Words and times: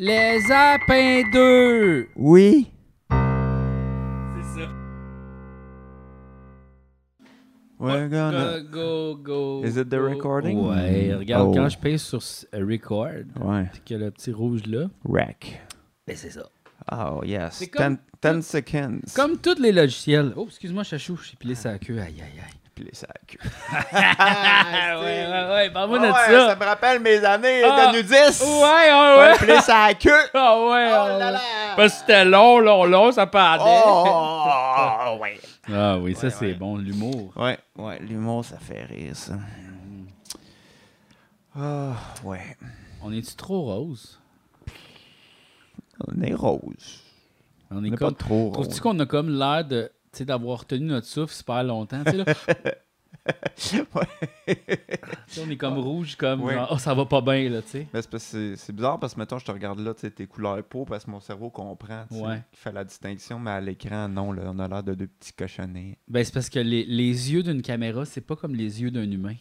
Les 0.00 0.40
Apins 0.52 1.22
2! 1.32 2.08
Oui. 2.14 2.70
C'est 3.10 4.60
ça. 4.60 4.68
We're 7.80 8.08
gonna. 8.08 8.60
Go, 8.60 9.16
go, 9.16 9.60
go. 9.60 9.64
Is 9.64 9.76
it 9.76 9.88
the 9.88 9.96
go. 9.96 10.04
recording? 10.08 10.58
Ouais, 10.68 11.14
regarde, 11.14 11.48
Oh. 11.48 11.52
quand 11.54 11.68
je 11.68 11.78
pèse 11.78 12.02
sur 12.02 12.18
s- 12.18 12.46
record, 12.52 13.08
Ouais. 13.40 13.64
puis 13.72 13.80
qu'il 13.84 13.98
y 13.98 14.02
a 14.02 14.04
le 14.04 14.10
petit 14.12 14.30
rouge 14.32 14.62
là, 14.66 14.86
Rack. 15.04 15.60
ben 16.06 16.16
c'est 16.16 16.30
ça. 16.30 16.48
Oh, 16.92 17.22
yes. 17.24 17.54
C'est 17.54 17.66
comme- 17.68 17.98
10 18.22 18.42
seconds. 18.42 19.00
Comme 19.16 19.36
tous 19.38 19.60
les 19.60 19.72
logiciels. 19.72 20.32
Oh, 20.36 20.46
excuse-moi, 20.48 20.84
chachou, 20.84 21.16
j'ai 21.28 21.36
pilé 21.36 21.54
sa 21.56 21.76
queue. 21.78 21.98
Aïe, 21.98 22.14
aïe, 22.22 22.40
aïe. 22.40 22.67
Puis 22.78 22.88
ça 22.92 23.06
a 23.08 23.18
queue. 23.26 23.38
Ah, 24.20 25.00
ouais, 25.00 25.26
ouais, 25.26 25.50
ouais, 25.52 25.70
parle-moi 25.70 25.98
de 25.98 26.04
Ouais, 26.06 26.12
ça. 26.12 26.54
me 26.54 26.64
rappelle 26.64 27.00
mes 27.00 27.24
années 27.24 27.62
Ah. 27.64 27.90
de 27.90 27.96
nudiste. 27.96 28.42
Ouais, 28.44 28.92
ouais, 28.92 29.16
ouais. 29.18 29.34
Puis 29.38 29.62
ça 29.62 29.84
a 29.84 29.94
queue. 29.94 30.10
Ah, 30.34 30.56
ouais. 30.56 30.90
Oh 30.92 30.96
ah, 30.96 31.18
là 31.18 31.30
là. 31.32 31.40
Parce 31.74 31.94
que 31.94 31.98
c'était 32.00 32.24
long, 32.24 32.60
long, 32.60 32.84
long, 32.84 33.10
ça 33.10 33.26
pendait. 33.26 33.64
Oh, 33.84 35.18
ouais. 35.20 35.40
Ah 35.72 35.98
oui, 35.98 36.14
ça 36.14 36.28
Ouais, 36.28 36.30
c'est 36.30 36.46
ouais. 36.46 36.54
bon, 36.54 36.76
l'humour. 36.76 37.32
Ouais, 37.36 37.58
ouais, 37.76 37.98
l'humour, 38.00 38.44
ça 38.44 38.58
fait 38.58 38.84
rire, 38.84 39.16
ça. 39.16 39.34
Ah, 41.58 41.94
ouais. 42.24 42.56
On 43.02 43.12
est-tu 43.12 43.34
trop 43.34 43.62
rose? 43.62 44.20
On 46.06 46.22
est 46.22 46.34
rose. 46.34 47.02
On 47.70 47.78
On 47.78 47.84
est 47.84 47.90
comme... 47.90 48.14
pas 48.14 48.24
trop 48.24 48.50
Trouves-tu 48.52 48.72
rose. 48.74 48.80
qu'on 48.80 48.98
a 49.00 49.06
comme 49.06 49.30
l'air 49.36 49.64
de... 49.64 49.90
D'avoir 50.20 50.66
tenu 50.66 50.86
notre 50.86 51.06
souffle 51.06 51.34
super 51.34 51.62
longtemps, 51.64 52.02
là. 52.04 52.24
Ouais. 53.94 54.56
On 55.38 55.50
est 55.50 55.56
comme 55.56 55.78
rouge, 55.78 56.16
comme 56.16 56.42
Ouais. 56.42 56.54
genre, 56.54 56.68
oh, 56.72 56.78
ça 56.78 56.94
va 56.94 57.04
pas 57.04 57.20
bien, 57.20 57.48
là, 57.50 57.60
tu 57.60 57.68
sais. 57.68 57.86
Mais 57.92 58.00
c'est 58.00 58.10
parce 58.10 58.24
que 58.24 58.30
c'est- 58.30 58.56
c'est 58.56 58.72
bizarre 58.72 58.98
parce 58.98 59.14
que, 59.14 59.20
mettons, 59.20 59.38
je 59.38 59.44
te 59.44 59.50
regarde 59.50 59.80
là, 59.80 59.92
tu 59.92 60.00
sais, 60.02 60.10
tes 60.10 60.26
couleurs 60.26 60.62
peau, 60.64 60.84
parce 60.86 61.04
que 61.04 61.10
mon 61.10 61.20
cerveau 61.20 61.50
comprend, 61.50 62.06
qu'il 62.08 62.42
fait 62.54 62.72
la 62.72 62.84
distinction, 62.84 63.38
mais 63.38 63.50
à 63.50 63.60
l'écran, 63.60 64.08
non, 64.08 64.32
là, 64.32 64.44
on 64.46 64.58
a 64.58 64.66
l'air 64.68 64.82
de 64.82 64.94
deux 64.94 65.08
petits 65.08 65.32
cochonnets. 65.34 65.98
Ben, 66.08 66.24
c'est 66.24 66.32
parce 66.32 66.48
que 66.48 66.58
les, 66.58 66.84
les 66.84 67.32
yeux 67.32 67.42
d'une 67.42 67.60
caméra, 67.60 68.04
c'est 68.06 68.22
pas 68.22 68.36
comme 68.36 68.54
les 68.54 68.80
yeux 68.80 68.90
d'un 68.90 69.10
humain. 69.10 69.34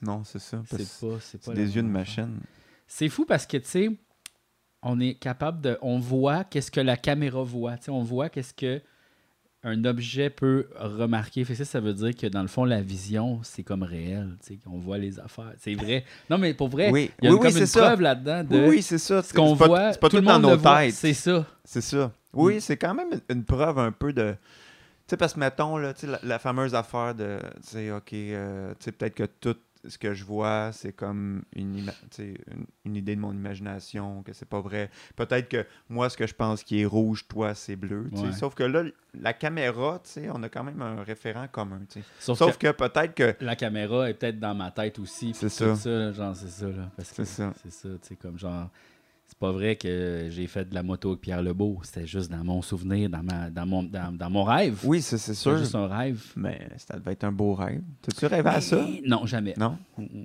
Non, 0.00 0.24
c'est 0.24 0.38
ça. 0.38 0.62
C'est 0.70 0.78
pas, 1.06 1.16
c'est 1.20 1.44
pas 1.44 1.52
des 1.52 1.76
yeux 1.76 1.82
de 1.82 1.88
machine. 1.88 2.38
C'est 2.86 3.08
fou 3.10 3.26
parce 3.26 3.46
que, 3.46 3.58
tu 3.58 3.66
sais, 3.68 3.90
on 4.82 4.98
est 4.98 5.14
capable 5.14 5.60
de. 5.60 5.78
On 5.82 5.98
voit 5.98 6.44
qu'est-ce 6.44 6.70
que 6.70 6.80
la 6.80 6.96
caméra 6.96 7.42
voit. 7.42 7.76
Tu 7.76 7.84
sais, 7.84 7.90
on 7.90 8.02
voit 8.02 8.30
qu'est-ce 8.30 8.54
que 8.54 8.80
un 9.62 9.84
objet 9.84 10.30
peut 10.30 10.68
remarquer. 10.76 11.44
Fait 11.44 11.54
ça, 11.54 11.64
ça 11.64 11.80
veut 11.80 11.92
dire 11.92 12.14
que 12.16 12.26
dans 12.26 12.42
le 12.42 12.48
fond, 12.48 12.64
la 12.64 12.80
vision, 12.80 13.40
c'est 13.42 13.62
comme 13.62 13.82
réel. 13.82 14.36
Tu 14.42 14.54
sais, 14.54 14.58
qu'on 14.62 14.78
voit 14.78 14.96
les 14.98 15.20
affaires. 15.20 15.52
C'est 15.58 15.74
vrai. 15.74 16.04
Non, 16.30 16.38
mais 16.38 16.54
pour 16.54 16.68
vrai, 16.68 16.90
Oui, 16.90 17.10
il 17.20 17.26
y 17.26 17.28
a 17.28 17.32
oui, 17.34 17.38
comme 17.40 17.52
oui, 17.52 17.60
une 17.60 17.66
ça. 17.66 17.80
preuve 17.82 18.00
là-dedans 18.00 18.44
de 18.44 18.68
Oui, 18.68 18.80
c'est 18.82 18.98
ça. 18.98 19.22
ce 19.22 19.34
qu'on 19.34 19.54
voit. 19.54 19.92
C'est 19.92 20.00
pas 20.00 20.08
tout, 20.08 20.16
tout, 20.16 20.22
le 20.22 20.26
dans 20.28 20.38
nos 20.38 20.56
têtes. 20.56 20.94
C'est 20.94 21.12
ça. 21.14 21.44
C'est 21.64 21.82
ça. 21.82 22.10
Oui, 22.32 22.56
Mm. 22.56 22.60
c'est 22.60 22.76
quand 22.76 22.94
même 22.94 23.08
une, 23.12 23.36
une 23.36 23.44
preuve 23.44 23.78
un 23.78 23.92
peu 23.92 24.12
de. 24.12 24.32
Tu 24.32 24.36
sais, 25.08 25.16
parce 25.16 25.34
que 25.34 25.40
mettons, 25.40 25.76
là, 25.76 25.92
tu 25.92 26.02
sais, 26.02 26.06
la, 26.06 26.20
la 26.22 26.38
fameuse 26.38 26.74
affaire 26.74 27.14
de. 27.14 27.38
Tu 27.62 27.68
sais, 27.72 27.90
OK, 27.90 28.12
euh, 28.12 28.70
tu 28.78 28.84
sais, 28.84 28.92
peut-être 28.92 29.14
que 29.14 29.24
tout 29.24 29.56
ce 29.86 29.98
que 29.98 30.14
je 30.14 30.24
vois, 30.24 30.70
c'est 30.72 30.92
comme 30.92 31.42
une, 31.54 31.90
une, 32.18 32.66
une 32.84 32.96
idée 32.96 33.16
de 33.16 33.20
mon 33.20 33.32
imagination, 33.32 34.22
que 34.22 34.32
c'est 34.32 34.48
pas 34.48 34.60
vrai. 34.60 34.90
Peut-être 35.16 35.48
que 35.48 35.66
moi, 35.88 36.10
ce 36.10 36.16
que 36.16 36.26
je 36.26 36.34
pense 36.34 36.62
qui 36.62 36.80
est 36.82 36.84
rouge, 36.86 37.26
toi, 37.28 37.54
c'est 37.54 37.76
bleu. 37.76 38.08
Ouais. 38.12 38.32
Sauf 38.32 38.54
que 38.54 38.62
là, 38.62 38.84
la 39.14 39.32
caméra, 39.32 40.00
on 40.34 40.42
a 40.42 40.48
quand 40.48 40.64
même 40.64 40.82
un 40.82 41.02
référent 41.02 41.46
commun. 41.48 41.80
Sauf, 42.18 42.38
Sauf 42.38 42.58
que, 42.58 42.68
que 42.68 42.72
peut-être 42.72 43.14
que. 43.14 43.34
la 43.44 43.56
caméra 43.56 44.08
est 44.08 44.14
peut-être 44.14 44.38
dans 44.38 44.54
ma 44.54 44.70
tête 44.70 44.98
aussi. 44.98 45.32
C'est 45.34 45.48
ça. 45.48 45.74
là, 45.84 46.12
genre, 46.12 46.36
c'est 46.36 46.48
ça. 46.50 46.66
Là, 46.68 46.90
parce 46.96 47.10
que 47.10 47.24
C'est 47.24 47.24
ça. 47.24 47.52
C'est 47.62 47.72
ça, 47.72 47.88
tu 47.88 48.08
sais, 48.08 48.16
comme 48.16 48.38
genre. 48.38 48.68
C'est 49.42 49.46
pas 49.46 49.52
vrai 49.52 49.76
que 49.76 50.26
j'ai 50.28 50.46
fait 50.46 50.68
de 50.68 50.74
la 50.74 50.82
moto 50.82 51.08
avec 51.12 51.22
Pierre 51.22 51.40
Lebeau. 51.42 51.78
C'était 51.82 52.06
juste 52.06 52.30
dans 52.30 52.44
mon 52.44 52.60
souvenir, 52.60 53.08
dans, 53.08 53.22
ma, 53.22 53.48
dans, 53.48 53.64
mon, 53.64 53.82
dans, 53.82 54.14
dans 54.14 54.28
mon 54.28 54.44
rêve. 54.44 54.80
Oui, 54.84 55.00
c'est 55.00 55.16
c'est 55.16 55.32
C'est 55.32 55.40
sûr. 55.40 55.56
juste 55.56 55.74
un 55.74 55.86
rêve. 55.86 56.22
Mais 56.36 56.68
ça 56.76 56.98
devait 56.98 57.12
être 57.12 57.24
un 57.24 57.32
beau 57.32 57.54
rêve. 57.54 57.80
T'as-tu 58.02 58.26
rêvé 58.26 58.50
à 58.50 58.60
ça? 58.60 58.76
Mais 58.86 59.00
Non, 59.06 59.24
jamais. 59.24 59.54
Non? 59.56 59.78
Mm, 59.96 60.02
mm. 60.02 60.24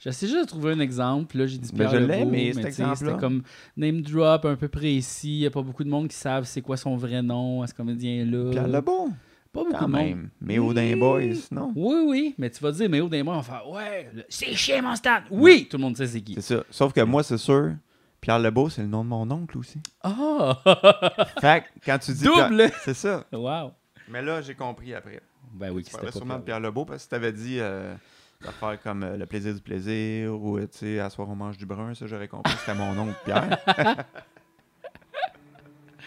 J'essaie 0.00 0.26
juste 0.26 0.40
de 0.42 0.46
trouver 0.48 0.72
un 0.72 0.80
exemple. 0.80 1.38
Là, 1.38 1.46
j'ai 1.46 1.56
dit 1.58 1.70
Ben, 1.72 1.88
Pierre 1.88 1.90
je 1.92 1.96
l'ai, 2.04 2.18
Lebeau, 2.18 2.30
mais 2.32 2.46
exemple-là- 2.48 2.94
C'était 2.96 3.16
comme 3.16 3.42
name 3.76 4.00
drop 4.02 4.44
un 4.44 4.56
peu 4.56 4.66
précis. 4.66 5.36
Il 5.36 5.38
n'y 5.42 5.46
a 5.46 5.50
pas 5.52 5.62
beaucoup 5.62 5.84
de 5.84 5.88
monde 5.88 6.08
qui 6.08 6.16
savent 6.16 6.46
c'est 6.46 6.62
quoi 6.62 6.76
son 6.76 6.96
vrai 6.96 7.22
nom 7.22 7.62
à 7.62 7.68
ce 7.68 7.74
comédien-là. 7.74 8.50
Pierre 8.50 8.66
Lebeau? 8.66 9.10
Pas 9.54 9.60
beaucoup 9.60 9.70
Quand 9.72 9.86
de 9.86 9.92
monde. 9.92 9.92
même. 10.02 10.30
Mais 10.40 10.58
Odin 10.58 10.96
Boys, 10.96 11.22
non? 11.50 11.72
Oui, 11.76 11.96
oui, 12.06 12.34
mais 12.38 12.50
tu 12.50 12.62
vas 12.62 12.72
dire, 12.72 12.90
mais 12.90 13.00
où 13.00 13.08
des 13.08 13.22
mois, 13.22 13.36
on 13.36 13.40
va 13.40 13.42
faire 13.44 13.70
Ouais, 13.70 14.10
le- 14.12 14.24
c'est 14.28 14.54
chez 14.54 14.80
mon 14.82 14.94
stade. 14.96 15.22
Oui, 15.30 15.66
tout 15.70 15.76
le 15.78 15.82
monde 15.84 15.96
sait 15.96 16.06
c'est 16.08 16.20
qui. 16.20 16.34
C'est 16.34 16.42
ça. 16.56 16.64
Sauf 16.70 16.92
que 16.92 17.00
moi, 17.00 17.22
c'est 17.22 17.38
sûr, 17.38 17.72
Pierre 18.20 18.38
Lebeau, 18.40 18.68
c'est 18.68 18.82
le 18.82 18.88
nom 18.88 19.04
de 19.04 19.08
mon 19.08 19.30
oncle 19.30 19.56
aussi. 19.56 19.78
Ah! 20.02 20.58
Fait 21.40 21.62
que 21.62 21.86
quand 21.86 21.98
tu 21.98 22.12
dis. 22.12 22.24
Double! 22.24 22.70
C'est 22.82 22.94
ça. 22.94 23.24
wow! 23.32 23.70
Mais 24.08 24.20
là, 24.22 24.42
j'ai 24.42 24.54
compris 24.54 24.92
après. 24.94 25.20
Ben 25.52 25.70
oui, 25.70 25.84
Tu 25.84 25.90
c'était 25.92 26.10
sûrement 26.10 26.34
de 26.38 26.42
Pierre. 26.42 26.58
Pierre 26.58 26.60
Lebeau 26.70 26.84
parce 26.84 27.04
que 27.04 27.08
tu 27.10 27.14
avais 27.14 27.32
dit 27.32 27.58
euh, 27.60 27.94
d'affaires 28.42 28.80
comme 28.82 29.02
euh, 29.04 29.16
Le 29.16 29.24
plaisir 29.26 29.54
du 29.54 29.60
plaisir 29.60 30.34
ou, 30.34 30.58
euh, 30.58 30.62
tu 30.62 30.78
sais, 30.78 30.98
À 30.98 31.08
soir 31.10 31.28
on 31.30 31.36
mange 31.36 31.56
du 31.56 31.64
brun. 31.64 31.94
Ça, 31.94 32.06
j'aurais 32.08 32.26
compris 32.28 32.52
que 32.54 32.58
c'était 32.60 32.74
mon 32.74 32.98
oncle 32.98 33.14
Pierre. 33.24 33.58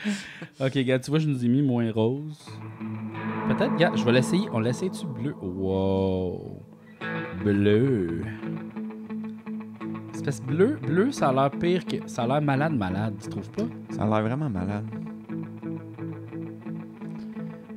Ok, 0.59 0.77
gars, 0.79 0.99
tu 0.99 1.09
vois, 1.09 1.19
je 1.19 1.27
nous 1.27 1.43
ai 1.43 1.47
mis 1.47 1.61
moins 1.61 1.91
rose. 1.91 2.45
Peut-être, 3.47 3.75
gars, 3.75 3.91
je 3.95 4.03
vais 4.03 4.11
l'essayer. 4.11 4.47
On 4.51 4.59
l'essaye-tu 4.59 5.05
bleu? 5.05 5.35
Wow! 5.41 6.63
Bleu. 7.43 8.21
Que 10.27 10.41
bleu, 10.41 10.77
bleu, 10.85 11.11
ça 11.13 11.29
a 11.29 11.31
l'air 11.31 11.51
pire 11.51 11.85
que. 11.85 12.05
Ça 12.05 12.23
a 12.23 12.27
l'air 12.27 12.41
malade, 12.41 12.73
malade, 12.73 13.13
tu 13.23 13.29
trouves 13.29 13.49
pas? 13.51 13.63
Ça 13.91 14.03
a 14.03 14.07
l'air 14.07 14.23
vraiment 14.23 14.49
malade. 14.49 14.85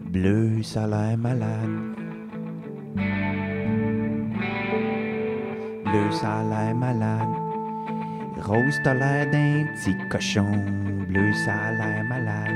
Bleu, 0.07 0.61
ça 0.65 0.83
a 0.83 0.87
l'air 0.89 1.17
malade. 1.17 1.71
Bleu, 5.85 6.11
ça 6.11 6.39
a 6.39 6.43
l'air 6.43 6.75
malade. 6.75 7.29
Rose, 8.41 8.81
t'as 8.83 8.95
l'air 8.95 9.31
d'un 9.31 9.67
petit 9.77 9.97
cochon. 10.09 10.51
Bleu, 11.11 11.33
ça 11.33 11.53
a 11.55 11.73
l'air 11.73 12.05
malade. 12.05 12.55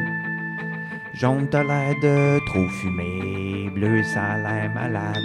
Jaune, 1.12 1.48
t'as 1.50 1.64
l'air 1.64 1.92
de 2.00 2.38
trop 2.46 2.68
fumer. 2.68 3.68
Bleu, 3.70 4.04
ça 4.04 4.22
a 4.22 4.38
l'air 4.38 4.72
malade. 4.72 5.24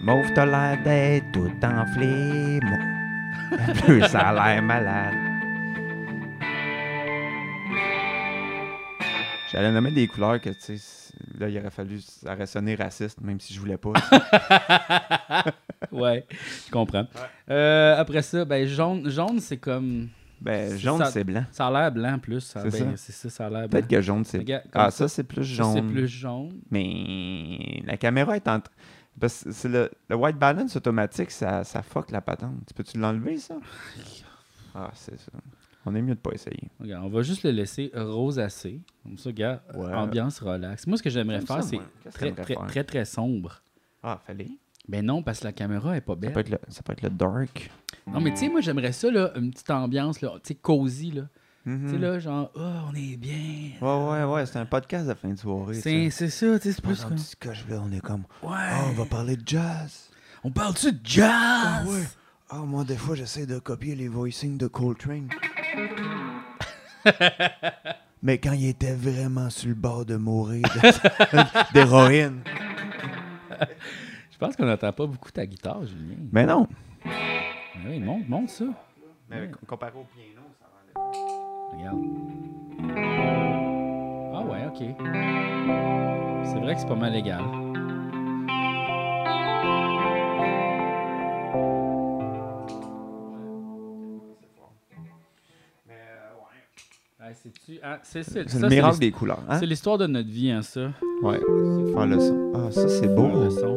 Mauve, 0.00 0.26
t'as 0.34 0.46
l'air 0.46 0.82
d'être 0.82 1.30
tout 1.30 1.64
enflé. 1.64 2.58
Bleu, 3.86 4.02
ça 4.08 4.30
a 4.30 4.32
l'air 4.32 4.62
malade. 4.64 5.14
J'allais 9.52 9.70
nommer 9.70 9.92
des 9.92 10.08
couleurs 10.08 10.40
que, 10.40 10.50
tu 10.50 10.76
sais, 10.76 11.12
là, 11.38 11.48
il 11.48 11.56
aurait 11.56 11.70
fallu, 11.70 12.00
ça 12.00 12.34
aurait 12.34 12.46
sonné 12.46 12.74
raciste, 12.74 13.20
même 13.20 13.38
si 13.38 13.54
je 13.54 13.60
voulais 13.60 13.78
pas. 13.78 13.92
Ouais, 15.92 16.26
je 16.66 16.70
comprends. 16.70 17.06
Euh, 17.50 17.96
après 17.96 18.22
ça, 18.22 18.44
ben 18.44 18.66
jaune, 18.66 19.08
jaune 19.08 19.40
c'est 19.40 19.56
comme. 19.56 20.08
Ben, 20.40 20.76
jaune, 20.78 21.04
c'est 21.10 21.24
blanc. 21.24 21.44
Ça 21.52 21.66
a 21.66 21.70
l'air 21.70 21.92
blanc 21.92 22.18
plus. 22.18 22.40
Ça, 22.40 22.62
C'est 22.70 22.84
ben, 22.84 22.96
ça. 22.96 22.96
C'est 22.96 23.12
ça, 23.12 23.30
ça 23.30 23.46
a 23.46 23.50
l'air 23.50 23.60
blanc. 23.60 23.68
Peut-être 23.70 23.88
que 23.88 24.00
jaune, 24.00 24.24
c'est... 24.24 24.44
Ah, 24.72 24.90
ça, 24.90 25.08
c'est 25.08 25.24
plus 25.24 25.44
jaune. 25.44 25.74
c'est 25.74 25.82
plus 25.82 26.06
jaune. 26.08 26.60
Mais 26.70 27.82
la 27.84 27.96
caméra 27.96 28.36
est 28.36 28.46
en... 28.48 28.60
Parce 29.20 29.42
que 29.44 29.50
c'est 29.52 29.68
le, 29.68 29.90
le 30.08 30.16
white 30.16 30.38
balance 30.38 30.76
automatique, 30.76 31.30
ça, 31.32 31.64
ça 31.64 31.82
fuck 31.82 32.10
la 32.12 32.20
patente. 32.20 32.54
Tu 32.68 32.74
peux-tu 32.74 32.98
l'enlever, 32.98 33.36
ça? 33.38 33.56
Ah, 34.74 34.90
c'est 34.94 35.18
ça. 35.18 35.32
On 35.86 35.94
est 35.94 36.02
mieux 36.02 36.14
de 36.14 36.20
pas 36.20 36.30
essayer. 36.32 36.70
On 36.80 37.08
va 37.08 37.22
juste 37.22 37.42
le 37.42 37.50
laisser 37.50 37.90
rosacé. 37.94 38.80
Comme 39.02 39.16
ça, 39.18 39.30
Ouais. 39.30 39.92
ambiance 39.94 40.38
relax. 40.40 40.86
Moi, 40.86 40.98
ce 40.98 41.02
que 41.02 41.10
j'aimerais 41.10 41.38
J'aime 41.38 41.46
faire, 41.46 41.64
c'est 41.64 41.80
très, 42.12 42.32
très, 42.32 42.54
faire? 42.54 42.66
très, 42.66 42.84
très 42.84 43.04
sombre. 43.04 43.62
Ah, 44.02 44.20
fallait. 44.24 44.50
Ben 44.86 45.04
non, 45.04 45.22
parce 45.22 45.40
que 45.40 45.44
la 45.46 45.52
caméra 45.52 45.96
est 45.96 46.00
pas 46.00 46.12
Ça 46.12 46.20
belle. 46.20 46.32
peut, 46.32 46.40
être 46.40 46.50
le, 46.50 46.58
ça 46.68 46.82
peut 46.82 46.92
être 46.92 47.02
le 47.02 47.10
dark. 47.10 47.70
Non, 48.12 48.20
mais 48.20 48.30
tu 48.32 48.38
sais, 48.38 48.48
moi, 48.48 48.60
j'aimerais 48.60 48.92
ça, 48.92 49.10
là, 49.10 49.32
une 49.36 49.50
petite 49.50 49.70
ambiance, 49.70 50.20
là, 50.20 50.32
tu 50.42 50.48
sais, 50.48 50.54
cosy, 50.54 51.12
là. 51.12 51.22
Tu 51.64 51.90
sais, 51.90 51.98
là, 51.98 52.18
genre, 52.18 52.50
oh, 52.54 52.60
on 52.90 52.94
est 52.94 53.18
bien. 53.18 53.72
Ouais, 53.82 54.10
ouais, 54.10 54.24
ouais. 54.24 54.46
C'est 54.46 54.58
un 54.58 54.64
podcast 54.64 55.06
de 55.06 55.12
fin 55.12 55.28
de 55.28 55.38
soirée. 55.38 55.74
C'est 55.74 56.08
ça. 56.08 56.24
tu 56.24 56.30
sais, 56.30 56.58
c'est 56.72 56.80
plus 56.80 57.04
comme... 57.04 57.16
petit 57.16 57.36
coche-là, 57.36 57.82
on 57.84 57.92
est 57.92 58.00
comme... 58.00 58.22
Ouais. 58.42 58.56
Ah, 58.56 58.84
on 58.88 58.92
va 58.92 59.04
parler 59.04 59.36
de 59.36 59.46
jazz. 59.46 60.08
On 60.42 60.50
parle-tu 60.50 60.92
de 60.92 60.98
jazz? 61.04 61.30
Ah 61.30 61.84
ouais. 61.86 62.04
Ah, 62.48 62.60
moi, 62.60 62.84
des 62.84 62.96
fois, 62.96 63.14
j'essaie 63.14 63.44
de 63.44 63.58
copier 63.58 63.94
les 63.94 64.08
voicings 64.08 64.56
de 64.56 64.66
Coltrane. 64.66 65.28
Mais 68.22 68.38
quand 68.38 68.52
il 68.52 68.68
était 68.68 68.94
vraiment 68.94 69.50
sur 69.50 69.68
le 69.68 69.74
bord 69.74 70.06
de 70.06 70.16
mourir 70.16 70.64
d'héroïne. 71.74 72.40
Je 74.30 74.38
pense 74.38 74.56
qu'on 74.56 74.64
n'entend 74.64 74.92
pas 74.92 75.06
beaucoup 75.06 75.30
ta 75.30 75.44
guitare, 75.44 75.84
Julien. 75.84 76.16
Mais 76.32 76.46
non. 76.46 76.66
Ah 77.80 77.88
Oui, 77.88 78.00
monte, 78.00 78.28
monte 78.28 78.48
ça. 78.48 78.64
Mais 79.30 79.50
comparé 79.66 79.92
au 79.98 80.04
piano, 80.04 80.42
ça 80.58 80.66
va 80.66 81.10
Regarde. 81.76 82.04
Ah 84.34 84.42
ouais, 84.44 84.66
ok. 84.66 84.78
C'est 86.46 86.60
vrai 86.60 86.74
que 86.74 86.80
c'est 86.80 86.88
pas 86.88 86.94
mal 86.94 87.14
égal. 87.14 87.42
Ah, 97.20 97.34
c'est-tu- 97.34 97.80
ah, 97.82 97.98
c'est 98.04 98.22
ça, 98.22 98.40
le 98.42 98.48
c'est 98.48 98.68
miracle 98.68 98.98
des 99.00 99.10
couleurs. 99.10 99.42
Hein? 99.48 99.58
C'est 99.58 99.66
l'histoire 99.66 99.98
de 99.98 100.06
notre 100.06 100.28
vie, 100.28 100.50
hein, 100.50 100.62
ça. 100.62 100.92
Ouais. 101.22 101.38
Faire 101.40 102.06
le 102.06 102.20
son. 102.20 102.52
Ah, 102.54 102.70
ça, 102.70 102.88
c'est 102.88 103.12
beau. 103.14 103.28
Le 103.28 103.50
son. 103.50 103.76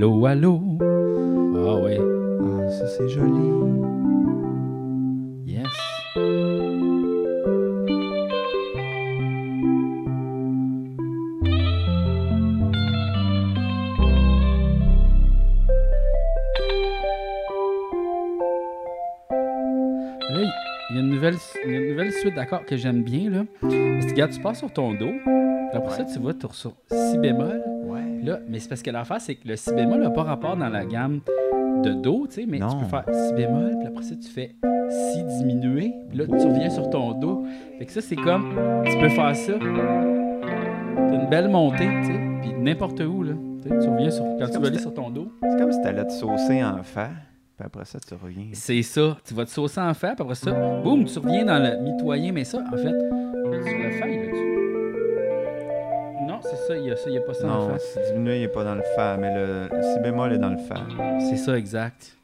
Allô, 0.00 0.24
allô? 0.24 0.58
Ah 0.80 1.74
ouais. 1.82 1.98
Ah, 2.00 2.70
ça, 2.70 2.86
c'est 2.86 3.06
joli. 3.06 3.50
Yes. 5.44 5.66
Il 20.88 20.96
y 20.96 20.96
a 20.96 21.00
une 21.00 21.10
nouvelle, 21.10 21.34
une 21.66 21.88
nouvelle 21.90 22.12
suite 22.12 22.34
d'accords 22.34 22.64
que 22.64 22.78
j'aime 22.78 23.02
bien. 23.02 23.28
Là. 23.28 23.44
Parce 23.60 24.06
que, 24.06 24.10
regarde, 24.12 24.30
tu 24.30 24.40
passes 24.40 24.60
sur 24.60 24.72
ton 24.72 24.94
do. 24.94 25.10
Après 25.74 25.94
ça, 25.98 26.04
tu 26.04 26.18
vas 26.20 26.32
sur 26.52 26.72
si 26.90 27.18
bémol. 27.18 27.69
Là, 28.22 28.38
mais 28.48 28.58
c'est 28.58 28.68
parce 28.68 28.82
que 28.82 28.90
l'affaire, 28.90 29.20
c'est 29.20 29.34
que 29.34 29.48
le 29.48 29.56
si 29.56 29.72
bémol 29.74 30.00
n'a 30.00 30.10
pas 30.10 30.22
rapport 30.22 30.56
dans 30.56 30.68
la 30.68 30.84
gamme 30.84 31.20
de 31.82 31.92
do, 31.92 32.26
tu 32.28 32.34
sais, 32.34 32.46
mais 32.46 32.58
tu 32.58 32.76
peux 32.76 32.84
faire 32.84 33.04
si 33.10 33.34
bémol, 33.34 33.76
puis 33.78 33.88
après 33.88 34.02
ça, 34.02 34.14
tu 34.14 34.28
fais 34.28 34.54
si 34.90 35.24
diminué, 35.38 35.94
puis 36.08 36.18
là, 36.18 36.26
tu 36.26 36.46
reviens 36.46 36.68
sur 36.68 36.90
ton 36.90 37.12
do. 37.12 37.44
Fait 37.78 37.86
que 37.86 37.92
ça, 37.92 38.00
c'est 38.00 38.16
comme, 38.16 38.54
tu 38.84 38.98
peux 38.98 39.08
faire 39.08 39.34
ça. 39.34 39.52
T'as 39.58 41.14
une 41.14 41.28
belle 41.30 41.48
montée, 41.48 41.88
tu 42.02 42.06
sais, 42.06 42.20
puis 42.42 42.52
n'importe 42.58 43.00
où, 43.00 43.22
là. 43.22 43.32
Tu 43.62 43.88
reviens 43.88 44.10
sur, 44.10 44.24
quand 44.38 44.48
tu 44.48 44.58
vas 44.58 44.68
aller 44.68 44.78
sur 44.78 44.94
ton 44.94 45.10
do. 45.10 45.32
C'est 45.42 45.58
comme 45.58 45.72
si 45.72 45.80
t'allais 45.82 46.04
te 46.04 46.12
saucer 46.12 46.64
en 46.64 46.82
fa, 46.82 47.10
puis 47.56 47.66
après 47.66 47.84
ça, 47.84 47.98
tu 48.00 48.14
reviens. 48.14 48.48
C'est 48.52 48.82
ça. 48.82 49.16
Tu 49.24 49.34
vas 49.34 49.44
te 49.44 49.50
saucer 49.50 49.80
en 49.80 49.92
fer, 49.94 50.14
puis 50.14 50.22
après 50.22 50.34
ça, 50.34 50.50
boum, 50.82 51.04
tu 51.04 51.18
reviens 51.18 51.44
dans 51.44 51.58
le 51.58 51.82
mitoyen, 51.82 52.32
mais 52.32 52.44
ça, 52.44 52.58
en 52.58 52.76
fait, 52.76 52.94
ça, 56.70 56.76
il 56.78 56.86
y 56.86 56.90
a 56.90 56.96
ça, 56.96 57.04
il 57.08 57.12
n'y 57.12 57.18
a 57.18 57.20
pas 57.22 57.34
ça 57.34 57.46
en 57.46 57.48
Non, 57.48 57.68
fa. 57.70 57.78
si 57.80 57.98
diminué, 58.12 58.36
il 58.36 58.40
n'est 58.42 58.48
pas 58.48 58.62
dans 58.64 58.74
le 58.76 58.82
fa, 58.94 59.16
mais 59.16 59.34
le, 59.34 59.68
le 59.72 59.82
si 59.82 59.98
bémol 60.00 60.32
est 60.32 60.38
dans 60.38 60.50
le 60.50 60.58
fa. 60.58 60.76
C'est 61.28 61.36
ça, 61.36 61.58
exact. 61.58 62.16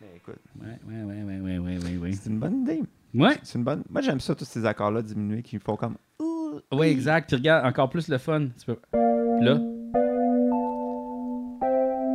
Mais 0.00 0.06
écoute, 0.16 0.36
Ouais, 0.60 0.78
ouais, 0.88 1.02
ouais, 1.02 1.22
ouais, 1.22 1.40
ouais, 1.40 1.58
ouais, 1.58 1.78
ouais, 1.84 1.96
ouais. 1.98 2.12
c'est 2.12 2.30
une 2.30 2.38
bonne 2.38 2.62
idée. 2.62 2.82
Ouais, 3.14 3.36
C'est 3.42 3.58
une 3.58 3.64
bonne. 3.64 3.82
Moi, 3.90 4.00
j'aime 4.00 4.20
ça, 4.20 4.34
tous 4.34 4.44
ces 4.46 4.64
accords-là 4.64 5.02
diminués 5.02 5.42
qui 5.42 5.58
font 5.58 5.76
comme. 5.76 5.96
Ouh, 6.20 6.60
ouais, 6.72 6.90
exact. 6.90 7.28
Puis 7.28 7.36
regarde, 7.36 7.66
encore 7.66 7.90
plus 7.90 8.08
le 8.08 8.18
fun. 8.18 8.46
Tu 8.58 8.66
peux... 8.66 8.78
Là. 9.42 9.58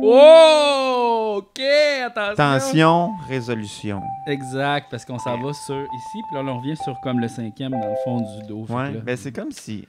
Oh! 0.02 1.36
OK, 1.38 1.60
attention! 2.04 2.34
Tension, 2.36 3.10
résolution. 3.28 4.02
Exact, 4.26 4.86
parce 4.90 5.04
qu'on 5.04 5.18
s'en 5.18 5.38
va 5.40 5.52
sur 5.52 5.76
ici, 5.76 6.18
puis 6.28 6.34
là, 6.34 6.42
on 6.52 6.58
revient 6.58 6.76
sur 6.76 7.00
comme 7.02 7.20
le 7.20 7.28
cinquième 7.28 7.70
dans 7.72 7.88
le 7.88 7.94
fond 8.04 8.18
du 8.20 8.46
dos. 8.48 8.66
Ouais, 8.68 8.92
là- 8.92 9.00
ben 9.00 9.16
c'est 9.16 9.32
comme 9.32 9.52
si, 9.52 9.86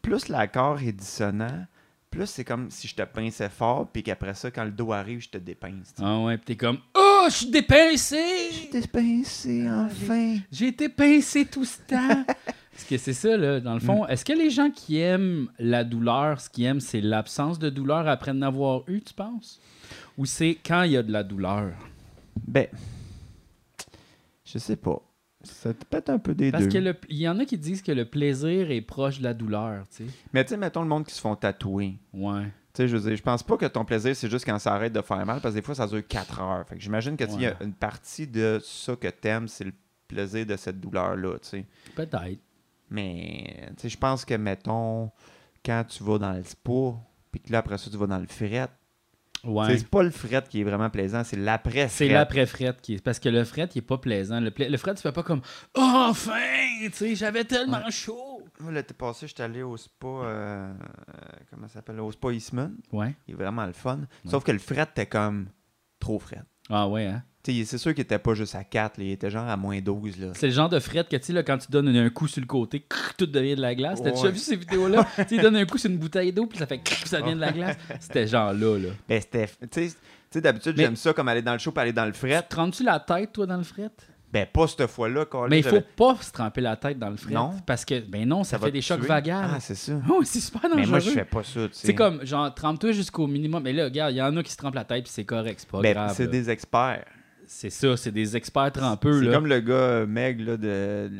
plus 0.00 0.28
l'accord 0.28 0.80
est 0.82 0.92
dissonant, 0.92 1.66
plus 2.10 2.26
c'est 2.26 2.44
comme 2.44 2.70
si 2.70 2.88
je 2.88 2.94
te 2.94 3.02
pinçais 3.02 3.48
fort, 3.48 3.88
puis 3.90 4.02
qu'après 4.02 4.34
ça, 4.34 4.50
quand 4.50 4.64
le 4.64 4.70
dos 4.70 4.92
arrive, 4.92 5.20
je 5.20 5.30
te 5.30 5.38
dépince. 5.38 5.94
Ah 6.00 6.20
ouais, 6.20 6.36
puis 6.36 6.46
t'es 6.46 6.56
comme 6.56 6.78
Oh, 6.94 7.24
je 7.28 7.34
suis 7.34 7.50
dépincé! 7.50 8.68
T'es 8.70 8.86
pincé, 8.86 9.68
enfin. 9.70 10.38
J'ai 10.50 10.68
été 10.68 10.88
pincé 10.88 11.46
tout 11.46 11.64
ce 11.64 11.78
temps! 11.78 12.24
Parce 12.72 12.84
que 12.84 12.96
c'est 12.96 13.12
ça, 13.12 13.36
là, 13.36 13.60
dans 13.60 13.74
le 13.74 13.80
fond. 13.80 14.06
Est-ce 14.06 14.24
que 14.24 14.32
les 14.32 14.50
gens 14.50 14.70
qui 14.70 14.98
aiment 14.98 15.48
la 15.58 15.84
douleur, 15.84 16.40
ce 16.40 16.48
qu'ils 16.48 16.64
aiment, 16.64 16.80
c'est 16.80 17.02
l'absence 17.02 17.58
de 17.58 17.68
douleur 17.68 18.08
après 18.08 18.30
en 18.30 18.40
avoir 18.42 18.82
eu, 18.88 19.02
tu 19.02 19.12
penses? 19.12 19.60
Ou 20.16 20.24
c'est 20.24 20.58
quand 20.64 20.82
il 20.82 20.92
y 20.92 20.96
a 20.96 21.02
de 21.02 21.12
la 21.12 21.22
douleur? 21.22 21.74
Ben, 22.46 22.66
je 24.44 24.58
sais 24.58 24.76
pas. 24.76 25.02
Ça 25.44 25.72
peut 25.74 25.96
être 25.96 26.10
un 26.10 26.18
peu 26.18 26.34
des 26.34 26.50
Parce 26.50 26.64
deux. 26.64 26.70
que 26.70 26.78
le- 26.78 26.96
il 27.08 27.16
y 27.18 27.28
en 27.28 27.38
a 27.38 27.44
qui 27.44 27.58
disent 27.58 27.82
que 27.82 27.92
le 27.92 28.04
plaisir 28.04 28.70
est 28.70 28.80
proche 28.80 29.18
de 29.18 29.24
la 29.24 29.34
douleur, 29.34 29.86
tu 29.88 30.04
sais. 30.06 30.10
Mais 30.32 30.44
tu 30.44 30.50
sais, 30.50 30.56
mettons 30.56 30.82
le 30.82 30.88
monde 30.88 31.04
qui 31.04 31.14
se 31.14 31.20
font 31.20 31.34
tatouer. 31.36 31.96
Ouais. 32.12 32.44
Tu 32.44 32.50
sais, 32.78 32.88
je 32.88 32.96
veux 32.96 33.08
dire, 33.08 33.16
je 33.16 33.22
pense 33.22 33.42
pas 33.42 33.56
que 33.56 33.66
ton 33.66 33.84
plaisir, 33.84 34.14
c'est 34.16 34.30
juste 34.30 34.44
quand 34.46 34.58
ça 34.58 34.72
arrête 34.74 34.92
de 34.92 35.00
faire 35.02 35.24
mal, 35.26 35.40
parce 35.40 35.54
que 35.54 35.58
des 35.60 35.64
fois, 35.64 35.74
ça 35.74 35.86
dure 35.86 36.06
4 36.06 36.40
heures. 36.40 36.66
Fait 36.68 36.76
que 36.76 36.80
j'imagine 36.80 37.16
que 37.16 37.24
y 37.38 37.46
a 37.46 37.62
une 37.62 37.74
partie 37.74 38.26
de 38.26 38.58
ça 38.62 38.96
que 38.96 39.08
t'aimes, 39.08 39.48
c'est 39.48 39.64
le 39.64 39.72
plaisir 40.08 40.46
de 40.46 40.56
cette 40.56 40.80
douleur-là, 40.80 41.38
tu 41.42 41.48
sais. 41.48 41.66
Peut-être. 41.94 42.40
Mais, 42.90 43.68
tu 43.76 43.82
sais, 43.82 43.88
je 43.88 43.98
pense 43.98 44.24
que, 44.24 44.34
mettons, 44.34 45.10
quand 45.64 45.84
tu 45.88 46.02
vas 46.04 46.18
dans 46.18 46.32
le 46.32 46.42
spa, 46.44 46.94
puis 47.30 47.40
que 47.40 47.52
là, 47.52 47.58
après 47.58 47.78
ça, 47.78 47.90
tu 47.90 47.96
vas 47.96 48.06
dans 48.06 48.18
le 48.18 48.26
fret, 48.26 48.68
Ouais. 49.44 49.76
c'est 49.76 49.88
pas 49.88 50.02
le 50.04 50.10
fret 50.10 50.44
qui 50.48 50.60
est 50.60 50.64
vraiment 50.64 50.88
plaisant, 50.88 51.24
c'est 51.24 51.36
l'après-fret. 51.36 51.88
C'est 51.88 52.08
l'après-fret 52.08 52.76
qui 52.80 52.94
est. 52.94 53.02
Parce 53.02 53.18
que 53.18 53.28
le 53.28 53.42
fret, 53.44 53.68
il 53.74 53.78
est 53.78 53.82
pas 53.82 53.98
plaisant. 53.98 54.38
Le, 54.40 54.50
pla- 54.52 54.68
le 54.68 54.76
fret, 54.76 54.94
tu 54.94 55.02
fais 55.02 55.10
pas 55.12 55.22
comme 55.24 55.40
Oh, 55.76 55.80
enfin! 56.10 56.38
Tu 56.84 56.90
sais, 56.92 57.14
j'avais 57.16 57.44
tellement 57.44 57.90
chaud! 57.90 58.42
Moi, 58.60 58.70
l'été 58.72 58.94
passé, 58.94 59.26
j'étais 59.26 59.42
allé 59.42 59.62
au 59.62 59.76
spa, 59.76 60.06
euh, 60.06 60.24
euh, 60.72 60.72
comment 61.50 61.66
ça 61.66 61.74
s'appelle, 61.74 61.98
au 62.00 62.12
spa 62.12 62.32
Eastman. 62.32 62.76
Ouais. 62.92 63.16
Il 63.26 63.34
est 63.34 63.36
vraiment 63.36 63.66
le 63.66 63.72
fun. 63.72 64.00
Sauf 64.28 64.44
que 64.44 64.52
le 64.52 64.58
fret 64.60 64.82
était 64.90 65.06
comme 65.06 65.48
trop 65.98 66.18
fret. 66.20 66.42
Ah 66.70 66.86
ouais, 66.88 67.06
hein? 67.06 67.22
Tu 67.42 67.64
c'est 67.64 67.78
sûr 67.78 67.92
qu'il 67.92 68.02
était 68.02 68.20
pas 68.20 68.34
juste 68.34 68.54
à 68.54 68.62
4, 68.62 68.98
là, 68.98 69.04
il 69.04 69.10
était 69.10 69.28
genre 69.30 69.48
à 69.48 69.56
moins 69.56 69.80
12, 69.80 70.18
là. 70.20 70.28
C'est 70.34 70.46
le 70.46 70.52
genre 70.52 70.68
de 70.68 70.78
fret 70.78 71.04
que, 71.10 71.16
tu 71.16 71.34
quand 71.42 71.58
tu 71.58 71.72
donnes 71.72 71.88
un 71.88 72.08
coup 72.08 72.28
sur 72.28 72.40
le 72.40 72.46
côté, 72.46 72.84
crrr, 72.88 73.14
tout 73.18 73.26
devient 73.26 73.56
de 73.56 73.60
la 73.60 73.74
glace. 73.74 74.00
T'as 74.00 74.10
déjà 74.10 74.22
Ouais. 74.26 74.30
vu 74.30 74.38
ces 74.38 74.54
vidéos-là? 74.54 75.04
tu 75.16 75.22
sais, 75.24 75.34
il 75.36 75.40
donne 75.42 75.56
un 75.56 75.66
coup 75.66 75.76
sur 75.76 75.90
une 75.90 75.98
bouteille 75.98 76.32
d'eau, 76.32 76.46
puis 76.46 76.58
ça 76.58 76.66
fait 76.66 76.78
crrr, 76.78 77.04
ça 77.06 77.20
devient 77.20 77.34
de 77.34 77.40
la 77.40 77.50
glace. 77.52 77.76
C'était 77.98 78.28
genre 78.28 78.52
là, 78.52 78.78
là. 78.78 78.88
Ben, 79.08 79.20
c'était. 79.20 79.48
Tu 79.70 79.88
sais- 79.88 79.96
tu 80.30 80.40
d'habitude, 80.40 80.76
j'aime 80.76 80.96
ça 80.96 81.12
comme 81.12 81.28
aller 81.28 81.42
dans 81.42 81.52
le 81.52 81.58
show 81.58 81.72
puis 81.72 81.80
aller 81.82 81.92
dans 81.92 82.06
le 82.06 82.12
fret. 82.12 82.42
Te 82.48 82.56
rends-tu 82.56 82.82
la 82.84 82.98
tête, 83.00 83.32
toi, 83.32 83.44
dans 83.44 83.58
le 83.58 83.64
fret? 83.64 83.90
Ben, 84.32 84.46
pas 84.50 84.66
cette 84.66 84.86
fois-là, 84.86 85.26
Colin, 85.26 85.48
Mais 85.50 85.58
il 85.58 85.62
faut 85.64 85.82
pas 85.94 86.16
se 86.22 86.32
tremper 86.32 86.62
la 86.62 86.74
tête 86.76 86.98
dans 86.98 87.10
le 87.10 87.18
fret. 87.18 87.34
Non. 87.34 87.52
Parce 87.66 87.84
que, 87.84 88.00
ben 88.00 88.26
non, 88.26 88.44
ça, 88.44 88.58
fait 88.58 88.70
des 88.70 88.80
chocs 88.80 89.00
vagales. 89.02 89.50
Ah, 89.56 89.60
c'est 89.60 89.74
ça. 89.74 89.92
Oh, 90.08 90.22
c'est 90.24 90.40
super 90.40 90.62
dangereux. 90.62 90.80
Mais 90.80 90.86
moi, 90.86 91.00
je 91.00 91.10
fais 91.10 91.24
pas 91.26 91.42
ça, 91.42 91.68
tu 91.68 91.74
sais. 91.74 91.86
C'est 91.88 91.94
comme, 91.94 92.24
genre, 92.24 92.54
trempe-toi 92.54 92.92
jusqu'au 92.92 93.26
minimum. 93.26 93.62
Mais 93.62 93.74
là, 93.74 93.84
regarde, 93.84 94.12
il 94.14 94.16
y 94.18 94.22
en 94.22 94.34
a 94.34 94.42
qui 94.42 94.50
se 94.52 94.56
trempent 94.56 94.74
la 94.76 94.84
tête, 94.84 95.04
puis 95.04 95.12
c'est 95.12 95.24
correct, 95.26 95.56
c'est 95.60 95.68
pas 95.68 95.80
Ben, 95.82 95.92
grave. 95.92 96.14
c'est 96.16 96.28
des 96.28 96.48
experts. 96.48 97.04
C'est 97.54 97.70
ça, 97.70 97.96
c'est 97.96 98.10
des 98.10 98.36
experts 98.36 98.72
trempeux, 98.72 99.22
C'est 99.22 99.30
comme 99.30 99.46
le 99.46 99.60
gars 99.60 99.74
euh, 99.74 100.06
Meg 100.06 100.40
là, 100.40 100.56
de, 100.56 101.10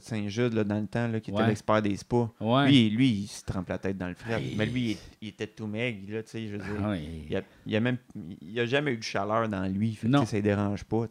Saint-Jude 0.00 0.54
dans 0.54 0.80
le 0.80 0.86
temps, 0.86 1.08
là, 1.08 1.20
qui 1.20 1.30
était 1.30 1.46
l'expert 1.46 1.82
des 1.82 1.96
spas. 1.96 2.32
Ouais. 2.40 2.68
Lui, 2.68 2.90
lui, 2.90 3.08
il 3.08 3.26
se 3.26 3.44
trempe 3.44 3.68
la 3.68 3.76
tête 3.76 3.98
dans 3.98 4.08
le 4.08 4.14
fret. 4.14 4.40
Hey. 4.40 4.54
Mais 4.56 4.66
lui, 4.66 4.92
il, 4.92 4.98
il 5.20 5.28
était 5.28 5.48
tout 5.48 5.66
maigre, 5.66 5.98
là, 6.10 6.20
je 6.32 6.38
veux 6.38 6.58
dire. 6.58 6.82
Ah. 6.82 6.96
Il 6.96 7.36
a, 7.36 7.42
il 7.66 7.76
a 7.76 7.80
même 7.80 7.98
il 8.40 8.58
a 8.60 8.66
jamais 8.66 8.92
eu 8.92 8.98
de 8.98 9.02
chaleur 9.02 9.48
dans 9.48 9.66
lui. 9.66 9.94
Fait 9.94 10.08
Non. 10.08 10.24
ça 10.24 10.36
ne 10.36 10.42
dérange 10.42 10.84
pas. 10.84 11.06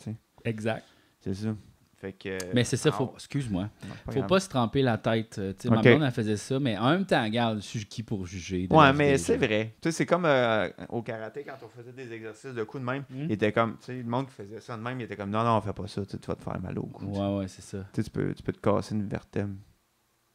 Exact. 0.45 0.85
C'est 1.19 1.33
ça. 1.33 1.55
Fait 1.99 2.13
que. 2.13 2.53
Mais 2.53 2.63
c'est 2.63 2.77
ça, 2.77 2.91
faut, 2.91 3.09
Ah, 3.11 3.15
excuse-moi, 3.15 3.69
faut 4.05 4.11
grave. 4.11 4.27
pas 4.27 4.39
se 4.39 4.47
tremper 4.49 4.83
la 4.83 4.99
tête. 4.99 5.39
euh, 5.39 5.53
ma 5.65 5.81
blonde, 5.81 6.03
elle 6.03 6.11
faisait 6.11 6.37
ça, 6.37 6.59
mais 6.59 6.77
en 6.77 6.91
même 6.91 7.05
temps, 7.07 7.23
regarde, 7.23 7.57
je 7.57 7.65
suis 7.65 7.85
qui 7.85 8.03
pour 8.03 8.23
juger. 8.27 8.67
Ouais, 8.69 8.93
mais 8.93 9.17
c'est 9.17 9.37
vrai. 9.37 9.75
C'est 9.89 10.05
comme 10.05 10.25
euh, 10.25 10.69
au 10.89 11.01
karaté, 11.01 11.43
quand 11.43 11.57
on 11.65 11.69
faisait 11.69 11.93
des 11.93 12.13
exercices 12.13 12.53
de 12.53 12.63
coups 12.63 12.81
de 12.81 12.85
même, 12.85 13.03
Hmm? 13.09 13.23
il 13.23 13.31
était 13.31 13.51
comme, 13.51 13.77
tu 13.79 13.85
sais, 13.85 13.95
le 13.97 14.03
monde 14.03 14.27
qui 14.27 14.33
faisait 14.33 14.59
ça 14.59 14.77
de 14.77 14.81
même, 14.83 14.99
il 14.99 15.03
était 15.05 15.15
comme, 15.15 15.31
non, 15.31 15.43
non, 15.43 15.57
on 15.57 15.61
fait 15.61 15.73
pas 15.73 15.87
ça, 15.87 16.05
tu 16.05 16.17
vas 16.27 16.35
te 16.35 16.43
faire 16.43 16.61
mal 16.61 16.77
au 16.77 16.83
cou. 16.85 17.05
Ouais, 17.07 17.37
ouais, 17.39 17.47
c'est 17.47 17.63
ça. 17.63 17.79
tu 17.93 18.03
peux, 18.11 18.31
tu 18.35 18.43
peux 18.43 18.53
te 18.53 18.59
casser 18.61 18.93
une 18.93 19.07
vertèbre. 19.07 19.55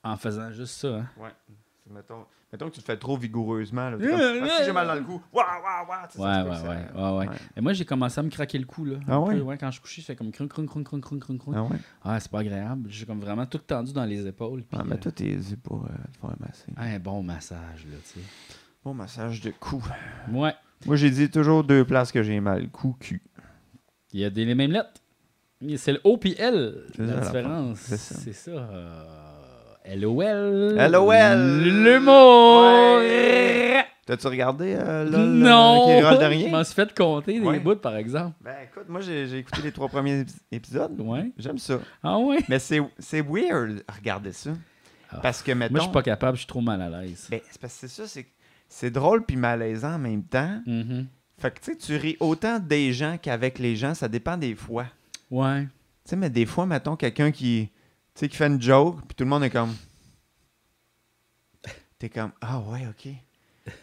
En 0.02 0.16
faisant 0.16 0.50
juste 0.50 0.75
ça, 0.81 0.88
hein? 0.97 1.07
Ouais. 1.16 1.31
Mettons, 1.93 2.25
mettons 2.53 2.69
que 2.69 2.75
tu 2.75 2.81
le 2.81 2.85
fais 2.85 2.97
trop 2.97 3.17
vigoureusement. 3.17 3.91
Là, 3.91 3.97
comme, 3.99 4.09
ah, 4.45 4.49
si 4.59 4.65
j'ai 4.65 4.73
mal 4.73 4.87
dans 4.87 4.95
le 4.95 5.03
cou, 5.03 5.23
waouh, 5.33 5.45
waouh, 5.45 5.89
waouh. 5.89 6.45
Ouais, 6.47 6.51
ouais, 6.51 6.69
ouais, 6.69 7.03
ouais, 7.03 7.19
ouais. 7.29 7.37
Et 7.57 7.61
moi, 7.61 7.73
j'ai 7.73 7.85
commencé 7.85 8.19
à 8.19 8.23
me 8.23 8.31
craquer 8.31 8.59
le 8.59 8.65
cou, 8.67 8.85
là. 8.85 8.97
Ah 9.07 9.21
ouais? 9.21 9.39
peu, 9.39 9.57
quand 9.59 9.71
je 9.71 9.81
couchais, 9.81 10.01
je 10.01 10.07
fais 10.07 10.17
comme 10.17 10.31
crunk, 10.33 10.51
crunk, 10.51 10.69
crunk, 10.69 10.87
crunk, 10.89 11.05
crunk, 11.05 11.41
crunk. 11.41 11.55
Ah 11.57 11.63
ouais? 11.65 11.79
Ah, 12.03 12.19
c'est 12.21 12.31
pas 12.31 12.41
agréable. 12.41 12.89
J'ai 12.91 13.07
comme 13.07 13.21
vraiment 13.21 13.47
tout 13.47 13.59
tendu 13.59 13.93
dans 13.93 14.05
les 14.05 14.27
épaules. 14.27 14.63
puis, 14.63 14.79
Ah, 14.81 14.85
mais 14.85 14.95
euh, 14.95 14.99
toi, 14.99 15.13
t'es 15.13 15.39
c'est 15.43 15.61
pour 15.61 15.85
euh, 15.85 15.89
te 16.13 16.19
faire 16.19 16.37
masser. 16.41 16.73
un 16.77 16.99
bon 16.99 17.23
massage, 17.23 17.87
là, 17.91 17.97
tu 18.05 18.21
sais. 18.21 18.27
Bon 18.85 18.95
massage 18.95 19.41
de 19.41 19.51
cou. 19.51 19.83
Ouais. 20.33 20.55
Moi, 20.87 20.97
j'ai 20.97 21.11
dit 21.11 21.31
toujours 21.31 21.63
deux 21.63 21.85
places 21.85 22.11
que 22.11 22.23
j'ai 22.23 22.41
mal. 22.41 22.69
Cou, 22.71 22.97
cul. 22.99 23.23
Il 24.13 24.21
y 24.21 24.25
a 24.25 24.31
des 24.31 24.45
les 24.45 24.55
mêmes 24.55 24.73
lettres. 24.73 25.01
C'est 25.77 25.93
le 25.93 26.01
O 26.03 26.17
puis 26.17 26.35
L. 26.39 26.85
La 26.99 27.21
différence. 27.21 27.79
c'est 27.79 28.33
ça. 28.33 28.69
LOL. 29.87 30.77
LOL. 30.77 31.62
Le 31.65 31.99
mot. 32.01 32.99
Ouais. 33.01 33.85
T'as-tu 34.07 34.27
regardé 34.27 34.75
euh, 34.77 35.05
là, 35.09 35.19
le- 35.19 35.27
Non. 35.27 35.87
qui 35.87 36.05
rôle 36.05 36.19
de 36.19 36.33
Je 36.47 36.51
m'en 36.51 36.65
suis 36.65 36.75
fait 36.75 36.93
compter 36.97 37.39
des 37.39 37.47
Ouais. 37.47 37.61
bouts, 37.61 37.77
par 37.77 37.97
exemple. 37.97 38.35
Ben 38.41 38.57
écoute, 38.65 38.89
moi 38.89 39.01
j'ai 39.01 39.39
écouté 39.39 39.62
les 39.62 39.73
trois 39.73 39.89
premiers 39.89 40.23
épis- 40.23 40.41
épisodes. 40.51 40.99
Ouais. 41.01 41.31
J'aime 41.39 41.59
ça. 41.59 41.79
Ah 42.03 42.19
ouais? 42.19 42.39
Mais 42.49 42.59
c'est 42.59 42.81
weird 43.21 43.83
regarder 43.97 44.33
ça. 44.33 44.51
Ah. 45.11 45.19
Parce 45.23 45.43
que 45.43 45.53
mettons. 45.53 45.73
Moi, 45.75 45.81
je 45.81 45.85
suis 45.85 45.93
pas 45.93 46.03
capable. 46.03 46.37
Je 46.37 46.41
suis 46.41 46.49
trop 46.49 46.61
mal 46.61 46.83
à 46.83 46.89
l'aise. 47.03 47.29
Ben, 47.31 47.41
c'est 47.49 47.61
parce 47.61 47.75
que 47.75 47.87
c'est 47.87 48.03
ça, 48.03 48.09
c'est 48.09 48.27
c'est 48.69 48.91
drôle 48.91 49.25
puis 49.25 49.37
malaisant 49.37 49.95
en 49.95 49.99
même 49.99 50.25
temps. 50.25 50.61
Mhm. 50.67 51.07
Fait 51.39 51.51
que 51.51 51.61
tu 51.61 51.73
sais, 51.73 51.77
tu 51.77 51.97
ris 51.97 52.17
autant 52.21 52.59
des 52.59 52.93
gens 52.93 53.17
qu'avec 53.21 53.59
les 53.59 53.77
gens, 53.77 53.95
ça 53.95 54.09
dépend 54.09 54.37
des 54.37 54.55
fois. 54.55 54.87
Ouais. 55.31 55.62
Tu 55.62 55.69
sais, 56.11 56.17
mais 56.17 56.31
des 56.31 56.47
fois, 56.47 56.67
mettons 56.67 56.97
quelqu'un 56.97 57.31
qui, 57.31 57.69
tu 58.14 58.21
sais, 58.21 58.28
qui 58.28 58.37
fait 58.37 58.47
une 58.47 58.61
joke, 58.61 59.00
puis 59.07 59.14
tout 59.14 59.25
le 59.25 59.31
monde 59.31 59.45
est 59.45 59.50
comme. 59.50 59.75
T'es 61.99 62.09
comme, 62.09 62.33
ah 62.40 62.61
ouais, 62.61 62.87
ok. 62.88 63.12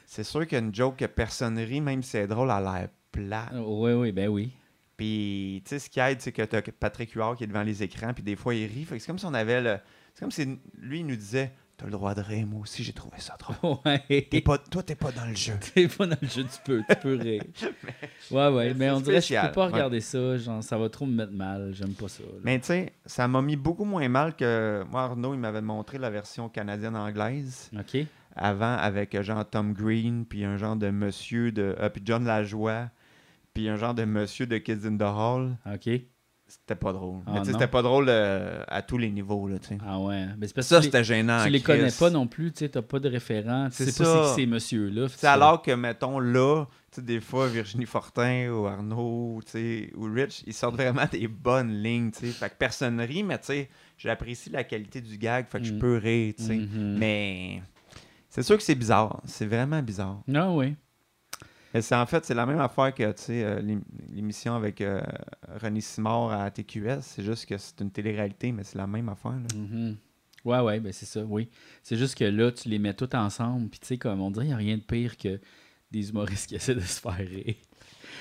C'est 0.05 0.23
sûr 0.23 0.45
qu'une 0.45 0.75
joke 0.75 0.97
que 0.97 1.05
personne 1.05 1.57
rit, 1.57 1.81
même 1.81 2.03
si 2.03 2.11
c'est 2.11 2.27
drôle, 2.27 2.49
elle 2.49 2.67
a 2.67 2.79
l'air 2.79 2.89
plat. 3.11 3.49
Oui, 3.53 3.93
oui, 3.93 4.11
ben 4.11 4.27
oui. 4.27 4.51
Puis, 4.97 5.61
tu 5.63 5.69
sais, 5.69 5.79
ce 5.79 5.89
qui 5.89 6.01
aide, 6.01 6.19
c'est 6.21 6.33
que 6.33 6.41
tu 6.41 6.55
as 6.55 6.61
Patrick 6.61 7.11
Huard 7.13 7.37
qui 7.37 7.45
est 7.45 7.47
devant 7.47 7.63
les 7.63 7.81
écrans, 7.81 8.13
puis 8.13 8.21
des 8.21 8.35
fois, 8.35 8.53
il 8.53 8.65
rit. 8.65 8.83
Fait 8.83 8.97
que 8.97 9.01
c'est 9.01 9.07
comme 9.07 9.17
si 9.17 9.25
on 9.25 9.33
avait 9.33 9.61
le. 9.61 9.79
C'est 10.13 10.19
comme 10.19 10.31
si 10.31 10.59
lui, 10.77 10.99
il 10.99 11.05
nous 11.05 11.15
disait 11.15 11.53
T'as 11.79 11.85
le 11.85 11.91
droit 11.93 12.13
de 12.13 12.19
rire, 12.19 12.45
moi 12.45 12.59
aussi, 12.59 12.83
j'ai 12.83 12.91
trouvé 12.91 13.15
ça 13.19 13.37
drôle. 13.39 13.77
Ouais. 13.85 14.27
T'es 14.29 14.41
pas, 14.41 14.57
toi, 14.57 14.83
t'es 14.83 14.95
pas 14.95 15.13
dans 15.13 15.25
le 15.25 15.33
jeu. 15.33 15.53
T'es 15.73 15.87
pas 15.87 16.05
dans 16.05 16.17
le 16.21 16.27
jeu, 16.27 16.43
tu 16.43 16.59
peux, 16.65 16.83
tu 16.89 16.95
peux 16.97 17.15
rire. 17.15 17.41
ouais, 18.31 18.47
ouais, 18.49 18.73
mais 18.73 18.89
on 18.89 18.99
dirait 18.99 19.21
que 19.21 19.25
je 19.27 19.41
peux 19.47 19.51
pas 19.53 19.67
ouais. 19.67 19.71
regarder 19.73 20.01
ça. 20.01 20.37
Genre, 20.37 20.61
ça 20.61 20.77
va 20.77 20.89
trop 20.89 21.05
me 21.05 21.13
mettre 21.15 21.31
mal. 21.31 21.71
J'aime 21.73 21.93
pas 21.93 22.09
ça. 22.09 22.23
là. 22.23 22.39
Mais 22.43 22.59
tu 22.59 22.65
sais, 22.65 22.91
ça 23.05 23.29
m'a 23.29 23.41
mis 23.41 23.55
beaucoup 23.55 23.85
moins 23.85 24.09
mal 24.09 24.35
que. 24.35 24.83
Moi, 24.91 25.01
Arnaud, 25.03 25.33
il 25.33 25.39
m'avait 25.39 25.61
montré 25.61 25.97
la 25.97 26.09
version 26.09 26.49
canadienne-anglaise 26.49 27.71
OK? 27.79 28.05
avant 28.35 28.75
avec 28.75 29.15
euh, 29.15 29.23
genre 29.23 29.49
Tom 29.49 29.71
Green, 29.73 30.25
puis 30.25 30.43
un 30.43 30.57
genre 30.57 30.75
de 30.75 30.89
monsieur 30.89 31.53
de. 31.53 31.77
euh, 31.79 31.87
puis 31.89 32.01
John 32.05 32.25
Lajoie, 32.25 32.89
puis 33.53 33.69
un 33.69 33.77
genre 33.77 33.93
de 33.93 34.03
monsieur 34.03 34.45
de 34.47 34.57
Kids 34.57 34.85
in 34.85 34.97
the 34.97 35.01
Hall. 35.03 35.55
OK? 35.65 35.89
C'était 36.49 36.75
pas 36.75 36.91
drôle. 36.91 37.19
Ah, 37.27 37.31
Mais 37.33 37.39
non. 37.39 37.45
c'était 37.45 37.67
pas 37.67 37.81
drôle 37.83 38.07
euh, 38.09 38.63
à 38.67 38.81
tous 38.81 38.97
les 38.97 39.11
niveaux, 39.11 39.47
là. 39.47 39.57
Ah 39.85 39.99
ouais. 39.99 40.25
Mais 40.37 40.47
c'est 40.47 40.55
parce 40.55 40.67
Ça, 40.67 40.81
c'était 40.81 41.03
gênant. 41.03 41.43
tu 41.43 41.49
les 41.51 41.61
Chris. 41.61 41.77
connais 41.77 41.91
pas 41.91 42.09
non 42.09 42.25
plus. 42.27 42.51
Tu 42.51 42.67
t'as 42.69 42.81
pas 42.81 42.99
de 42.99 43.07
référent. 43.07 43.67
Tu 43.69 43.75
C'est 43.83 43.91
sais 43.91 44.03
pas 44.03 44.23
c'est 44.25 44.29
qui 44.29 44.41
ces 44.41 44.45
messieurs-là. 44.47 45.07
Sais, 45.09 45.27
alors 45.27 45.61
que, 45.61 45.71
mettons, 45.71 46.19
là, 46.19 46.65
des 46.97 47.21
fois, 47.21 47.47
Virginie 47.47 47.85
Fortin 47.85 48.49
ou 48.49 48.65
Arnaud, 48.65 49.39
ou 49.95 50.03
Rich, 50.13 50.43
ils 50.47 50.53
sortent 50.53 50.75
vraiment 50.75 51.05
des 51.11 51.27
bonnes 51.27 51.83
lignes, 51.83 52.09
tu 52.11 52.25
sais. 52.25 52.31
Fait 52.31 52.49
que 52.49 52.55
personne 52.57 52.99
rit, 52.99 53.23
mais 53.23 53.39
j'apprécie 53.97 54.49
la 54.49 54.63
qualité 54.63 55.01
du 55.01 55.17
gag, 55.17 55.45
fait 55.47 55.59
que 55.59 55.65
je 55.65 55.73
Mm. 55.73 55.79
peux 55.79 55.97
rire. 55.97 56.33
Mhm. 56.39 56.97
Mais 56.97 57.61
c'est 58.29 58.41
sûr 58.43 58.57
que 58.57 58.63
c'est 58.63 58.75
bizarre. 58.75 59.21
C'est 59.25 59.45
vraiment 59.45 59.81
bizarre. 59.83 60.21
Ah 60.33 60.49
oui. 60.51 60.75
Mais 61.73 61.81
c'est 61.81 61.95
en 61.95 62.05
fait, 62.05 62.25
c'est 62.25 62.33
la 62.33 62.45
même 62.45 62.59
affaire 62.59 62.93
que, 62.93 63.03
euh, 63.29 63.61
l'ém- 63.61 63.83
l'émission 64.11 64.55
avec 64.55 64.81
euh, 64.81 65.01
René 65.61 65.81
Simard 65.81 66.31
à 66.31 66.49
TQS. 66.49 67.01
C'est 67.01 67.23
juste 67.23 67.45
que 67.45 67.57
c'est 67.57 67.79
une 67.81 67.91
télé-réalité, 67.91 68.51
mais 68.51 68.63
c'est 68.63 68.77
la 68.77 68.87
même 68.87 69.09
affaire, 69.09 69.33
là. 69.33 69.47
Mhm. 69.55 69.97
Ouais, 70.45 70.59
ouais, 70.61 70.79
ben 70.79 70.91
c'est 70.93 71.05
ça, 71.05 71.21
oui. 71.23 71.49
C'est 71.83 71.97
juste 71.97 72.15
que 72.17 72.23
là, 72.23 72.51
tu 72.51 72.69
les 72.69 72.79
mets 72.79 72.93
tous 72.93 73.13
ensemble, 73.15 73.69
puis 73.69 73.79
tu 73.81 73.87
sais, 73.87 73.97
comme 73.97 74.21
on 74.21 74.31
dirait, 74.31 74.45
il 74.45 74.49
n'y 74.49 74.53
a 74.53 74.57
rien 74.57 74.77
de 74.77 74.81
pire 74.83 75.17
que 75.17 75.39
des 75.91 76.09
humoristes 76.09 76.47
qui 76.47 76.55
essaient 76.55 76.75
de 76.75 76.79
se 76.79 76.99
faire 77.01 77.17
rire. 77.17 77.55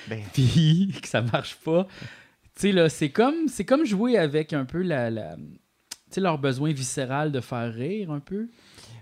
Ben, 0.07 0.21
Puis 0.33 0.93
que 1.01 1.07
ça 1.07 1.21
marche 1.21 1.55
pas. 1.55 1.87
Tu 2.55 2.61
sais, 2.61 2.71
là, 2.73 2.89
c'est 2.89 3.09
comme, 3.09 3.47
c'est 3.47 3.63
comme 3.65 3.85
jouer 3.85 4.17
avec 4.17 4.51
un 4.53 4.65
peu 4.65 4.81
la. 4.81 5.09
la 5.09 5.37
tu 6.11 6.19
leur 6.19 6.37
besoin 6.39 6.73
viscéral 6.73 7.31
de 7.31 7.39
faire 7.39 7.73
rire 7.73 8.11
un 8.11 8.19
peu. 8.19 8.49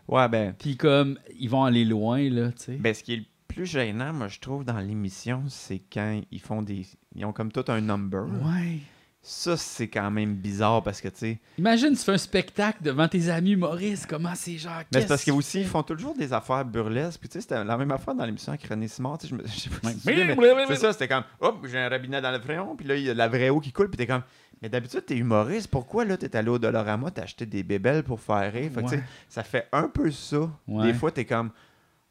ouais, 0.07 0.29
ben, 0.29 0.53
Puis 0.57 0.77
comme, 0.77 1.17
ils 1.39 1.49
vont 1.49 1.63
aller 1.63 1.85
loin, 1.85 2.29
là, 2.29 2.51
tu 2.51 2.65
sais. 2.65 2.75
Ben, 2.75 2.93
ce 2.93 3.01
qui 3.01 3.13
est 3.13 3.17
le 3.17 3.25
plus 3.47 3.65
gênant, 3.65 4.13
moi, 4.13 4.27
je 4.27 4.39
trouve, 4.39 4.63
dans 4.65 4.79
l'émission, 4.79 5.43
c'est 5.47 5.81
quand 5.91 6.21
ils 6.31 6.41
font 6.41 6.61
des. 6.61 6.85
Ils 7.15 7.25
ont 7.25 7.33
comme 7.33 7.51
tout 7.51 7.65
un 7.67 7.81
number. 7.81 8.23
ouais. 8.45 8.79
Ça, 9.29 9.57
c'est 9.57 9.89
quand 9.89 10.09
même 10.09 10.35
bizarre 10.35 10.81
parce 10.83 11.01
que, 11.01 11.09
tu 11.09 11.17
sais. 11.17 11.39
Imagine, 11.57 11.89
tu 11.89 11.97
fais 11.97 12.13
un 12.13 12.17
spectacle 12.17 12.81
devant 12.81 13.09
tes 13.09 13.27
amis 13.29 13.51
humoristes, 13.53 14.05
comment 14.07 14.33
c'est 14.35 14.57
genre. 14.57 14.83
Mais 14.93 15.01
c'est 15.01 15.07
parce 15.07 15.21
qu'ils 15.21 15.33
aussi, 15.33 15.59
ils 15.61 15.65
font 15.67 15.83
toujours 15.83 16.15
des 16.15 16.31
affaires 16.31 16.63
burlesques. 16.63 17.19
Puis, 17.19 17.27
tu 17.27 17.33
sais, 17.33 17.41
c'était 17.41 17.61
la 17.61 17.75
même 17.77 17.91
affaire 17.91 18.15
dans 18.15 18.23
l'émission 18.23 18.53
avec 18.53 18.65
René 18.65 18.87
Simard. 18.87 19.17
Tu 19.17 19.27
sais, 19.27 19.31
je, 19.31 19.35
me- 19.35 19.45
je 19.45 19.59
sais 19.59 19.69
pas 19.69 19.89
si 19.91 19.99
c'est 19.99 20.75
ça, 20.77 20.93
c'était 20.93 21.09
comme, 21.09 21.23
hop, 21.41 21.65
j'ai 21.69 21.77
un 21.77 21.89
robinet 21.89 22.21
dans 22.21 22.31
le 22.31 22.39
front. 22.39 22.77
Puis 22.77 22.87
là, 22.87 22.95
il 22.95 23.03
y 23.03 23.09
a 23.09 23.13
de 23.13 23.17
la 23.17 23.27
vraie 23.27 23.49
eau 23.49 23.59
qui 23.59 23.73
coule. 23.73 23.89
Puis 23.89 23.97
t'es 23.97 24.07
comme, 24.07 24.23
mais 24.61 24.69
d'habitude, 24.69 25.03
t'es 25.05 25.17
humoriste. 25.17 25.67
Pourquoi, 25.67 26.05
là, 26.05 26.15
t'es 26.15 26.33
allé 26.33 26.47
au 26.49 26.57
Dolorama, 26.59 27.11
t'as 27.11 27.23
acheté 27.23 27.45
des 27.45 27.63
bébelles 27.63 28.03
pour 28.03 28.21
faire 28.21 28.53
rire? 28.53 28.71
Fait 28.73 28.81
que, 28.81 28.85
tu 28.87 28.89
sais, 28.91 28.95
Ouais. 28.97 29.03
ça 29.27 29.43
fait 29.43 29.67
un 29.73 29.89
peu 29.89 30.09
ça. 30.09 30.49
Ouais. 30.69 30.85
Des 30.85 30.93
fois, 30.93 31.11
t'es 31.11 31.25
comme, 31.25 31.51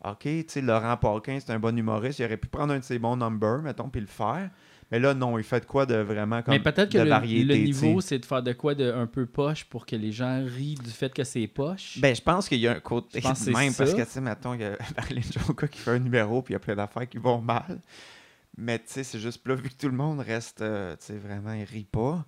OK, 0.04 0.22
tu 0.22 0.44
sais, 0.48 0.60
Laurent 0.60 0.96
Paquin, 0.96 1.38
c'est 1.40 1.52
un 1.52 1.58
bon 1.58 1.76
humoriste. 1.76 2.18
Il 2.18 2.24
aurait 2.24 2.36
pu 2.36 2.48
prendre 2.48 2.72
un 2.72 2.78
de 2.78 2.84
ses 2.84 2.98
bons 2.98 3.16
numbers, 3.16 3.62
mettons, 3.62 3.88
puis 3.88 4.00
le 4.00 4.06
faire. 4.06 4.50
Mais 4.90 5.00
là, 5.00 5.14
non, 5.14 5.36
il 5.36 5.42
fait 5.42 5.60
de 5.60 5.64
quoi 5.64 5.84
de 5.84 5.96
vraiment 5.96 6.42
comme 6.42 6.54
Mais 6.54 6.60
peut-être 6.60 6.92
que 6.92 6.98
de 6.98 7.02
le, 7.02 7.08
variété, 7.08 7.44
le 7.44 7.56
niveau, 7.56 8.00
c'est 8.00 8.20
de 8.20 8.24
faire 8.24 8.42
de 8.42 8.52
quoi 8.52 8.74
de 8.74 8.92
un 8.92 9.06
peu 9.06 9.26
poche 9.26 9.64
pour 9.64 9.84
que 9.84 9.96
les 9.96 10.12
gens 10.12 10.44
rient 10.44 10.76
du 10.76 10.90
fait 10.90 11.12
que 11.12 11.24
c'est 11.24 11.48
poche? 11.48 11.98
Ben, 11.98 12.14
je 12.14 12.22
pense 12.22 12.48
qu'il 12.48 12.60
y 12.60 12.68
a 12.68 12.72
un 12.72 12.80
côté 12.80 13.20
Je 13.20 13.28
c'est 13.34 13.52
même 13.52 13.74
parce 13.74 13.94
que, 13.94 14.02
tu 14.02 14.10
sais, 14.10 14.20
mettons, 14.20 14.54
il 14.54 14.60
y 14.60 14.64
a 14.64 14.76
Marilyn 14.96 15.22
Joka 15.22 15.66
qui 15.66 15.80
fait 15.80 15.90
un 15.90 15.98
numéro, 15.98 16.40
puis 16.40 16.52
il 16.52 16.54
y 16.54 16.56
a 16.56 16.60
plein 16.60 16.76
d'affaires 16.76 17.08
qui 17.08 17.18
vont 17.18 17.40
mal. 17.40 17.80
Mais, 18.56 18.78
tu 18.78 18.84
sais, 18.86 19.02
c'est 19.04 19.18
juste, 19.18 19.46
là, 19.46 19.54
vu 19.56 19.68
que 19.68 19.74
tout 19.74 19.88
le 19.88 19.96
monde 19.96 20.20
reste, 20.20 20.62
euh, 20.62 20.94
tu 20.96 21.06
sais, 21.06 21.18
vraiment, 21.18 21.52
il 21.52 21.64
rit 21.64 21.88
pas, 21.90 22.24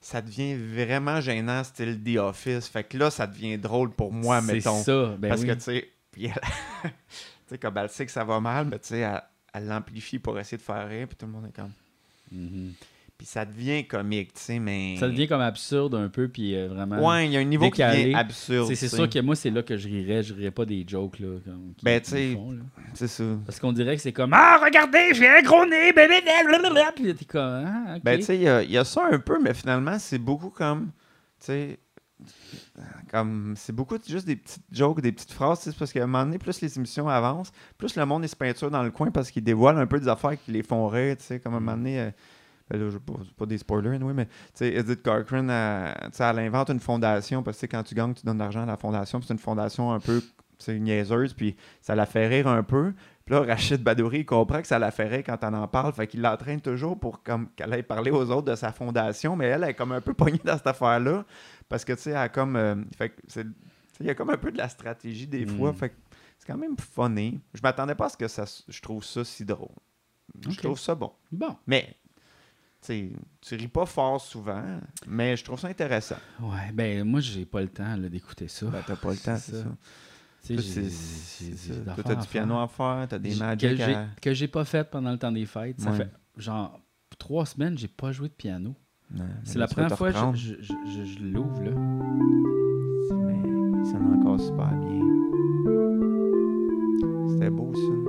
ça 0.00 0.22
devient 0.22 0.54
vraiment 0.54 1.20
gênant, 1.20 1.62
style 1.62 2.02
The 2.02 2.18
Office. 2.18 2.68
Fait 2.68 2.84
que 2.84 2.96
là, 2.96 3.10
ça 3.10 3.26
devient 3.26 3.58
drôle 3.58 3.90
pour 3.90 4.12
moi, 4.12 4.40
c'est 4.40 4.54
mettons. 4.54 4.82
ça. 4.82 5.14
Ben 5.18 5.28
parce 5.28 5.42
oui. 5.42 5.48
que, 5.48 5.52
tu 5.52 5.60
sais, 5.60 5.88
puis 6.10 6.26
elle- 6.26 6.32
tu 6.82 6.90
sais, 7.48 7.58
comme 7.58 7.76
elle 7.78 7.88
sait 7.88 8.06
que 8.06 8.12
ça 8.12 8.24
va 8.24 8.40
mal, 8.40 8.66
mais 8.66 8.78
tu 8.78 8.88
sais, 8.88 8.98
elle, 9.00 9.22
elle 9.54 9.66
l'amplifie 9.66 10.18
pour 10.18 10.38
essayer 10.38 10.58
de 10.58 10.62
faire 10.62 10.88
rire, 10.88 11.06
puis 11.08 11.16
tout 11.16 11.26
le 11.26 11.32
monde 11.32 11.46
est 11.46 11.56
comme. 11.56 11.72
Mhm. 12.32 12.72
Puis 13.16 13.26
ça 13.26 13.44
devient 13.44 13.84
comique, 13.84 14.32
tu 14.34 14.40
sais, 14.40 14.58
mais. 14.60 14.94
Ça 15.00 15.08
devient 15.08 15.26
comme 15.26 15.40
absurde 15.40 15.96
un 15.96 16.08
peu, 16.08 16.28
puis 16.28 16.54
euh, 16.54 16.68
vraiment. 16.68 17.04
Ouais, 17.04 17.26
il 17.26 17.32
y 17.32 17.36
a 17.36 17.40
un 17.40 17.44
niveau 17.44 17.64
décalé. 17.64 17.96
qui 17.96 18.02
devient 18.04 18.14
absurde. 18.14 18.72
C'est 18.74 18.88
sûr 18.88 19.10
que 19.10 19.18
moi, 19.18 19.34
c'est 19.34 19.50
là 19.50 19.64
que 19.64 19.76
je 19.76 19.88
rirais. 19.88 20.22
Je 20.22 20.34
rirais 20.34 20.52
pas 20.52 20.64
des 20.64 20.84
jokes, 20.86 21.18
là. 21.18 21.38
Comme, 21.44 21.74
qui- 21.76 21.84
Ben, 21.84 22.00
tu 22.00 22.10
sais. 22.10 22.38
C'est 22.94 23.08
ça. 23.08 23.24
Parce 23.44 23.58
qu'on 23.58 23.72
dirait 23.72 23.96
que 23.96 24.02
c'est 24.02 24.12
comme 24.12 24.32
Ah, 24.34 24.60
regardez, 24.64 25.14
j'ai 25.14 25.26
un 25.28 25.42
gros 25.42 25.66
nez, 25.66 25.92
bébé, 25.92 26.20
blablabla. 26.22 26.92
Puis 26.94 27.12
t'es 27.16 27.24
comme 27.24 27.64
Ah. 27.66 27.96
Ben, 28.04 28.18
tu 28.18 28.24
sais, 28.26 28.36
il 28.36 28.42
y 28.42 28.72
y 28.72 28.78
a 28.78 28.84
ça 28.84 29.08
un 29.10 29.18
peu, 29.18 29.40
mais 29.42 29.52
finalement, 29.52 29.98
c'est 29.98 30.18
beaucoup 30.18 30.50
comme. 30.50 30.92
Tu 31.40 31.46
sais. 31.46 31.78
Comme. 33.10 33.54
C'est 33.56 33.72
beaucoup 33.72 33.96
juste 34.06 34.26
des 34.26 34.36
petites 34.36 34.64
jokes, 34.72 35.00
des 35.00 35.12
petites 35.12 35.32
phrases. 35.32 35.60
C'est 35.60 35.76
parce 35.76 35.92
qu'à 35.92 36.02
un 36.02 36.06
moment 36.06 36.24
donné, 36.24 36.38
plus 36.38 36.60
les 36.60 36.76
émissions 36.76 37.08
avancent, 37.08 37.52
plus 37.76 37.96
le 37.96 38.04
monde 38.06 38.24
est 38.24 38.28
se 38.28 38.36
peinture 38.36 38.70
dans 38.70 38.82
le 38.82 38.90
coin 38.90 39.10
parce 39.10 39.30
qu'ils 39.30 39.44
dévoilent 39.44 39.78
un 39.78 39.86
peu 39.86 40.00
des 40.00 40.08
affaires 40.08 40.40
qui 40.42 40.52
les 40.52 40.62
font 40.62 40.86
rire. 40.88 41.16
Tu 41.16 41.24
sais, 41.24 41.40
comme 41.40 41.54
à 41.54 41.56
un 41.56 41.60
moment 41.60 41.76
donné. 41.76 42.00
euh, 42.00 42.10
ben 42.70 42.78
là, 42.78 42.90
pas, 43.06 43.14
pas 43.36 43.46
des 43.46 43.56
spoilers, 43.56 43.94
anyway, 43.94 44.12
mais 44.12 44.28
Edith 44.60 45.02
Corcoran, 45.02 45.48
elle, 45.48 46.10
elle 46.18 46.38
invente 46.38 46.68
une 46.68 46.80
fondation 46.80 47.42
parce 47.42 47.58
que 47.58 47.66
quand 47.66 47.82
tu 47.82 47.94
gagnes, 47.94 48.12
tu 48.12 48.26
donnes 48.26 48.36
de 48.36 48.42
l'argent 48.42 48.62
à 48.62 48.66
la 48.66 48.76
fondation. 48.76 49.22
C'est 49.22 49.32
une 49.32 49.38
fondation 49.38 49.90
un 49.90 50.00
peu 50.00 50.22
niaiseuse, 50.68 51.34
puis 51.34 51.56
ça 51.80 51.94
la 51.94 52.04
fait 52.04 52.26
rire 52.26 52.48
un 52.48 52.62
peu. 52.62 52.92
Puis 53.28 53.34
là, 53.36 53.42
Rachid 53.42 53.82
Badouri, 53.82 54.20
il 54.20 54.24
comprend 54.24 54.62
que 54.62 54.66
ça 54.66 54.78
la 54.78 54.88
rire 54.88 55.22
quand 55.26 55.36
on 55.42 55.52
en 55.52 55.68
parle, 55.68 55.92
fait 55.92 56.06
qu'il 56.06 56.22
l'entraîne 56.22 56.62
toujours 56.62 56.98
pour 56.98 57.22
comme, 57.22 57.50
qu'elle 57.50 57.70
aille 57.74 57.82
parler 57.82 58.10
aux 58.10 58.30
autres 58.30 58.50
de 58.50 58.54
sa 58.54 58.72
fondation, 58.72 59.36
mais 59.36 59.44
elle, 59.48 59.64
elle 59.64 59.68
est 59.68 59.74
comme 59.74 59.92
un 59.92 60.00
peu 60.00 60.14
pognée 60.14 60.40
dans 60.42 60.56
cette 60.56 60.66
affaire-là, 60.66 61.26
parce 61.68 61.84
que, 61.84 61.92
tu 61.92 62.00
sais, 62.00 62.10
elle 62.12 62.16
a 62.16 62.28
comme... 62.30 62.56
euh, 62.56 62.74
fait 62.96 63.14
il 64.00 64.06
y 64.06 64.08
a 64.08 64.14
comme 64.14 64.30
un 64.30 64.38
peu 64.38 64.50
de 64.50 64.56
la 64.56 64.70
stratégie 64.70 65.26
des 65.26 65.44
Mm. 65.44 65.58
fois, 65.58 65.74
fait 65.74 65.90
que 65.90 65.94
c'est 66.38 66.46
quand 66.46 66.56
même 66.56 66.76
funny. 66.78 67.38
Je 67.52 67.60
m'attendais 67.62 67.94
pas 67.94 68.06
à 68.06 68.08
ce 68.08 68.16
que 68.16 68.28
ça, 68.28 68.44
je 68.66 68.80
trouve 68.80 69.04
ça 69.04 69.22
si 69.24 69.44
drôle. 69.44 69.68
Je 70.48 70.56
trouve 70.56 70.78
ça 70.78 70.94
bon. 70.94 71.12
Bon. 71.30 71.54
Mais, 71.66 71.96
tu 72.80 72.86
sais, 72.86 73.10
tu 73.42 73.56
ris 73.56 73.68
pas 73.68 73.84
fort 73.84 74.22
souvent, 74.22 74.64
mais 75.06 75.36
je 75.36 75.44
trouve 75.44 75.60
ça 75.60 75.68
intéressant. 75.68 76.16
Ouais, 76.40 76.72
ben, 76.72 77.04
moi, 77.04 77.20
j'ai 77.20 77.44
pas 77.44 77.60
le 77.60 77.68
temps 77.68 77.98
d'écouter 77.98 78.48
ça. 78.48 78.64
Ben, 78.66 78.82
t'as 78.86 78.96
pas 78.96 79.10
le 79.10 79.16
temps, 79.18 79.36
C'est 79.38 79.50
c'est 79.52 79.56
ça. 79.58 79.64
ça. 79.64 79.68
Ça. 80.40 82.02
t'as 82.04 82.14
du 82.14 82.26
piano 82.28 82.58
à 82.58 82.68
faire, 82.68 83.06
t'as 83.08 83.18
des 83.18 83.34
magic 83.34 83.70
que 83.70 83.76
j'ai, 83.76 83.94
à... 83.94 84.06
que 84.22 84.32
j'ai 84.34 84.48
pas 84.48 84.64
fait 84.64 84.88
pendant 84.88 85.10
le 85.12 85.18
temps 85.18 85.32
des 85.32 85.44
fêtes. 85.46 85.80
Ça 85.80 85.90
Ouais. 85.90 85.96
fait 85.98 86.10
genre 86.36 86.80
trois 87.18 87.44
semaines 87.46 87.76
j'ai 87.76 87.88
pas 87.88 88.12
joué 88.12 88.28
de 88.28 88.34
piano. 88.34 88.74
Ouais, 89.14 89.24
C'est 89.44 89.58
la 89.58 89.66
première 89.66 89.96
fois 89.96 90.12
que 90.12 90.36
je, 90.36 90.54
je, 90.60 90.72
je- 90.86 91.04
je 91.04 91.18
l'ouvre 91.24 91.62
là. 91.62 91.70
Mais 93.16 93.34
il 93.36 93.86
sonne 93.90 94.14
encore 94.20 94.40
super 94.40 94.68
bien. 94.76 95.04
C'était 97.30 97.50
beau, 97.50 97.72
ça. 97.74 98.07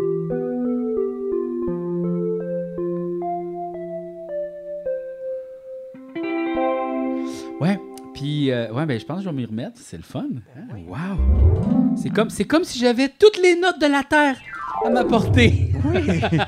Puis 8.20 8.52
euh, 8.52 8.72
ouais, 8.74 8.86
ben 8.86 9.00
je 9.00 9.06
pense 9.06 9.18
que 9.20 9.24
je 9.24 9.30
vais 9.30 9.36
m'y 9.36 9.46
remettre. 9.46 9.80
C'est 9.82 9.98
le 9.98 10.04
fun. 10.04 10.28
Hein? 10.58 10.68
Wow. 10.88 11.96
C'est 11.96 12.10
comme, 12.10 12.30
c'est 12.30 12.46
comme 12.46 12.64
si 12.64 12.78
j'avais 12.80 13.10
toutes 13.10 13.38
les 13.42 13.60
notes 13.60 13.80
de 13.80 13.88
la 13.88 14.04
terre 14.04 14.38
à 14.86 14.90
ma 14.90 15.04
portée. 15.06 15.72
Oui. 15.86 16.22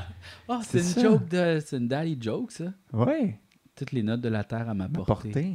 Oh, 0.48 0.58
c'est 0.62 0.78
une 0.78 0.84
ça. 0.84 1.00
joke 1.02 1.28
de, 1.28 1.62
c'est 1.64 1.76
une 1.78 2.16
joke 2.22 2.50
ça. 2.50 2.64
oui. 2.92 3.34
Toutes 3.76 3.92
les 3.92 4.02
notes 4.02 4.20
de 4.20 4.28
la 4.28 4.42
terre 4.44 4.68
à 4.68 4.74
ma 4.74 4.88
portée. 4.88 5.06
Porté. 5.30 5.52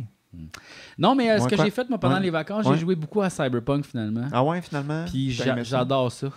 Non, 0.97 1.13
mais 1.13 1.29
euh, 1.29 1.37
ce 1.39 1.43
Ouais, 1.43 1.49
que 1.51 1.57
j'ai 1.57 1.69
fait 1.69 1.87
moi 1.89 1.99
pendant 1.99 2.15
Ouais. 2.15 2.21
les 2.21 2.29
vacances, 2.29 2.65
Ouais. 2.65 2.73
j'ai 2.75 2.81
joué 2.81 2.95
beaucoup 2.95 3.21
à 3.21 3.29
Cyberpunk 3.29 3.85
finalement. 3.85 4.27
Ah 4.31 4.43
ouais, 4.43 4.61
finalement? 4.61 5.05
Puis 5.05 5.31
j'adore 5.31 6.11
ça. 6.11 6.29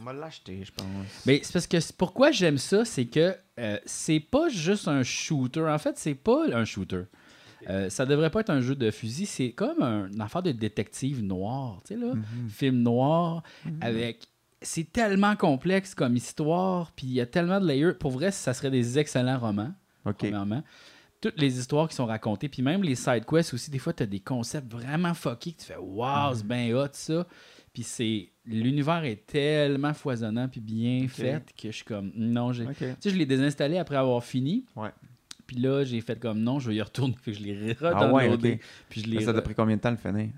On 0.00 0.02
va 0.04 0.12
l'acheter, 0.14 0.62
je 0.64 0.72
pense. 0.72 0.86
Mais 1.26 1.40
c'est 1.44 1.52
parce 1.52 1.66
que 1.66 1.78
c'est- 1.78 1.94
pourquoi 1.96 2.30
j'aime 2.32 2.56
ça, 2.58 2.84
c'est 2.86 3.04
que 3.04 3.36
euh, 3.60 3.76
c'est 3.84 4.18
pas 4.20 4.48
juste 4.48 4.88
un 4.88 5.02
shooter. 5.02 5.68
En 5.68 5.78
fait, 5.78 5.98
c'est 5.98 6.14
pas 6.14 6.46
un 6.54 6.64
shooter. 6.64 7.02
Euh, 7.68 7.88
ça 7.90 8.06
devrait 8.06 8.30
pas 8.30 8.40
être 8.40 8.50
un 8.50 8.60
jeu 8.60 8.74
de 8.74 8.90
fusil. 8.90 9.26
C'est 9.26 9.52
comme 9.52 9.82
un, 9.82 10.08
une 10.12 10.20
affaire 10.20 10.42
de 10.42 10.52
détective 10.52 11.22
noir. 11.22 11.80
Tu 11.86 11.94
sais, 11.94 12.00
là, 12.00 12.14
Mhm. 12.14 12.48
film 12.48 12.82
noir 12.82 13.42
avec. 13.80 14.26
C'est 14.64 14.92
tellement 14.92 15.34
complexe 15.34 15.94
comme 15.94 16.14
histoire, 16.16 16.92
puis 16.92 17.06
il 17.08 17.12
y 17.14 17.20
a 17.20 17.26
tellement 17.26 17.60
de 17.60 17.66
layers. 17.66 17.94
Pour 17.94 18.12
vrai, 18.12 18.30
ça 18.30 18.54
serait 18.54 18.70
des 18.70 18.98
excellents 18.98 19.38
romans, 19.38 19.72
OK. 20.04 20.18
premièrement. 20.18 20.62
Toutes 21.20 21.40
les 21.40 21.58
histoires 21.58 21.88
qui 21.88 21.94
sont 21.96 22.06
racontées, 22.06 22.48
puis 22.48 22.62
même 22.62 22.82
les 22.82 22.94
side 22.96 23.24
quests 23.24 23.54
aussi, 23.54 23.70
des 23.70 23.78
fois, 23.78 23.92
tu 23.92 24.02
as 24.02 24.06
des 24.06 24.18
concepts 24.20 24.70
vraiment 24.72 25.14
fuckés 25.14 25.52
que 25.52 25.60
tu 25.60 25.66
fais 25.66 25.76
Waouh, 25.80 26.34
c'est 26.34 26.46
bien 26.46 26.76
hot 26.76 26.88
ça. 26.92 27.26
Puis 27.72 27.82
c'est. 27.84 28.28
L'univers 28.44 29.04
est 29.04 29.24
tellement 29.24 29.94
foisonnant 29.94 30.48
puis 30.48 30.60
bien 30.60 31.06
fait 31.08 31.42
que 31.56 31.70
je 31.70 31.76
suis 31.76 31.84
comme. 31.84 32.10
Non, 32.14 32.52
j'ai. 32.52 32.66
Tu 32.66 32.84
sais, 33.00 33.10
je 33.10 33.16
l'ai 33.16 33.24
désinstallé 33.26 33.78
après 33.78 33.96
avoir 33.96 34.22
fini. 34.22 34.64
Ouais. 34.76 34.90
Puis 35.52 35.60
là, 35.60 35.84
j'ai 35.84 36.00
fait 36.00 36.18
comme 36.18 36.40
non, 36.40 36.58
je 36.58 36.70
vais 36.70 36.76
y 36.76 36.82
retourner. 36.82 37.14
Puis 37.22 37.34
je 37.34 37.42
l'ai 37.42 37.76
Ah 37.82 37.90
redownloadé. 37.90 38.48
ouais, 38.48 38.54
ok. 38.54 38.60
Puis 38.88 39.02
je 39.02 39.06
l'ai. 39.08 39.20
Ça 39.20 39.34
t'a 39.34 39.42
pris 39.42 39.54
combien 39.54 39.76
de 39.76 39.80
temps 39.82 39.90
le 39.90 39.96
finir? 39.98 40.30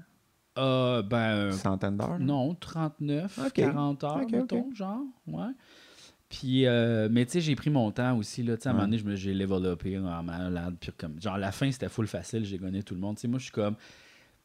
Ah, 0.57 1.03
ben. 1.09 1.47
Une 1.47 1.53
centaine 1.53 1.97
d'heures? 1.97 2.19
Non, 2.19 2.55
39, 2.55 3.39
Ok. 3.47 3.53
40 3.55 4.05
heures, 4.05 4.17
Ok, 4.17 4.23
ok. 4.25 4.33
mettons, 4.33 4.75
genre. 4.75 5.03
Ouais. 5.27 5.53
Puis, 6.29 6.67
euh, 6.67 7.09
mais 7.11 7.27
tu 7.27 7.33
sais, 7.33 7.41
j'ai 7.41 7.55
pris 7.55 7.71
mon 7.71 7.91
temps 7.93 8.17
aussi. 8.17 8.43
Là, 8.43 8.57
Tu 8.57 8.63
sais, 8.63 8.69
à 8.69 8.71
un 8.71 8.75
moment 8.75 8.85
Ouais. 8.85 8.91
donné, 8.91 8.99
je 8.99 9.05
me- 9.05 9.15
j'ai 9.17 9.35
développé 9.35 9.99
en 9.99 10.23
malade. 10.25 10.75
Puis 10.81 10.91
comme, 10.97 11.21
genre, 11.21 11.39
la 11.39 11.53
fin, 11.53 11.71
c'était 11.71 11.89
full 11.89 12.09
facile. 12.09 12.45
J'ai 12.45 12.59
gagné 12.59 12.83
tout 12.83 12.95
le 12.95 13.01
monde. 13.01 13.17
Tu 13.17 13.23
sais, 13.23 13.29
moi, 13.29 13.39
je 13.39 13.45
suis 13.45 13.53
comme. 13.53 13.77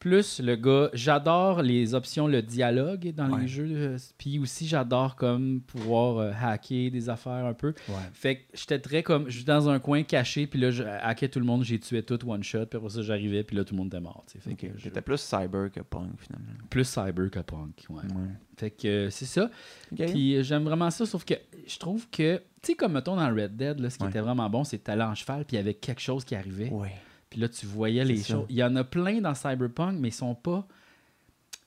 Plus 0.00 0.40
le 0.40 0.56
gars, 0.56 0.88
j'adore 0.94 1.60
les 1.62 1.94
options, 1.94 2.26
le 2.26 2.40
dialogue 2.40 3.12
dans 3.14 3.30
Ouais. 3.30 3.42
les 3.42 3.48
jeux. 3.48 3.68
euh, 3.70 3.98
Puis 4.16 4.38
aussi, 4.38 4.66
j'adore 4.66 5.14
comme 5.14 5.60
pouvoir 5.60 6.16
euh, 6.16 6.32
hacker 6.40 6.90
des 6.90 7.08
affaires 7.10 7.44
un 7.44 7.52
peu. 7.52 7.74
Ouais. 7.88 7.94
Fait 8.14 8.36
que 8.36 8.40
j'étais 8.54 8.78
très 8.78 9.02
comme. 9.02 9.26
Je 9.28 9.36
suis 9.36 9.44
dans 9.44 9.68
un 9.68 9.78
coin 9.78 10.02
caché. 10.02 10.46
Puis 10.46 10.58
là, 10.58 10.70
je 10.70 10.82
hackais 10.84 11.28
tout 11.28 11.38
le 11.38 11.44
monde. 11.44 11.64
J'ai 11.64 11.78
tué 11.78 12.02
tout 12.02 12.18
one 12.26 12.42
shot. 12.42 12.64
Puis 12.66 12.78
après 12.78 12.88
ça, 12.88 13.02
j'arrivais. 13.02 13.44
Puis 13.44 13.54
là, 13.56 13.62
tout 13.64 13.74
le 13.74 13.78
monde 13.78 13.88
était 13.88 14.00
mort. 14.00 14.24
tu 14.26 14.38
sais. 14.38 14.38
Fait 14.40 14.52
Ok. 14.52 14.72
que 14.72 14.78
je- 14.78 14.84
J'étais 14.84 15.02
plus 15.02 15.20
cyber 15.20 15.70
que 15.70 15.80
punk, 15.80 16.08
finalement. 16.18 16.48
plus 16.70 16.84
cyber 16.84 17.30
que 17.30 17.40
punk. 17.40 17.84
Ouais. 17.90 17.96
Ouais. 18.02 18.30
Fait 18.56 18.70
que 18.70 18.88
euh, 18.88 19.10
c'est 19.10 19.26
ça. 19.26 19.50
Puis 19.94 20.42
j'aime 20.42 20.64
vraiment 20.64 20.90
ça, 20.90 21.04
sauf 21.04 21.26
que 21.26 21.34
je 21.66 21.78
trouve 21.78 22.08
que, 22.10 22.38
tu 22.38 22.42
sais, 22.72 22.74
comme 22.74 22.92
mettons 22.92 23.16
dans 23.16 23.28
Red 23.28 23.54
Dead, 23.54 23.78
là, 23.78 23.90
ce 23.90 23.98
qui 23.98 24.06
était 24.06 24.20
vraiment 24.20 24.48
bon, 24.48 24.64
c'est 24.64 24.78
que 24.78 24.84
t'allais 24.84 25.04
en 25.04 25.14
cheval, 25.14 25.44
puis 25.44 25.56
il 25.56 25.60
y 25.60 25.62
avait 25.62 25.74
quelque 25.74 26.00
chose 26.00 26.24
qui 26.24 26.34
arrivait. 26.34 26.70
Ouais. 26.70 26.92
Puis 27.30 27.40
là, 27.40 27.48
tu 27.48 27.64
voyais 27.66 28.04
les 28.04 28.22
choses. 28.22 28.44
Il 28.48 28.56
y 28.56 28.64
en 28.64 28.74
a 28.76 28.82
plein 28.84 29.20
dans 29.20 29.34
Cyberpunk, 29.34 29.94
mais 29.98 30.08
ils 30.08 30.12
sont 30.14 30.34
pas. 30.34 30.66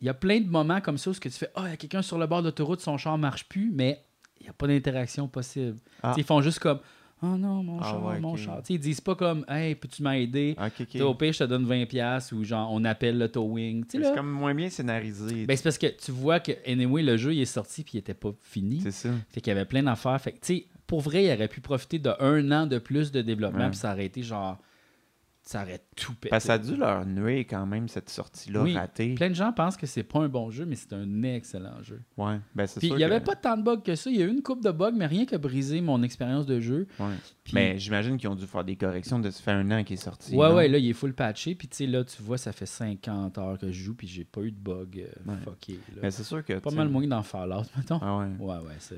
Il 0.02 0.06
y 0.08 0.10
a 0.10 0.14
plein 0.14 0.42
de 0.42 0.50
moments 0.50 0.82
comme 0.82 0.98
ça 0.98 1.10
où 1.12 1.14
ce 1.14 1.22
que 1.22 1.30
tu 1.30 1.36
fais, 1.36 1.50
ah, 1.56 1.64
il 1.68 1.70
y 1.70 1.74
a 1.74 1.78
quelqu'un 1.78 2.02
sur 2.02 2.18
le 2.18 2.28
bord 2.28 2.42
de 2.42 2.48
l'autoroute, 2.48 2.82
son 2.82 2.98
char 2.98 3.18
marche 3.18 3.46
plus, 3.48 3.72
mais 3.74 4.04
il 4.42 4.44
n'y 4.44 4.50
a 4.50 4.54
pas 4.54 4.68
d'interaction 4.68 5.30
possible. 5.30 5.78
Ah. 6.02 6.14
Ils 6.18 6.26
font 6.26 6.42
juste 6.42 6.60
comme, 6.60 6.80
oh 7.22 7.38
non, 7.38 7.64
mon 7.64 7.80
Ah 7.80 7.84
char, 7.84 8.06
ouais, 8.06 8.20
mon 8.20 8.34
ok. 8.34 8.38
char. 8.38 8.58
Tu 8.58 8.66
sais, 8.66 8.74
ils 8.74 8.80
disent 8.80 9.00
pas 9.00 9.16
comme, 9.16 9.46
hey, 9.48 9.76
peux-tu 9.76 10.04
m'aider? 10.04 10.56
Ok, 10.58 10.74
ok. 10.82 10.88
Tu 10.90 10.98
sais, 10.98 11.02
Au 11.04 11.14
pire, 11.16 11.32
je 11.32 11.40
te 11.40 11.44
donne 11.46 11.66
20$ 11.66 12.34
ou 12.34 12.44
genre, 12.44 12.70
on 12.74 12.84
appelle 12.84 13.18
le 13.18 13.30
towing. 13.30 13.86
C'est 13.88 14.14
comme 14.14 14.30
moins 14.30 14.54
bien 14.54 14.70
scénarisé. 14.70 15.46
ben, 15.46 15.56
c'est 15.56 15.64
parce 15.64 15.78
que 15.78 15.88
tu 15.88 16.12
vois 16.12 16.42
que, 16.42 16.52
anyway, 16.70 17.02
le 17.04 17.16
jeu 17.16 17.34
il 17.34 17.40
est 17.40 17.46
sorti 17.46 17.84
puis 17.86 17.94
il 17.94 18.00
était 18.00 18.14
pas 18.14 18.32
fini. 18.42 18.82
c'est 18.82 18.92
ça. 18.92 19.10
Fait 19.30 19.40
qu'il 19.40 19.52
y 19.52 19.56
avait 19.56 19.64
plein 19.64 19.84
d'affaires. 19.84 20.20
Fait 20.20 20.34
que, 20.34 20.40
tu 20.46 20.48
sais, 20.58 20.66
pour 20.86 21.00
vrai, 21.00 21.24
il 21.24 21.32
aurait 21.34 21.48
pu 21.48 21.62
profiter 21.62 21.98
de 22.00 22.12
un 22.20 22.52
an 22.52 22.68
de 22.68 22.78
plus 22.78 23.14
de 23.14 23.22
développement 23.22 23.70
puis 23.70 23.78
ça 23.80 23.94
aurait 23.94 24.06
été 24.08 24.22
genre. 24.22 24.58
Ça 25.46 25.62
aurait 25.64 25.82
tout 25.98 26.14
pété. 26.14 26.30
Parce 26.30 26.46
que 26.46 26.48
ça 26.48 26.54
a 26.54 26.58
dû 26.58 26.78
leur 26.78 27.06
nuire 27.06 27.40
quand 27.50 27.66
même, 27.66 27.90
cette 27.90 28.10
sortie-là 28.10 28.64
Oui. 28.64 28.78
ratée. 28.78 29.14
Plein 29.16 29.30
de 29.30 29.36
gens 29.36 29.52
pensent 29.52 29.76
que 29.76 29.86
c'est 29.86 30.04
pas 30.04 30.20
un 30.20 30.30
bon 30.30 30.50
jeu, 30.50 30.66
mais 30.66 30.78
c'est 30.78 30.94
un 30.94 31.22
excellent 31.24 31.84
jeu. 31.84 32.02
Ouais. 32.16 32.40
Ben, 32.56 32.66
c'est 32.66 32.80
Puis 32.80 32.90
il 32.94 32.98
y 33.00 33.04
avait 33.04 33.20
que- 33.20 33.26
pas 33.26 33.36
tant 33.36 33.58
de 33.58 33.62
bugs 33.62 33.82
que 33.84 33.94
ça. 33.96 34.10
Il 34.10 34.16
y 34.16 34.22
a 34.24 34.26
eu 34.26 34.30
une 34.30 34.42
coupe 34.42 34.64
de 34.64 34.72
bugs, 34.72 34.94
mais 34.96 35.06
rien 35.06 35.26
qui 35.26 35.36
a 35.36 35.38
brisé 35.38 35.82
mon 35.82 36.02
expérience 36.02 36.46
de 36.46 36.62
jeu. 36.62 36.88
Ouais. 36.98 37.08
Puis- 37.44 37.54
Mais 37.56 37.78
j'imagine 37.78 38.16
qu'ils 38.16 38.30
ont 38.30 38.36
dû 38.36 38.48
faire 38.48 38.64
des 38.64 38.78
corrections 38.78 39.20
de 39.20 39.30
se 39.32 39.42
faire 39.42 39.58
un 39.58 39.70
an 39.72 39.84
qui 39.84 39.96
est 39.96 39.98
sorti. 39.98 40.34
Ouais, 40.34 40.48
non? 40.48 40.56
ouais, 40.56 40.70
là, 40.70 40.78
il 40.78 40.90
est 40.90 40.94
full 40.94 41.14
patché. 41.14 41.56
Puis 41.56 41.68
tu 41.68 41.76
sais, 41.76 41.88
là, 41.88 42.06
tu 42.06 42.22
vois, 42.24 42.38
ça 42.38 42.54
fait 42.54 42.66
50 42.66 43.38
heures 43.38 43.58
que 43.58 43.68
je 43.70 43.84
joue, 43.84 43.96
puis 43.96 44.08
j'ai 44.08 44.24
pas 44.24 44.42
eu 44.44 44.52
de 44.52 44.58
bug 44.58 44.98
euh, 45.00 45.30
Ouais. 45.30 45.38
fucké. 45.44 45.74
là. 45.94 46.00
Mais 46.04 46.12
c'est 46.12 46.24
sûr 46.24 46.44
que. 46.46 46.54
Pas 46.60 46.72
mal 46.72 46.88
moins 46.88 47.06
dans 47.06 47.22
Fallout, 47.22 47.64
mettons. 47.78 48.00
Ah 48.02 48.18
ouais. 48.20 48.28
Ouais, 48.40 48.56
ouais, 48.60 48.76
c'est. 48.80 48.96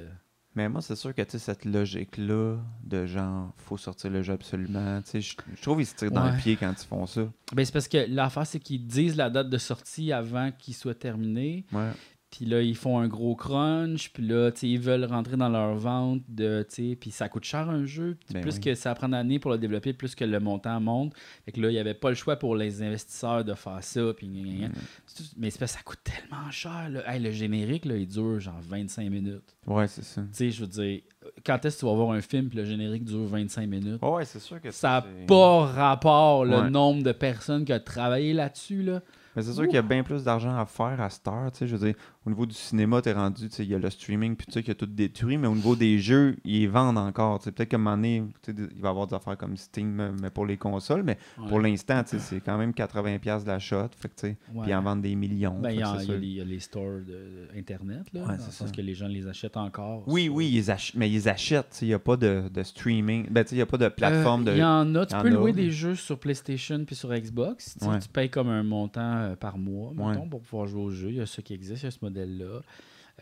Mais 0.56 0.70
moi, 0.70 0.82
c'est 0.82 0.96
sûr 0.96 1.14
que 1.14 1.22
cette 1.38 1.66
logique-là 1.66 2.58
de 2.84 3.06
genre, 3.06 3.52
faut 3.58 3.78
sortir 3.78 4.10
le 4.10 4.22
jeu 4.22 4.34
absolument. 4.34 5.02
Je 5.14 5.20
je 5.20 5.62
trouve 5.62 5.78
qu'ils 5.78 5.86
se 5.86 5.96
tirent 5.96 6.12
dans 6.12 6.26
Ouais. 6.26 6.32
le 6.32 6.38
pied 6.38 6.56
quand 6.56 6.72
ils 6.72 6.88
font 6.88 7.06
ça. 7.06 7.22
Ben, 7.54 7.66
c'est 7.66 7.74
parce 7.74 7.88
que 7.90 8.06
l'affaire, 8.08 8.48
c'est 8.48 8.60
qu'ils 8.60 8.88
disent 8.88 9.18
la 9.18 9.30
date 9.30 9.50
de 9.50 9.58
sortie 9.58 10.12
avant 10.14 10.52
qu'il 10.58 10.74
soit 10.74 10.96
terminé. 10.96 11.66
Ouais. 11.74 11.92
Puis 12.36 12.46
là, 12.46 12.62
ils 12.62 12.76
font 12.76 13.00
un 13.00 13.08
gros 13.08 13.36
crunch. 13.36 14.10
Puis 14.12 14.26
là, 14.28 14.52
ils 14.62 14.80
veulent 14.80 15.06
rentrer 15.06 15.38
dans 15.38 15.48
leur 15.50 15.76
vente. 15.76 16.22
De, 16.28 16.66
puis 17.00 17.12
ça 17.12 17.30
coûte 17.30 17.46
cher 17.46 17.70
un 17.70 17.86
jeu. 17.86 18.18
Ben 18.34 18.42
plus 18.42 18.56
oui. 18.56 18.60
que 18.62 18.76
ça 18.76 18.94
prend 18.94 19.08
d'années 19.08 19.40
pour 19.40 19.52
le 19.52 19.58
développer, 19.58 19.94
plus 19.94 20.16
que 20.16 20.26
le 20.26 20.40
montant 20.40 20.80
monte. 20.82 21.14
Fait 21.46 21.52
que 21.54 21.62
là, 21.62 21.70
il 21.70 21.74
n'y 21.74 21.80
avait 21.80 21.94
pas 21.94 22.10
le 22.10 22.16
choix 22.16 22.36
pour 22.36 22.56
les 22.56 22.82
investisseurs 22.84 23.46
de 23.46 23.54
faire 23.54 23.82
ça. 23.84 24.02
Puis 24.18 24.28
gna, 24.28 24.42
gna, 24.44 24.68
gna. 24.68 24.74
C'est 25.06 25.24
tout- 25.24 25.30
Mais 25.38 25.50
c'est 25.50 25.60
parce 25.60 25.72
que 25.72 25.78
ça 25.78 25.84
coûte 25.84 26.00
tellement 26.04 26.52
cher. 26.52 26.90
Là. 26.90 27.02
Hey, 27.14 27.22
le 27.22 27.32
générique, 27.32 27.86
là, 27.86 27.96
il 27.96 28.08
dure 28.08 28.40
genre 28.40 28.60
25 28.62 29.10
minutes. 29.10 29.56
Ouais, 29.66 29.88
c'est 29.88 30.04
ça. 30.04 30.22
Tu 30.22 30.28
sais, 30.34 30.52
je 30.52 30.62
veux 30.62 30.68
dire, 30.68 31.02
quand 31.46 31.64
est-ce 31.66 31.78
que 31.78 31.80
tu 31.82 31.86
vas 31.86 31.94
voir 31.94 32.12
un 32.12 32.22
film 32.22 32.50
puis 32.50 32.58
le 32.58 32.66
générique 32.66 33.06
dure 33.06 33.26
25 33.26 33.68
minutes? 33.68 34.02
Ouais, 34.02 34.10
ouais, 34.10 34.26
c'est 34.26 34.40
sûr 34.40 34.60
que 34.62 34.72
Ça 34.72 34.90
n'a 34.90 35.02
c'est- 35.22 35.26
pas 35.26 35.66
rapport 35.68 36.44
le 36.46 36.58
Ouais. 36.60 36.70
nombre 36.70 37.02
de 37.04 37.12
personnes 37.12 37.64
qui 37.66 37.74
ont 37.74 37.80
travaillé 37.84 38.34
là-dessus. 38.34 38.84
Là. 38.84 39.02
Mais 39.36 39.42
c'est 39.42 39.52
sûr 39.54 39.66
qu'il 39.66 39.74
y 39.76 39.78
a 39.78 39.82
bien 39.82 40.02
plus 40.04 40.24
d'argent 40.24 40.56
à 40.58 40.66
faire 40.66 41.02
à 41.02 41.10
cette 41.10 41.28
heure. 41.28 41.52
tu 41.52 41.60
sais, 41.60 41.68
Je 41.68 41.76
veux 41.76 41.86
dire, 41.88 41.96
au 42.26 42.30
niveau 42.30 42.46
du 42.46 42.56
cinéma, 42.56 43.02
t'es 43.02 43.14
rendu, 43.14 43.48
tu 43.50 43.56
sais, 43.56 43.64
il 43.64 43.70
y 43.70 43.76
a 43.76 43.80
le 43.80 43.90
streaming, 43.90 44.36
puis 44.36 44.48
tu 44.48 44.54
sais, 44.54 44.64
qui 44.64 44.72
a 44.72 44.76
tout 44.76 44.86
détruit, 44.86 45.38
mais 45.38 45.48
au 45.48 45.56
niveau 45.56 45.76
des 45.76 46.00
jeux, 46.00 46.36
ils 46.44 46.68
vendent 46.68 46.98
encore. 46.98 47.40
Peut-être 47.40 47.70
qu'à 47.70 47.76
un 47.78 47.80
moment 47.80 47.96
donné, 47.96 48.24
tu 48.42 48.52
sais, 48.52 48.58
il 48.76 48.82
va 48.82 48.88
y 48.88 48.92
avoir 48.92 49.08
des 49.08 49.14
affaires 49.16 49.38
comme 49.38 49.56
Steam, 49.58 50.00
euh, 50.00 50.12
mais 50.22 50.30
pour 50.30 50.46
les 50.46 50.58
consoles, 50.58 51.04
mais 51.04 51.18
pour 51.50 51.60
l'instant, 51.60 52.04
tu 52.04 52.12
sais, 52.12 52.20
c'est 52.20 52.40
quand 52.42 52.58
même 52.58 52.72
80$ 52.72 53.44
de 53.44 53.48
la 53.48 53.60
shot. 53.60 53.90
Fait 53.98 54.10
que, 54.10 54.14
tu 54.16 54.22
sais, 54.22 54.38
Ouais. 54.54 54.62
Puis 54.64 54.72
ils 54.72 54.76
en 54.76 54.82
vendent 54.82 55.02
des 55.02 55.16
millions. 55.16 55.60
Ben, 55.60 55.72
il 55.72 55.80
y, 55.80 55.84
a, 55.84 55.98
c'est 56.00 56.06
il 56.06 56.10
y 56.10 56.12
a 56.12 56.14
sûr. 56.14 56.18
les, 56.20 56.28
il 56.28 56.34
y 56.34 56.42
a 56.42 56.46
les 56.46 56.60
stores 56.60 57.00
de, 57.06 57.14
de 57.54 57.60
Internet, 57.60 58.04
là, 58.14 58.22
Ouais, 58.22 58.28
dans 58.28 58.38
c'est 58.40 58.46
le 58.48 58.52
sens 58.52 58.68
ça. 58.70 58.74
que 58.76 58.82
les 58.82 58.94
gens 58.96 59.08
les 59.08 59.28
achètent 59.28 59.58
encore. 59.58 60.04
Oui, 60.08 60.30
oui, 60.30 60.50
ils 60.52 60.74
mais 60.96 61.10
ils 61.12 61.30
achètent. 61.30 61.78
Il 61.82 61.88
n'y 61.90 61.94
a 61.94 62.00
pas 62.00 62.18
de, 62.18 62.50
de 62.52 62.64
streaming. 62.64 63.28
Ben, 63.30 63.46
il 63.52 63.56
n'y 63.56 63.62
a 63.62 63.66
pas 63.66 63.78
de 63.78 63.88
plateforme 63.90 64.42
Euh, 64.48 64.52
de. 64.52 64.58
Il 64.58 64.60
y 64.60 64.64
en 64.64 64.96
a. 64.96 65.06
Tu 65.06 65.16
peux 65.16 65.22
en 65.22 65.26
a, 65.26 65.30
louer 65.30 65.54
mais- 65.54 65.64
des 65.64 65.72
jeux 65.72 65.96
sur 65.96 66.18
PlayStation 66.20 66.84
puis 66.86 66.96
sur 66.96 67.14
Xbox. 67.14 67.78
Tu 67.80 68.10
payes 68.10 68.30
comme 68.30 68.48
un 68.50 68.64
montant 68.64 69.02
euh, 69.18 69.36
par 69.36 69.58
mois, 69.58 69.92
mettons, 69.96 70.28
pour 70.28 70.42
pouvoir 70.42 70.68
jouer 70.68 70.82
au 70.82 70.90
jeu. 70.92 71.10
Il 71.10 71.16
y 71.18 71.22
a 71.22 71.26
ça 71.26 71.42
qui 71.42 71.54
existe, 71.54 71.84
il 71.84 71.86
y 71.86 71.88
a 71.88 71.92
ce 71.92 72.00
modèle-là. 72.20 72.62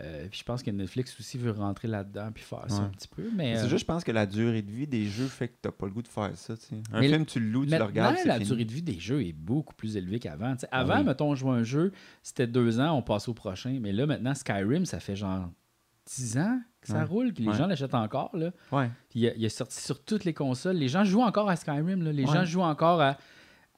Euh, 0.01 0.25
puis 0.27 0.39
je 0.39 0.43
pense 0.43 0.63
que 0.63 0.71
Netflix 0.71 1.15
aussi 1.19 1.37
veut 1.37 1.51
rentrer 1.51 1.87
là-dedans 1.87 2.29
puis 2.33 2.43
faire 2.43 2.65
ça 2.67 2.81
un 2.81 2.89
petit 2.89 3.07
peu. 3.07 3.29
Mais, 3.35 3.57
C'est 3.57 3.65
euh, 3.65 3.69
juste, 3.69 3.81
je 3.81 3.85
pense 3.85 4.03
que 4.03 4.11
la 4.11 4.25
durée 4.25 4.63
de 4.63 4.71
vie 4.71 4.87
des 4.87 5.05
jeux 5.05 5.27
fait 5.27 5.49
que 5.49 5.53
t'as 5.61 5.69
pas 5.71 5.85
le 5.85 5.91
goût 5.91 6.01
de 6.01 6.07
faire 6.07 6.31
ça. 6.35 6.55
Un 6.91 6.99
Mais 6.99 7.09
film, 7.09 7.27
tu 7.27 7.39
le 7.39 7.45
loues, 7.51 7.63
tu 7.67 7.77
le 7.77 7.83
regardes. 7.83 8.15
la 8.25 8.33
fini. 8.35 8.45
durée 8.47 8.65
de 8.65 8.71
vie 8.71 8.81
des 8.81 8.99
jeux 8.99 9.23
est 9.23 9.33
beaucoup 9.33 9.75
plus 9.75 9.95
élevée 9.95 10.17
qu'avant. 10.17 10.55
Ah 10.71 10.79
avant, 10.79 10.97
oui. 10.97 11.03
mettons, 11.03 11.29
on 11.29 11.35
jouait 11.35 11.51
un 11.51 11.63
jeu, 11.63 11.91
c'était 12.23 12.47
deux 12.47 12.79
ans, 12.79 12.97
on 12.97 13.03
passe 13.03 13.27
au 13.27 13.35
prochain. 13.35 13.77
Mais 13.79 13.91
là, 13.91 14.07
maintenant, 14.07 14.33
Skyrim, 14.33 14.85
ça 14.87 14.99
fait 14.99 15.15
genre 15.15 15.51
10 16.07 16.39
ans 16.39 16.59
que 16.81 16.87
ça 16.87 16.97
Ouais. 16.97 17.03
roule, 17.03 17.31
que 17.33 17.41
les 17.43 17.49
Ouais. 17.49 17.53
gens 17.55 17.67
l'achètent 17.67 17.93
encore. 17.93 18.35
Là. 18.35 18.49
Il, 19.13 19.25
est- 19.25 19.35
il 19.37 19.45
est 19.45 19.49
sorti 19.49 19.79
sur 19.79 20.03
toutes 20.03 20.25
les 20.25 20.33
consoles. 20.33 20.77
Les 20.77 20.87
gens 20.89 21.03
jouent 21.03 21.21
encore 21.21 21.49
à 21.51 21.55
Skyrim. 21.55 22.01
là. 22.03 22.11
Les 22.11 22.25
gens 22.25 22.43
jouent 22.45 22.61
encore 22.61 22.99
à 22.99 23.15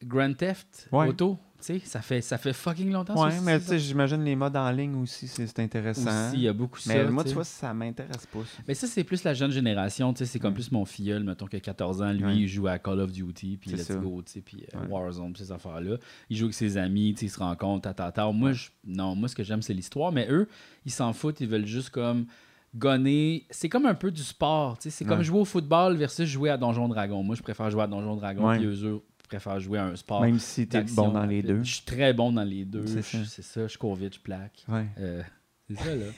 Grand 0.01 0.34
Theft. 0.34 0.88
Auto. 0.93 1.38
Sais, 1.65 1.82
ça 1.84 1.99
fait, 2.01 2.21
ça 2.21 2.38
fait 2.38 2.54
fucking 2.54 2.91
longtemps. 2.91 3.19
Ouais, 3.25 3.32
mais 3.41 3.60
tu 3.60 3.65
sais, 3.65 3.80
j'imagine 3.80 4.23
les 4.23 4.36
modes 4.36 4.56
en 4.56 4.69
ligne 4.69 4.95
aussi, 4.97 5.28
c'est 5.28 5.60
intéressant. 5.60 6.28
Aussi, 6.30 6.36
il 6.38 6.41
y 6.43 6.47
a 6.47 6.54
beaucoup 6.54 6.78
mais 6.86 7.04
ça. 7.06 7.10
moi, 7.10 7.23
tu 7.23 7.34
vois, 7.34 7.43
ça 7.43 7.73
m'intéresse 7.73 8.28
pas. 8.28 8.39
ça. 8.41 8.62
Mais 8.67 8.75
ça, 8.75 8.86
c'est 8.86 9.04
plus 9.04 9.23
la 9.23 9.34
jeune 9.34 9.49
génération. 9.49 10.13
tu 10.13 10.19
sais, 10.19 10.25
C'est 10.28 10.38
comme 10.38 10.49
Ouais. 10.51 10.56
plus 10.60 10.71
mon 10.71 10.86
filleul, 10.86 11.23
mettons, 11.23 11.47
qui 11.47 11.56
a 11.56 11.60
14 11.60 12.04
ans. 12.04 12.12
Lui, 12.12 12.23
Ouais. 12.23 12.38
il 12.38 12.47
joue 12.47 12.67
à 12.67 12.78
Call 12.78 12.99
of 12.99 13.12
Duty, 13.12 13.58
puis 13.58 13.71
Let's 13.71 13.82
ça. 13.88 13.95
Go, 13.95 14.21
tu 14.23 14.34
sais, 14.34 14.41
puis 14.41 14.63
euh, 14.75 14.80
Ouais. 14.82 14.88
Warzone, 14.89 15.34
puis 15.34 15.43
ces 15.43 15.51
affaires-là. 15.51 15.97
Il 16.30 16.38
joue 16.38 16.45
avec 16.45 16.54
ses 16.54 16.78
amis, 16.78 17.13
tu 17.15 17.21
sais, 17.21 17.25
ils 17.25 17.30
se 17.30 17.39
rencontrent, 17.39 17.91
tata. 17.93 18.32
Moi, 18.32 18.51
je- 18.54 18.69
non, 18.86 19.15
moi, 19.15 19.28
ce 19.28 19.36
que 19.36 19.43
j'aime, 19.43 19.63
c'est 19.63 19.73
l'histoire. 19.73 20.12
Mais 20.12 20.28
eux, 20.30 20.47
ils 20.86 20.91
s'en 20.91 21.13
foutent. 21.13 21.41
Ils 21.41 21.47
veulent 21.47 21.65
juste 21.65 21.89
comme 21.89 22.28
gonner. 22.75 23.45
C'est 23.49 23.69
comme 23.69 23.86
un 23.86 23.95
peu 23.95 24.12
du 24.12 24.21
sport. 24.23 24.78
tu 24.78 24.84
sais, 24.84 24.89
C'est 24.91 25.06
comme 25.06 25.23
jouer 25.23 25.39
au 25.39 25.45
football 25.45 25.95
versus 25.95 26.28
jouer 26.30 26.49
à 26.49 26.58
Donjon 26.58 26.88
Dragon. 26.89 27.23
Moi, 27.23 27.36
je 27.36 27.41
préfère 27.41 27.69
jouer 27.71 27.84
à 27.84 27.88
Donjon 27.88 28.15
Dragon, 28.17 28.51
puis 28.56 28.65
eux, 28.65 29.01
eux 29.26 29.28
préfèrent 29.28 29.60
jouer 29.60 29.80
à 29.80 29.86
un 29.86 29.96
sport. 29.96 30.22
Même 30.22 30.40
si 30.40 30.68
t'es 30.68 30.80
d'action 30.80 31.08
bon 31.08 31.12
dans 31.12 31.26
les 31.26 31.42
deux. 31.44 31.64
Je 31.64 31.76
suis 31.76 31.86
très 31.86 32.14
bon 32.14 32.32
dans 32.32 32.44
les 32.44 32.66
deux. 32.66 32.86
C'est 32.88 33.02
ça. 33.02 33.18
C'est 33.26 33.42
ça. 33.42 33.68
Je 33.68 33.78
cours 33.78 33.96
vite, 33.96 34.16
je 34.16 34.20
plaque. 34.20 34.64
Ouais. 34.68 34.86
Euh, 35.00 35.22
c'est 35.70 35.76
ça, 35.78 35.96
là. 35.96 36.06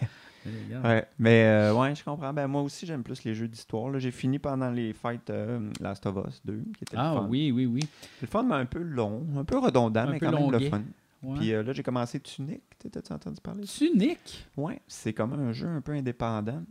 Ouais, 0.82 1.06
mais 1.20 1.44
euh, 1.44 1.74
ouais, 1.74 1.94
je 1.94 2.02
comprends. 2.06 2.32
Ben, 2.32 2.48
moi 2.48 2.62
aussi, 2.62 2.86
j'aime 2.86 3.04
plus 3.04 3.22
les 3.26 3.34
jeux 3.34 3.50
d'histoire. 3.50 4.00
J'ai 4.00 4.12
fini 4.12 4.40
pendant 4.40 4.70
les 4.70 4.94
fights 4.94 5.30
euh, 5.30 5.60
Last 5.82 6.06
of 6.06 6.26
Us 6.26 6.42
2, 6.46 6.54
qui 6.78 6.84
était 6.84 6.96
le 6.96 7.02
Ah 7.02 7.14
fun. 7.16 7.28
oui, 7.30 7.52
oui, 7.52 7.66
oui. 7.66 7.82
Le 8.22 8.28
fun, 8.28 8.44
mais 8.44 8.56
un 8.56 8.66
peu 8.66 8.80
long, 8.80 9.26
un 9.36 9.44
peu 9.44 9.58
redondant, 9.58 10.02
Un 10.02 10.12
mais 10.12 10.20
peu 10.20 10.26
quand 10.32 10.40
même 10.40 10.52
le 10.52 10.70
fun. 10.70 10.84
Ouais. 11.22 11.38
Puis 11.40 11.54
euh, 11.54 11.64
là, 11.64 11.74
j'ai 11.74 11.84
commencé 11.84 12.22
Tunic. 12.22 12.62
T'as-tu 12.90 13.12
entendu 13.12 13.42
parler? 13.42 13.66
Tunic? 13.66 14.48
Ouais, 14.56 14.80
c'est 14.88 15.12
comme 15.12 15.34
un 15.34 15.52
jeu 15.52 15.68
un 15.68 15.82
peu 15.82 15.92
indépendant. 15.92 16.64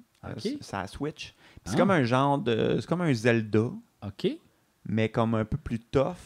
Ça 0.63 0.87
Switch. 0.87 1.35
Puis 1.35 1.61
Ah. 1.67 1.71
C'est 1.71 1.77
comme 1.77 1.91
un 1.91 2.05
genre 2.05 2.39
de. 2.39 2.79
C'est 2.81 2.87
comme 2.87 3.03
un 3.03 3.13
Zelda, 3.13 3.71
OK. 4.07 4.27
Mais 4.89 5.09
comme 5.09 5.35
un 5.35 5.45
peu 5.45 5.57
plus 5.57 5.81
tough, 5.81 6.17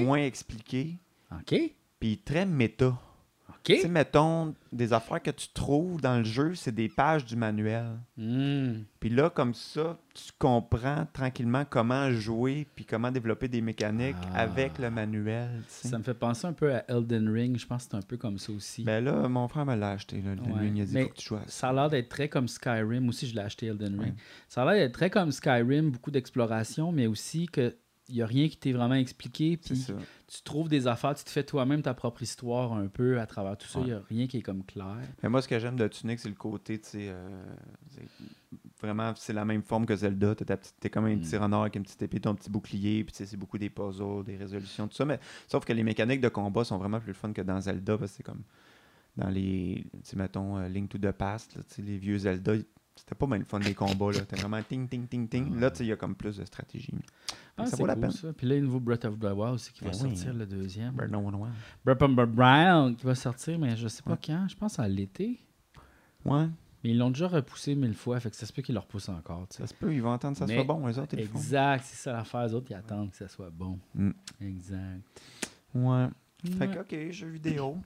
moins 0.00 0.18
expliqué, 0.24 0.96
OK. 1.32 1.54
puis 2.00 2.18
très 2.18 2.46
méta. 2.46 2.96
OK. 3.50 3.74
Tu 3.74 3.80
sais, 3.80 3.88
mettons, 3.88 4.54
des 4.72 4.92
affaires 4.92 5.20
que 5.22 5.30
tu 5.32 5.48
trouves 5.48 6.00
dans 6.00 6.18
le 6.18 6.24
jeu, 6.24 6.54
c'est 6.54 6.74
des 6.74 6.88
pages 6.88 7.24
du 7.24 7.34
manuel. 7.34 7.98
Hmm. 8.16 8.82
Puis 9.00 9.10
là, 9.10 9.30
comme 9.30 9.52
ça, 9.52 9.98
tu 10.14 10.30
comprends 10.38 11.06
tranquillement 11.12 11.64
comment 11.68 12.10
jouer 12.12 12.66
puis 12.76 12.84
comment 12.84 13.10
développer 13.10 13.48
des 13.48 13.60
mécaniques 13.60 14.16
Ah. 14.32 14.42
avec 14.42 14.78
le 14.78 14.90
manuel. 14.90 15.48
tu 15.66 15.74
sais. 15.74 15.88
Ça 15.88 15.98
me 15.98 16.02
fait 16.04 16.14
penser 16.14 16.46
un 16.46 16.52
peu 16.52 16.72
à 16.72 16.84
Elden 16.88 17.28
Ring. 17.28 17.58
Je 17.58 17.66
pense 17.66 17.84
que 17.86 17.90
c'est 17.90 17.96
un 17.96 18.02
peu 18.02 18.16
comme 18.16 18.38
ça 18.38 18.52
aussi. 18.52 18.84
Ben 18.84 19.04
là, 19.04 19.28
mon 19.28 19.48
frère 19.48 19.66
me 19.66 19.74
l'a 19.74 19.90
acheté. 19.90 20.22
Là. 20.22 20.30
Ouais. 20.54 20.60
Lui, 20.62 20.70
il 20.78 20.82
a 20.82 20.84
dit 20.86 21.02
faut 21.02 21.08
que 21.08 21.14
tu 21.14 21.28
joues 21.28 21.36
à 21.36 21.40
ça. 21.46 21.48
Ça 21.48 21.68
a 21.70 21.72
l'air 21.72 21.90
d'être 21.90 22.08
très 22.08 22.28
comme 22.28 22.46
Skyrim. 22.48 23.08
Aussi, 23.08 23.26
je 23.26 23.34
l'ai 23.34 23.42
acheté 23.42 23.66
Elden 23.66 23.98
Ring. 24.00 24.12
Ouais. 24.12 24.18
Ça 24.46 24.62
a 24.62 24.72
l'air 24.72 24.84
d'être 24.86 24.94
très 24.94 25.10
comme 25.10 25.32
Skyrim, 25.32 25.90
beaucoup 25.90 26.10
d'exploration, 26.12 26.92
mais 26.92 27.06
aussi 27.08 27.46
que 27.46 27.74
il 28.08 28.14
n'y 28.16 28.22
a 28.22 28.26
rien 28.26 28.48
qui 28.48 28.56
t'est 28.56 28.72
vraiment 28.72 28.94
expliqué. 28.94 29.56
Puis 29.56 29.84
tu 30.26 30.42
trouves 30.42 30.68
des 30.68 30.86
affaires, 30.86 31.14
tu 31.14 31.24
te 31.24 31.30
fais 31.30 31.44
toi-même 31.44 31.82
ta 31.82 31.92
propre 31.94 32.22
histoire 32.22 32.72
un 32.72 32.86
peu 32.86 33.20
à 33.20 33.26
travers 33.26 33.56
tout 33.58 33.66
ça. 33.68 33.78
Il 33.80 33.82
Ouais. 33.82 33.86
n'y 33.88 33.92
a 33.94 34.02
rien 34.08 34.26
qui 34.26 34.38
est 34.38 34.42
comme 34.42 34.64
clair. 34.64 34.96
Mais 35.22 35.28
moi, 35.28 35.42
ce 35.42 35.48
que 35.48 35.58
j'aime 35.58 35.76
de 35.76 35.86
Tunic, 35.88 36.18
c'est 36.18 36.28
le 36.28 36.34
côté, 36.34 36.78
tu 36.80 36.88
sais, 36.88 37.08
euh, 37.08 37.28
vraiment, 38.80 39.12
c'est 39.16 39.32
la 39.32 39.44
même 39.44 39.62
forme 39.62 39.86
que 39.86 39.94
Zelda. 39.96 40.34
Petite- 40.34 40.74
t'es 40.80 40.90
comme 40.90 41.06
un 41.06 41.16
Mm. 41.16 41.20
petit 41.20 41.36
renard 41.36 41.62
avec 41.62 41.76
une 41.76 41.82
petite 41.82 42.02
épée, 42.02 42.20
ton 42.20 42.34
petit 42.34 42.50
bouclier, 42.50 43.04
puis 43.04 43.12
tu 43.12 43.18
sais, 43.18 43.26
c'est 43.26 43.36
beaucoup 43.36 43.58
des 43.58 43.70
puzzles, 43.70 44.24
des 44.24 44.36
résolutions, 44.36 44.86
tout 44.88 44.94
ça. 44.96 45.04
Mais 45.04 45.18
sauf 45.46 45.64
que 45.64 45.72
les 45.72 45.82
mécaniques 45.82 46.20
de 46.20 46.28
combat 46.28 46.64
sont 46.64 46.78
vraiment 46.78 47.00
plus 47.00 47.14
fun 47.14 47.32
que 47.32 47.42
dans 47.42 47.60
Zelda, 47.60 47.98
parce 47.98 48.12
que 48.12 48.16
c'est 48.18 48.22
comme 48.22 48.42
dans 49.16 49.28
les, 49.30 49.84
tu 49.92 49.98
sais, 50.04 50.16
mettons, 50.16 50.56
euh, 50.58 50.68
Link 50.68 50.88
to 50.90 50.98
the 50.98 51.10
Past, 51.10 51.56
là, 51.56 51.62
tu 51.74 51.82
les 51.82 51.98
vieux 51.98 52.18
Zelda, 52.18 52.52
c'était 52.98 53.14
pas 53.14 53.26
mal 53.26 53.38
le 53.40 53.44
fun 53.44 53.60
des 53.60 53.74
combats, 53.74 54.06
là. 54.12 54.18
C'était 54.20 54.36
vraiment 54.36 54.62
ting, 54.62 54.88
ting, 54.88 55.06
ting, 55.06 55.28
ting. 55.28 55.58
Là, 55.58 55.70
tu 55.70 55.82
il 55.82 55.88
y 55.88 55.92
a 55.92 55.96
comme 55.96 56.14
plus 56.14 56.36
de 56.36 56.44
stratégie. 56.44 56.92
Ah, 57.56 57.64
ça 57.66 57.70
c'est 57.72 57.76
vaut 57.82 57.86
la 57.86 57.96
peine. 57.96 58.10
ça. 58.10 58.32
Puis 58.32 58.46
là, 58.46 58.54
il 58.54 58.58
y 58.58 58.58
a 58.58 58.60
le 58.60 58.66
nouveau 58.66 58.80
Breath 58.80 59.04
of 59.04 59.18
the 59.18 59.24
Wild 59.24 59.54
aussi 59.54 59.72
qui 59.72 59.84
va 59.84 59.90
Ben 59.90 59.96
oui. 60.02 60.16
sortir, 60.16 60.34
le 60.34 60.46
deuxième. 60.46 60.94
Breath 60.94 61.12
of 61.14 61.22
the 61.32 61.34
Wild. 61.34 61.54
Breath 61.84 62.02
of 62.02 62.14
the 62.14 62.38
Wild 62.38 62.96
qui 62.96 63.06
va 63.06 63.14
sortir, 63.14 63.58
mais 63.58 63.76
je 63.76 63.88
sais 63.88 64.02
pas 64.02 64.12
Ouais. 64.12 64.18
quand. 64.24 64.46
Je 64.48 64.56
pense 64.56 64.78
à 64.78 64.86
l'été. 64.88 65.38
Ouais, 66.24 66.46
Mais 66.84 66.90
ils 66.90 66.98
l'ont 66.98 67.10
déjà 67.10 67.26
repoussé 67.28 67.74
mille 67.74 67.94
fois, 67.94 68.20
fait 68.20 68.30
que 68.30 68.36
ça 68.36 68.46
se 68.46 68.52
peut 68.52 68.62
qu'ils 68.62 68.74
le 68.74 68.80
repoussent 68.80 69.08
encore. 69.08 69.46
ça 69.50 69.66
se 69.66 69.74
peut, 69.74 69.92
ils 69.92 70.00
vont 70.02 70.12
entendre 70.12 70.34
que 70.34 70.38
ça 70.40 70.46
Mais- 70.46 70.54
soit 70.54 70.64
bon, 70.64 70.86
eux 70.88 70.98
autres, 70.98 71.14
ils. 71.14 71.20
Exact, 71.20 71.82
c'est 71.84 71.96
ça 71.96 72.12
l'affaire. 72.12 72.46
Les 72.46 72.54
autres, 72.54 72.66
ils 72.70 72.74
attendent 72.74 73.10
que 73.10 73.16
ça 73.16 73.26
soit 73.28 73.50
bon. 73.50 73.78
Mm. 73.94 74.10
Exact. 74.40 75.00
Ouais. 75.74 76.06
Fait 76.56 76.68
Ouais. 76.68 76.74
que, 76.86 77.06
ok, 77.06 77.10
jeux 77.12 77.28
vidéo. 77.30 77.76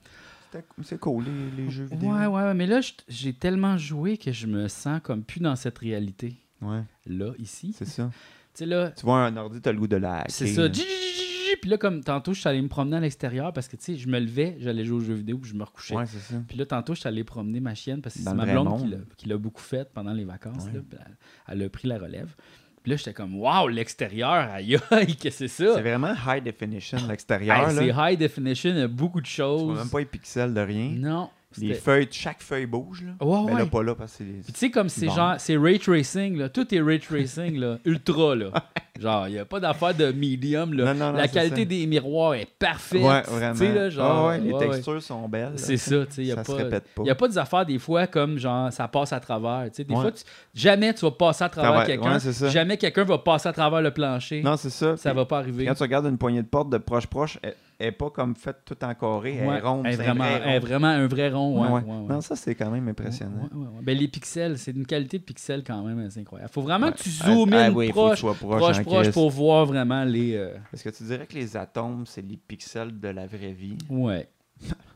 C'est 0.83 0.99
cool, 0.99 1.25
les, 1.25 1.63
les 1.63 1.69
jeux 1.69 1.85
vidéo. 1.85 2.09
Ouais, 2.11 2.25
ouais, 2.25 2.43
ouais, 2.43 2.53
mais 2.53 2.67
là, 2.67 2.79
j'ai 3.07 3.33
tellement 3.33 3.77
joué 3.77 4.17
que 4.17 4.31
je 4.31 4.47
me 4.47 4.67
sens 4.67 4.99
comme 5.03 5.23
plus 5.23 5.39
dans 5.39 5.55
cette 5.55 5.77
réalité. 5.79 6.35
Ouais, 6.61 6.81
Là, 7.07 7.33
ici. 7.39 7.73
c'est 7.77 7.85
ça. 7.85 8.09
Tu 8.55 8.59
sais, 8.59 8.65
là, 8.67 8.91
Tu 8.91 9.03
vois 9.03 9.25
un 9.25 9.35
ordi, 9.35 9.59
t'as 9.61 9.71
le 9.71 9.79
goût 9.79 9.87
de 9.87 9.95
la 9.95 10.25
c'est 10.27 10.45
ça. 10.45 10.69
Puis 10.69 11.69
là, 11.71 11.77
comme 11.77 12.03
tantôt, 12.03 12.33
je 12.33 12.39
suis 12.39 12.47
allé 12.49 12.61
me 12.61 12.67
promener 12.67 12.97
à 12.97 12.99
l'extérieur 12.99 13.51
parce 13.51 13.67
que, 13.67 13.75
tu 13.77 13.83
sais, 13.83 13.95
je 13.95 14.07
me 14.07 14.19
levais, 14.19 14.57
j'allais 14.59 14.85
jouer 14.85 14.97
aux 14.97 15.03
jeux 15.03 15.13
vidéo, 15.15 15.39
puis 15.39 15.49
je 15.49 15.55
me 15.55 15.63
recouchais. 15.63 15.95
Ouais, 15.95 16.05
c'est 16.05 16.19
ça. 16.19 16.35
Puis 16.47 16.55
là, 16.57 16.65
tantôt, 16.67 16.93
je 16.93 16.99
suis 16.99 17.07
allé 17.09 17.23
promener 17.23 17.59
ma 17.59 17.73
chienne 17.73 18.01
parce 18.03 18.13
que 18.15 18.21
c'est 18.21 18.33
ma 18.33 18.45
blonde 18.45 19.05
qui 19.17 19.27
l'a- 19.27 19.37
beaucoup 19.37 19.61
fait 19.61 19.89
pendant 19.91 20.13
les 20.13 20.23
vacances. 20.25 20.65
Ouais. 20.65 20.73
là. 20.73 21.05
Elle 21.47 21.63
a 21.63 21.69
pris 21.69 21.87
la 21.87 21.97
relève. 21.97 22.35
Puis 22.83 22.91
là, 22.91 22.97
j'étais 22.97 23.13
comme, 23.13 23.39
waouh, 23.39 23.69
l'extérieur, 23.69 24.31
aïe, 24.51 24.77
aïe, 24.91 25.15
que 25.15 25.29
c'est 25.29 25.47
ça? 25.47 25.75
C'est 25.75 25.81
vraiment 25.81 26.13
high 26.27 26.43
definition, 26.43 26.97
Hey, 27.01 27.07
l'extérieur. 27.07 27.71
c'est 27.71 27.93
high 27.95 28.19
definition, 28.19 28.69
il 28.71 28.77
y 28.77 28.81
a 28.81 28.87
beaucoup 28.87 29.21
de 29.21 29.25
Tu 29.25 29.41
vois 29.41 29.57
choses. 29.57 29.77
même 29.77 29.89
pas 29.89 29.99
les 29.99 30.05
pixels 30.05 30.53
de 30.53 30.59
rien. 30.61 30.89
Non. 30.95 31.29
Les 31.57 31.73
feuilles, 31.73 32.07
chaque 32.11 32.41
feuille 32.41 32.65
bouge. 32.65 33.03
Là. 33.03 33.25
Ouais, 33.25 33.39
Mais 33.47 33.51
ouais. 33.53 33.59
là, 33.59 33.65
pas 33.65 33.83
là 33.83 33.95
parce 33.95 34.11
que 34.13 34.17
c'est. 34.19 34.43
Puis 34.43 34.53
tu 34.53 34.59
sais, 34.59 34.71
comme 34.71 34.89
c'est 34.89 35.07
Bon. 35.07 35.13
genre, 35.15 35.35
c'est 35.37 35.57
ray 35.57 35.79
tracing, 35.79 36.37
là. 36.37 36.49
Tout 36.49 36.73
est 36.73 36.81
ray 36.81 36.99
tracing, 36.99 37.57
là. 37.59 37.77
Ultra, 37.85 38.35
là. 38.35 38.51
Genre, 38.99 39.27
il 39.27 39.33
n'y 39.33 39.39
a 39.39 39.45
pas 39.45 39.59
d'affaire 39.59 39.93
de 39.95 40.11
medium, 40.11 40.73
là. 40.73 40.93
Non, 40.93 40.93
non, 40.93 41.11
non, 41.11 41.17
La 41.17 41.27
qualité 41.27 41.61
ça. 41.61 41.65
des 41.65 41.85
miroirs 41.87 42.35
est 42.35 42.47
parfaite. 42.59 43.01
Ouais, 43.01 43.23
Tu 43.23 43.29
vraiment. 43.31 43.55
sais, 43.55 43.73
là, 43.73 43.89
genre. 43.89 44.11
Ah 44.11 44.27
ouais, 44.29 44.39
les 44.39 44.51
ouais, 44.51 44.59
ouais. 44.59 44.69
textures 44.69 45.01
sont 45.01 45.27
belles. 45.27 45.53
C'est 45.55 45.73
tu 45.73 45.77
ça, 45.79 46.05
tu 46.05 46.25
sais. 46.25 46.35
Ça 46.35 46.43
se 46.43 46.51
pas. 46.51 46.57
répète 46.57 46.83
pas. 46.95 47.01
Il 47.01 47.05
n'y 47.05 47.09
a 47.09 47.15
pas 47.15 47.27
des 47.27 47.37
affaires, 47.37 47.65
des 47.65 47.79
fois, 47.79 48.07
comme 48.07 48.37
genre, 48.37 48.71
ça 48.71 48.87
passe 48.87 49.11
à 49.13 49.19
travers. 49.19 49.65
Tu 49.69 49.77
sais, 49.77 49.83
des 49.83 49.93
fois, 49.95 50.11
tu- 50.11 50.23
jamais 50.53 50.93
tu 50.93 51.01
vas 51.05 51.11
passer 51.11 51.43
à 51.43 51.49
travers 51.49 51.85
quelqu'un. 51.85 52.19
jamais 52.49 52.77
quelqu'un 52.77 53.03
va 53.03 53.17
passer 53.17 53.49
à 53.49 53.53
travers 53.53 53.81
le 53.81 53.91
plancher. 53.91 54.41
Non, 54.43 54.57
c'est 54.57 54.69
ça. 54.69 54.95
ça 54.95 55.13
va 55.13 55.25
pas 55.25 55.39
arriver. 55.39 55.65
Quand 55.65 55.73
tu 55.75 55.83
regardes 55.83 56.05
une 56.05 56.17
poignée 56.17 56.41
de 56.41 56.47
porte 56.47 56.69
de 56.69 56.77
proche-proche, 56.77 57.39
elle 57.83 57.87
elle 57.87 57.89
est 57.89 57.97
pas 57.97 58.09
comme 58.09 58.35
faite 58.35 58.59
tout 58.65 58.81
en 58.83 58.93
carré. 58.95 59.35
Elle 59.35 59.47
Ouais, 59.47 59.57
est 59.57 59.61
ronde. 59.61 59.85
elle 59.85 59.93
est 59.93 59.95
c'est 59.97 60.01
un 60.01 60.13
vraiment, 60.13 60.23
vrai 60.23 60.41
elle 60.45 60.49
est 60.49 60.57
rond. 60.59 60.65
vraiment 60.65 60.87
un 60.87 61.07
vrai 61.07 61.29
rond. 61.29 61.63
Ouais, 61.75 61.81
Ouais. 61.81 62.07
Non, 62.09 62.21
ça, 62.21 62.35
c'est 62.35 62.55
quand 62.55 62.71
même 62.71 62.87
impressionnant. 62.87 63.49
Ben, 63.81 63.97
les 63.97 64.07
pixels, 64.07 64.57
c'est 64.57 64.71
une 64.71 64.85
qualité 64.85 65.19
de 65.19 65.23
pixels 65.23 65.63
quand 65.65 65.83
même 65.83 65.99
assez 65.99 66.19
incroyable. 66.21 66.51
Faut 66.51 66.61
vraiment 66.61 66.91
que 66.91 66.97
tu 66.97 67.09
zoomes 67.09 67.53
ah 67.53 67.69
oui, 67.71 67.89
proche, 67.89 68.21
proche, 68.21 68.81
proche, 68.83 69.11
pour 69.11 69.29
voir 69.29 69.65
vraiment 69.65 70.03
les. 70.03 70.35
euh, 70.35 70.55
Est-ce 70.73 70.83
que 70.83 70.89
tu 70.89 71.03
dirais 71.03 71.27
que 71.27 71.35
les 71.35 71.57
atomes, 71.57 72.05
c'est 72.07 72.21
les 72.21 72.37
pixels 72.37 72.99
de 72.99 73.07
la 73.09 73.27
vraie 73.27 73.51
vie? 73.53 73.77
Ouais. 73.89 74.27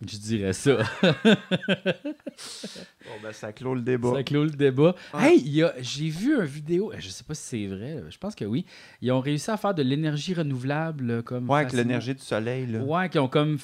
Je 0.06 0.18
dirais 0.18 0.54
ça. 0.54 0.78
Bon, 1.08 3.14
ben, 3.24 3.32
ça 3.32 3.52
clôt 3.52 3.74
le 3.74 3.82
débat. 3.82 4.14
Ça 4.14 4.24
clôt 4.24 4.44
le 4.44 4.52
débat. 4.52 4.96
Hey, 5.18 5.64
j'ai 5.82 6.10
vu 6.10 6.36
une 6.36 6.46
vidéo, 6.46 6.92
je 6.98 7.10
sais 7.10 7.24
pas 7.24 7.34
si 7.34 7.44
c'est 7.44 7.68
vrai, 7.68 8.04
je 8.10 8.18
pense 8.18 8.36
que 8.36 8.46
oui. 8.46 8.66
Ils 9.02 9.12
ont 9.12 9.20
réussi 9.20 9.50
à 9.50 9.58
faire 9.58 9.74
de 9.74 9.82
l'énergie 9.82 10.34
renouvelable 10.34 11.10
euh, 11.10 11.22
comme. 11.22 11.50
Ouais, 11.50 11.62
avec 11.62 11.74
l'énergie 11.74 12.14
du 12.14 12.22
soleil, 12.22 12.68
là. 12.68 12.80
Ouais, 12.80 13.10
qui 13.10 13.20
ont 13.20 13.28
comme. 13.28 13.58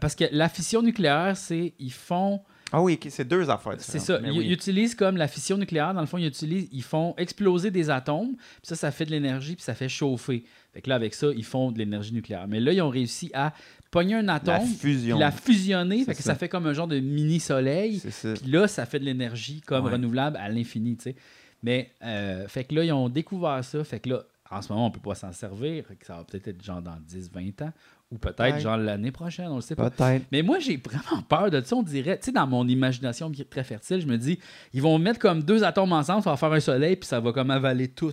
Parce 0.00 0.14
que 0.14 0.24
la 0.32 0.48
fission 0.48 0.82
nucléaire, 0.82 1.36
c'est. 1.36 1.74
Ils 1.78 1.92
font. 1.92 2.40
Ah 2.74 2.80
oui, 2.80 2.98
c'est 3.10 3.28
deux 3.28 3.50
affaires 3.50 3.74
C'est 3.78 3.98
ça. 3.98 4.18
Mais 4.18 4.30
Ils, 4.32 4.38
oui. 4.38 4.46
ils 4.46 4.52
utilisent 4.52 4.94
comme 4.94 5.18
la 5.18 5.28
fission 5.28 5.58
nucléaire. 5.58 5.92
Dans 5.92 6.00
le 6.00 6.06
fond, 6.06 6.16
ils 6.16 6.26
utilisent, 6.26 6.68
ils 6.72 6.82
font 6.82 7.14
exploser 7.18 7.70
des 7.70 7.90
atomes. 7.90 8.34
Puis 8.36 8.46
ça, 8.62 8.76
ça 8.76 8.90
fait 8.90 9.04
de 9.04 9.10
l'énergie, 9.10 9.56
puis 9.56 9.62
ça 9.62 9.74
fait 9.74 9.90
chauffer. 9.90 10.44
Fait 10.72 10.80
que 10.80 10.88
là, 10.88 10.94
avec 10.94 11.12
ça, 11.12 11.26
ils 11.36 11.44
font 11.44 11.70
de 11.70 11.78
l'énergie 11.78 12.14
nucléaire. 12.14 12.46
Mais 12.48 12.60
là, 12.60 12.72
ils 12.72 12.80
ont 12.80 12.88
réussi 12.88 13.30
à 13.34 13.52
pogner 13.92 14.14
un 14.16 14.22
La 14.22 14.34
atome, 14.34 14.64
puis 14.64 14.94
fusion. 14.94 15.18
la 15.18 15.30
fusionner. 15.30 16.04
Fait 16.04 16.12
que 16.14 16.22
ça. 16.22 16.32
ça 16.32 16.34
fait 16.34 16.48
comme 16.48 16.66
un 16.66 16.72
genre 16.72 16.88
de 16.88 16.98
mini-soleil. 16.98 18.00
Puis 18.00 18.50
là, 18.50 18.66
ça 18.66 18.86
fait 18.86 18.98
de 18.98 19.04
l'énergie 19.04 19.60
comme 19.60 19.84
Ouais. 19.84 19.92
renouvelable 19.92 20.36
à 20.38 20.48
l'infini, 20.48 20.96
tu 20.96 21.04
sais. 21.04 21.16
Mais, 21.62 21.92
euh, 22.02 22.48
fait 22.48 22.64
que 22.64 22.74
là, 22.74 22.82
ils 22.84 22.92
ont 22.92 23.08
découvert 23.08 23.62
ça. 23.64 23.84
Fait 23.84 24.00
que 24.00 24.08
là, 24.08 24.22
en 24.50 24.60
ce 24.60 24.72
moment, 24.72 24.86
on 24.86 24.90
peut 24.90 24.98
pas 25.00 25.14
s'en 25.14 25.32
servir. 25.32 25.84
Ça 26.04 26.16
va 26.16 26.24
peut-être 26.24 26.48
être 26.48 26.64
genre 26.64 26.82
dans 26.82 26.96
10-20 27.06 27.62
ans. 27.62 27.72
Ou 28.10 28.18
peut-être 28.18 28.58
genre 28.60 28.76
l'année 28.76 29.12
prochaine, 29.12 29.46
on 29.46 29.56
le 29.56 29.60
sait 29.62 29.74
pas. 29.76 29.90
Mais 30.30 30.42
moi, 30.42 30.58
j'ai 30.58 30.76
vraiment 30.76 31.22
peur 31.22 31.50
de 31.50 31.62
ça. 31.62 31.76
On 31.76 31.82
dirait, 31.82 32.18
tu 32.18 32.26
sais, 32.26 32.32
dans 32.32 32.46
mon 32.46 32.66
imagination 32.68 33.30
qui 33.30 33.40
est 33.42 33.46
très 33.48 33.64
fertile, 33.64 34.00
je 34.02 34.06
me 34.06 34.18
dis, 34.18 34.38
ils 34.74 34.82
vont 34.82 34.98
mettre 34.98 35.18
comme 35.18 35.42
deux 35.42 35.64
atomes 35.64 35.92
ensemble, 35.94 36.22
ça 36.22 36.30
va 36.30 36.36
faire 36.36 36.52
un 36.52 36.60
soleil, 36.60 36.96
puis 36.96 37.06
ça 37.06 37.20
va 37.20 37.32
comme 37.32 37.50
avaler 37.50 37.88
tout. 37.88 38.12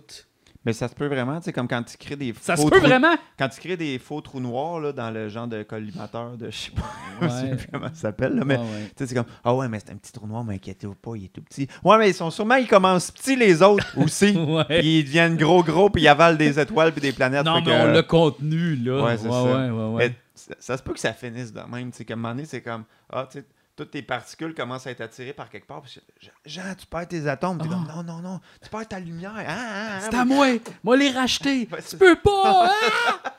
Mais 0.66 0.74
ça 0.74 0.90
se 0.90 0.94
peut 0.94 1.08
vraiment, 1.08 1.38
tu 1.40 1.46
sais, 1.46 1.54
comme 1.54 1.70
quand 1.70 1.82
tu 1.84 1.96
crées 1.96 2.18
des 2.18 2.34
Ça 2.42 2.58
faux 2.58 2.64
se 2.64 2.68
peut 2.68 2.80
trous- 2.80 2.88
vraiment? 2.88 3.16
Quand 3.38 3.48
tu 3.48 3.62
crées 3.62 3.78
des 3.78 3.98
faux 3.98 4.20
trous 4.20 4.42
noirs 4.42 4.82
là, 4.82 4.92
dans 4.92 5.10
le 5.10 5.30
genre 5.30 5.48
de 5.48 5.64
collimateur 5.64 6.36
de 6.36 6.50
je 6.52 6.58
sais 6.58 6.72
pas 6.72 7.26
Ouais. 7.26 7.56
comment 7.72 7.88
ça 7.88 7.96
s'appelle, 7.96 8.34
là, 8.36 8.44
mais 8.44 8.58
Ouais, 8.58 8.62
ouais. 8.64 8.84
tu 8.90 8.92
sais, 8.98 9.08
c'est 9.08 9.16
comme 9.16 9.32
Ah 9.44 9.56
ouais, 9.56 9.70
mais 9.70 9.80
c'est 9.80 9.92
un 9.92 9.96
petit 9.96 10.12
trou 10.12 10.28
noir, 10.28 10.44
mais 10.44 10.56
inquiétez-vous 10.56 10.96
pas, 10.96 11.12
il 11.16 11.26
est 11.26 11.34
tout 11.34 11.42
petit. 11.42 11.68
Ouais, 11.84 11.98
mais 11.98 12.10
ils 12.10 12.14
sont 12.14 12.30
sûrement, 12.30 12.56
ils 12.56 12.68
commencent 12.68 13.10
petits 13.12 13.38
les 13.38 13.62
autres 13.62 13.88
aussi. 13.98 14.38
Ouais. 14.50 14.66
Puis 14.80 15.00
ils 15.00 15.04
deviennent 15.06 15.38
gros, 15.38 15.64
gros, 15.64 15.90
puis 15.90 16.02
ils 16.04 16.08
avalent 16.10 16.38
des 16.38 16.60
étoiles 16.60 16.92
puis 16.92 17.02
des 17.02 17.14
planètes. 17.14 17.46
Non, 17.46 17.56
mais 17.62 17.64
que- 17.64 17.70
on 17.72 17.86
l'a 17.94 18.04
contenu, 18.04 18.76
là. 18.76 19.04
Ouais, 19.04 19.18
c'est 19.18 19.28
ouais, 19.28 19.32
ça. 19.32 19.44
ouais, 19.44 19.70
ouais, 19.70 19.86
ouais. 19.96 20.10
Mais 20.10 20.16
ça, 20.60 20.76
se 20.78 20.84
peut 20.84 20.94
que 20.94 21.00
ça 21.00 21.14
finisse 21.14 21.54
de 21.54 21.62
même. 21.62 21.92
Tu 21.92 21.98
sais, 22.00 22.06
qu'à 22.06 22.14
un 22.14 22.18
moment 22.18 22.30
donné, 22.34 22.46
c'est 22.46 22.62
comme 22.62 22.84
Ah, 23.12 23.28
tu 23.32 23.40
sais, 23.40 23.46
toutes 23.80 23.92
tes 23.92 24.02
particules 24.02 24.54
commencent 24.54 24.88
à 24.88 24.92
être 24.92 25.00
attirées 25.00 25.32
par 25.32 25.50
quelque 25.50 25.66
part. 25.66 25.82
Puis 25.82 26.02
Jean, 26.46 26.76
tu 26.78 26.86
perds 26.86 27.08
tes 27.08 27.26
atomes. 27.28 27.60
Ah. 27.62 27.64
comme 27.64 27.88
Non, 27.88 28.04
non, 28.04 28.20
non, 28.22 28.40
tu 28.62 28.70
perds 28.70 28.90
ta 28.90 29.00
lumière. 29.00 29.32
Ah, 29.38 29.44
ah, 29.48 29.88
ah, 29.96 30.00
C'est 30.02 30.16
à 30.16 30.26
moi! 30.26 30.48
Moi, 30.84 30.98
les 30.98 31.12
racheter! 31.12 31.66
Tu 31.90 31.96
peux 31.98 32.18
pas! 32.18 32.70
ah! 32.70 33.34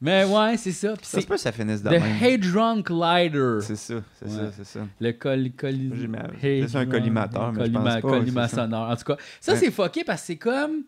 mais 0.00 0.24
ouais, 0.24 0.56
c'est 0.56 0.72
ça. 0.72 0.94
Puis 0.96 1.04
Ça 1.04 1.16
se 1.18 1.20
c'est 1.20 1.26
peut 1.28 1.36
ça 1.36 1.52
finisse 1.52 1.82
de 1.82 1.90
The. 1.90 2.22
Hadron 2.22 2.82
Collider. 2.82 3.58
C'est 3.60 3.76
ça, 3.76 3.94
c'est 4.18 4.24
Ouais. 4.26 4.30
ça, 4.30 4.52
c'est 4.56 4.64
ça. 4.64 4.80
Le 4.98 5.12
col, 5.12 5.50
c'est 5.60 6.76
un 6.76 6.86
collimateur, 6.86 7.52
mais 7.52 7.66
je 7.66 7.70
pense 7.72 7.84
pas, 7.84 8.00
collima 8.00 8.48
c'est 8.48 8.56
ça. 8.56 8.62
sonore. 8.62 8.88
En 8.88 8.96
tout 8.96 9.04
cas, 9.04 9.16
ça, 9.42 9.52
Ouais. 9.52 9.58
c'est 9.58 9.70
fucké 9.70 10.04
parce 10.04 10.22
que 10.22 10.26
c'est 10.28 10.36
comme 10.36 10.84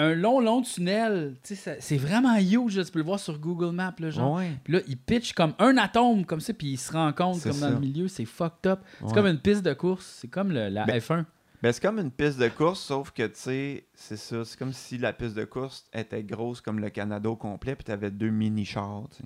un 0.00 0.14
long, 0.14 0.40
long 0.40 0.62
tunnel. 0.62 1.36
Tu 1.42 1.54
c'est 1.56 1.96
vraiment 1.96 2.36
huge. 2.36 2.76
là. 2.78 2.84
Tu 2.84 2.90
peux 2.90 2.98
le 3.00 3.04
voir 3.04 3.20
sur 3.20 3.38
Google 3.38 3.72
Maps, 3.74 3.94
là, 3.98 4.10
genre. 4.10 4.34
Ouais. 4.36 4.50
Puis 4.64 4.72
là, 4.74 4.80
il 4.88 4.96
pitch 4.96 5.32
comme 5.32 5.54
un 5.58 5.76
atome, 5.76 6.24
comme 6.24 6.40
ça, 6.40 6.52
puis 6.54 6.72
il 6.72 6.76
se 6.78 6.92
rencontre 6.92 7.42
comme 7.42 7.60
dans 7.60 7.70
le 7.70 7.78
milieu. 7.80 8.08
C'est 8.08 8.24
fucked 8.24 8.66
up. 8.70 8.80
C'est 9.06 9.14
comme 9.14 9.26
une 9.26 9.38
piste 9.40 9.62
de 9.62 9.72
course. 9.74 10.18
C'est 10.20 10.28
comme 10.28 10.50
le- 10.52 10.68
la 10.68 10.84
Ben, 10.84 10.98
F1. 10.98 11.24
Ben, 11.62 11.72
c'est 11.72 11.82
comme 11.82 11.98
une 11.98 12.10
piste 12.10 12.38
de 12.38 12.48
course, 12.48 12.80
sauf 12.80 13.10
que, 13.10 13.24
tu 13.26 13.32
sais, 13.34 13.84
c'est 13.94 14.16
ça. 14.16 14.44
C'est 14.46 14.58
comme 14.58 14.72
si 14.72 14.96
la 14.96 15.12
piste 15.12 15.34
de 15.36 15.44
course 15.44 15.84
était 15.92 16.22
grosse 16.22 16.62
comme 16.62 16.78
le 16.80 16.88
Canada 16.88 17.28
au 17.28 17.36
complet, 17.36 17.74
puis 17.76 17.84
t'avais 17.84 18.10
deux 18.10 18.30
mini-chars, 18.30 19.08
tu. 19.14 19.22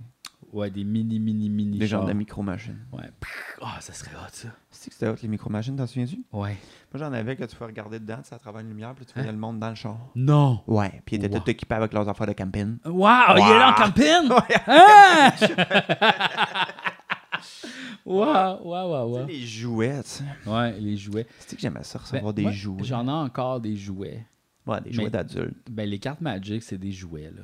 Ouais, 0.54 0.70
des 0.70 0.84
mini, 0.84 1.18
mini, 1.18 1.48
mini. 1.50 1.78
Des 1.78 1.86
genres 1.88 2.04
de 2.04 2.12
micro-machines. 2.12 2.78
Ouais. 2.92 3.10
Ah, 3.60 3.76
ça 3.80 3.92
serait 3.92 4.14
hot, 4.14 4.28
ça. 4.30 4.48
C'est 4.70 4.88
que 4.90 4.94
c'était 4.94 5.08
hot, 5.08 5.16
les 5.20 5.28
micro-machines, 5.28 5.74
t'en 5.76 5.86
souviens-tu? 5.86 6.22
Ouais. 6.32 6.56
Moi, 6.92 7.00
j'en 7.00 7.12
avais 7.12 7.34
que 7.34 7.42
tu 7.44 7.56
pouvais 7.56 7.66
regarder 7.70 7.98
dedans, 7.98 8.18
tu 8.26 8.32
à 8.32 8.38
travers 8.38 8.60
une 8.60 8.68
lumière, 8.68 8.94
puis 8.94 9.04
tu 9.04 9.12
voyais 9.14 9.28
Hein? 9.28 9.32
le 9.32 9.38
monde 9.38 9.58
dans 9.58 9.70
le 9.70 9.74
char. 9.74 9.98
Non. 10.14 10.62
Ouais, 10.68 11.02
puis 11.04 11.16
ils 11.16 11.24
étaient 11.24 11.34
Wow. 11.34 11.40
tous 11.42 11.50
équipés 11.50 11.74
avec 11.74 11.92
leurs 11.92 12.08
affaires 12.08 12.28
de 12.28 12.32
camping. 12.34 12.76
Wow, 12.84 13.08
il 13.36 13.42
est 13.50 13.58
là 13.58 13.70
en 13.70 13.74
camping! 13.74 14.30
Ouais. 14.30 14.56
Ah! 14.66 15.32
wow, 18.04 18.60
wow, 18.62 19.08
wow. 19.08 19.26
Tu 19.26 19.32
les 19.32 19.46
jouets, 19.46 20.02
tu 20.02 20.08
sais. 20.08 20.24
Ouais, 20.46 20.78
les 20.78 20.96
jouets. 20.96 21.26
C'est 21.40 21.56
que 21.56 21.62
j'aimais 21.62 21.82
ça, 21.82 21.98
Ben, 21.98 22.04
recevoir 22.04 22.32
des 22.34 22.42
moi, 22.42 22.52
jouets? 22.52 22.84
J'en 22.84 23.06
ai 23.08 23.10
encore 23.10 23.60
des 23.60 23.76
jouets. 23.76 24.24
Ouais, 24.66 24.80
des 24.80 24.92
jouets 24.92 25.10
d'adultes. 25.10 25.68
Ben, 25.70 25.88
les 25.88 25.98
cartes 25.98 26.20
Magic, 26.20 26.62
c'est 26.62 26.78
des 26.78 26.92
jouets, 26.92 27.32
là. 27.34 27.42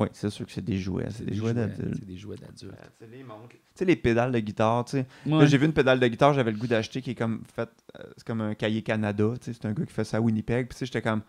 Oui, 0.00 0.08
c'est 0.12 0.30
sûr 0.30 0.46
que 0.46 0.52
c'est 0.52 0.64
des 0.64 0.78
jouets. 0.78 1.06
C'est 1.10 1.24
des, 1.24 1.34
jouets 1.34 1.52
d'adultes. 1.54 1.94
C'est 1.98 2.06
des 2.06 2.16
jouets 2.16 2.36
d'adultes. 2.36 2.74
Tu 2.98 3.04
sais, 3.04 3.10
les 3.10 3.22
montres. 3.22 3.50
Tu 3.50 3.58
sais, 3.74 3.84
les 3.84 3.96
pédales 3.96 4.32
de 4.32 4.38
guitare, 4.40 4.84
tu 4.86 4.92
sais. 4.92 5.06
Là, 5.26 5.36
Ouais. 5.38 5.46
j'ai 5.46 5.58
vu 5.58 5.66
une 5.66 5.72
pédale 5.72 6.00
de 6.00 6.06
guitare, 6.08 6.32
j'avais 6.34 6.50
le 6.52 6.56
goût 6.58 6.66
d'acheter 6.66 7.02
qui 7.02 7.10
est 7.10 7.14
comme 7.14 7.42
fait. 7.54 7.68
euh, 7.98 8.04
c'est 8.16 8.26
comme 8.26 8.40
un 8.40 8.54
cahier 8.54 8.82
Canada, 8.82 9.32
tu 9.38 9.44
sais. 9.44 9.52
C'est 9.52 9.66
un 9.66 9.72
gars 9.72 9.84
qui 9.84 9.92
fait 9.92 10.04
ça 10.04 10.16
à 10.16 10.20
Winnipeg. 10.20 10.66
Puis, 10.68 10.74
tu 10.74 10.78
sais, 10.80 10.86
j'étais 10.86 11.02
comme. 11.02 11.22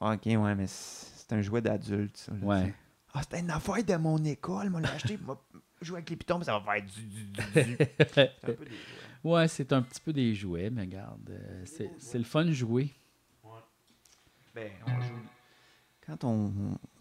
Ok, 0.00 0.22
ouais, 0.26 0.54
mais 0.54 0.66
c'est 0.66 1.32
un 1.32 1.42
jouet 1.42 1.60
d'adulte, 1.60 2.16
ça. 2.16 2.32
là, 2.32 2.38
Ouais. 2.46 2.74
Ah, 3.12 3.22
c'était 3.22 3.40
une 3.40 3.50
affaire 3.50 3.82
de 3.84 3.94
mon 3.96 4.22
école, 4.24 4.70
moi, 4.70 4.80
l'a 4.80 4.92
acheté. 4.92 5.18
Moi, 5.24 5.40
jouer 5.80 5.98
avec 5.98 6.10
les 6.10 6.16
pitons, 6.16 6.38
mais 6.38 6.44
ça 6.44 6.58
va 6.58 6.64
faire 6.72 6.84
du. 6.84 7.02
du, 7.02 7.24
du, 7.24 7.32
du. 7.32 7.76
C'est 8.12 8.20
un 8.20 8.52
peu 8.52 8.64
des 8.64 8.70
jouets. 8.70 9.32
Ouais, 9.32 9.48
c'est 9.48 9.72
un 9.72 9.82
petit 9.82 10.00
peu 10.00 10.12
des 10.12 10.34
jouets, 10.34 10.70
mais 10.70 10.82
regarde, 10.82 11.30
euh, 11.30 11.62
c'est 11.64 11.90
c'est 11.98 12.18
le 12.18 12.24
fun 12.24 12.44
de 12.44 12.52
jouer. 12.52 12.90
Ben, 14.54 14.70
on 14.86 15.00
joue. 15.00 15.14
Quand 16.06 16.24
on, 16.24 16.52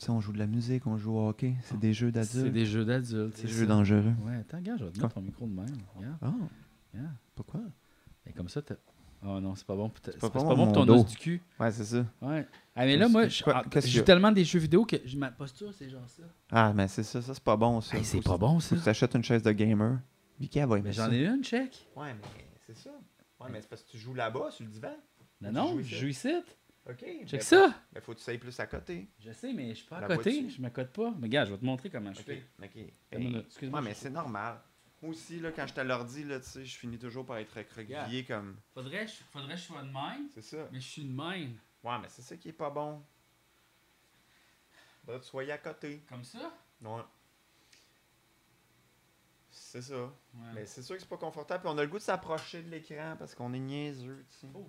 on, 0.08 0.12
on 0.14 0.20
joue 0.22 0.32
de 0.32 0.40
la 0.40 0.48
musique, 0.48 0.88
on 0.88 0.98
joue 0.98 1.14
au 1.18 1.28
hockey, 1.30 1.56
c'est 1.64 1.78
des 1.80 1.94
jeux 1.94 2.08
C'est 2.14 2.38
d'adultes. 2.38 2.54
des 2.54 2.66
jeux 2.66 2.86
d'adultes. 2.86 3.36
Des 3.36 3.42
c'est 3.42 3.48
jeux 3.50 3.62
ça. 3.62 3.66
dangereux. 3.66 4.14
Ouais, 4.26 4.36
attends, 4.38 4.58
regarde, 4.58 4.80
je 4.80 4.86
vais 4.86 4.92
te 4.92 5.02
mettre 5.02 5.14
ton 5.14 5.22
micro 5.22 5.46
de 5.46 5.52
même. 5.54 5.66
Regarde, 5.96 6.18
Ah, 6.22 6.34
regarde. 6.94 7.12
pourquoi? 7.36 7.62
Et 8.26 8.32
comme 8.32 8.48
ça, 8.50 8.62
t'as- 8.62 8.76
Oh 9.26 9.40
non, 9.40 9.56
c'est 9.56 9.66
pas 9.66 9.76
bon. 9.76 9.90
pour 9.90 10.02
ta- 10.02 10.12
C'est 10.12 10.20
pas 10.20 10.30
pas, 10.30 10.40
bon 10.40 10.40
c'est 10.40 10.50
pas 10.50 10.56
bon 10.56 10.66
pour 10.66 10.74
ton 10.74 10.86
mon 10.86 10.94
os 11.00 11.04
dos. 11.06 11.10
du 11.10 11.16
cul. 11.18 11.42
Ouais, 11.60 11.72
c'est 11.72 11.86
ça. 11.86 12.06
Ouais. 12.22 12.46
Ah, 12.76 12.86
mais 12.86 12.98
là, 12.98 13.08
moi, 13.08 13.28
je 13.30 13.44
ah, 13.48 13.64
joue 13.86 14.00
a? 14.00 14.04
tellement 14.04 14.32
des 14.34 14.44
jeux 14.44 14.60
vidéo 14.60 14.86
que 14.86 14.98
je- 15.06 15.18
ma 15.18 15.32
posture, 15.32 15.74
c'est 15.74 15.90
genre 15.90 16.08
ça. 16.10 16.24
Ah, 16.52 16.74
mais 16.74 16.88
c'est 16.90 17.04
ça, 17.04 17.22
ça 17.22 17.34
c'est 17.34 17.44
pas 17.44 17.56
bon 17.56 17.80
ça. 17.82 17.98
Hey, 17.98 18.04
c'est 18.06 18.22
pas 18.22 18.38
bon, 18.38 18.60
ça. 18.60 18.76
tu 18.76 18.82
t'achètes 18.82 19.16
une 19.16 19.24
chaise 19.24 19.44
de 19.44 19.52
gamer. 19.54 20.00
Vicky, 20.40 20.60
elle 20.60 20.68
va 20.68 20.78
aimer 20.78 20.90
Mais 20.90 20.94
ça. 20.94 21.06
j'en 21.08 21.12
ai 21.14 21.26
une, 21.26 21.42
check. 21.44 21.88
Ouais, 21.96 22.14
mais 22.14 22.28
c'est 22.68 22.76
ça. 22.76 22.90
Ouais, 23.40 23.48
mais 23.52 23.62
c'est 23.62 23.70
parce 23.70 23.84
que 23.84 23.92
tu 23.92 23.98
joues 23.98 24.14
là-bas, 24.14 24.52
sur 24.52 24.66
le 24.66 24.72
divan. 24.72 24.92
Non, 25.42 25.52
non, 25.52 25.78
je 25.82 25.96
joue 25.96 26.08
ici. 26.08 26.34
OK. 26.90 27.06
Check 27.26 27.44
ça. 27.44 27.74
Mais 27.94 28.02
faut 28.02 28.14
que 28.14 28.20
tu 28.20 28.30
ailles 28.30 28.38
plus 28.38 28.60
à 28.60 28.68
côté. 28.68 29.08
Je 29.20 29.32
sais, 29.32 29.54
mais 29.54 29.70
je 29.70 29.76
suis 29.76 29.88
pas 29.88 30.00
à 30.00 30.08
côté. 30.08 30.50
Je 30.50 30.62
m'accote 30.62 30.92
pas. 30.92 31.14
Mais 31.18 31.30
gars, 31.30 31.46
je 31.46 31.52
vais 31.52 31.58
te 31.58 31.66
montrer 31.66 31.90
comment 31.90 32.14
je 32.14 32.20
OK. 32.20 32.26
fais. 32.26 32.44
OK. 32.62 32.94
Excuse-moi. 33.12 33.80
Ouais, 33.80 33.86
mais 33.86 33.94
c'est 33.94 34.10
normal. 34.10 34.60
Moi 35.02 35.12
aussi, 35.12 35.40
là, 35.40 35.52
quand 35.52 35.68
je 35.68 35.74
te 35.74 35.82
l'ordi, 35.82 36.24
là, 36.24 36.40
tu 36.40 36.46
sais, 36.48 36.66
je 36.66 36.78
finis 36.78 36.98
toujours 36.98 37.26
par 37.26 37.38
être 37.38 37.54
recroquevillé 37.54 38.24
comme. 38.26 38.58
Faudrait, 38.74 39.06
faudrait 39.32 39.56
que 39.56 39.60
je 39.60 39.66
sois 39.66 39.82
de 39.82 39.88
même, 39.92 40.30
C'est 40.34 40.42
ça. 40.42 40.70
mais 40.72 40.80
je 40.80 40.88
suis 40.88 41.04
de 41.04 41.12
même. 41.14 41.58
Ouais, 41.84 42.00
mais 42.02 42.08
c'est 42.10 42.22
ça 42.22 42.38
qui 42.38 42.50
est 42.50 42.54
pas 42.54 42.70
bon. 42.70 43.04
Faudrait 45.02 45.20
que 45.20 45.26
tu 45.26 45.30
sois 45.30 45.44
à 45.52 45.58
côté. 45.58 46.04
Comme 46.08 46.24
ça? 46.24 46.54
Ouais. 46.82 47.02
C'est 49.52 49.82
ça. 49.82 49.96
Ouais. 50.04 50.52
Mais 50.56 50.66
c'est 50.66 50.82
sûr 50.82 50.96
que 50.96 51.02
c'est 51.02 51.10
pas 51.10 51.18
confortable. 51.18 51.64
Puis 51.64 51.72
on 51.74 51.78
a 51.78 51.84
le 51.84 51.90
goût 51.90 51.98
de 51.98 52.04
s'approcher 52.04 52.62
de 52.64 52.70
l'écran 52.70 53.16
parce 53.20 53.36
qu'on 53.36 53.54
est 53.54 53.60
niaiseux, 53.60 54.26
tu 54.32 54.38
sais. 54.38 54.48
Oh. 54.54 54.66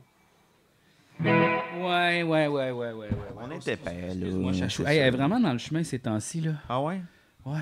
Ouais, 1.77 2.23
ouais, 2.23 2.47
ouais, 2.47 2.71
ouais, 2.71 2.71
ouais, 2.71 2.93
ouais. 2.93 3.09
On 3.37 3.49
ouais. 3.49 3.57
est 3.57 3.69
épais, 3.69 4.15
là. 4.15 4.53
Chachou. 4.53 4.87
Hey, 4.87 4.99
elle 4.99 5.09
est 5.15 5.17
vraiment 5.17 5.41
dans 5.41 5.53
le 5.53 5.59
chemin 5.59 5.83
ces 5.83 5.99
temps-ci, 5.99 6.41
là. 6.41 6.53
Ah 6.69 6.81
ouais? 6.83 7.01
Ouais. 7.45 7.61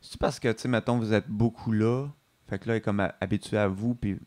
C'est 0.00 0.18
parce 0.18 0.38
que, 0.40 0.50
tu 0.52 0.62
sais, 0.62 0.68
mettons, 0.68 0.98
vous 0.98 1.12
êtes 1.12 1.28
beaucoup 1.28 1.72
là. 1.72 2.08
Fait 2.48 2.58
que 2.58 2.68
là, 2.68 2.74
elle 2.74 2.78
est 2.78 2.82
comme 2.82 3.00
habituée 3.20 3.58
à 3.58 3.68
vous, 3.68 3.94
puis 3.94 4.18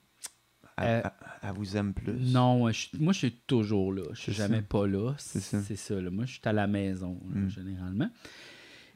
elle, 0.77 1.03
Euh, 1.05 1.09
elle- 1.43 1.51
vous 1.53 1.77
aime 1.77 1.93
plus? 1.93 2.13
Non, 2.31 2.57
moi, 2.59 2.71
je, 2.71 2.87
moi, 2.99 3.13
je 3.13 3.19
suis 3.19 3.31
toujours 3.45 3.93
là. 3.93 4.03
Je 4.13 4.21
suis 4.21 4.33
jamais 4.33 4.57
ça. 4.57 4.63
pas 4.69 4.87
là. 4.87 5.13
C'est 5.17 5.39
C'est 5.39 5.61
ça. 5.75 5.95
ça. 5.95 6.01
là. 6.01 6.09
Moi, 6.09 6.25
je 6.25 6.31
suis 6.33 6.41
à 6.45 6.53
la 6.53 6.67
maison, 6.67 7.19
là, 7.33 7.41
Mm. 7.41 7.49
généralement. 7.49 8.09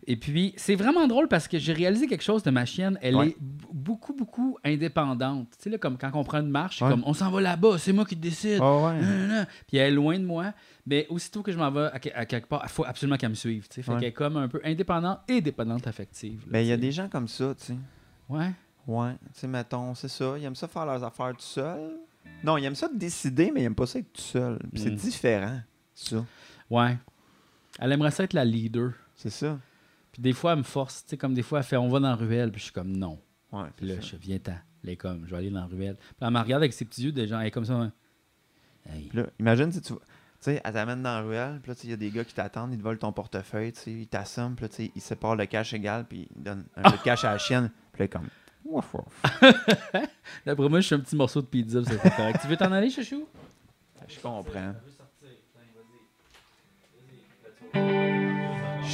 Et 0.07 0.15
puis, 0.15 0.53
c'est 0.57 0.75
vraiment 0.75 1.05
drôle 1.07 1.27
parce 1.27 1.47
que 1.47 1.59
j'ai 1.59 1.73
réalisé 1.73 2.07
quelque 2.07 2.23
chose 2.23 2.41
de 2.41 2.49
ma 2.49 2.65
chienne. 2.65 2.97
Elle 3.01 3.15
Ouais. 3.15 3.27
est 3.29 3.37
beaucoup, 3.39 4.13
beaucoup 4.13 4.57
indépendante. 4.63 5.47
Tu 5.57 5.63
sais, 5.63 5.69
là, 5.69 5.77
comme 5.77 5.97
quand 5.97 6.09
on 6.15 6.23
prend 6.23 6.39
une 6.39 6.49
marche, 6.49 6.81
Ouais. 6.81 6.89
comme 6.89 7.03
on 7.05 7.13
s'en 7.13 7.29
va 7.29 7.39
là-bas, 7.41 7.77
c'est 7.77 7.93
moi 7.93 8.05
qui 8.05 8.15
décide. 8.15 8.59
Ah 8.61 8.77
ouais. 8.77 9.45
Puis 9.67 9.77
elle 9.77 9.93
est 9.93 9.95
loin 9.95 10.17
de 10.17 10.25
moi. 10.25 10.53
Mais 10.87 11.05
aussitôt 11.09 11.43
que 11.43 11.51
je 11.51 11.57
m'en 11.59 11.69
vais 11.69 11.89
à, 11.93 11.99
que- 11.99 12.09
à 12.15 12.25
quelque 12.25 12.47
part, 12.47 12.61
il 12.63 12.69
faut 12.69 12.83
absolument 12.83 13.17
qu'elle 13.17 13.29
me 13.29 13.35
suive. 13.35 13.67
tu 13.67 13.75
sais. 13.75 13.81
Fait 13.83 13.91
qu'elle 13.93 14.03
est 14.05 14.11
comme 14.13 14.37
un 14.37 14.47
peu 14.47 14.59
indépendante 14.63 15.19
et 15.27 15.39
dépendante 15.39 15.85
affective. 15.85 16.43
Ben, 16.47 16.59
il 16.59 16.67
y 16.67 16.71
a 16.71 16.77
des 16.77 16.91
gens 16.91 17.07
comme 17.07 17.27
ça, 17.27 17.53
tu 17.55 17.65
sais. 17.65 17.75
Ouais. 18.27 18.51
Ouais. 18.87 19.11
Tu 19.33 19.41
sais, 19.41 19.47
mettons, 19.47 19.93
c'est 19.93 20.07
ça. 20.07 20.33
Ils 20.39 20.43
aiment 20.45 20.55
ça 20.55 20.67
faire 20.67 20.87
leurs 20.87 21.03
affaires 21.03 21.31
tout 21.33 21.41
seul. 21.41 21.91
Non, 22.43 22.57
ils 22.57 22.65
aiment 22.65 22.73
ça 22.75 22.89
décider, 22.91 23.51
mais 23.53 23.61
ils 23.61 23.65
aiment 23.65 23.75
pas 23.75 23.85
ça 23.85 23.99
être 23.99 24.11
tout 24.13 24.21
seul. 24.21 24.57
Puis 24.73 24.81
c'est 24.81 24.89
Mm. 24.91 24.95
différent, 24.95 25.59
ça. 25.93 26.25
Ouais. 26.71 26.97
Elle 27.79 27.91
aimerait 27.91 28.09
ça 28.11 28.23
être 28.23 28.33
la 28.33 28.43
leader. 28.45 28.93
C'est 29.15 29.29
ça. 29.29 29.59
Puis 30.11 30.21
des 30.21 30.33
fois, 30.33 30.53
elle 30.53 30.59
me 30.59 30.63
force. 30.63 31.03
Tu 31.03 31.11
sais, 31.11 31.17
comme 31.17 31.33
des 31.33 31.43
fois, 31.43 31.59
elle 31.59 31.65
fait 31.65 31.77
on 31.77 31.87
va 31.89 31.99
dans 31.99 32.09
la 32.09 32.15
ruelle. 32.15 32.51
Puis 32.51 32.59
je 32.59 32.65
suis 32.65 32.73
comme 32.73 32.95
non. 32.95 33.19
Ouais. 33.51 33.67
Puis 33.75 33.87
là, 33.87 33.95
ça. 33.95 34.01
je 34.01 34.15
viens 34.17 34.39
ten 34.39 34.61
Elle 34.83 34.91
est 34.91 34.95
comme, 34.97 35.25
je 35.25 35.31
vais 35.31 35.37
aller 35.37 35.49
dans 35.49 35.61
la 35.61 35.65
ruelle. 35.65 35.95
Puis 35.97 36.15
elle 36.21 36.31
me 36.31 36.39
regarde 36.39 36.61
avec 36.63 36.73
ses 36.73 36.85
petits 36.85 37.03
yeux 37.03 37.11
de 37.11 37.25
gens. 37.25 37.39
Elle 37.39 37.47
est 37.47 37.51
comme 37.51 37.65
ça. 37.65 37.73
hein. 37.75 37.91
Hey. 38.89 39.07
Puis 39.09 39.17
là, 39.19 39.25
imagine 39.39 39.71
si 39.71 39.81
tu. 39.81 39.93
Tu 39.93 39.99
sais, 40.45 40.61
elle 40.63 40.73
t'amène 40.73 41.03
dans 41.03 41.13
la 41.17 41.21
ruelle, 41.21 41.59
puis 41.61 41.71
là, 41.71 41.77
il 41.83 41.89
y 41.91 41.93
a 41.93 41.97
des 41.97 42.09
gars 42.09 42.23
qui 42.25 42.33
t'attendent, 42.33 42.73
ils 42.73 42.79
te 42.79 42.81
volent 42.81 42.97
ton 42.97 43.11
portefeuille, 43.11 43.73
tu 43.73 43.79
sais, 43.79 43.91
ils 43.91 44.07
t'assomment, 44.07 44.55
puis 44.55 44.63
là, 44.63 44.69
tu 44.69 44.75
sais, 44.77 44.91
ils 44.95 45.01
séparent 45.01 45.35
le 45.35 45.45
cash 45.45 45.71
égal, 45.75 46.03
puis 46.09 46.27
ils 46.35 46.41
donnent 46.41 46.65
un 46.75 46.89
peu 46.89 46.97
de 46.97 47.03
cash 47.03 47.23
à 47.25 47.33
la 47.33 47.37
chienne, 47.37 47.69
puis 47.93 48.01
là, 48.01 48.07
comme. 48.07 48.27
Wouf, 48.65 48.91
wouf. 48.95 49.21
D'après 50.45 50.67
moi, 50.67 50.79
je 50.79 50.85
suis 50.87 50.95
un 50.95 50.99
petit 50.99 51.15
morceau 51.15 51.43
de 51.43 51.45
pizza. 51.45 51.81
C'est 51.85 51.99
correct. 52.15 52.39
tu 52.41 52.47
veux 52.47 52.57
t'en 52.57 52.71
aller, 52.71 52.89
chouchou? 52.89 53.27
Je 54.07 54.19
comprends. 54.19 54.73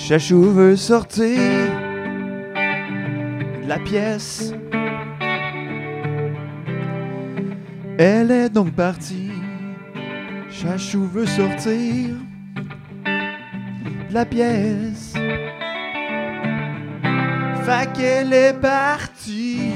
Chachou 0.07 0.41
veut 0.53 0.77
sortir 0.77 1.37
de 3.61 3.67
la 3.67 3.77
pièce. 3.77 4.53
Elle 7.97 8.31
est 8.31 8.47
donc 8.47 8.71
partie. 8.71 9.31
Chachou 10.49 11.05
veut 11.13 11.25
sortir 11.25 12.15
de 13.05 14.13
la 14.13 14.23
pièce. 14.23 15.13
Fait 17.65 17.91
qu'elle 17.91 18.31
est 18.31 18.57
partie. 18.61 19.73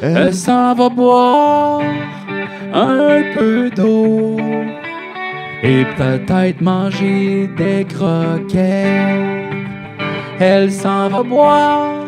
Elle 0.00 0.32
s'en 0.32 0.74
va 0.74 0.88
boire 0.88 1.82
un 2.72 3.22
peu 3.34 3.68
d'eau 3.68 4.38
et 5.62 5.84
peut-être 5.96 6.60
manger 6.60 7.48
des 7.56 7.84
croquettes. 7.84 9.30
Elle 10.38 10.72
s'en 10.72 11.08
va 11.08 11.22
boire 11.22 12.06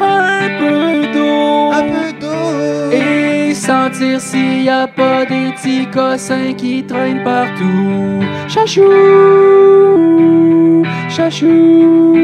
un 0.00 0.48
peu 0.58 1.06
d'eau 1.12 1.72
un 1.72 1.82
peu 1.82 2.12
d'eau. 2.20 2.92
et 2.92 3.54
sentir 3.54 4.20
s'il 4.20 4.62
y 4.64 4.68
a 4.68 4.86
pas 4.86 5.24
des 5.24 5.50
petits 5.52 5.86
cossins 5.86 6.52
qui 6.56 6.84
traînent 6.84 7.24
partout. 7.24 8.20
Chachou, 8.48 8.82
chachou, 11.08 12.16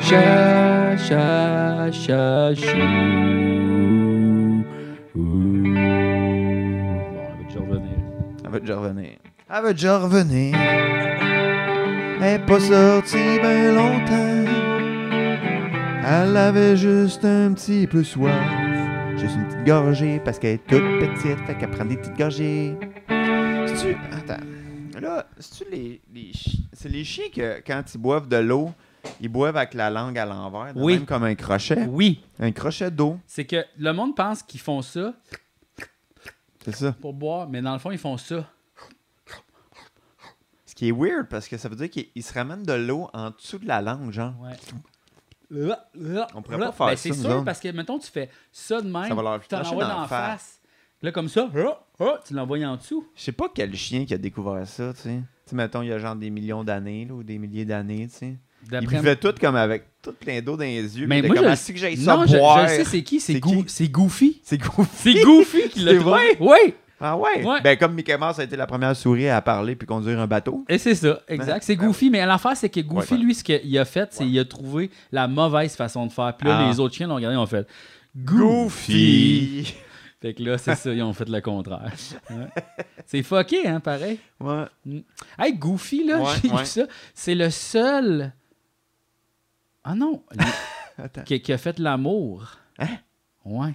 cha, 0.00 0.96
cha, 0.96 1.90
chachou. 1.90 3.22
Déjà 8.62 8.78
revenir. 8.78 9.10
Elle 9.54 9.62
va 9.62 9.72
déjà 9.72 9.98
revenir. 9.98 10.56
Elle 12.20 12.22
est 12.40 12.46
pas 12.46 12.60
sortie 12.60 13.38
ben 13.42 13.74
longtemps. 13.74 14.52
Elle 16.04 16.36
avait 16.36 16.76
juste 16.76 17.24
un 17.24 17.52
petit 17.52 17.86
peu 17.86 18.02
soif. 18.02 18.32
Juste 19.16 19.36
une 19.36 19.46
petite 19.46 19.64
gorgée 19.66 20.20
parce 20.24 20.38
qu'elle 20.38 20.54
est 20.54 20.66
toute 20.66 20.80
petite. 21.00 21.38
Fait 21.46 21.56
qu'elle 21.58 21.70
prend 21.70 21.84
des 21.84 21.96
petites 21.96 22.16
gorgées. 22.16 22.74
C'est-tu. 23.08 23.96
Attends. 24.12 24.42
Là, 25.00 25.26
c'est-tu 25.38 25.70
les, 25.70 26.00
les 26.14 26.32
chiens. 26.32 26.60
C'est 26.72 26.88
les 26.88 27.04
chiens 27.04 27.26
que 27.34 27.60
quand 27.66 27.82
ils 27.94 27.98
boivent 27.98 28.28
de 28.28 28.36
l'eau, 28.36 28.70
ils 29.20 29.28
boivent 29.28 29.56
avec 29.56 29.74
la 29.74 29.90
langue 29.90 30.16
à 30.18 30.24
l'envers. 30.24 30.72
Oui. 30.76 30.94
Même 30.94 31.06
comme 31.06 31.24
un 31.24 31.34
crochet? 31.34 31.86
Oui, 31.88 32.20
Un 32.38 32.52
crochet 32.52 32.90
d'eau. 32.90 33.18
c'est 33.26 33.44
que 33.44 33.64
le 33.78 33.92
monde 33.92 34.14
pense 34.14 34.42
qu'ils 34.42 34.60
font 34.60 34.80
ça 34.82 35.12
C'est 36.64 36.74
ça. 36.74 36.92
pour 36.92 37.12
boire, 37.12 37.48
mais 37.48 37.60
dans 37.62 37.72
le 37.72 37.78
fond, 37.78 37.90
ils 37.90 37.98
font 37.98 38.16
ça. 38.16 38.44
Ce 40.64 40.74
qui 40.74 40.88
est 40.88 40.92
weird 40.92 41.28
parce 41.28 41.48
que 41.48 41.56
ça 41.58 41.68
veut 41.68 41.76
dire 41.76 41.90
qu'ils 41.90 42.06
ils 42.14 42.22
se 42.22 42.32
ramènent 42.32 42.62
de 42.62 42.72
l'eau 42.72 43.08
en 43.12 43.30
dessous 43.30 43.58
de 43.58 43.66
la 43.66 43.82
langue, 43.82 44.10
genre. 44.10 44.34
Ouais. 44.40 44.56
On 46.34 46.42
pourrait 46.42 46.58
pas 46.58 46.72
faire 46.72 46.86
Ben, 46.86 46.96
ça, 46.96 47.02
C'est 47.02 47.12
sûr, 47.12 47.30
autres. 47.30 47.44
parce 47.44 47.60
que, 47.60 47.68
mettons, 47.68 47.98
tu 47.98 48.10
fais 48.10 48.30
ça 48.50 48.80
de 48.80 48.88
même, 48.88 49.08
Ça 49.08 49.14
va 49.14 49.22
leur 49.22 49.40
tu 49.40 49.48
t'en 49.48 49.60
envoies 49.60 49.84
dans 49.84 50.00
la 50.00 50.08
face. 50.08 50.30
face. 50.30 50.60
Là, 51.02 51.12
comme 51.12 51.28
ça, 51.28 51.50
ah, 51.54 51.84
ah, 52.00 52.20
tu 52.24 52.32
l'envoies 52.32 52.64
en 52.64 52.76
dessous. 52.76 53.06
Je 53.14 53.22
sais 53.22 53.32
pas 53.32 53.50
quel 53.52 53.74
chien 53.74 54.06
qui 54.06 54.14
a 54.14 54.18
découvert 54.18 54.66
ça, 54.66 54.94
tu 54.94 55.00
sais. 55.00 55.16
Tu 55.44 55.50
sais, 55.50 55.56
mettons, 55.56 55.82
il 55.82 55.88
y 55.88 55.92
a 55.92 55.98
genre 55.98 56.14
des 56.16 56.30
millions 56.30 56.62
d'années, 56.64 57.10
ou 57.10 57.22
des 57.22 57.38
milliers 57.38 57.64
d'années, 57.64 58.06
tu 58.08 58.14
sais. 58.14 58.36
Ils 58.64 58.70
D'après 58.70 58.96
buvaient 58.98 59.16
tout 59.16 59.34
comme 59.40 59.56
avec 59.56 59.84
tout 60.02 60.12
plein 60.12 60.40
d'eau 60.40 60.56
dans 60.56 60.62
les 60.64 60.98
yeux. 60.98 61.06
Mais 61.06 61.20
moi, 61.22 61.34
comme, 61.36 61.44
je- 61.44 61.50
Ah, 61.50 61.72
que 61.72 61.78
j'aille 61.78 61.96
ça 61.96 62.16
Non, 62.16 62.26
je, 62.26 62.36
boire. 62.36 62.66
je 62.68 62.74
sais 62.74 62.84
c'est 62.84 63.02
qui, 63.02 63.20
c'est 63.20 63.40
Goofy. 63.40 63.64
C'est 63.68 63.88
goofy. 63.88 64.40
C'est 64.44 64.58
Goofy 65.22 65.68
qui 65.70 65.80
l'a 65.80 65.94
trouvé. 65.98 66.18
Oui, 66.40 66.74
Ah 67.00 67.16
ouais? 67.16 67.44
Ouais. 67.44 67.60
Ben, 67.62 67.76
comme 67.76 67.94
Mickey 67.94 68.16
Mouse 68.16 68.38
a 68.38 68.44
été 68.44 68.56
la 68.56 68.66
première 68.66 68.94
souris 68.94 69.28
à 69.28 69.40
parler 69.42 69.74
puis 69.74 69.86
conduire 69.86 70.20
un 70.20 70.26
bateau. 70.28 70.64
et 70.68 70.78
c'est 70.78 70.94
ça, 70.94 71.20
exact. 71.28 71.62
C'est 71.64 71.74
Goofy, 71.76 72.10
mais 72.10 72.24
l'affaire, 72.24 72.56
c'est 72.56 72.68
que 72.68 72.78
Goofy, 72.80 73.14
Ouais, 73.14 73.18
ouais. 73.18 73.24
lui, 73.24 73.34
ce 73.34 73.42
qu'il 73.42 73.78
a 73.78 73.84
fait, 73.84 74.08
c'est 74.12 74.24
qu'il 74.24 74.38
a 74.38 74.44
trouvé 74.44 74.90
la 75.10 75.26
mauvaise 75.26 75.74
façon 75.74 76.06
de 76.06 76.12
faire. 76.12 76.34
Puis 76.36 76.46
là, 76.48 76.60
Ah. 76.64 76.68
les 76.70 76.78
autres 76.78 76.94
chiens 76.94 77.08
l'ont 77.08 77.16
regardé, 77.16 77.34
ils 77.34 77.38
ont 77.40 77.46
fait 77.46 77.66
Fait 80.20 80.34
que 80.34 80.42
là, 80.44 80.56
c'est 80.58 80.76
ça, 80.76 80.92
ils 80.92 81.02
ont 81.02 81.12
fait 81.12 81.28
le 81.28 81.40
contraire. 81.40 81.90
Ouais. 82.30 82.36
C'est 83.06 83.22
fucké, 83.24 83.66
hein, 83.66 83.80
pareil. 83.80 84.18
Ouais. 84.38 84.64
Hey, 85.36 85.52
Goofy, 85.54 86.04
là, 86.06 86.20
Ouais, 86.20 86.30
j'ai 86.40 86.48
vu 86.48 86.64
ça. 86.64 86.82
C'est 87.14 87.34
le 87.34 87.50
seul. 87.50 88.32
Ah 89.84 89.94
non, 89.94 90.22
Attends. 90.98 91.22
qui, 91.22 91.40
qui 91.40 91.52
a 91.52 91.58
fait 91.58 91.78
l'amour. 91.78 92.56
Hein? 92.78 92.98
Ouais. 93.44 93.74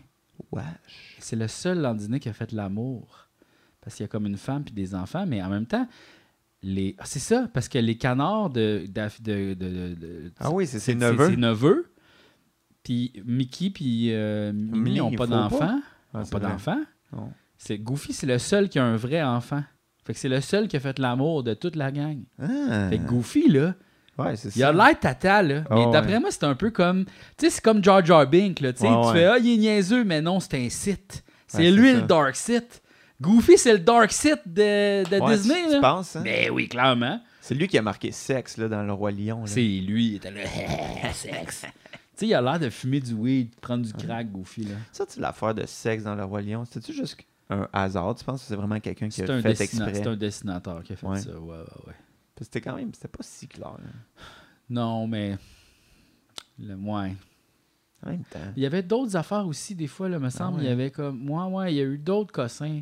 Wesh. 0.52 1.16
C'est 1.20 1.36
le 1.36 1.48
seul 1.48 1.80
Landinais 1.80 2.20
qui 2.20 2.30
a 2.30 2.34
fait 2.34 2.52
l'amour. 2.52 3.28
Parce 3.82 3.96
qu'il 3.96 4.04
y 4.04 4.06
a 4.06 4.08
comme 4.08 4.26
une 4.26 4.38
femme 4.38 4.64
puis 4.64 4.74
des 4.74 4.94
enfants, 4.96 5.26
mais 5.26 5.42
en 5.42 5.50
même 5.50 5.66
temps, 5.66 5.88
les. 6.62 6.96
ah, 7.00 7.04
c'est 7.06 7.20
ça, 7.20 7.50
parce 7.54 7.68
que 7.70 7.78
les 7.80 7.98
canards 7.98 8.50
de. 8.50 8.86
d'Af- 8.88 9.22
de, 9.22 9.54
de- 9.54 9.70
de- 9.70 9.96
de- 9.96 10.32
Ah 10.40 10.52
oui, 10.52 10.68
c'est 10.68 10.80
ses 10.80 10.96
neveux. 10.96 11.30
ses 11.30 11.38
neveux. 11.38 11.92
Puis 12.84 13.12
Mickey 13.26 13.70
puis 13.70 14.14
euh, 14.14 14.54
Minnie 14.54 15.00
n'ont 15.00 15.12
pas 15.12 15.28
d'enfants. 15.28 15.82
Ah, 16.14 16.24
pas 16.30 16.40
d'enfants. 16.40 16.82
C'est 17.58 17.78
Goofy, 17.80 18.14
c'est 18.14 18.28
le 18.28 18.38
seul 18.38 18.70
qui 18.70 18.80
a 18.80 18.86
un 18.86 18.96
vrai 18.96 19.22
enfant. 19.24 19.64
Fait 20.06 20.14
que 20.14 20.20
c'est 20.20 20.30
le 20.30 20.40
seul 20.42 20.68
qui 20.68 20.78
a 20.78 20.80
fait 20.80 21.00
l'amour 21.00 21.44
de 21.44 21.54
toute 21.54 21.76
la 21.76 21.92
gang. 21.92 22.20
Ah. 22.40 22.88
Fait 22.90 22.98
que 23.00 23.04
Goofy, 23.06 23.50
là, 23.50 23.76
Ouais, 24.18 24.36
c'est 24.36 24.56
il 24.56 24.64
a 24.64 24.72
l'air 24.72 25.00
tata, 25.00 25.44
là. 25.44 25.64
Ah 25.70 25.76
mais 25.76 25.86
ouais. 25.86 25.92
d'après 25.92 26.20
moi, 26.20 26.30
c'est 26.32 26.44
un 26.44 26.56
peu 26.56 26.72
comme. 26.72 27.06
Tu 27.06 27.46
sais, 27.46 27.50
c'est 27.52 27.62
comme 27.64 27.84
Jar 27.84 28.04
Jar 28.04 28.26
Binks, 28.28 28.60
là. 28.62 28.74
Tu 28.74 28.84
ouais. 28.84 29.14
fais, 29.14 29.26
ah, 29.26 29.38
il 29.38 29.54
est 29.54 29.58
niaiseux, 29.58 30.04
mais 30.04 30.22
non, 30.22 30.40
c'est 30.40 30.56
un 30.56 30.70
site. 30.70 31.24
C'est 31.48 31.70
lui 31.72 31.94
le 31.94 32.02
Dark 32.02 32.36
Sith. 32.36 32.82
Goofy, 33.22 33.58
c'est 33.58 33.74
le 33.74 33.80
Dark 33.80 34.12
Sith 34.12 34.42
de, 34.46 35.04
de 35.10 35.32
Disney. 35.32 35.64
tu, 35.66 35.70
là. 35.70 35.76
tu 35.76 35.82
penses, 35.82 36.16
hein? 36.16 36.22
Ben 36.24 36.52
oui, 36.52 36.68
clairement. 36.68 37.20
C'est 37.42 37.56
lui 37.56 37.68
qui 37.68 37.78
a 37.78 37.82
marqué 37.82 38.12
sexe 38.12 38.58
là, 38.58 38.68
dans 38.68 38.84
Le 38.84 38.92
Roi 38.94 39.12
Lion. 39.12 39.44
C'est 39.46 39.62
lui, 39.62 40.10
il 40.10 40.16
était 40.18 40.32
là. 40.32 40.42
sexe. 41.14 41.62
tu 41.62 41.68
sais, 42.16 42.28
il 42.28 42.34
a 42.36 42.42
l'air 42.42 42.60
de 42.60 42.70
fumer 42.70 43.00
du 43.00 43.14
weed, 43.14 43.50
de 43.52 43.60
prendre 43.62 43.86
du 43.86 43.94
crack, 43.94 44.32
Goofy. 44.32 44.66
là. 44.66 44.76
Ça, 44.92 45.06
tu 45.06 45.20
l'affaire 45.20 45.56
de 45.56 45.66
sexe 45.66 46.04
dans 46.04 46.16
Le 46.16 46.26
Roi 46.26 46.42
Lion, 46.42 46.66
c'était-tu 46.66 46.94
juste 46.94 47.18
un 47.50 47.68
hasard? 47.72 48.14
Tu 48.16 48.24
penses 48.26 48.42
que 48.42 48.48
c'est 48.48 48.56
vraiment 48.56 48.80
quelqu'un 48.80 49.08
qui 49.10 49.22
a 49.22 49.32
un, 49.32 49.42
fait 49.42 49.62
exprès? 49.62 49.94
c'est 49.94 50.08
un 50.08 50.16
dessinateur 50.18 50.84
qui 50.84 50.94
a 50.94 50.96
fait 50.98 51.08
Ouais. 51.08 51.20
ça. 51.22 51.30
Ouais, 51.32 51.38
ouais, 51.40 51.64
ouais. 51.88 51.94
C'était 52.40 52.62
quand 52.62 52.76
même, 52.76 52.94
c'était 52.94 53.08
pas 53.08 53.24
si 53.24 53.48
clair. 53.48 53.78
Non, 54.70 55.08
mais. 55.08 55.38
Le 56.60 56.76
moins. 56.76 57.12
En 58.06 58.10
même 58.10 58.24
temps. 58.26 58.40
Il 58.56 58.64
y 58.64 58.66
avait 58.66 58.84
d'autres 58.84 59.16
affaires 59.16 59.46
aussi, 59.48 59.76
des 59.76 59.88
fois, 59.88 60.10
là, 60.10 60.20
me 60.20 60.30
semble. 60.30 60.58
ouais. 60.60 60.66
Il 60.66 60.68
y 60.68 60.72
avait 60.72 60.92
comme. 60.92 61.18
Moi, 61.20 61.46
ouais, 61.48 61.74
il 61.74 61.78
y 61.78 61.82
a 61.82 61.86
eu 61.86 61.98
d'autres 61.98 62.32
cossins. 62.32 62.82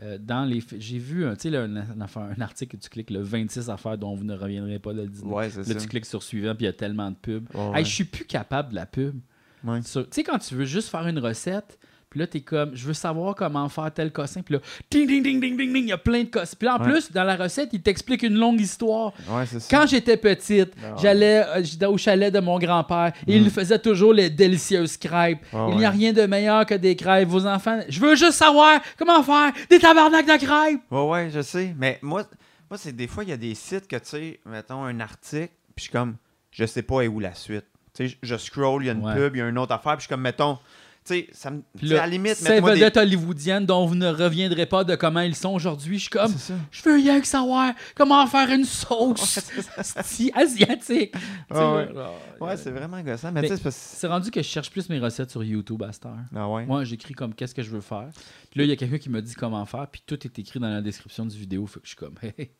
euh, 0.00 0.18
dans 0.18 0.44
les. 0.44 0.62
J'ai 0.78 0.98
vu 0.98 1.24
un, 1.26 1.34
là, 1.44 1.62
un, 1.62 1.76
un 1.76 2.40
article 2.40 2.76
que 2.76 2.82
tu 2.82 2.88
cliques, 2.88 3.10
le 3.10 3.20
26 3.22 3.70
affaires 3.70 3.96
dont 3.98 4.14
vous 4.14 4.24
ne 4.24 4.34
reviendrez 4.34 4.78
pas 4.78 4.92
de 4.94 5.06
Disney. 5.06 5.32
Ouais, 5.32 5.50
c'est 5.50 5.58
Là, 5.58 5.64
ça. 5.64 5.74
tu 5.74 5.86
cliques 5.88 6.06
sur 6.06 6.22
suivant, 6.22 6.54
puis 6.54 6.64
il 6.64 6.66
y 6.66 6.70
a 6.70 6.72
tellement 6.72 7.10
de 7.10 7.16
pubs. 7.16 7.46
Ouais, 7.54 7.60
Hey, 7.60 7.72
ouais. 7.74 7.84
je 7.84 7.94
suis 7.94 8.04
plus 8.04 8.24
capable 8.24 8.70
de 8.70 8.74
la 8.74 8.86
pub. 8.86 9.20
Ouais. 9.64 9.80
Tu 9.82 9.88
sais, 10.10 10.24
quand 10.24 10.38
tu 10.38 10.54
veux 10.54 10.64
juste 10.64 10.88
faire 10.88 11.06
une 11.06 11.18
recette, 11.18 11.78
puis 12.12 12.20
là, 12.20 12.26
t'es 12.26 12.40
comme, 12.42 12.76
je 12.76 12.86
veux 12.86 12.92
savoir 12.92 13.34
comment 13.34 13.66
faire 13.70 13.90
tel 13.90 14.12
cossin, 14.12 14.42
puis 14.42 14.54
là, 14.56 14.60
ding, 14.90 15.06
ding, 15.06 15.22
ding, 15.22 15.40
ding, 15.40 15.56
ding, 15.56 15.72
ding, 15.72 15.84
il 15.84 15.88
y 15.88 15.92
a 15.92 15.96
plein 15.98 16.24
de 16.24 16.28
cossins. 16.28 16.54
Puis 16.58 16.66
là, 16.66 16.76
en 16.76 16.78
Ouais. 16.84 16.90
plus, 16.90 17.10
dans 17.10 17.24
la 17.24 17.36
recette, 17.36 17.70
il 17.72 17.80
t'explique 17.80 18.22
une 18.22 18.34
longue 18.34 18.60
histoire. 18.60 19.14
Ouais, 19.30 19.46
c'est 19.46 19.60
ça. 19.60 19.68
Quand 19.70 19.86
j'étais 19.86 20.18
petite, 20.18 20.72
Ah 20.84 20.88
ouais. 20.90 20.96
j'allais 21.00 21.42
euh, 21.82 21.88
au 21.88 21.96
chalet 21.96 22.30
de 22.32 22.40
mon 22.40 22.58
grand-père 22.58 23.12
et 23.26 23.34
il 23.34 23.48
faisait 23.48 23.78
toujours 23.78 24.12
les 24.12 24.28
délicieuses 24.28 24.98
crêpes. 24.98 25.38
Ah 25.54 25.68
il 25.70 25.78
n'y 25.78 25.84
a 25.86 25.88
ouais. 25.90 25.96
rien 25.96 26.12
de 26.12 26.26
meilleur 26.26 26.66
que 26.66 26.74
des 26.74 26.94
crêpes. 26.96 27.28
Vos 27.28 27.46
enfants, 27.46 27.80
je 27.88 27.98
veux 27.98 28.14
juste 28.14 28.32
savoir 28.32 28.80
comment 28.98 29.22
faire 29.22 29.52
des 29.70 29.78
tabarnaks 29.78 30.26
de 30.26 30.36
crêpes. 30.44 30.80
Ouais, 30.90 31.08
ouais, 31.08 31.30
je 31.32 31.40
sais. 31.40 31.74
Mais 31.78 31.98
moi, 32.02 32.24
moi 32.68 32.76
c'est 32.76 32.92
des 32.94 33.06
fois, 33.06 33.24
il 33.24 33.30
y 33.30 33.32
a 33.32 33.36
des 33.38 33.54
sites 33.54 33.88
que, 33.88 33.96
tu 33.96 34.02
sais, 34.04 34.40
mettons 34.44 34.84
un 34.84 35.00
article, 35.00 35.52
puis 35.74 35.76
je 35.76 35.82
suis 35.84 35.92
comme, 35.92 36.16
je 36.50 36.66
sais 36.66 36.82
pas 36.82 37.04
où 37.06 37.18
la 37.20 37.34
suite. 37.34 37.64
Tu 37.94 38.08
sais, 38.08 38.16
je- 38.22 38.36
scroll, 38.36 38.82
il 38.82 38.86
y 38.86 38.90
a 38.90 38.92
une 38.92 39.02
pub, 39.14 39.36
il 39.36 39.38
y 39.38 39.42
a 39.42 39.48
une 39.48 39.58
autre 39.58 39.72
affaire, 39.72 39.92
puis 39.92 40.00
je 40.00 40.06
suis 40.06 40.08
comme, 40.08 40.22
mettons, 40.22 40.58
sais, 41.04 41.28
ça 41.32 41.50
me. 41.50 41.62
Là, 41.82 42.02
à 42.02 42.06
la 42.06 42.12
limite, 42.12 42.34
ces 42.36 42.60
des. 42.60 42.60
vedettes 42.60 42.96
hollywoodiennes 42.96 43.66
dont 43.66 43.86
vous 43.86 43.94
ne 43.94 44.08
reviendrez 44.08 44.66
pas 44.66 44.84
de 44.84 44.94
comment 44.94 45.20
ils 45.20 45.34
sont 45.34 45.50
aujourd'hui. 45.50 45.96
Je 45.98 46.02
suis 46.02 46.10
comme, 46.10 46.32
je 46.70 46.82
veux 46.82 46.94
rien 46.94 47.20
que 47.20 47.26
savoir 47.26 47.72
comment 47.94 48.26
faire 48.26 48.48
une 48.50 48.64
sauce 48.64 49.38
sti- 49.80 50.32
asiatique. 50.34 51.14
Ouais. 51.50 51.88
euh, 51.94 52.56
c'est 52.56 52.70
vraiment 52.70 53.00
gossant. 53.02 53.30
Mais, 53.32 53.42
Mais 53.42 53.48
c'est 53.70 54.06
rendu 54.06 54.30
que 54.30 54.42
je 54.42 54.46
cherche 54.48 54.70
plus 54.70 54.88
mes 54.88 54.98
recettes 54.98 55.30
sur 55.30 55.44
YouTube 55.44 55.82
à 55.82 55.92
cette 55.92 56.06
heure. 56.06 56.16
Ah 56.34 56.48
ouais? 56.48 56.66
Moi, 56.66 56.84
j'écris 56.84 57.14
comme 57.14 57.34
qu'est-ce 57.34 57.54
que 57.54 57.62
je 57.62 57.70
veux 57.70 57.80
faire? 57.80 58.08
Puis 58.50 58.58
là, 58.58 58.64
il 58.64 58.68
y 58.70 58.72
a 58.72 58.76
quelqu'un 58.76 58.98
qui 58.98 59.10
me 59.10 59.20
dit 59.22 59.34
comment 59.34 59.64
faire, 59.66 59.86
puis 59.88 60.02
tout 60.06 60.18
est 60.26 60.38
écrit 60.38 60.58
dans 60.60 60.68
la 60.68 60.80
description 60.82 61.26
du 61.26 61.36
vidéo. 61.36 61.66
Fait 61.66 61.80
que 61.80 61.84
je 61.86 61.90
suis 61.90 61.96
comme, 61.96 62.14
hey. 62.22 62.50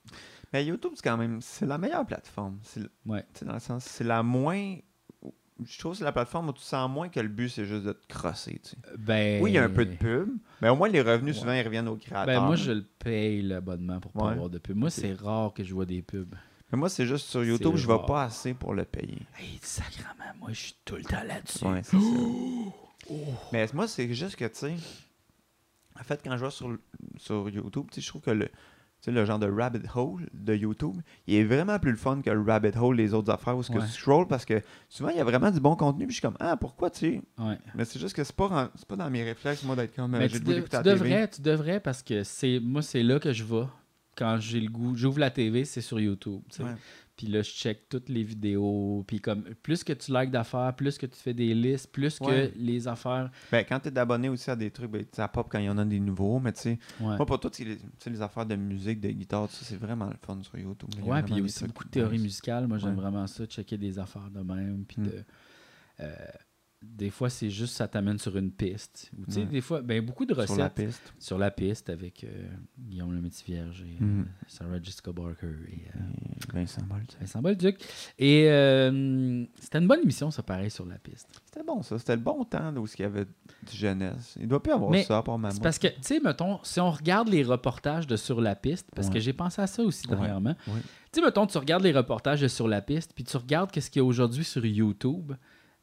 Mais 0.53 0.65
YouTube, 0.67 0.93
c'est 0.97 1.03
quand 1.03 1.17
même, 1.17 1.41
c'est 1.41 1.67
la 1.67 1.79
meilleure 1.79 2.05
plateforme. 2.07 2.59
C'est 2.63 2.81
le- 2.81 2.91
Ouais. 3.07 3.25
tu 3.33 3.41
sais, 3.41 3.45
dans 3.47 3.55
le 3.55 3.61
sens, 3.61 3.85
c'est 3.85 4.05
la 4.05 4.23
moins. 4.23 4.77
Je 5.65 5.79
trouve 5.79 5.93
que 5.93 5.99
c'est 5.99 6.05
la 6.05 6.13
plateforme 6.13 6.49
où 6.49 6.53
tu 6.53 6.63
sens 6.63 6.91
moins 6.91 7.09
que 7.09 7.21
le 7.21 7.29
but, 7.29 7.49
c'est 7.49 7.67
juste 7.67 7.85
de 7.85 7.93
te 7.93 8.07
crosser, 8.09 8.61
tu 8.63 8.71
sais. 8.71 8.77
Ben, 8.99 9.41
Oui, 9.43 9.51
il 9.51 9.55
y 9.55 9.59
a 9.59 9.65
un 9.65 9.69
peu 9.69 9.85
de 9.85 9.95
pub, 9.95 10.31
mais 10.61 10.69
au 10.71 10.77
moins 10.77 10.89
les 10.89 11.03
revenus, 11.03 11.39
souvent, 11.39 11.53
ils 11.53 11.63
reviennent 11.63 11.89
aux 11.89 11.97
créateurs. 11.97 12.27
Ben, 12.27 12.41
moi, 12.47 12.57
je 12.57 12.73
le 12.73 12.83
paye 12.99 13.43
l'abonnement 13.43 14.01
pour 14.01 14.11
pas 14.13 14.25
Ouais. 14.25 14.33
avoir 14.33 14.49
de 14.51 14.59
pub. 14.59 14.77
Moi, 14.77 14.91
c'est 14.91 15.13
rare 15.15 15.53
que 15.55 15.63
je 15.63 15.73
vois 15.75 15.87
des 15.87 16.03
pubs. 16.03 16.35
Mais 16.73 16.79
moi, 16.79 16.89
c'est 16.89 17.07
juste 17.07 17.27
sur 17.29 17.45
YouTube, 17.45 17.77
je 17.77 17.87
vais 17.87 17.93
rare. 17.93 18.07
pas 18.07 18.25
assez 18.25 18.55
pour 18.55 18.73
le 18.75 18.85
payer. 18.85 19.19
Hey, 19.39 19.59
sacrément, 19.63 20.09
moi, 20.41 20.49
je 20.53 20.59
suis 20.61 20.77
tout 20.85 20.97
le 20.97 21.05
temps 21.05 21.23
là-dessus. 21.27 21.65
Ouais, 21.67 21.83
ça. 21.83 21.97
Mais 23.53 23.67
moi, 23.75 23.87
c'est 23.89 24.13
juste 24.15 24.37
que, 24.37 24.47
tu 24.47 24.55
sais, 24.55 24.75
en 26.01 26.03
fait, 26.05 26.21
quand 26.25 26.37
je 26.37 26.45
vais 26.45 26.51
sur, 26.51 26.77
sur 27.19 27.49
YouTube, 27.51 27.87
tu 27.91 27.97
sais, 27.97 28.01
je 28.01 28.09
trouve 28.09 28.23
que 28.23 28.31
le, 28.31 28.49
tu 29.03 29.07
sais, 29.07 29.11
le 29.11 29.25
genre 29.25 29.39
de 29.41 29.51
rabbit 29.51 29.81
hole 29.97 30.29
de 30.33 30.55
YouTube, 30.55 30.97
il 31.27 31.35
est 31.35 31.43
vraiment 31.45 31.79
plus 31.81 31.91
le 31.91 31.97
fun 31.97 32.23
que 32.23 32.31
le 32.31 32.41
rabbit 32.41 32.71
hole 32.79 32.97
des 32.97 33.13
autres 33.15 33.33
affaires 33.33 33.57
où 33.57 33.63
ce 33.65 33.71
que 33.73 33.79
Ouais. 33.79 33.85
tu 33.85 33.91
scrolls 33.93 34.29
parce 34.29 34.45
que 34.45 34.63
souvent, 34.89 35.11
il 35.11 35.17
y 35.17 35.21
a 35.21 35.25
vraiment 35.25 35.51
du 35.51 35.59
bon 35.61 35.75
contenu. 35.75 36.07
Puis 36.07 36.15
je 36.15 36.21
suis 36.21 36.23
comme, 36.23 36.37
ah, 36.39 36.57
pourquoi, 36.57 36.89
tu 36.89 36.99
sais? 37.01 37.23
Ouais. 37.39 37.59
Mais 37.75 37.85
c'est 37.85 37.99
juste 37.99 38.15
que 38.15 38.23
c'est 38.23 38.35
pas, 38.37 38.71
c'est 38.77 38.87
pas 38.87 38.97
dans 38.97 39.11
mes 39.11 39.25
réflexes, 39.25 39.65
moi, 39.65 39.75
d'être 39.77 39.95
comme, 39.97 40.15
euh, 40.15 40.19
Mais 40.21 40.29
j'ai 40.29 40.39
le 40.39 40.45
goût 40.45 40.53
d'écouter 40.53 40.79
TV. 40.83 40.91
devrais, 40.91 41.29
tu 41.29 41.43
devrais 41.43 41.81
parce 41.81 42.03
que 42.03 42.23
c'est 42.23 42.61
moi, 42.63 42.81
c'est 42.81 43.03
là 43.03 43.19
que 43.19 43.33
je 43.33 43.43
vais. 43.45 43.65
Quand 44.17 44.37
j'ai 44.39 44.61
le 44.61 44.71
goût, 44.71 44.95
j'ouvre 44.95 45.19
la 45.19 45.31
TV, 45.31 45.65
c'est 45.65 45.81
sur 45.81 45.99
YouTube. 45.99 46.41
Ouais. 46.61 46.67
Puis 47.17 47.27
là, 47.27 47.43
je 47.43 47.51
check 47.51 47.89
toutes 47.89 48.09
les 48.09 48.23
vidéos. 48.25 49.05
Puis 49.07 49.21
comme 49.21 49.43
plus 49.63 49.85
que 49.85 49.93
tu 49.93 50.13
likes 50.13 50.31
d'affaires, 50.31 50.75
plus 50.75 50.97
que 50.99 51.07
tu 51.07 51.17
fais 51.19 51.35
des 51.35 51.55
listes, 51.55 51.93
plus 51.93 52.19
Ouais. 52.21 52.51
que 52.53 52.59
les 52.59 52.89
affaires. 52.89 53.31
Ben, 53.51 53.65
quand 53.69 53.81
tu 53.81 53.89
es 53.91 53.99
abonné 53.99 54.29
aussi 54.29 54.51
à 54.51 54.57
des 54.57 54.71
trucs, 54.71 54.91
ben, 54.91 55.05
ça 55.13 55.29
pop 55.29 55.47
quand 55.51 55.59
il 55.59 55.67
y 55.67 55.69
en 55.71 55.79
a 55.79 55.85
des 55.85 56.01
nouveaux, 56.01 56.41
mais 56.41 56.53
tu 56.53 56.61
sais, 56.61 56.79
Ouais. 57.01 57.17
moi, 57.17 57.27
pour 57.27 57.39
c'est 57.53 57.65
les, 57.65 57.77
tu 57.77 57.85
sais, 57.99 58.11
les 58.11 58.23
affaires 58.23 58.47
de 58.47 58.57
musique, 58.57 59.01
de 59.01 59.11
guitare, 59.11 59.47
tout 59.49 59.55
ça, 59.55 59.65
c'est 59.65 59.77
vraiment 59.77 60.07
le 60.07 60.17
fun 60.25 60.39
sur 60.43 60.59
YouTube. 60.59 60.89
Ouais, 61.05 61.23
puis 61.23 61.35
il 61.35 61.39
y 61.39 61.41
a 61.41 61.45
aussi 61.45 61.65
beaucoup 61.67 61.85
de 61.85 61.89
nice. 61.89 61.93
théories 61.93 62.19
musicales. 62.19 62.67
Moi, 62.67 62.79
j'aime 62.79 62.95
vraiment 62.97 63.27
ça, 63.27 63.45
checker 63.47 63.77
des 63.79 63.99
affaires 63.99 64.31
de 64.31 64.41
même. 64.41 64.85
Puis 64.89 65.01
Mm. 65.01 65.05
de, 65.07 65.25
euh, 66.01 66.15
des 66.83 67.11
fois, 67.11 67.31
c'est 67.31 67.51
juste 67.51 67.75
ça 67.77 67.89
t'amène 67.89 68.19
sur 68.19 68.37
une 68.37 68.51
piste. 68.51 69.11
Ou 69.19 69.25
tu 69.27 69.33
sais, 69.33 69.41
Ouais. 69.41 69.47
des 69.47 69.61
fois, 69.61 69.81
ben, 69.83 70.05
beaucoup 70.05 70.25
de 70.27 70.35
recettes 70.35 70.49
Sur 70.55 70.59
la 70.59 70.71
piste. 70.71 71.15
sur 71.19 71.39
la 71.39 71.51
piste 71.51 71.91
avec 71.91 72.25
euh, 72.25 72.49
Guillaume 72.79 73.13
le 73.15 73.21
Métis-Vierge 73.21 73.83
et 73.83 74.03
euh, 74.03 74.05
Mhm. 74.05 74.27
Sarah 74.47 74.83
Jessica 74.83 75.13
Barker 75.13 75.47
et 75.69 75.87
euh, 75.97 76.01
Et 76.51 76.53
Vincent 76.55 76.83
Bolt. 76.83 77.17
Vincent 77.21 77.41
Bolduc. 77.43 77.79
Et 78.19 78.49
euh, 78.51 79.45
c'était 79.61 79.79
une 79.79 79.87
bonne 79.89 80.01
émission, 80.03 80.31
ça, 80.31 80.43
pareil, 80.43 80.71
sur 80.71 80.85
la 80.87 80.99
piste. 80.99 81.29
C'était 81.47 81.65
bon, 81.65 81.83
ça. 81.83 81.99
C'était 81.99 82.17
le 82.17 82.23
bon 82.23 82.45
temps 82.45 82.75
où 82.77 82.87
il 82.87 83.01
y 83.01 83.05
avait 83.05 83.25
du 83.25 83.77
jeunesse. 83.77 84.37
Il 84.41 84.49
doit 84.49 84.63
plus 84.63 84.73
avoir 84.73 84.91
Mais 84.91 85.05
ça, 85.05 85.23
part 85.23 85.39
maman. 85.39 85.55
C'est 85.55 85.63
parce 85.63 85.79
que, 85.79 85.89
tu 85.89 85.95
sais, 86.03 86.21
mettons, 86.21 86.59
si 86.63 86.81
on 86.81 86.91
regarde 86.91 87.29
les 87.29 87.43
reportages 87.43 88.07
de 88.07 88.17
Sur 88.17 88.41
la 88.41 88.55
piste, 88.57 88.89
parce 88.95 89.09
Ouais. 89.09 89.15
que 89.15 89.21
j'ai 89.21 89.33
pensé 89.33 89.61
à 89.63 89.67
ça 89.67 89.83
aussi 89.83 90.07
dernièrement. 90.07 90.57
Ouais. 90.69 90.81
Tu 91.13 91.21
sais, 91.21 91.25
mettons, 91.27 91.47
tu 91.47 91.59
regardes 91.59 91.83
les 91.83 91.93
reportages 91.93 92.41
de 92.41 92.49
Sur 92.49 92.69
la 92.69 92.81
piste, 92.83 93.13
puis 93.15 93.25
tu 93.25 93.37
regardes 93.37 93.71
qu'est-ce 93.71 93.91
qu'il 93.91 94.01
y 94.01 94.05
a 94.05 94.07
aujourd'hui 94.07 94.45
sur 94.45 94.65
YouTube. 94.65 95.33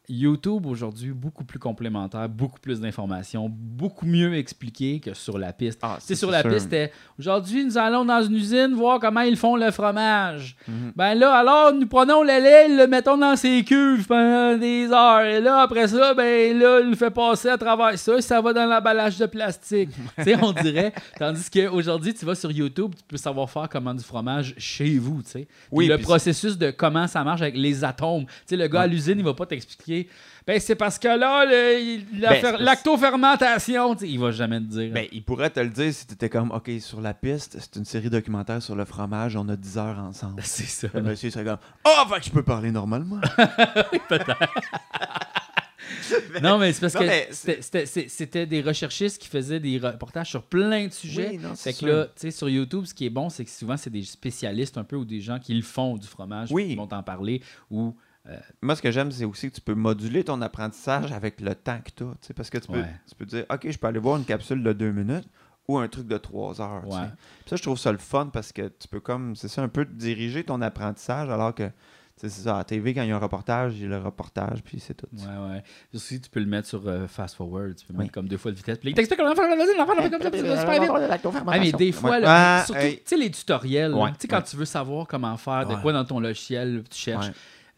YouTube 0.10 0.66
aujourd'hui, 0.66 1.12
beaucoup 1.12 1.44
plus 1.44 1.60
complémentaire, 1.60 2.28
beaucoup 2.28 2.60
plus 2.60 2.80
d'informations, 2.80 3.48
beaucoup 3.48 4.08
mieux 4.08 4.36
expliqué 4.36 5.00
que 5.00 5.14
sur 5.14 5.38
la 5.38 5.54
piste. 5.54 5.80
Ah, 5.84 5.98
c'est 6.00 6.16
sur 6.16 6.32
la 6.32 6.42
sûr. 6.42 6.50
piste, 6.50 6.64
c'était 6.64 6.92
aujourd'hui, 7.20 7.64
nous 7.64 7.78
allons 7.78 8.04
dans 8.06 8.24
une 8.24 8.36
usine 8.36 8.74
voir 8.74 9.00
comment 9.00 9.22
ils 9.22 9.38
font 9.38 9.56
le 9.56 9.70
fromage. 9.70 10.56
Mhm. 10.68 10.94
Ben 10.96 11.14
là, 11.14 11.36
alors, 11.36 11.74
nous 11.74 11.86
prenons 11.86 12.24
le 12.24 12.28
lait, 12.28 12.68
le 12.70 12.88
mettons 12.88 13.18
dans 13.18 13.36
ses 13.36 13.64
cuves 13.64 14.08
pendant 14.08 14.58
des 14.58 14.88
heures. 14.92 15.22
Et 15.22 15.40
là, 15.40 15.62
après 15.62 15.88
ça, 15.88 16.16
ben 16.16 16.58
là, 16.58 16.80
il 16.80 16.90
le 16.90 16.96
fait 16.96 17.12
passer 17.12 17.50
à 17.50 17.58
travers 17.58 17.98
ça 18.00 18.18
et 18.18 18.22
ça 18.22 18.42
va 18.42 18.52
dans 18.52 18.66
l'emballage 18.66 19.18
de 19.20 19.28
plastique. 19.28 19.90
tu 20.18 20.24
sais, 20.24 20.36
on 20.42 20.54
dirait. 20.54 20.92
Tandis 21.20 21.50
qu'aujourd'hui, 21.52 22.16
tu 22.16 22.26
vas 22.26 22.34
sur 22.34 22.52
YouTube, 22.52 22.96
tu 22.98 23.04
peux 23.08 23.18
savoir 23.18 23.50
faire 23.50 23.70
comment 23.70 23.94
du 23.94 24.04
fromage 24.04 24.56
chez 24.58 24.98
vous, 24.98 25.22
tu 25.22 25.30
sais. 25.30 25.46
Puis 25.46 25.68
Oui, 25.72 25.88
le 25.88 26.00
processus 26.00 26.58
de 26.58 26.72
comment 26.72 27.06
ça 27.06 27.24
marche 27.24 27.42
avec 27.42 27.56
les 27.56 27.84
atomes. 27.84 28.26
Tu 28.26 28.34
sais, 28.48 28.56
le 28.58 28.68
gars 28.68 28.82
à 28.82 28.88
l'usine, 28.88 29.20
il 29.20 29.24
va 29.24 29.36
pas 29.36 29.46
t'expliquer. 29.46 29.99
Ben, 30.48 30.60
c'est 30.60 30.76
parce 30.76 30.98
que 30.98 31.08
là, 31.08 31.46
le- 31.46 31.80
il- 31.80 32.20
la 32.22 32.30
Ben, 32.30 32.42
fer- 32.42 32.58
lactofermentation, 32.60 33.94
tu 33.96 34.06
sais, 34.06 34.12
il 34.12 34.20
va 34.20 34.32
jamais 34.32 34.60
te 34.60 34.66
dire. 34.66 34.92
Ben, 34.94 35.08
il 35.12 35.24
pourrait 35.24 35.50
te 35.52 35.60
le 35.60 35.70
dire 35.70 35.94
si 35.94 36.08
tu 36.08 36.14
étais 36.14 36.30
comme, 36.30 36.52
OK, 36.52 36.70
sur 36.80 37.02
la 37.02 37.14
piste, 37.14 37.58
c'est 37.60 37.76
une 37.78 37.86
série 37.86 38.10
documentaire 38.10 38.62
sur 38.62 38.76
le 38.76 38.86
fromage, 38.86 39.36
on 39.36 39.48
a 39.50 39.56
10 39.56 39.78
heures 39.78 40.00
ensemble. 40.00 40.42
c'est 40.44 40.64
ça. 40.66 40.88
Le 40.94 41.02
monsieur 41.02 41.30
serait 41.30 41.46
comme, 41.46 41.58
oh, 41.86 42.10
fait 42.14 42.20
que 42.20 42.26
je 42.26 42.32
peux 42.32 42.44
parler 42.44 42.72
normalement. 42.72 43.20
Non, 46.44 46.58
mais 46.60 46.72
c'est 46.74 46.82
parce 46.82 46.94
Non, 46.96 47.02
que 47.02 47.06
mais 47.06 47.28
c'était- 47.32 47.62
c'était 47.62 47.86
c'est- 47.86 48.08
c'était 48.10 48.46
des 48.46 48.62
recherchistes 48.62 49.22
qui 49.22 49.28
faisaient 49.28 49.60
des 49.60 49.78
reportages 49.80 50.30
sur 50.30 50.44
plein 50.44 50.88
de 50.88 50.94
sujets. 50.94 51.30
Oui, 51.32 51.38
non, 51.40 51.50
fait 51.56 51.72
c'est 51.74 51.86
que 51.86 51.86
là, 51.86 52.06
tu 52.06 52.12
sais, 52.18 52.32
sur 52.32 52.48
YouTube, 52.50 52.86
ce 52.86 52.94
qui 52.94 53.06
est 53.06 53.10
bon, 53.10 53.30
c'est 53.30 53.44
que 53.44 53.50
souvent, 53.50 53.76
c'est 53.78 53.90
des 53.90 54.04
spécialistes 54.04 54.78
un 54.78 54.84
peu 54.84 54.96
ou 54.96 55.06
des 55.06 55.22
gens 55.22 55.40
qui 55.40 55.54
le 55.54 55.62
font 55.64 55.98
du 55.98 56.08
fromage, 56.08 56.50
Oui. 56.52 56.68
qui 56.70 56.76
vont 56.76 56.88
t'en 56.88 57.04
parler. 57.04 57.42
Ou, 57.72 57.96
Moi, 58.62 58.76
ce 58.76 58.82
que 58.82 58.92
j'aime, 58.92 59.12
c'est 59.12 59.26
aussi 59.26 59.50
que 59.50 59.56
tu 59.56 59.62
peux 59.62 59.74
moduler 59.76 60.24
ton 60.24 60.42
apprentissage 60.42 61.12
avec 61.12 61.42
le 61.42 61.56
temps 61.56 61.80
que 61.84 61.92
tu 61.96 62.04
as. 62.04 62.34
Parce 62.34 62.50
que 62.50 62.58
tu 62.58 62.68
peux, 62.68 62.80
Ouais. 62.80 62.96
tu 63.08 63.16
peux 63.16 63.26
dire, 63.26 63.46
OK, 63.52 63.70
je 63.70 63.78
peux 63.78 63.88
aller 63.88 64.00
voir 64.00 64.18
une 64.18 64.26
capsule 64.26 64.64
de 64.64 64.74
2 64.74 64.92
minutes 64.92 65.28
ou 65.68 65.78
un 65.78 65.88
truc 65.88 66.08
de 66.08 66.18
3 66.18 66.62
heures. 66.62 66.88
Ouais. 66.88 67.08
Ça, 67.48 67.56
je 67.56 67.62
trouve 67.62 67.78
ça 67.78 67.92
le 67.92 67.98
fun 67.98 68.28
parce 68.32 68.52
que 68.52 68.68
tu 68.68 68.88
peux 68.88 69.00
comme, 69.00 69.36
c'est 69.36 69.48
ça, 69.48 69.62
un 69.62 69.68
peu 69.68 69.86
diriger 69.86 70.44
ton 70.44 70.62
apprentissage 70.62 71.30
alors 71.30 71.54
que, 71.56 71.70
c'est 72.18 72.28
ça, 72.30 72.56
à 72.56 72.58
la 72.58 72.64
TV, 72.66 72.94
quand 72.94 73.04
il 73.04 73.08
y 73.08 73.12
a 73.14 73.16
un 73.16 73.20
reportage, 73.20 73.76
il 73.78 73.84
y 73.84 73.86
a 73.86 73.88
le 73.88 73.98
reportage, 73.98 74.62
puis 74.62 74.78
c'est 74.82 74.94
tout. 74.94 75.08
ouais, 75.14 75.52
ouais. 75.52 75.64
Aussi, 75.96 76.20
tu 76.20 76.30
peux 76.30 76.42
le 76.42 76.48
mettre 76.48 76.68
sur 76.68 76.86
euh, 76.86 77.08
fast 77.08 77.36
forward. 77.36 77.76
Tu 77.78 77.86
peux 77.86 77.94
Oui. 77.94 78.00
mettre 78.00 78.12
comme 78.12 78.28
deux 78.28 78.36
fois 78.36 78.52
de 78.52 78.58
vitesse. 78.58 78.78
Puis 78.78 78.90
il 78.90 78.94
t'explique 78.94 79.18
comment 79.20 79.34
faire, 79.34 79.48
vas-y, 79.48 79.78
l'enfant, 79.78 79.94
comme 79.96 80.22
ça, 80.22 80.30
va 80.30 80.60
super 80.60 80.82
vite. 80.82 81.42
Ah, 81.48 81.60
mais 81.60 81.72
des 81.72 81.92
fois, 81.94 82.10
Ouais. 82.12 82.20
là, 82.20 82.58
Ah, 82.60 82.66
surtout, 82.66 82.82
hey. 82.82 82.98
tu 82.98 83.04
sais, 83.06 83.16
les 83.18 83.32
tutoriels, 83.32 83.92
là, 83.92 83.98
Ouais, 83.98 84.10
tu 84.12 84.18
sais, 84.20 84.28
quand 84.28 84.38
ouais. 84.38 84.44
tu 84.44 84.58
veux 84.58 84.66
savoir 84.66 85.08
comment 85.08 85.38
faire 85.38 85.66
de 85.66 85.76
quoi 85.76 85.94
dans 85.94 86.04
ton 86.04 86.20
logiciel, 86.20 86.84
tu 86.90 86.98
cherches. 86.98 87.32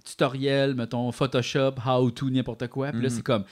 Tutoriel, 0.03 0.75
mettons 0.75 1.11
Photoshop, 1.11 1.75
how 1.85 2.09
to, 2.11 2.29
n'importe 2.29 2.67
quoi. 2.67 2.91
Puis 2.91 3.01
là, 3.01 3.09
Mhm. 3.09 3.15
c'est 3.15 3.21
comme, 3.23 3.43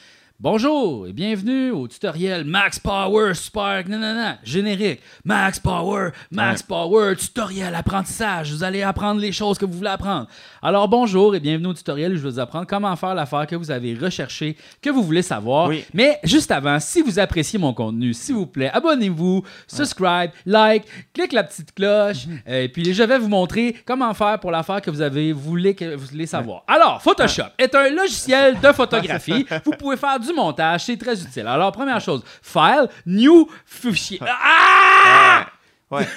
Bonjour 0.41 1.05
et 1.05 1.11
bienvenue 1.11 1.69
au 1.71 1.85
tutoriel 1.89 2.45
Max 2.45 2.79
Power 2.79 3.33
Spark, 3.33 3.89
nanana, 3.89 4.37
générique. 4.41 5.01
Max 5.25 5.59
Power, 5.59 6.11
Max 6.31 6.63
Power, 6.63 7.13
tutoriel 7.17 7.75
apprentissage. 7.75 8.53
Vous 8.53 8.63
allez 8.63 8.81
apprendre 8.81 9.19
les 9.19 9.33
choses 9.33 9.57
que 9.57 9.65
vous 9.65 9.73
voulez 9.73 9.89
apprendre. 9.89 10.27
Alors 10.61 10.87
bonjour 10.87 11.35
et 11.35 11.41
bienvenue 11.41 11.67
au 11.67 11.73
tutoriel 11.73 12.13
où 12.13 12.15
je 12.15 12.21
vais 12.21 12.29
vous 12.29 12.39
apprendre 12.39 12.65
comment 12.67 12.95
faire 12.95 13.15
l'affaire 13.15 13.47
que 13.47 13.57
vous 13.57 13.69
avez 13.69 13.93
recherché, 13.95 14.55
que 14.81 14.89
vous 14.89 15.03
voulez 15.03 15.23
savoir. 15.23 15.67
Oui. 15.67 15.83
Mais 15.93 16.21
juste 16.23 16.51
avant, 16.51 16.79
si 16.79 17.01
vous 17.01 17.19
appréciez 17.19 17.59
mon 17.59 17.73
contenu, 17.73 18.13
s'il 18.13 18.35
vous 18.35 18.47
plaît, 18.47 18.71
abonnez-vous, 18.71 19.43
subscribe, 19.67 20.31
like, 20.45 20.85
clique 21.13 21.33
la 21.33 21.43
petite 21.43 21.73
cloche, 21.73 22.27
euh, 22.47 22.63
et 22.63 22.69
puis 22.69 22.93
je 22.93 23.03
vais 23.03 23.19
vous 23.19 23.27
montrer 23.27 23.75
comment 23.85 24.13
faire 24.13 24.39
pour 24.39 24.51
l'affaire 24.51 24.81
que 24.81 24.89
vous 24.89 25.01
avez 25.01 25.33
voulu 25.33 25.73
que 25.73 25.95
vous 25.95 26.05
voulez 26.05 26.27
savoir. 26.27 26.63
Alors, 26.65 27.01
Photoshop 27.01 27.51
est 27.57 27.75
un 27.75 27.89
logiciel 27.89 28.57
de 28.61 28.71
photographie. 28.71 29.45
vous 29.65 29.71
pouvez 29.71 29.97
faire 29.97 30.17
du 30.17 30.28
montage, 30.33 30.85
c'est 30.85 30.97
très 30.97 31.21
utile. 31.21 31.47
Alors, 31.47 31.71
première 31.71 32.01
chose, 32.01 32.23
File, 32.41 32.87
New 33.05 33.47
Fichier. 33.65 34.19
Ah! 34.27 35.47
Ouais. 35.91 36.07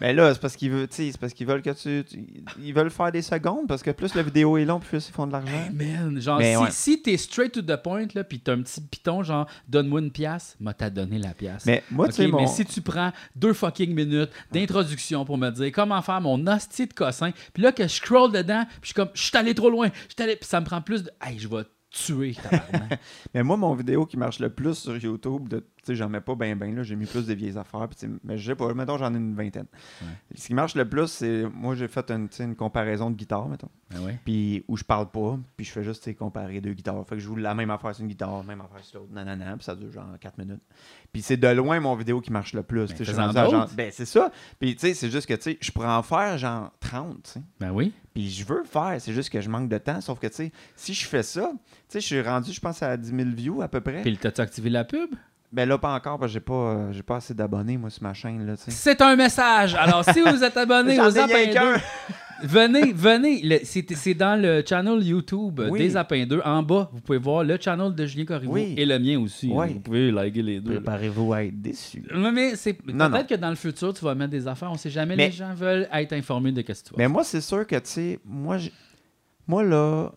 Mais 0.00 0.14
là, 0.14 0.32
c'est 0.32 0.40
parce 0.40 0.56
qu'ils 0.56 0.70
veulent, 0.70 0.86
c'est 0.90 1.12
parce 1.18 1.34
qu'ils 1.34 1.46
veulent 1.46 1.60
que 1.60 1.68
tu, 1.70 2.02
tu- 2.08 2.24
Ils 2.58 2.72
veulent 2.72 2.90
faire 2.90 3.12
des 3.12 3.20
secondes 3.20 3.66
parce 3.68 3.82
que 3.82 3.90
plus 3.90 4.14
la 4.14 4.22
vidéo 4.22 4.56
est 4.56 4.64
longue, 4.64 4.80
plus 4.82 5.08
ils 5.08 5.12
font 5.12 5.26
de 5.26 5.32
l'argent. 5.32 5.68
Man, 5.74 6.18
genre, 6.22 6.38
Mais 6.38 6.54
si, 6.54 6.58
ouais. 6.62 6.70
si 6.70 7.02
t'es 7.02 7.16
straight 7.18 7.52
to 7.52 7.60
the 7.60 7.76
point, 7.76 8.06
là, 8.14 8.24
pis 8.24 8.40
t'as 8.40 8.54
un 8.54 8.62
petit 8.62 8.80
piton, 8.80 9.22
genre, 9.22 9.46
donne-moi 9.68 10.00
une 10.00 10.10
pièce, 10.10 10.56
m'a 10.58 10.72
t'as 10.72 10.88
donné 10.88 11.18
la 11.18 11.34
pièce. 11.34 11.66
Mais 11.66 11.82
moi, 11.90 12.06
Ok, 12.06 12.12
tu 12.12 12.16
sais, 12.22 12.28
mon. 12.28 12.40
Mais 12.40 12.46
si 12.46 12.64
tu 12.64 12.80
prends 12.80 13.12
deux 13.36 13.52
fucking 13.52 13.94
minutes 13.94 14.30
d'introduction 14.52 15.26
pour 15.26 15.36
me 15.36 15.50
dire 15.50 15.70
comment 15.70 16.00
faire 16.00 16.22
mon 16.22 16.46
hostie 16.46 16.86
de 16.86 16.94
cossin, 16.94 17.32
puis 17.52 17.62
là 17.62 17.70
que 17.70 17.82
je 17.82 17.88
scroll 17.88 18.32
dedans, 18.32 18.64
puis 18.66 18.78
je 18.82 18.86
suis 18.86 18.94
comme, 18.94 19.10
je 19.12 19.22
suis 19.22 19.36
allé 19.36 19.54
trop 19.54 19.68
loin, 19.68 19.88
je 20.08 20.14
suis 20.14 20.22
allé, 20.22 20.36
puis 20.36 20.48
ça 20.48 20.60
me 20.60 20.64
prend 20.64 20.80
plus 20.80 21.02
de. 21.02 21.10
Hey, 21.22 21.38
je 21.38 21.46
vais 21.46 21.64
tuer. 21.94 22.36
Mais 23.34 23.42
moi, 23.42 23.56
mon 23.56 23.74
vidéo 23.74 24.06
qui 24.06 24.16
marche 24.16 24.38
le 24.40 24.50
plus 24.50 24.74
sur 24.74 24.96
YouTube, 24.96 25.48
de- 25.48 25.64
sais, 25.86 25.94
j'en 25.94 26.08
mets 26.08 26.20
pas 26.20 26.34
bien, 26.34 26.56
bien, 26.56 26.72
là. 26.72 26.82
J'ai 26.82 26.96
mis 26.96 27.06
plus 27.06 27.26
de 27.26 27.34
vieilles 27.34 27.58
affaires. 27.58 27.88
mais 28.24 28.38
je 28.38 28.50
sais 28.50 28.54
pas, 28.54 28.72
mettons, 28.74 28.98
j'en 28.98 29.12
ai 29.14 29.16
une 29.16 29.34
vingtaine. 29.34 29.66
Ouais. 30.02 30.08
Ce 30.36 30.46
qui 30.46 30.54
marche 30.54 30.74
le 30.74 30.88
plus, 30.88 31.08
c'est. 31.08 31.44
Moi, 31.52 31.74
j'ai 31.74 31.88
fait 31.88 32.10
une, 32.10 32.54
comparaison 32.54 33.10
de 33.10 33.16
guitare, 33.16 33.48
mettons. 33.48 33.70
Ben 33.90 34.00
ouais? 34.00 34.18
Puis 34.24 34.64
où 34.68 34.76
je 34.76 34.84
parle 34.84 35.10
pas, 35.10 35.38
puis 35.56 35.64
je 35.64 35.72
fais 35.72 35.84
juste 35.84 36.14
comparer 36.16 36.60
deux 36.60 36.72
guitares. 36.72 37.04
Fait 37.06 37.16
que 37.16 37.20
je 37.20 37.26
joue 37.26 37.36
la 37.36 37.54
même 37.54 37.70
affaire 37.70 37.94
sur 37.94 38.02
une 38.02 38.08
guitare, 38.08 38.42
même 38.44 38.60
affaire 38.60 38.84
sur 38.84 39.00
l'autre, 39.00 39.12
nanana, 39.12 39.56
puis 39.56 39.64
ça 39.64 39.74
dure 39.74 39.92
genre 39.92 40.08
4 40.20 40.38
minutes. 40.38 40.62
Puis 41.12 41.22
c'est 41.22 41.36
de 41.36 41.48
loin 41.48 41.80
mon 41.80 41.94
vidéo 41.94 42.20
qui 42.20 42.32
marche 42.32 42.54
le 42.54 42.62
plus. 42.62 42.88
genre- 43.04 43.32
d'autres. 43.32 43.74
Ben 43.74 43.90
c'est 43.92 44.06
ça. 44.06 44.30
Puis 44.58 44.74
tu 44.74 44.80
sais, 44.80 44.94
c'est 44.94 45.10
juste 45.10 45.26
que 45.26 45.34
tu 45.34 45.42
sais, 45.42 45.58
je 45.60 45.70
pourrais 45.70 45.88
en 45.88 46.02
faire 46.02 46.38
genre 46.38 46.70
30, 46.80 47.22
tu 47.22 47.30
sais. 47.32 47.42
Ben 47.60 47.70
oui. 47.70 47.92
Puis 48.14 48.30
je 48.30 48.44
veux 48.44 48.58
le 48.58 48.64
faire, 48.64 48.96
c'est 48.98 49.12
juste 49.12 49.30
que 49.30 49.40
je 49.40 49.50
manque 49.50 49.68
de 49.68 49.78
temps. 49.78 50.00
Sauf 50.00 50.18
que 50.18 50.26
tu 50.28 50.34
sais, 50.34 50.52
si 50.76 50.94
je 50.94 51.06
fais 51.06 51.22
ça, 51.22 51.50
tu 51.52 51.58
sais, 51.88 52.00
je 52.00 52.06
suis 52.06 52.20
rendu, 52.22 52.52
je 52.52 52.60
pense, 52.60 52.82
à 52.82 52.96
10 52.96 53.08
000 53.10 53.30
views 53.30 53.62
à 53.62 53.68
peu 53.68 53.80
près. 53.80 54.02
Puis 54.02 54.16
t'as-tu 54.16 54.40
activé 54.40 54.70
la 54.70 54.84
pub? 54.84 55.14
Ben 55.54 55.68
là, 55.68 55.78
pas 55.78 55.94
encore, 55.94 56.18
parce 56.18 56.30
que 56.30 56.34
j'ai 56.34 56.40
pas, 56.40 56.52
euh, 56.54 56.92
j'ai 56.92 57.02
pas 57.04 57.16
assez 57.16 57.32
d'abonnés, 57.32 57.76
moi, 57.76 57.88
sur 57.88 58.02
ma 58.02 58.12
chaîne, 58.12 58.44
là, 58.44 58.56
tu 58.56 58.64
sais. 58.64 58.70
C'est 58.72 59.00
un 59.00 59.14
message. 59.14 59.74
Alors, 59.76 60.04
si 60.04 60.20
vous 60.20 60.42
êtes 60.42 60.56
abonné 60.56 60.96
J'en 60.96 61.06
aux 61.06 61.10
ai 61.16 61.22
rien 61.24 61.24
Apins 61.24 61.52
qu'un. 61.52 61.72
2, 62.42 62.48
venez, 62.48 62.92
venez. 62.92 63.40
Le- 63.42 63.60
C'est 63.62 63.86
c'est 63.94 64.14
dans 64.14 64.40
le 64.40 64.64
channel 64.68 65.00
YouTube 65.02 65.60
Oui. 65.70 65.78
des 65.78 65.96
Apins 65.96 66.26
2. 66.26 66.40
En 66.44 66.62
bas, 66.64 66.90
vous 66.92 67.00
pouvez 67.00 67.18
voir 67.18 67.44
le 67.44 67.56
channel 67.60 67.94
de 67.94 68.04
Julien 68.04 68.24
Corriveau 68.24 68.52
Oui. 68.54 68.74
et 68.76 68.84
le 68.84 68.98
mien 68.98 69.18
aussi. 69.20 69.48
Oui. 69.52 69.74
Vous 69.74 69.80
pouvez 69.80 70.10
liker 70.10 70.42
les 70.42 70.58
deux. 70.60 70.72
là. 70.74 70.80
Préparez-vous 70.80 71.32
à 71.32 71.44
être 71.44 71.62
déçus. 71.62 72.02
Mais, 72.12 72.32
mais 72.32 72.56
c'est 72.56 72.76
Non, 72.88 73.04
non. 73.08 73.10
peut-être 73.12 73.28
que 73.28 73.34
dans 73.36 73.50
le 73.50 73.54
futur, 73.56 73.94
tu 73.94 74.04
vas 74.04 74.14
mettre 74.16 74.32
des 74.32 74.48
affaires. 74.48 74.72
On 74.72 74.76
sait 74.76 74.90
jamais. 74.90 75.14
Mais- 75.14 75.26
les 75.26 75.32
gens 75.32 75.54
veulent 75.54 75.88
être 75.92 76.12
informés 76.14 76.50
de 76.50 76.60
ce 76.62 76.66
que 76.66 76.72
tu 76.72 76.90
vas 76.90 76.96
Mais 76.98 77.06
moi, 77.08 77.22
c'est 77.22 77.40
sûr 77.40 77.64
que, 77.66 77.76
tu 77.76 77.80
sais, 77.84 78.18
moi, 78.24 78.58
j'ai- 78.58 78.72
moi, 79.46 79.62
là, 79.62 80.10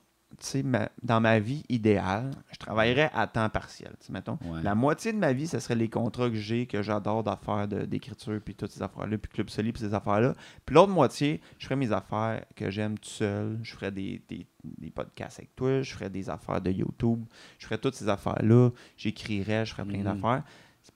ma- 0.63 0.89
dans 1.03 1.19
ma 1.19 1.39
vie 1.39 1.63
idéale, 1.69 2.31
je 2.51 2.57
travaillerais 2.57 3.09
à 3.13 3.27
temps 3.27 3.49
partiel, 3.49 3.93
mettons. 4.09 4.37
Ouais. 4.45 4.61
La 4.63 4.75
moitié 4.75 5.11
de 5.13 5.17
ma 5.17 5.33
vie, 5.33 5.47
ce 5.47 5.59
serait 5.59 5.75
les 5.75 5.89
contrats 5.89 6.29
que 6.29 6.35
j'ai, 6.35 6.65
que 6.67 6.81
j'adore 6.81 7.23
d'affaires 7.23 7.67
d'écriture, 7.67 8.39
puis 8.43 8.53
toutes 8.55 8.71
ces 8.71 8.81
affaires-là, 8.81 9.17
puis 9.17 9.31
Club 9.31 9.49
Soli, 9.49 9.71
puis 9.71 9.81
ces 9.81 9.93
affaires-là. 9.93 10.33
Puis 10.65 10.75
l'autre 10.75 10.91
moitié, 10.91 11.41
je 11.57 11.65
ferais 11.65 11.75
mes 11.75 11.91
affaires 11.91 12.43
que 12.55 12.69
j'aime 12.69 12.97
tout 12.99 13.09
seul. 13.09 13.59
Je 13.63 13.73
ferais 13.73 13.91
des, 13.91 14.21
des, 14.29 14.45
des 14.63 14.89
podcasts 14.91 15.39
avec 15.39 15.55
toi, 15.55 15.81
je 15.81 15.93
ferais 15.93 16.09
des 16.09 16.29
affaires 16.29 16.61
de 16.61 16.71
YouTube, 16.71 17.23
je 17.59 17.65
ferais 17.65 17.77
toutes 17.77 17.95
ces 17.95 18.07
affaires-là, 18.09 18.69
j'écrirais, 18.97 19.65
je 19.65 19.71
ferais 19.73 19.85
plein 19.85 19.99
Mhm. 19.99 20.03
d'affaires. 20.03 20.43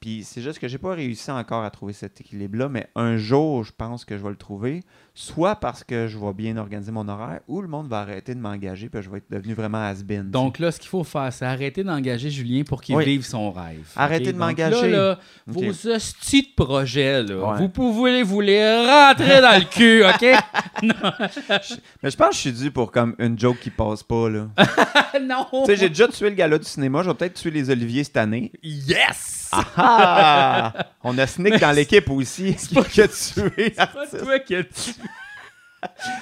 Puis 0.01 0.23
c'est 0.25 0.41
juste 0.41 0.57
que 0.57 0.67
j'ai 0.67 0.79
pas 0.79 0.95
réussi 0.95 1.29
encore 1.29 1.63
à 1.63 1.69
trouver 1.69 1.93
cet 1.93 2.19
équilibre-là, 2.21 2.69
mais 2.69 2.87
un 2.95 3.17
jour, 3.17 3.63
je 3.63 3.71
pense 3.71 4.03
que 4.03 4.17
je 4.17 4.23
vais 4.23 4.31
le 4.31 4.35
trouver, 4.35 4.81
soit 5.13 5.55
parce 5.57 5.83
que 5.83 6.07
je 6.07 6.17
vais 6.17 6.33
bien 6.33 6.57
organiser 6.57 6.91
mon 6.91 7.07
horaire, 7.07 7.41
ou 7.47 7.61
le 7.61 7.67
monde 7.67 7.87
va 7.87 7.99
arrêter 7.99 8.33
de 8.33 8.39
m'engager, 8.39 8.89
puis 8.89 8.99
je 9.03 9.11
vais 9.11 9.19
être 9.19 9.29
devenu 9.31 9.53
vraiment 9.53 9.77
has-been. 9.77 10.31
Donc 10.31 10.57
là, 10.57 10.71
ce 10.71 10.79
qu'il 10.79 10.89
faut 10.89 11.03
faire, 11.03 11.31
c'est 11.31 11.45
arrêter 11.45 11.83
d'engager 11.83 12.31
Julien 12.31 12.63
pour 12.63 12.81
qu'il 12.81 12.95
Oui. 12.95 13.05
vive 13.05 13.23
son 13.23 13.51
rêve. 13.51 13.87
Arrêtez 13.95 14.33
de 14.33 14.39
m'engager. 14.39 14.89
Là, 14.89 14.97
là, 15.09 15.19
vos 15.45 15.69
hosties 15.87 16.41
de 16.57 16.63
projets, 16.63 17.21
là, 17.21 17.51
Ouais. 17.51 17.57
vous 17.59 17.69
pouvez 17.69 18.23
vous 18.23 18.41
les 18.41 18.65
rentrer 18.83 19.39
dans 19.39 19.59
le 19.59 19.65
cul, 19.69 20.03
OK? 20.03 21.75
Mais 22.01 22.09
je 22.09 22.15
pense 22.17 22.29
que 22.29 22.35
je 22.35 22.39
suis 22.39 22.53
dû 22.53 22.71
pour 22.71 22.91
comme 22.91 23.13
une 23.19 23.37
joke 23.37 23.59
qui 23.59 23.69
passe 23.69 24.01
pas, 24.01 24.29
là. 24.29 24.47
non! 25.21 25.45
tu 25.51 25.65
sais, 25.67 25.75
j'ai 25.75 25.89
déjà 25.89 26.07
tué 26.07 26.29
le 26.29 26.35
gala 26.35 26.57
du 26.57 26.65
cinéma, 26.65 27.03
je 27.03 27.09
vais 27.09 27.13
peut-être 27.15 27.35
tuer 27.35 27.51
les 27.51 27.69
Oliviers 27.69 28.03
cette 28.03 28.17
année. 28.17 28.51
Yes! 28.63 29.40
Ah! 29.51 30.73
On 31.03 31.17
a 31.17 31.27
Snick 31.27 31.59
dans 31.59 31.71
l'équipe 31.71 32.09
aussi, 32.09 32.55
qui 32.55 33.01
a 33.01 33.07
tué. 33.07 33.71
Pas 33.71 33.87
toi 33.87 34.39
qui 34.39 34.55
as 34.55 34.63
tué. 34.63 34.93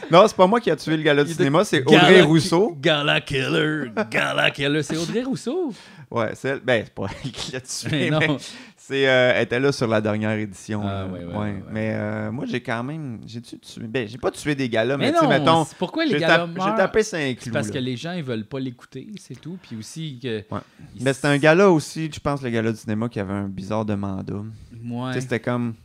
Non, 0.10 0.26
c'est 0.28 0.38
pas 0.38 0.48
moi 0.48 0.62
qui 0.62 0.72
a 0.72 0.76
tué 0.76 0.96
le 0.96 1.04
gala 1.04 1.24
du 1.24 1.34
cinéma, 1.34 1.66
c'est 1.66 1.84
Audrey 1.84 2.22
Rousseau. 2.22 2.78
Gala 2.80 3.20
Killer. 3.22 3.92
Gala 4.10 4.52
Killer. 4.52 4.84
C'est 4.84 4.98
Audrey 4.98 5.24
Rousseau? 5.24 5.74
Ouais, 6.12 6.32
c'est 6.34 6.50
elle. 6.50 6.60
Ben, 6.62 6.84
c'est 6.86 6.94
pas 6.94 7.06
elle 7.24 7.32
qui 7.32 7.52
l'a 7.52 7.62
tué, 7.62 8.10
Mais 8.10 8.28
c'est, 8.76 9.08
euh, 9.08 9.34
elle 9.36 9.44
était 9.44 9.60
là 9.60 9.72
sur 9.72 9.88
la 9.88 10.02
dernière 10.02 10.32
édition. 10.32 10.82
Ah, 10.84 11.06
ouais, 11.06 11.24
ouais, 11.24 11.36
ouais. 11.36 11.64
Mais 11.72 11.92
euh, 11.94 12.32
moi, 12.32 12.46
j'ai 12.48 12.62
quand 12.64 12.84
même. 12.84 13.20
J'ai-tu 13.28 13.60
tué. 13.60 13.86
Ben, 13.88 14.08
j'ai 14.08 14.18
pas 14.18 14.32
tué 14.32 14.56
des 14.56 14.68
galas, 14.70 14.98
mais, 14.98 15.12
Mais 15.12 15.18
non, 15.22 15.30
mettons. 15.30 15.66
pourquoi 15.78 16.06
les 16.06 16.14
J'ai 16.14 16.20
gars 16.20 16.48
j'ai 16.56 16.76
tapé 16.76 17.04
5 17.04 17.20
C'est 17.20 17.36
clous. 17.36 17.54
parce 17.54 17.68
là. 17.68 17.74
que 17.74 17.80
les 17.80 17.96
gens, 17.96 18.14
ils 18.14 18.24
veulent 18.24 18.46
pas 18.48 18.60
l'écouter, 18.60 19.08
c'est 19.20 19.40
tout. 19.40 19.60
Puis 19.62 19.76
aussi 19.78 20.18
que... 20.20 20.40
Ouais. 20.52 20.60
ils- 20.96 21.04
Mais 21.04 21.14
c'était 21.14 21.28
un 21.28 21.38
gala 21.38 21.70
aussi, 21.70 22.10
je 22.12 22.20
pense, 22.20 22.42
le 22.42 22.50
gala 22.50 22.72
du 22.72 22.78
cinéma 22.80 23.08
qui 23.08 23.20
avait 23.20 23.34
un 23.34 23.48
bizarre 23.48 23.86
de 23.86 23.94
mandat. 23.94 24.34
Ouais. 24.34 25.10
Tu 25.10 25.14
sais, 25.14 25.22
C'était 25.22 25.40
comme. 25.40 25.76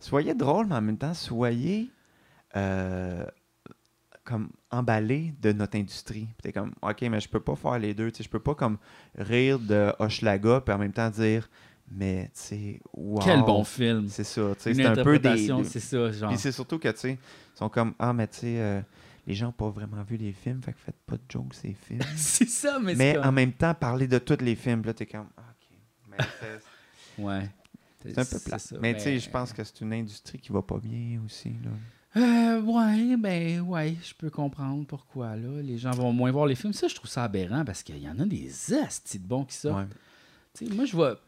Soyez 0.00 0.32
drôle, 0.34 0.66
mais 0.68 0.76
en 0.76 0.80
même 0.82 0.96
temps, 0.98 1.12
soyez. 1.14 1.90
euh, 2.56 3.24
comme 4.26 4.50
emballé 4.70 5.32
de 5.40 5.52
notre 5.52 5.78
industrie. 5.78 6.26
Puis 6.26 6.42
t'es 6.42 6.52
comme, 6.52 6.72
OK, 6.82 7.00
mais 7.02 7.20
je 7.20 7.28
peux 7.28 7.40
pas 7.40 7.56
faire 7.56 7.78
les 7.78 7.94
deux. 7.94 8.10
Tu 8.10 8.18
sais, 8.18 8.24
je 8.24 8.28
peux 8.28 8.40
pas 8.40 8.54
comme 8.54 8.76
rire 9.16 9.58
de 9.58 9.92
Hochelaga 9.98 10.60
puis 10.60 10.74
en 10.74 10.78
même 10.78 10.92
temps 10.92 11.08
dire, 11.08 11.48
mais 11.90 12.24
tu 12.26 12.30
sais, 12.34 12.80
wow. 12.92 13.20
Quel 13.24 13.40
bon 13.42 13.64
film. 13.64 14.08
C'est 14.08 14.24
ça. 14.24 14.42
tu 14.56 14.62
sais, 14.62 14.74
C'est 14.74 14.84
un 14.84 15.02
peu 15.02 15.18
des. 15.18 15.48
c'est 15.64 15.80
ça, 15.80 16.10
genre. 16.12 16.30
Puis 16.30 16.38
c'est 16.38 16.52
surtout 16.52 16.78
que, 16.78 16.88
tu 16.88 16.98
sais, 16.98 17.12
ils 17.12 17.58
sont 17.58 17.68
comme, 17.68 17.94
ah, 17.98 18.12
mais 18.12 18.26
tu 18.26 18.38
sais, 18.40 18.60
euh, 18.60 18.80
les 19.26 19.34
gens 19.34 19.46
n'ont 19.46 19.52
pas 19.52 19.70
vraiment 19.70 20.02
vu 20.02 20.16
les 20.16 20.32
films, 20.32 20.60
fait 20.62 20.72
que 20.72 20.78
faites 20.80 20.98
pas 21.06 21.16
de 21.16 21.22
jokes, 21.28 21.54
ces 21.54 21.72
films. 21.74 22.00
c'est 22.16 22.48
ça, 22.48 22.78
mais, 22.80 22.94
mais 22.94 23.18
en 23.18 23.32
même 23.32 23.52
temps, 23.52 23.74
parler 23.74 24.08
de 24.08 24.18
tous 24.18 24.42
les 24.42 24.56
films, 24.56 24.82
là, 24.84 24.92
t'es 24.92 25.06
comme, 25.06 25.28
ah, 25.36 25.42
OK. 25.50 25.78
Mais 26.10 27.24
Ouais. 27.24 27.48
c'est 28.02 28.18
un 28.18 28.24
peu 28.24 28.38
plat. 28.40 28.58
Mais 28.80 28.94
tu 28.94 29.00
sais, 29.00 29.18
je 29.18 29.30
pense 29.30 29.52
que 29.52 29.62
c'est 29.64 29.80
une 29.80 29.92
industrie 29.92 30.38
qui 30.38 30.52
va 30.52 30.62
pas 30.62 30.78
bien 30.78 31.20
aussi, 31.24 31.50
là. 31.64 31.70
Euh, 32.16 32.60
ouais, 32.62 33.16
ben, 33.16 33.60
ouais, 33.60 33.94
je 34.02 34.14
peux 34.14 34.30
comprendre 34.30 34.86
pourquoi, 34.86 35.36
là. 35.36 35.60
Les 35.62 35.76
gens 35.76 35.90
vont 35.90 36.12
moins 36.12 36.30
voir 36.30 36.46
les 36.46 36.54
films. 36.54 36.72
Ça, 36.72 36.88
je 36.88 36.94
trouve 36.94 37.10
ça 37.10 37.24
aberrant 37.24 37.64
parce 37.64 37.82
qu'il 37.82 37.98
y 37.98 38.08
en 38.08 38.18
a 38.18 38.24
des 38.24 38.72
astis 38.74 39.18
de 39.18 39.26
bons 39.26 39.44
qui 39.44 39.54
sortent. 39.56 39.88
Ouais. 39.88 40.68
Moi, 40.74 40.86
je 40.86 40.96
vois 40.96 41.20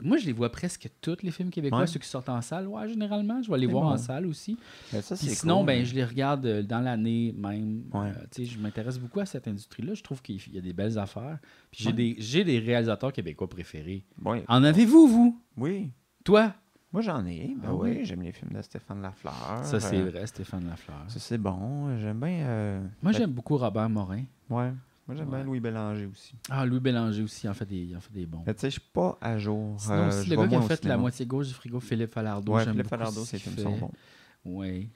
moi, 0.00 0.16
je 0.16 0.26
les 0.26 0.32
vois 0.32 0.52
presque 0.52 0.88
tous, 1.00 1.16
les 1.24 1.32
films 1.32 1.50
québécois, 1.50 1.80
Ouais. 1.80 1.86
ceux 1.88 1.98
qui 1.98 2.06
sortent 2.08 2.28
en 2.28 2.40
salle. 2.40 2.68
Ouais, 2.68 2.88
généralement, 2.88 3.42
je 3.42 3.50
vais 3.50 3.58
les 3.58 3.66
voir 3.66 3.82
bon. 3.82 3.90
en 3.90 3.96
salle 3.96 4.26
aussi. 4.26 4.56
Ça, 4.92 5.02
c'est 5.02 5.16
sinon, 5.16 5.56
cool, 5.58 5.66
ben, 5.66 5.78
mais- 5.80 5.84
je 5.84 5.94
les 5.96 6.04
regarde 6.04 6.46
euh, 6.46 6.62
dans 6.62 6.78
l'année 6.78 7.34
même. 7.36 7.82
Ouais. 7.92 8.10
Euh, 8.10 8.44
je 8.44 8.56
m'intéresse 8.58 9.00
beaucoup 9.00 9.18
à 9.18 9.26
cette 9.26 9.48
industrie-là. 9.48 9.94
Je 9.94 10.02
trouve 10.04 10.22
qu'il 10.22 10.40
y 10.54 10.58
a 10.58 10.60
des 10.60 10.72
belles 10.72 10.96
affaires. 11.00 11.40
J'ai 11.72 11.92
des, 11.92 12.14
j'ai 12.20 12.44
des 12.44 12.60
réalisateurs 12.60 13.12
québécois 13.12 13.48
préférés. 13.48 14.04
En 14.46 14.62
avez-vous, 14.62 15.08
vous? 15.08 15.42
Oui. 15.56 15.90
Toi? 16.24 16.54
Moi, 16.96 17.02
j'en 17.02 17.26
ai. 17.26 17.54
Ben 17.60 17.68
Ah 17.68 17.74
oui, 17.74 17.90
oui? 17.98 18.04
j'aime 18.06 18.22
les 18.22 18.32
films 18.32 18.52
de 18.56 18.62
Stéphane 18.62 19.02
Lafleur. 19.02 19.34
Ça, 19.64 19.78
c'est 19.80 19.98
Euh, 19.98 20.08
vrai, 20.08 20.26
Stéphane 20.26 20.66
Lafleur. 20.66 21.04
Ça, 21.08 21.18
c'est 21.20 21.36
bon. 21.36 21.94
J'aime 21.98 22.18
bien. 22.18 22.38
euh, 22.46 22.80
Moi, 23.02 23.12
fait- 23.12 23.18
j'aime 23.18 23.32
beaucoup 23.32 23.58
Robert 23.58 23.90
Morin. 23.90 24.22
Ouais. 24.48 24.72
Moi, 25.06 25.14
j'aime 25.14 25.28
Ouais. 25.28 25.36
bien 25.36 25.44
Louis 25.44 25.60
Bélanger 25.60 26.06
aussi. 26.06 26.32
Ah, 26.48 26.64
Louis 26.64 26.80
Bélanger 26.80 27.22
aussi, 27.22 27.46
il 27.46 27.50
en 27.50 27.52
fait 27.52 27.66
des, 27.66 27.82
il 27.82 27.94
en 27.94 28.00
fait 28.00 28.14
des 28.14 28.24
bons. 28.24 28.42
Tu 28.46 28.52
sais, 28.56 28.70
je 28.70 28.80
suis 28.80 28.90
pas 28.94 29.18
à 29.20 29.36
jour. 29.36 29.74
Sinon, 29.78 29.94
Euh, 30.10 30.24
le 30.26 30.36
gars 30.36 30.48
qui 30.48 30.54
a 30.54 30.60
fait 30.62 30.84
La 30.86 30.96
moitié 30.96 31.26
gauche 31.26 31.48
du 31.48 31.52
frigo, 31.52 31.80
Philippe 31.80 32.14
Falardeau. 32.14 32.54
Ouais, 32.54 32.64
Philippe 32.64 32.86
Falardeau, 32.88 33.24
ses 33.26 33.38
films 33.40 33.58
sont 33.58 33.76
bons. 33.76 33.92
Oui. 34.46 34.88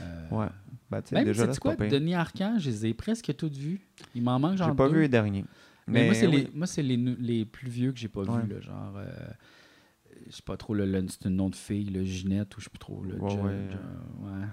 Euh, 0.00 0.28
Ouais. 0.30 0.46
Ben, 0.88 1.02
Même, 1.10 1.24
déjà, 1.24 1.44
là, 1.46 1.56
quoi, 1.56 1.74
pas. 1.74 1.88
Denis 1.88 2.14
Arcand, 2.14 2.54
je 2.58 2.70
les 2.70 2.86
ai 2.86 2.94
presque 2.94 3.34
toutes 3.36 3.56
vues. 3.56 3.80
Il 4.14 4.22
m'en 4.22 4.38
manque 4.38 4.56
genre 4.58 4.68
J'ai 4.68 4.74
pas 4.76 4.86
deux. 4.88 4.94
vu 4.94 5.00
les 5.02 5.08
derniers. 5.08 5.44
Mais, 5.88 6.04
moi, 6.04 6.14
c'est 6.14 6.26
oui. 6.28 6.48
les, 6.84 6.96
les, 6.96 7.16
les 7.38 7.44
plus 7.44 7.68
vieux 7.68 7.90
que 7.92 7.98
j'ai 7.98 8.08
pas 8.08 8.20
Ouais. 8.22 8.42
vus. 8.42 8.62
Genre, 8.62 8.94
euh, 8.96 9.06
je 10.30 10.36
sais 10.36 10.42
pas 10.44 10.56
trop 10.56 10.74
le, 10.74 10.84
le, 10.86 11.04
nom 11.30 11.48
de 11.48 11.54
fille, 11.54 11.84
le 11.84 12.04
Ginette 12.04 12.56
ou 12.56 12.60
je 12.60 12.64
sais 12.64 12.70
plus 12.70 12.78
trop. 12.78 13.02
Le, 13.02 13.14
Ouais, 13.20 13.34
ouais. 13.34 13.40
Ouais. 13.40 14.30
Ouais, 14.30 14.46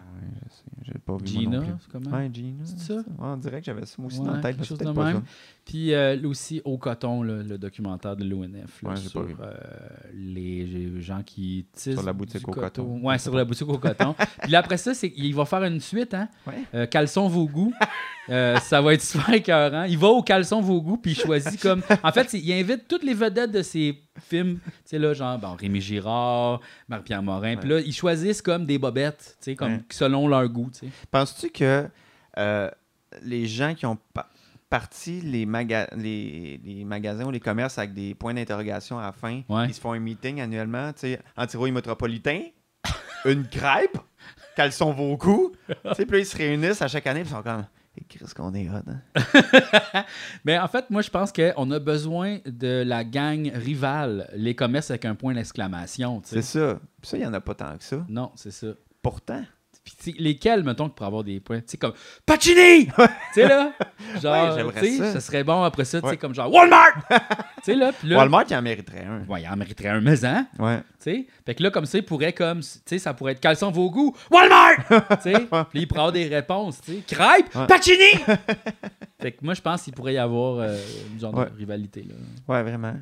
je 0.43 0.49
sais. 0.53 0.63
J'ai 0.84 0.99
pas 0.99 1.17
vu 1.17 1.28
Gina, 1.28 1.61
c'est 1.82 1.91
comment? 1.91 2.15
Ouais, 2.17 2.30
Gina. 2.34 2.63
C'est 2.63 2.80
ça? 2.80 2.93
Ouais, 2.95 3.03
on 3.19 3.38
dirait 3.38 3.59
que 3.59 3.65
j'avais 3.65 3.86
ça 3.86 4.01
aussi 4.01 4.19
dans 4.19 4.34
la 4.34 4.39
tête. 4.41 4.55
quelque 4.57 4.65
chose 4.67 4.78
de 4.78 4.86
même. 4.86 4.95
ça. 5.17 5.23
Puis 5.65 5.93
euh, 5.93 6.17
aussi 6.28 6.61
Au 6.63 6.78
Coton, 6.78 7.23
là, 7.23 7.41
le 7.43 7.57
documentaire 7.57 8.15
de 8.15 8.23
l'ONF 8.23 8.82
sur 8.95 9.21
pas 9.21 9.28
vu. 9.28 9.36
euh, 9.41 9.53
les 10.13 11.01
gens 11.01 11.23
qui 11.26 11.65
tissent 11.73 11.93
Sur 11.95 12.03
la 12.03 12.13
boutique 12.13 12.47
au 12.47 12.51
coton. 12.51 12.99
Ouais, 13.03 13.17
sur 13.17 13.34
la 13.36 13.43
boutique 13.45 13.67
au 13.67 13.78
coton. 13.78 14.13
Puis 14.43 14.51
là, 14.51 14.59
après 14.59 14.78
ça, 14.78 14.93
c'est 14.93 15.11
il 15.15 15.34
va 15.34 15.45
faire 15.45 15.63
une 15.63 15.80
suite, 15.80 16.13
hein? 16.13 16.30
Euh, 16.73 16.86
caleçon 16.86 17.28
vos 17.28 17.47
goûts. 17.47 17.73
Euh, 18.30 18.57
ça 18.59 18.82
va 18.82 18.93
être 18.93 19.01
super 19.01 19.34
écœurant. 19.34 19.84
Il 19.84 19.97
va 19.97 20.07
au 20.07 20.21
caleçon 20.23 20.61
vos 20.61 20.82
goûts, 20.82 20.97
puis 20.97 21.11
il 21.11 21.15
choisit 21.15 21.59
comme. 21.61 21.82
En 22.03 22.11
fait, 22.11 22.34
il 22.34 22.51
invite 22.53 22.88
toutes 22.88 23.03
les 23.03 23.13
vedettes 23.13 23.51
de 23.51 23.61
ses 23.61 24.05
films. 24.20 24.59
Tu 24.66 24.72
sais, 24.86 24.99
là, 24.99 25.13
genre, 25.13 25.38
bon, 25.38 25.55
Rémi 25.55 25.82
Girard, 25.82 26.61
Marie-Pierre 26.88 27.22
Morin. 27.24 27.55
Puis 27.57 27.70
là, 27.70 27.80
ils 27.80 27.93
choisissent 27.93 28.41
comme 28.41 28.66
des 28.66 28.78
bobettes, 28.78 29.38
tu 29.39 29.45
sais, 29.51 29.55
comme 29.55 29.72
selon 29.91 30.28
leur 30.28 30.47
goût, 30.49 30.70
tu 30.72 30.80
sais. 30.88 30.91
Penses-tu 31.11 31.49
que 31.49 31.88
euh, 32.38 32.70
les 33.24 33.45
gens 33.47 33.74
qui 33.76 33.86
ont 33.86 33.97
pa- 34.13 34.30
parti 34.70 35.22
les, 35.22 35.45
maga- 35.45 35.88
les, 35.95 36.59
les 36.63 36.84
magasins 36.86 37.26
ou 37.26 37.32
les 37.32 37.39
commerces 37.39 37.78
avec 37.78 37.93
des 37.93 38.13
points 38.16 38.34
d'interrogation 38.34 38.99
à 38.99 39.03
la 39.03 39.11
fin, 39.11 39.41
ils 39.68 39.74
se 39.74 39.80
font 39.80 39.93
un 39.93 39.99
meeting 39.99 40.41
annuellement, 40.41 40.91
tu 40.93 41.01
sais, 41.01 41.20
antirouille 41.38 41.72
métropolitain, 41.72 42.41
une 43.26 43.47
crêpe, 43.47 43.97
quels 44.55 44.72
sont 44.72 44.91
vos 44.91 45.16
goûts? 45.18 45.51
Tu 45.68 45.74
sais, 45.95 46.05
puis 46.05 46.13
là, 46.13 46.20
ils 46.20 46.26
se 46.26 46.38
réunissent 46.38 46.82
à 46.82 46.88
chaque 46.88 47.07
année, 47.07 47.22
puis 47.22 47.30
ils 47.32 47.36
sont 47.36 47.43
comme, 47.43 47.66
Chris, 48.03 48.25
qu'on 48.35 48.53
est 48.53 48.69
hot, 48.69 48.81
hein? 48.87 50.05
Mais 50.43 50.57
en 50.59 50.67
fait, 50.67 50.89
moi, 50.89 51.01
je 51.01 51.09
pense 51.09 51.31
qu'on 51.31 51.71
a 51.71 51.79
besoin 51.79 52.39
de 52.45 52.83
la 52.85 53.03
gang 53.03 53.51
rivale, 53.53 54.29
les 54.35 54.55
commerces 54.55 54.89
avec 54.89 55.05
un 55.05 55.15
point 55.15 55.33
d'exclamation. 55.33 56.21
C'est 56.23 56.41
ça. 56.41 56.79
Puis 57.01 57.09
ça, 57.09 57.17
il 57.17 57.21
n'y 57.21 57.25
en 57.25 57.33
a 57.33 57.41
pas 57.41 57.55
tant 57.55 57.77
que 57.77 57.83
ça. 57.83 58.05
Non, 58.09 58.31
c'est 58.35 58.51
ça. 58.51 58.67
Pourtant. 59.01 59.43
Puis 59.86 60.15
lesquels, 60.17 60.63
mettons, 60.63 60.89
pour 60.89 61.05
avoir 61.05 61.23
des 61.23 61.39
points? 61.39 61.59
Tu 61.59 61.65
sais, 61.67 61.77
comme 61.77 61.93
Pacini! 62.25 62.88
tu 62.88 62.91
sais, 63.36 63.47
là? 63.47 63.71
Genre, 64.19 64.55
Ouais, 64.57 64.73
tu 64.73 64.79
sais, 64.79 64.97
ça. 64.97 65.13
ça 65.13 65.19
serait 65.21 65.43
bon 65.43 65.61
après 65.63 65.86
ça, 65.86 65.99
tu 66.01 66.05
sais, 66.07 66.11
Ouais. 66.13 66.17
comme 66.17 66.33
genre 66.33 66.51
Walmart! 66.51 66.95
tu 67.09 67.17
sais, 67.65 67.75
là, 67.75 67.91
là, 68.03 68.17
Walmart, 68.17 68.45
il 68.49 68.55
en 68.55 68.61
mériterait 68.63 69.05
un. 69.05 69.23
ouais, 69.31 69.43
il 69.43 69.47
en 69.47 69.55
mériterait 69.55 69.89
un 69.89 70.01
maison, 70.01 70.43
Ouais. 70.57 70.79
tu 70.79 70.83
sais. 71.11 71.27
Fait 71.45 71.53
que 71.53 71.61
là, 71.61 71.69
comme 71.69 71.86
ça, 71.86 71.99
il 71.99 72.03
pourrait, 72.03 72.33
comme, 72.33 72.61
tu 72.61 72.67
sais, 72.86 72.97
ça 72.97 73.13
pourrait 73.13 73.33
être 73.33 73.39
quels 73.39 73.57
sont 73.57 73.69
vos 73.69 73.91
goûts? 73.91 74.15
Walmart! 74.31 74.77
tu 75.21 75.31
sais, 75.31 75.47
puis 75.69 75.81
il 75.81 75.88
pourrait 75.88 75.99
avoir 76.01 76.11
des 76.11 76.27
réponses, 76.27 76.81
tu 76.81 76.93
sais. 76.95 76.99
Crêpe! 77.07 77.53
Ouais. 77.55 77.67
Pacini! 77.67 78.19
fait 79.21 79.31
que 79.33 79.45
moi, 79.45 79.53
je 79.53 79.61
pense 79.61 79.83
qu'il 79.83 79.93
pourrait 79.93 80.15
y 80.15 80.17
avoir 80.17 80.57
euh, 80.59 80.77
une 81.13 81.19
genre 81.19 81.33
de 81.33 81.55
rivalité, 81.55 82.03
là. 82.09 82.15
Ouais, 82.47 82.63
vraiment. 82.63 82.95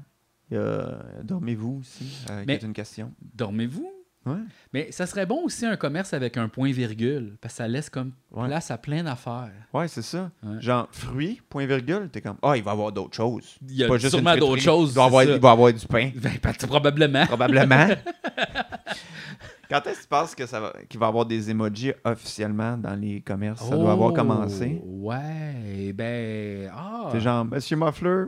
Euh, 0.52 0.92
Dormez-vous 1.24 1.80
aussi, 1.80 2.06
euh, 2.30 2.42
qui 2.42 2.48
Mais- 2.48 2.56
est 2.56 2.64
une 2.64 2.74
question. 2.74 3.12
Dormez-vous? 3.34 3.90
Ouais. 4.26 4.38
Mais 4.74 4.92
ça 4.92 5.06
serait 5.06 5.26
bon 5.26 5.44
aussi 5.44 5.66
un 5.66 5.76
commerce 5.76 6.14
avec 6.14 6.38
un 6.38 6.48
point-virgule, 6.48 7.36
parce 7.42 7.54
que 7.56 7.58
ça 7.58 7.68
laisse 7.68 7.90
comme 7.90 8.12
Ouais. 8.32 8.48
place 8.48 8.72
à 8.72 8.78
plein 8.78 9.04
d'affaires. 9.04 9.52
Ouais, 9.74 9.88
c'est 9.88 10.02
ça. 10.02 10.32
Ouais. 10.42 10.62
Genre, 10.62 10.88
fruits, 10.92 11.42
point 11.50 11.66
virgule, 11.66 12.10
t'es 12.12 12.22
comme, 12.22 12.38
ah, 12.42 12.56
il 12.56 12.64
va 12.64 12.72
y 12.72 12.74
avoir 12.74 12.92
d'autres 12.92 13.16
choses. 13.16 13.58
Il 13.68 13.76
y 13.76 13.84
a 13.84 13.88
Pas 13.88 13.98
juste 13.98 14.14
sûrement 14.16 14.36
d'autres 14.38 14.62
choses. 14.62 14.92
Il 14.92 14.96
va, 14.96 15.04
avoir, 15.06 15.24
il 15.24 15.40
va 15.40 15.52
avoir 15.52 15.74
du 15.74 15.86
pain, 15.86 16.12
Ben, 16.16 16.32
probablement. 16.68 17.26
probablement. 17.26 17.88
Quand 19.70 19.88
est-ce 19.88 19.98
que 19.98 20.02
tu 20.04 20.08
penses 20.08 20.36
ça 20.46 20.60
va, 20.60 20.74
qu'il 20.88 21.00
va 21.00 21.08
y 21.08 21.10
avoir 21.10 21.26
des 21.26 21.50
emojis 21.50 21.94
officiellement 22.04 22.78
dans 22.78 22.96
les 22.96 23.22
commerces? 23.22 23.62
Ça 23.68 23.76
doit 23.76 23.92
avoir 23.92 24.12
Oh, 24.12 24.14
commencé. 24.14 24.80
Ouais, 24.86 25.92
ben. 25.94 26.70
Ah. 26.76 27.10
C'est 27.12 27.20
genre, 27.22 27.44
Monsieur 27.46 27.76
Muffler? 27.78 28.26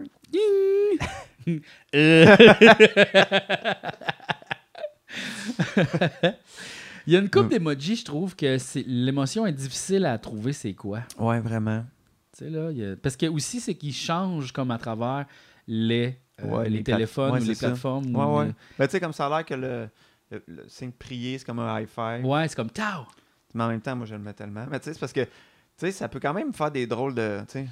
Il 7.08 7.14
y 7.14 7.16
a 7.16 7.20
une 7.20 7.30
couple 7.30 7.46
Mm. 7.48 7.50
d'emojis, 7.50 7.96
je 7.98 8.06
trouve 8.06 8.36
que 8.36 8.58
l'émotion 8.88 9.46
est 9.46 9.52
difficile 9.54 10.06
à 10.06 10.18
trouver, 10.18 10.54
c'est 10.54 10.74
quoi. 10.74 11.02
Ouais, 11.20 11.40
vraiment. 11.40 11.86
Tu 12.36 12.46
sais, 12.46 12.50
là, 12.50 12.72
y 12.72 12.84
a- 12.84 12.96
Parce 12.96 13.16
que 13.16 13.28
aussi, 13.28 13.60
c'est 13.60 13.76
qu'ils 13.76 13.94
changent 13.94 14.52
comme 14.52 14.72
à 14.72 14.78
travers 14.80 15.26
les, 15.68 16.18
euh, 16.42 16.48
Ouais, 16.48 16.70
les, 16.70 16.84
téléphones 16.84 17.32
ouais, 17.34 17.38
ou 17.40 17.42
c'est 17.44 17.50
les 17.50 17.56
ça. 17.56 17.68
plateformes. 17.68 18.16
Ouais, 18.16 18.24
ou 18.24 18.38
ouais. 18.40 18.46
les- 18.48 18.54
Ben, 18.80 18.88
tu 18.88 18.92
sais, 18.94 19.00
comme 19.00 19.14
ça 19.14 19.28
a 19.28 19.30
l'air 19.30 19.46
que 19.46 19.54
le, 19.54 19.88
le, 20.32 20.44
le 20.48 20.64
signe 20.68 20.90
de 20.90 20.96
prier, 20.96 21.38
c'est 21.38 21.46
comme 21.46 21.60
un 21.60 21.80
high 21.80 21.88
five. 21.88 22.26
Ouais, 22.26 22.48
c'est 22.48 22.56
comme 22.56 22.72
Tao. 22.72 23.04
Mais 23.54 23.64
en 23.64 23.68
même 23.70 23.82
temps, 23.82 23.96
moi, 23.96 24.08
je 24.08 24.16
le 24.16 24.22
mets 24.22 24.34
tellement. 24.34 24.66
Mais 24.70 24.80
tu 24.80 24.86
sais, 24.86 24.94
c'est 24.94 25.00
parce 25.00 25.14
que, 25.14 25.22
tu 25.24 25.30
sais, 25.78 25.92
ça 25.92 26.08
peut 26.10 26.20
quand 26.20 26.34
même 26.34 26.54
faire 26.54 26.72
des 26.72 26.88
drôles 26.88 27.14
de, 27.14 27.40
tu 27.48 27.60
sais, 27.60 27.68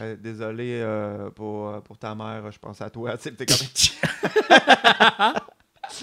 euh, 0.00 0.16
désolé 0.16 0.80
euh, 0.82 1.30
pour, 1.30 1.80
pour 1.84 1.96
ta 1.98 2.14
mère, 2.16 2.50
je 2.50 2.58
pense 2.58 2.80
à 2.82 2.90
toi. 2.90 3.16
Tu 3.16 3.22
sais, 3.22 3.32
t'es 3.32 3.46
comme... 3.46 3.56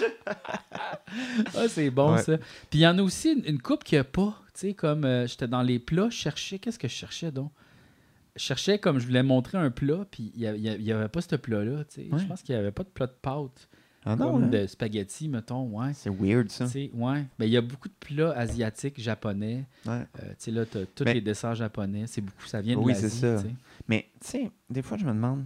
Ah, 1.56 1.68
c'est 1.68 1.90
bon 1.90 2.14
Ouais. 2.14 2.22
ça. 2.22 2.38
Puis 2.38 2.78
il 2.78 2.80
y 2.80 2.86
en 2.86 2.98
a 2.98 3.02
aussi 3.02 3.32
une, 3.32 3.44
une 3.44 3.60
coupe 3.60 3.84
qui 3.84 3.96
a 3.96 4.04
pas. 4.04 4.40
Tu 4.54 4.68
sais, 4.68 4.74
comme 4.74 5.04
euh, 5.04 5.26
j'étais 5.26 5.48
dans 5.48 5.62
les 5.62 5.78
plats, 5.78 6.08
je 6.10 6.16
cherchais. 6.16 6.58
Qu'est-ce 6.58 6.78
que 6.78 6.88
je 6.88 6.94
cherchais 6.94 7.32
donc? 7.32 7.50
Je 8.36 8.42
cherchais 8.42 8.78
comme 8.78 8.98
je 9.00 9.06
voulais 9.06 9.22
montrer 9.24 9.58
un 9.58 9.70
plat, 9.70 10.06
puis 10.10 10.32
il 10.36 10.52
n'y 10.52 10.92
avait 10.92 11.08
pas 11.08 11.20
ce 11.20 11.34
plat-là. 11.36 11.84
tu 11.84 12.02
sais. 12.02 12.08
Ouais. 12.12 12.18
Je 12.18 12.26
pense 12.26 12.42
qu'il 12.42 12.54
n'y 12.54 12.60
avait 12.60 12.70
pas 12.70 12.84
de 12.84 12.88
plat 12.88 13.06
de 13.06 13.14
pâte. 13.20 13.68
Ah 14.04 14.16
non, 14.16 14.32
comme 14.32 14.44
hein? 14.44 14.48
de 14.48 14.66
spaghetti, 14.66 15.28
mettons. 15.28 15.64
Ouais. 15.78 15.92
C'est 15.94 16.08
weird, 16.10 16.48
ça. 16.48 16.64
Tu 16.66 16.70
sais, 16.70 16.90
ouais. 16.94 17.24
Ben, 17.38 17.44
il 17.44 17.50
y 17.50 17.56
a 17.56 17.60
beaucoup 17.60 17.88
de 17.88 17.94
plats 18.00 18.30
asiatiques, 18.32 18.98
japonais. 19.00 19.66
Ouais. 19.84 19.92
Euh, 20.22 20.28
tu 20.30 20.34
sais, 20.38 20.50
là, 20.52 20.64
tu 20.64 20.78
as 20.78 20.86
tous 20.86 21.04
Mais- 21.04 21.14
les 21.14 21.20
desserts 21.20 21.54
japonais. 21.56 22.04
C'est 22.06 22.22
beaucoup, 22.22 22.46
ça 22.46 22.62
vient 22.62 22.76
de 22.76 22.80
Oui, 22.80 22.92
l'Asie, 22.92 23.10
c'est 23.10 23.36
ça. 23.36 23.42
tu 23.42 23.48
sais. 23.48 23.54
Mais, 23.88 24.06
tu 24.20 24.28
sais, 24.28 24.50
des 24.70 24.80
fois, 24.80 24.96
je 24.96 25.04
me 25.04 25.10
demande, 25.12 25.44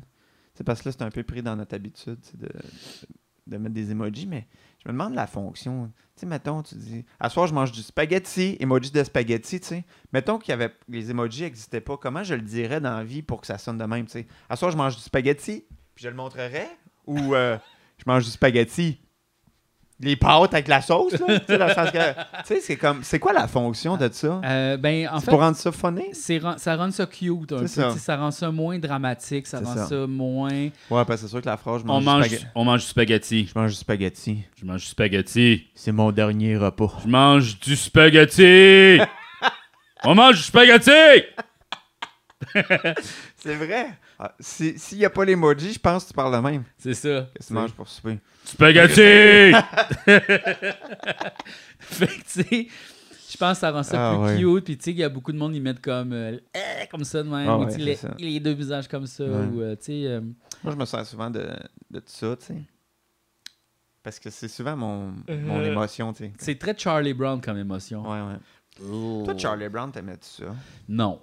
c'est 0.55 0.63
parce 0.63 0.83
que 0.83 0.89
là, 0.89 0.93
c'est 0.93 1.03
un 1.03 1.11
peu 1.11 1.25
pris 1.25 1.43
dans 1.43 1.57
notre 1.57 1.75
habitude, 1.75 2.19
de, 2.39 2.49
de 3.47 3.57
mettre 3.57 3.75
des 3.75 3.91
emojis, 3.91 4.27
mais 4.27 4.47
je 4.83 4.89
me 4.89 4.93
demande 4.93 5.15
la 5.15 5.27
fonction. 5.27 5.91
Tu 6.17 6.21
sais, 6.21 6.27
mettons, 6.27 6.63
tu 6.63 6.75
dis, 6.77 7.05
à 7.19 7.29
soir, 7.29 7.47
je 7.47 7.55
mange 7.55 7.73
du 7.73 7.83
spaghetti, 7.83 8.57
emoji 8.61 8.91
de 8.91 9.03
spaghetti, 9.03 9.61
tu 9.61 9.67
sais. 9.67 9.85
Mettons 10.13 10.39
qu'il 10.39 10.55
y 10.55 10.69
les 10.89 11.11
emojis 11.11 11.43
n'existaient 11.43 11.81
pas, 11.81 11.97
comment 11.97 12.23
je 12.23 12.35
le 12.35 12.43
dirais 12.43 12.81
dans 12.81 12.97
la 12.97 13.05
vie 13.05 13.23
pour 13.23 13.41
que 13.41 13.47
ça 13.47 13.59
sonne 13.59 13.79
de 13.79 13.85
même, 13.85 14.07
tu 14.07 14.13
sais? 14.13 14.27
À 14.49 14.57
soir, 14.57 14.71
je 14.71 14.77
mange 14.77 14.97
du 14.97 15.03
spaghetti, 15.03 15.65
puis 15.95 16.05
je 16.05 16.09
le 16.09 16.15
montrerais, 16.15 16.69
ou 17.07 17.35
euh, 17.35 17.59
je 17.99 18.05
mange 18.07 18.25
du 18.25 18.31
spaghetti. 18.31 19.01
Les 20.01 20.17
pâtes 20.17 20.53
avec 20.53 20.67
la 20.67 20.83
sauce, 20.83 21.13
là. 21.13 21.39
tu 21.39 21.47
sais, 21.47 21.57
dans 21.57 21.69
le 21.69 21.73
sens 21.73 21.91
que- 21.93 22.13
tu 22.47 22.47
sais, 22.47 22.61
c'est 22.61 22.77
comme, 22.77 23.05
c'est 23.05 23.21
quoi 23.21 23.33
la 23.33 23.47
fonction 23.47 23.97
de 23.97 24.09
ça? 24.13 24.41
Euh, 24.45 24.77
ben, 24.77 25.09
en 25.09 25.21
c'est 25.21 25.27
fait, 25.27 25.31
pour 25.31 25.41
rendre 25.41 25.57
ça 25.57 25.71
funny? 25.71 26.07
c'est 26.13 26.39
ren- 26.39 26.59
ça 26.59 26.75
rend 26.77 26.91
ça 26.91 27.07
cute 27.07 27.53
un 27.53 27.59
peu. 27.61 27.67
C'est 27.69 27.81
ça. 27.81 27.89
tu 27.93 27.95
sais, 27.95 28.05
Ça 28.05 28.17
rend 28.17 28.33
ça 28.33 28.51
moins 28.51 28.77
dramatique. 28.81 29.47
Ça 29.47 29.59
C'est 29.59 29.65
rend 29.65 29.75
ça. 29.75 29.87
ça, 29.87 30.07
moins. 30.09 30.51
Ouais, 30.51 30.71
parce 30.91 31.07
que 31.09 31.17
c'est 31.19 31.29
sûr 31.29 31.41
que 31.41 31.47
la 31.47 31.57
phrase, 31.57 31.83
je 31.83 31.85
On 31.89 32.01
mange, 32.01 32.05
mange, 32.05 32.23
du 32.25 32.29
spaghetti. 32.31 32.47
on 32.57 32.65
mange 32.65 32.81
du 32.81 32.87
spaghetti. 32.89 33.47
Je 33.55 33.59
mange 33.59 33.71
du 33.71 33.77
spaghetti. 33.77 34.39
Je 34.61 34.65
mange 34.67 34.81
du 34.81 34.87
spaghetti. 34.87 35.67
C'est 35.77 35.93
mon 35.93 36.11
dernier 36.11 36.57
repas. 36.57 36.93
Je 37.05 37.09
mange 37.09 37.61
du 37.61 37.77
spaghetti. 37.77 38.99
On 40.07 40.15
mange 40.15 40.37
du 40.37 40.43
spaghetti. 40.43 40.91
C'est 43.37 43.55
vrai. 43.55 43.87
Ah, 44.27 44.35
si- 44.41 44.79
S'il 44.79 44.97
n'y 44.99 45.05
a 45.05 45.11
pas 45.11 45.23
l'emoji, 45.25 45.75
je 45.75 45.79
pense 45.79 46.05
que 46.05 46.09
tu 46.09 46.15
parles 46.15 46.35
de 46.35 46.39
même. 46.41 46.65
C'est 46.79 46.95
ça. 46.95 47.29
Qu'est-ce 47.35 47.49
que 47.49 47.49
tu 47.49 47.53
manges 47.53 47.73
pour 47.73 47.87
souper? 47.87 48.19
Spaghetti! 48.45 49.53
fait 51.81 52.07
que, 52.07 52.13
tu 52.23 52.43
sais, 52.43 52.69
je 53.31 53.37
pense 53.37 53.53
que 53.55 53.61
ça 53.61 53.71
rend 53.71 53.83
ça 53.83 54.13
Ah, 54.13 54.15
plus 54.35 54.47
ouais. 54.47 54.55
cute. 54.61 54.65
Puis, 54.65 54.79
tu 54.79 54.85
sais, 54.85 54.91
il 54.93 54.97
y 54.99 55.05
a 55.05 55.09
beaucoup 55.09 55.33
de 55.33 55.37
monde, 55.37 55.55
ils 55.55 55.61
mettent 55.63 55.83
comme, 55.83 56.13
euh, 56.13 56.39
Eh, 56.55 56.87
comme 56.87 57.05
ça 57.05 57.23
de 57.23 57.29
même. 57.29 57.49
Ah, 57.49 57.59
ou, 57.59 57.65
ouais, 57.67 57.77
les, 57.77 57.97
ça. 57.97 58.15
les 58.19 58.41
deux 58.41 58.53
visages 58.55 58.89
comme 58.89 59.07
ça. 59.07 59.25
Ouais. 59.25 59.47
Ou, 59.47 59.61
euh, 59.61 59.77
tu 59.77 59.85
sais, 59.85 60.07
euh, 60.07 60.21
Moi, 60.63 60.73
je 60.73 60.79
me 60.79 60.85
sers 60.87 61.05
souvent 61.05 61.29
de, 61.31 61.47
de 61.91 61.99
tout 61.99 62.05
ça, 62.07 62.37
tu 62.37 62.47
sais. 62.47 62.63
Parce 64.03 64.19
que 64.19 64.31
c'est 64.31 64.49
souvent 64.49 64.77
mon, 64.77 65.15
mon 65.29 65.65
émotion, 65.65 66.13
tu 66.13 66.25
sais. 66.25 66.33
c'est 66.39 66.59
très 66.59 66.77
Charlie 66.77 67.15
Brown 67.15 67.41
comme 67.41 67.57
émotion. 67.59 68.03
Ouais, 68.03 68.21
ouais. 68.21 69.25
Toi, 69.25 69.35
Charlie 69.39 69.69
Brown, 69.69 69.91
t'aimais-tu 69.91 70.29
ça? 70.43 70.55
Non. 70.89 71.21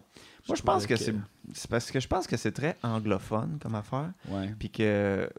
Moi, 0.48 0.56
je 0.58 0.62
pense 0.62 0.86
que 0.88 0.94
trouvais 0.96 1.20
c'est 1.54 1.70
parce 1.70 1.92
que 1.92 2.00
je 2.00 2.08
pense 2.08 2.28
que 2.28 2.38
c'est 2.38 2.52
très 2.52 2.78
anglophone 2.84 3.58
comme 3.62 3.76
affaire. 3.76 4.12
Ouais. 4.30 4.54
Puis 4.58 4.70
que 4.70 5.30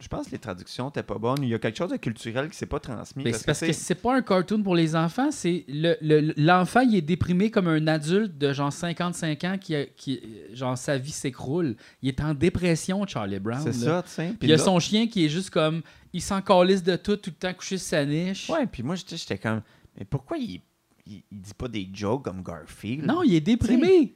je 0.00 0.06
pense 0.06 0.26
que 0.26 0.30
les 0.32 0.38
traductions 0.38 0.86
n'étaient 0.86 1.02
pas 1.02 1.18
bonnes. 1.18 1.42
Il 1.42 1.48
y 1.48 1.54
a 1.54 1.58
quelque 1.58 1.76
chose 1.76 1.90
de 1.90 1.96
culturel 1.96 2.48
qui 2.48 2.56
s'est 2.56 2.66
pas 2.66 2.78
transmis. 2.78 3.24
Mais 3.24 3.32
parce 3.32 3.60
que 3.60 3.72
c'est- 3.72 3.94
pas 3.96 4.14
un 4.16 4.22
cartoon 4.22 4.62
pour 4.62 4.76
les 4.76 4.94
enfants, 4.94 5.30
c'est 5.32 5.64
le- 5.68 5.96
le- 6.00 6.32
l'enfant 6.36 6.80
il 6.80 6.94
est 6.94 7.02
déprimé 7.02 7.50
comme 7.50 7.66
un 7.66 7.84
adulte 7.88 8.38
de 8.38 8.52
genre 8.52 8.72
55 8.72 9.42
ans 9.44 9.58
qui, 9.60 9.74
qui 9.96 10.20
genre 10.52 10.78
sa 10.78 10.96
vie 10.98 11.10
s'écroule. 11.10 11.74
Il 12.02 12.08
est 12.08 12.20
en 12.20 12.32
dépression 12.32 13.04
Charlie 13.06 13.40
Brown. 13.40 13.60
c'est 13.62 13.72
ça, 13.72 14.02
tu 14.04 14.10
sais. 14.10 14.34
Il 14.40 14.48
y 14.48 14.52
a 14.52 14.58
son 14.58 14.78
chien 14.78 15.08
qui 15.08 15.24
est 15.24 15.28
juste 15.28 15.50
comme 15.50 15.82
il 16.12 16.22
s'en 16.22 16.40
calisse 16.42 16.82
de 16.84 16.94
tout 16.96 17.16
tout 17.16 17.30
le 17.30 17.36
temps 17.36 17.52
couché 17.54 17.76
sur 17.76 17.88
sa 17.88 18.04
niche. 18.04 18.48
Ouais, 18.48 18.66
puis 18.66 18.82
moi, 18.84 18.94
j'étais 18.94 19.36
comme, 19.38 19.62
mais 19.98 20.04
pourquoi 20.04 20.38
il, 20.38 20.60
il, 21.06 21.22
il 21.32 21.40
dit 21.40 21.54
pas 21.54 21.66
des 21.68 21.88
jokes 21.92 22.22
comme 22.24 22.42
Garfield? 22.44 23.04
Non, 23.04 23.22
il 23.24 23.34
est 23.34 23.40
déprimé. 23.40 24.14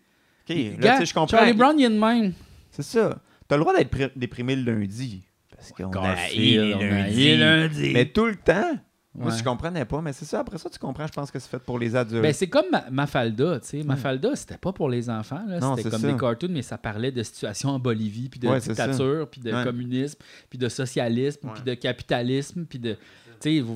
Ok, 0.49 0.57
là, 0.57 0.77
Gars, 0.79 0.93
tu 0.95 0.99
sais, 1.01 1.07
je 1.07 1.15
comprends. 1.15 1.37
Charlie 1.39 1.53
Brown 1.53 1.79
il 1.79 1.85
est 1.85 1.91
de 1.91 1.99
même. 1.99 2.33
C'est 2.71 2.83
ça. 2.83 3.19
T'as 3.49 3.57
le 3.57 3.63
droit 3.63 3.77
d'être 3.77 4.13
déprimé 4.17 4.57
le 4.57 4.73
lundi. 4.73 5.23
Parce 5.55 5.73
qu'on 5.73 5.93
a 5.93 6.17
les 6.35 7.37
lundis. 7.37 7.91
Mais 7.93 8.07
tout 8.07 8.27
le 8.27 8.37
temps, 8.37 8.73
Moi, 9.15 9.31
Ouais. 9.31 9.37
je 9.39 9.45
comprenais 9.45 9.85
pas, 9.85 10.01
mais 10.01 10.15
c'est 10.15 10.25
ça. 10.25 10.41
Après 10.41 10.57
ça, 10.57 10.71
tu 10.71 10.79
comprends, 10.79 11.07
je 11.07 11.13
pense 11.13 11.31
que 11.31 11.39
c'est 11.39 11.51
fait 11.51 11.59
pour 11.59 11.79
les 11.79 11.95
adultes. 11.95 12.23
Ben, 12.23 12.33
c'est 12.33 12.47
comme 12.49 12.65
Ma- 12.73 12.89
Mafalda, 12.91 13.61
tu 13.61 13.67
sais. 13.69 13.83
Mafalda, 13.83 14.35
c'était 14.35 14.57
pas 14.57 14.73
pour 14.73 14.89
les 14.89 15.11
enfants, 15.11 15.43
C'était 15.77 15.91
comme 15.91 16.01
ça. 16.01 16.11
des 16.13 16.17
cartoons, 16.19 16.49
mais 16.49 16.63
ça 16.63 16.79
parlait 16.79 17.13
de 17.13 17.23
situations 17.23 17.69
en 17.69 17.79
Bolivie, 17.79 18.31
puis 18.31 18.41
de 18.41 18.49
Ouais, 18.49 18.59
dictature, 18.59 19.29
puis 19.31 19.43
de 19.43 19.53
Ouais. 19.53 19.65
communisme, 19.65 20.19
puis 20.49 20.59
de 20.59 20.67
socialisme, 20.71 21.47
puis 21.53 21.63
de 21.63 21.75
capitalisme, 21.75 22.65
puis 22.65 22.79
de... 22.79 22.95
Tu 22.95 22.99
sais, 23.41 23.55
il 23.57 23.67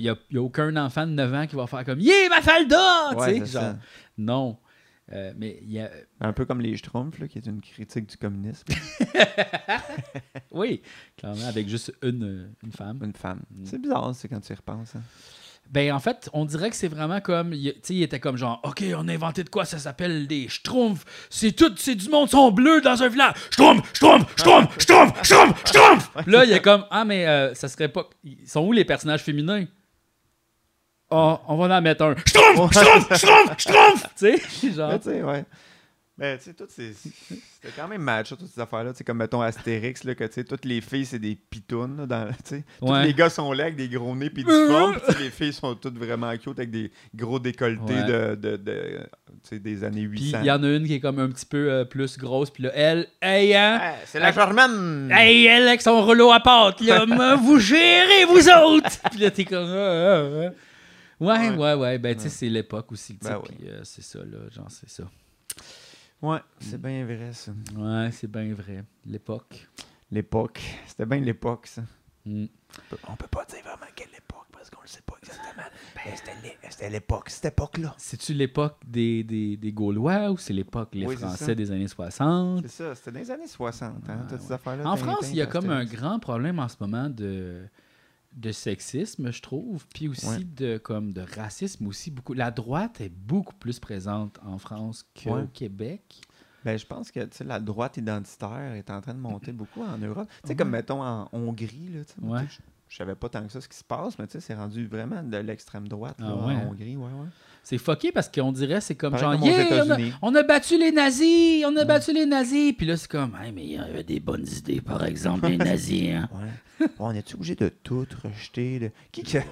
n'y 0.00 0.08
a, 0.08 0.16
aucun 0.40 0.74
enfant 0.76 1.06
de 1.06 1.12
9 1.12 1.34
ans 1.34 1.46
qui 1.46 1.54
va 1.54 1.66
faire 1.66 1.84
comme 1.84 2.00
«Yeah, 2.00 2.30
Mafalda! 2.30 3.10
Tu 3.10 3.24
sais, 3.24 3.36
genre, 3.40 3.46
ça. 3.62 3.76
non. 4.16 4.56
Euh, 5.12 5.32
mais 5.36 5.58
il 5.62 5.72
y 5.72 5.80
a... 5.80 5.90
Un 6.20 6.32
peu 6.32 6.44
comme 6.44 6.60
les 6.60 6.76
Schtroumpfs, 6.76 7.18
là, 7.18 7.26
qui 7.28 7.38
est 7.38 7.46
une 7.46 7.60
critique 7.60 8.08
du 8.08 8.16
communisme. 8.16 8.64
Oui, 10.50 10.82
clairement, 11.16 11.46
avec 11.46 11.68
juste 11.68 11.92
une, 12.02 12.54
une 12.62 12.72
femme. 12.72 13.00
Une 13.02 13.14
femme. 13.14 13.40
Mm. 13.50 13.64
C'est 13.64 13.78
bizarre, 13.80 14.14
c'est 14.14 14.28
quand 14.28 14.40
tu 14.40 14.52
y 14.52 14.56
repenses. 14.56 14.94
hein. 14.96 15.02
Ben, 15.70 15.92
en 15.92 16.00
fait, 16.00 16.28
on 16.34 16.44
dirait 16.44 16.68
que 16.68 16.76
c'est 16.76 16.88
vraiment 16.88 17.20
comme. 17.20 17.52
Tu 17.52 17.72
sais, 17.82 17.94
il 17.94 18.02
était 18.02 18.20
comme 18.20 18.36
genre, 18.36 18.60
OK, 18.64 18.84
on 18.94 19.08
a 19.08 19.12
inventé 19.14 19.44
de 19.44 19.48
quoi 19.48 19.64
Ça 19.64 19.78
s'appelle 19.78 20.26
des 20.26 20.48
schtroumpfs. 20.48 21.04
C'est 21.30 21.52
tout, 21.52 21.72
c'est 21.76 21.94
du 21.94 22.10
monde 22.10 22.28
sont 22.28 22.50
bleus 22.50 22.82
dans 22.82 23.02
un 23.02 23.08
village. 23.08 23.34
Schtroumpf, 23.50 23.88
schtroumpf, 23.94 24.30
schtroumpf, 24.36 24.78
schtroumpf, 24.82 25.22
schtroumpf, 25.24 25.66
schtroumpf. 25.66 26.10
Là, 26.26 26.44
il 26.44 26.52
est 26.52 26.60
comme, 26.60 26.84
ah, 26.90 27.04
mais 27.06 27.26
euh, 27.26 27.54
ça 27.54 27.68
serait 27.68 27.88
pas. 27.88 28.10
Ils 28.24 28.46
sont 28.46 28.60
où 28.66 28.72
les 28.72 28.84
personnages 28.84 29.22
féminins? 29.22 29.64
Oh, 31.12 31.38
on 31.48 31.56
va 31.56 31.76
en 31.78 31.82
mettre 31.82 32.04
un. 32.04 32.14
Schtroumpf, 32.16 32.72
schtroumpf, 32.72 33.16
schtroumpf, 33.16 33.54
schtroumpf. 33.58 34.06
Tu 34.16 34.38
sais, 34.38 34.72
genre. 34.72 34.98
Tu 34.98 35.10
sais, 35.10 35.22
ouais. 35.22 35.44
Mais 36.18 36.36
tu 36.36 36.44
sais, 36.44 36.52
toutes 36.52 36.70
ces- 36.70 36.92
c'était 36.92 37.72
quand 37.74 37.88
même 37.88 38.02
match, 38.02 38.28
toutes 38.28 38.46
ces 38.46 38.60
affaires-là. 38.60 38.92
Tu 38.92 38.98
sais, 38.98 39.04
comme 39.04 39.16
mettons 39.16 39.40
Astérix, 39.40 40.04
là, 40.04 40.14
que 40.14 40.24
tu 40.24 40.32
sais, 40.34 40.44
toutes 40.44 40.66
les 40.66 40.82
filles, 40.82 41.06
c'est 41.06 41.18
des 41.18 41.34
pitounes. 41.36 42.04
dans, 42.06 42.26
tu 42.28 42.34
sais. 42.56 42.64
Tous 42.80 42.94
les 43.02 43.14
gars 43.14 43.30
sont 43.30 43.50
là 43.52 43.64
avec 43.64 43.76
des 43.76 43.88
gros 43.88 44.14
nez 44.14 44.28
puis 44.28 44.44
sais, 44.46 45.18
les 45.18 45.30
filles 45.30 45.54
sont 45.54 45.74
toutes 45.74 45.96
vraiment 45.98 46.30
cute 46.36 46.58
avec 46.58 46.70
des 46.70 46.90
gros 47.14 47.38
décolletés 47.38 47.94
Ouais. 47.94 48.04
de, 48.04 48.34
de, 48.34 48.56
de, 48.56 49.00
tu 49.42 49.48
sais, 49.48 49.58
des 49.58 49.82
années 49.84 50.06
Puis 50.06 50.26
800. 50.26 50.38
il 50.42 50.46
y 50.46 50.50
en 50.50 50.62
a 50.62 50.68
une 50.68 50.86
qui 50.86 50.94
est 50.94 51.00
comme 51.00 51.18
un 51.18 51.30
petit 51.30 51.46
peu 51.46 51.70
euh, 51.72 51.84
plus 51.86 52.18
grosse. 52.18 52.50
Puis 52.50 52.64
là, 52.64 52.70
elle, 52.74 53.06
hey, 53.22 53.54
hein? 53.56 53.80
C'est 54.04 54.20
la 54.20 54.32
Germaine! 54.32 55.10
Hey, 55.10 55.46
elle 55.46 55.66
avec 55.66 55.80
son 55.80 56.04
rouleau 56.04 56.30
à 56.30 56.40
pâte, 56.40 56.82
là, 56.82 57.04
vous 57.42 57.58
gérez, 57.58 58.26
vous 58.28 58.48
autres! 58.50 58.90
Puis 59.10 59.20
là, 59.20 59.30
t'es 59.30 59.46
comme. 59.46 59.66
ah, 59.66 60.24
ah. 60.46 60.50
Ouais, 61.24 61.50
Ouais. 61.50 61.56
ouais, 61.56 61.74
ouais. 61.74 61.98
Ben, 61.98 62.14
tu 62.16 62.22
sais, 62.22 62.28
c'est 62.28 62.48
l'époque 62.48 62.90
aussi, 62.92 63.16
tu 63.18 63.26
sais. 63.26 63.32
Ben 63.32 63.40
Puis 63.40 63.68
euh, 63.68 63.80
c'est 63.84 64.02
ça, 64.02 64.18
là. 64.20 64.48
Genre, 64.50 64.70
c'est 64.70 64.88
ça. 64.88 65.04
Ouais, 66.20 66.38
c'est 66.60 66.80
bien 66.80 67.04
vrai, 67.04 67.32
ça. 67.32 67.52
Ouais, 67.76 68.10
c'est 68.12 68.30
bien 68.30 68.54
vrai. 68.54 68.84
L'époque. 69.04 69.68
L'époque. 70.10 70.60
C'était 70.86 71.06
bien 71.06 71.18
l'époque, 71.20 71.66
ça. 71.66 71.82
Mm. 72.24 72.44
On 73.08 73.16
peut 73.16 73.26
pas 73.26 73.44
dire 73.46 73.58
vraiment 73.64 73.90
quelle 73.96 74.08
époque 74.16 74.46
parce 74.52 74.70
qu'on 74.70 74.82
le 74.82 74.86
sait 74.88 75.00
pas 75.04 75.14
exactement. 75.20 75.68
Mais 75.96 76.16
c'était 76.16 76.34
l'é- 76.42 76.58
c'était 76.70 76.90
l'époque, 76.90 77.28
cette 77.30 77.46
époque-là. 77.46 77.94
C'est-tu 77.98 78.32
l'époque 78.34 78.76
des, 78.86 79.24
des, 79.24 79.56
des 79.56 79.72
Gaulois 79.72 80.30
ou 80.30 80.38
c'est 80.38 80.52
l'époque 80.52 80.90
les 80.94 81.04
Oui, 81.06 81.16
Français 81.16 81.46
ça. 81.46 81.54
des 81.56 81.70
années 81.72 81.88
60? 81.88 82.62
C'est 82.62 82.68
ça, 82.84 82.94
c'était 82.94 83.10
dans 83.12 83.18
les 83.18 83.30
années 83.32 83.46
60, 83.48 83.82
hein, 84.08 84.16
Ouais, 84.20 84.26
toutes 84.28 84.40
ces 84.40 84.46
ouais. 84.48 84.52
affaires-là. 84.54 84.88
En 84.88 84.96
France, 84.96 85.26
il 85.30 85.36
y 85.36 85.42
a 85.42 85.46
comme 85.46 85.70
un 85.70 85.84
grand 85.84 86.20
problème 86.20 86.60
en 86.60 86.68
ce 86.68 86.76
moment 86.78 87.08
de, 87.10 87.62
de 88.34 88.50
sexisme, 88.52 89.30
je 89.30 89.42
trouve, 89.42 89.86
puis 89.94 90.08
aussi 90.08 90.26
Ouais. 90.26 90.44
de, 90.44 90.78
comme, 90.78 91.12
de 91.12 91.20
racisme 91.36 91.86
aussi. 91.86 92.10
beaucoup. 92.10 92.32
La 92.34 92.50
droite 92.50 93.00
est 93.00 93.08
beaucoup 93.10 93.54
plus 93.54 93.78
présente 93.78 94.38
en 94.44 94.58
France 94.58 95.04
qu'au 95.22 95.34
Ouais. 95.36 95.46
Québec. 95.52 96.20
Ben, 96.64 96.78
je 96.78 96.86
pense 96.86 97.10
que 97.10 97.20
tu 97.20 97.36
sais, 97.38 97.44
la 97.44 97.58
droite 97.60 97.96
identitaire 97.96 98.74
est 98.74 98.88
en 98.90 99.00
train 99.00 99.14
de 99.14 99.18
monter 99.18 99.52
beaucoup 99.52 99.82
en 99.82 99.98
Europe. 99.98 100.28
Tu 100.28 100.34
sais, 100.44 100.48
Ouais. 100.50 100.56
comme 100.56 100.70
mettons 100.70 101.02
en 101.02 101.28
Hongrie, 101.32 101.88
là, 101.92 102.00
je, 102.48 102.56
je 102.88 102.96
savais 102.96 103.16
pas 103.16 103.28
tant 103.28 103.44
que 103.44 103.52
ça 103.52 103.60
ce 103.60 103.68
qui 103.68 103.76
se 103.76 103.82
passe, 103.84 104.16
mais 104.18 104.26
c'est 104.28 104.54
rendu 104.54 104.86
vraiment 104.86 105.22
de 105.22 105.36
l'extrême 105.38 105.88
droite 105.88 106.20
là, 106.20 106.28
Ah 106.30 106.46
ouais, 106.46 106.54
hein? 106.54 106.66
en 106.66 106.70
Hongrie. 106.70 106.96
Ouais, 106.96 107.04
ouais. 107.12 107.26
C'est 107.64 107.78
fucké 107.78 108.10
parce 108.12 108.28
qu'on 108.28 108.50
dirait 108.52 108.80
c'est 108.80 108.96
comme 108.96 109.12
Pareil 109.12 109.38
genre 109.38 109.38
comme 109.40 109.48
yeah, 109.48 109.66
on, 109.70 109.72
a, 109.72 109.84
États-Unis. 109.94 110.12
on 110.22 110.34
a 110.34 110.42
battu 110.42 110.78
les 110.78 110.90
nazis, 110.92 111.64
on 111.64 111.76
a 111.76 111.84
battu 111.84 112.12
les 112.12 112.26
nazis, 112.26 112.72
puis 112.76 112.86
là 112.86 112.96
c'est 112.96 113.08
comme 113.10 113.36
Hey, 113.40 113.52
mais 113.52 113.62
il 113.64 113.72
y 113.72 113.78
avait 113.78 114.02
des 114.02 114.18
bonnes 114.20 114.46
idées 114.58 114.80
par 114.80 115.04
exemple 115.04 115.46
les 115.48 115.56
nazis 115.58 116.10
hein. 116.14 116.28
Ouais. 116.34 116.86
On 116.98 117.12
est 117.14 117.34
obligé 117.34 117.54
de 117.54 117.68
tout 117.68 118.06
rejeter? 118.24 118.78
de- 118.80 118.90
Qui 119.12 119.24
sais, 119.26 119.44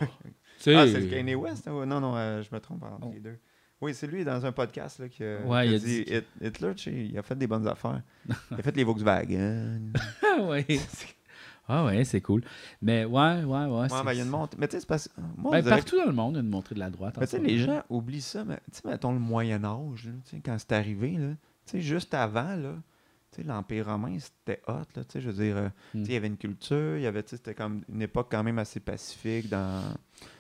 Ah, 0.75 0.87
c'est 0.87 1.01
le 1.01 1.07
Kanye 1.07 1.35
West? 1.37 1.69
hein? 1.69 1.87
Non, 1.87 2.01
non, 2.01 2.17
euh, 2.17 2.43
je 2.43 2.55
me 2.55 2.61
trompe 2.61 2.83
entre 2.83 3.07
Oh. 3.07 3.13
les 3.15 3.21
deux. 3.21 3.39
Oui, 3.81 3.95
c'est 3.95 4.07
lui 4.09 4.25
dans 4.25 4.45
un 4.45 4.53
podcast 4.53 4.99
là, 4.99 5.09
qui, 5.09 5.23
a, 5.25 5.41
Ouais, 5.47 5.67
dit, 5.79 5.79
dit 5.79 6.05
que- 6.05 6.19
Hit- 6.19 6.25
Hitler, 6.45 6.73
il 7.11 7.17
a 7.19 7.23
fait 7.23 7.37
des 7.37 7.47
bonnes 7.47 7.67
affaires. 7.67 8.03
il 8.51 8.59
a 8.59 8.63
fait 8.63 8.77
les 8.77 8.85
Volkswagen. 8.85 9.93
ouais. 10.43 10.67
Ah 11.71 11.85
ouais, 11.85 12.05
c'est 12.05 12.21
cool. 12.21 12.43
Mais 12.83 13.05
ouais, 13.05 13.45
ouais, 13.45 13.65
ouais. 13.67 13.89
Ben, 13.89 14.13
il 14.13 14.19
y 14.19 14.21
a 14.21 14.25
une 14.25 14.31
montée. 14.31 14.57
Mais 14.59 14.67
tu 14.67 14.73
sais, 14.73 14.81
c'est 14.81 14.89
parce 14.89 15.09
que. 15.09 15.21
Moi, 15.37 15.51
on 15.51 15.51
Ben, 15.51 15.63
dirait 15.63 15.77
partout 15.77 15.97
dans 15.97 16.07
le 16.07 16.13
monde, 16.13 16.33
il 16.35 16.37
y 16.37 16.41
a 16.41 16.43
une 16.43 16.49
montée 16.49 16.75
de 16.75 16.81
la 16.81 16.91
droite. 16.91 17.17
Mais 17.19 17.27
tu 17.27 17.33
sais, 17.33 17.39
les 17.39 17.59
gens 17.59 17.83
oublient 17.89 18.21
ça. 18.21 18.45
Mais 18.45 18.57
tu 18.73 18.81
sais, 18.81 18.89
mettons 18.89 19.13
le 19.13 19.19
Moyen-Âge, 19.21 20.09
quand 20.45 20.57
c'est 20.59 20.73
arrivé, 20.73 21.13
là, 21.13 21.29
tu 21.67 21.73
sais, 21.73 21.81
juste 21.81 22.13
avant, 22.15 22.57
là, 22.57 22.75
l'Empire 23.45 23.87
romain, 23.87 24.17
c'était 24.19 24.61
hot, 24.67 24.85
là, 24.97 25.03
je 25.15 25.31
veux 25.31 25.45
dire, 25.45 25.57
euh, 25.57 25.69
il 25.95 26.11
y 26.11 26.17
avait 26.17 26.27
une 26.27 26.37
culture, 26.37 26.97
il 26.97 27.03
y 27.03 27.07
avait, 27.07 27.23
c'était 27.27 27.55
comme 27.55 27.83
une 27.89 28.03
époque 28.03 28.29
quand 28.31 28.43
même 28.43 28.59
assez 28.59 28.81
pacifique 28.81 29.49
dans, 29.49 29.83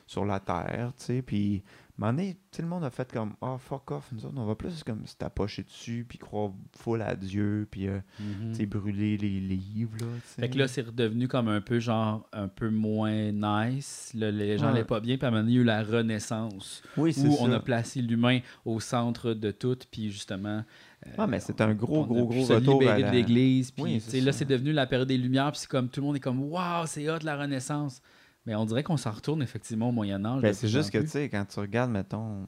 sur 0.06 0.24
la 0.24 0.40
Terre, 0.40 0.92
tu 0.98 1.04
sais, 1.04 1.22
puis, 1.22 1.62
un 2.08 2.12
donné, 2.14 2.36
sais, 2.52 2.62
le 2.62 2.68
monde 2.68 2.82
a 2.84 2.90
fait 2.90 3.12
comme, 3.12 3.34
ah, 3.42 3.56
fuck 3.58 3.90
off, 3.90 4.10
nous 4.12 4.24
autres, 4.24 4.34
on 4.38 4.46
va 4.46 4.54
plus 4.54 4.82
comme 4.84 5.06
se 5.06 5.14
tapocher 5.16 5.62
dessus, 5.62 6.06
puis 6.08 6.18
croire 6.18 6.50
full 6.76 7.02
à 7.02 7.14
Dieu, 7.14 7.68
puis, 7.70 7.88
euh, 7.88 8.00
Mhm. 8.18 8.54
brûler 8.66 9.16
les 9.18 9.40
livres, 9.40 9.96
là. 10.00 10.06
Fait 10.22 10.48
que 10.48 10.56
là, 10.58 10.66
c'est 10.66 10.80
redevenu 10.82 11.28
comme 11.28 11.48
un 11.48 11.60
peu 11.60 11.78
genre 11.78 12.26
un 12.32 12.48
peu 12.48 12.70
moins 12.70 13.32
nice. 13.32 14.12
Les 14.14 14.56
gens 14.58 14.66
Ouais. 14.66 14.72
n'allaient 14.72 14.84
pas 14.84 15.00
bien, 15.00 15.16
puis 15.18 15.26
à 15.26 15.28
un 15.28 15.30
moment 15.30 15.42
donné, 15.42 15.52
il 15.52 15.56
y 15.56 15.58
a 15.58 15.62
eu 15.62 15.64
la 15.64 15.82
renaissance 15.82 16.82
oui, 16.96 17.10
où 17.18 17.32
ça. 17.36 17.42
on 17.42 17.52
a 17.52 17.60
placé 17.60 18.00
l'humain 18.02 18.40
au 18.64 18.80
centre 18.80 19.34
de 19.34 19.50
tout, 19.50 19.76
puis 19.90 20.10
justement. 20.10 20.64
euh, 21.06 21.10
Ouais, 21.18 21.26
mais 21.26 21.40
c'est 21.40 21.60
un 21.60 21.72
gros, 21.74 22.04
gros, 22.06 22.26
gros 22.26 22.44
se 22.46 22.52
retour 22.54 22.82
à 22.82 22.98
la... 22.98 23.10
de 23.10 23.14
l'Église. 23.16 23.70
Puis, 23.70 23.82
Oui, 23.82 24.20
là, 24.20 24.32
c'est 24.32 24.44
devenu 24.44 24.72
la 24.72 24.86
période 24.86 25.08
des 25.08 25.16
Lumières. 25.18 25.50
Puis 25.52 25.60
c'est 25.62 25.68
comme 25.70 25.88
tout 25.88 26.00
le 26.00 26.06
monde 26.06 26.16
est 26.16 26.20
comme 26.20 26.42
Waouh, 26.42 26.86
c'est 26.86 27.08
hot 27.10 27.18
la 27.22 27.36
Renaissance. 27.38 28.02
Mais 28.46 28.54
on 28.54 28.64
dirait 28.64 28.82
qu'on 28.82 28.96
s'en 28.96 29.10
retourne 29.10 29.42
effectivement 29.42 29.90
au 29.90 29.92
Moyen-Âge. 29.92 30.42
Ben, 30.42 30.52
c'est 30.54 30.68
juste 30.68 30.90
que, 30.90 30.98
tu 30.98 31.08
sais, 31.08 31.28
quand 31.28 31.44
tu 31.44 31.60
regardes, 31.60 31.90
mettons, 31.90 32.46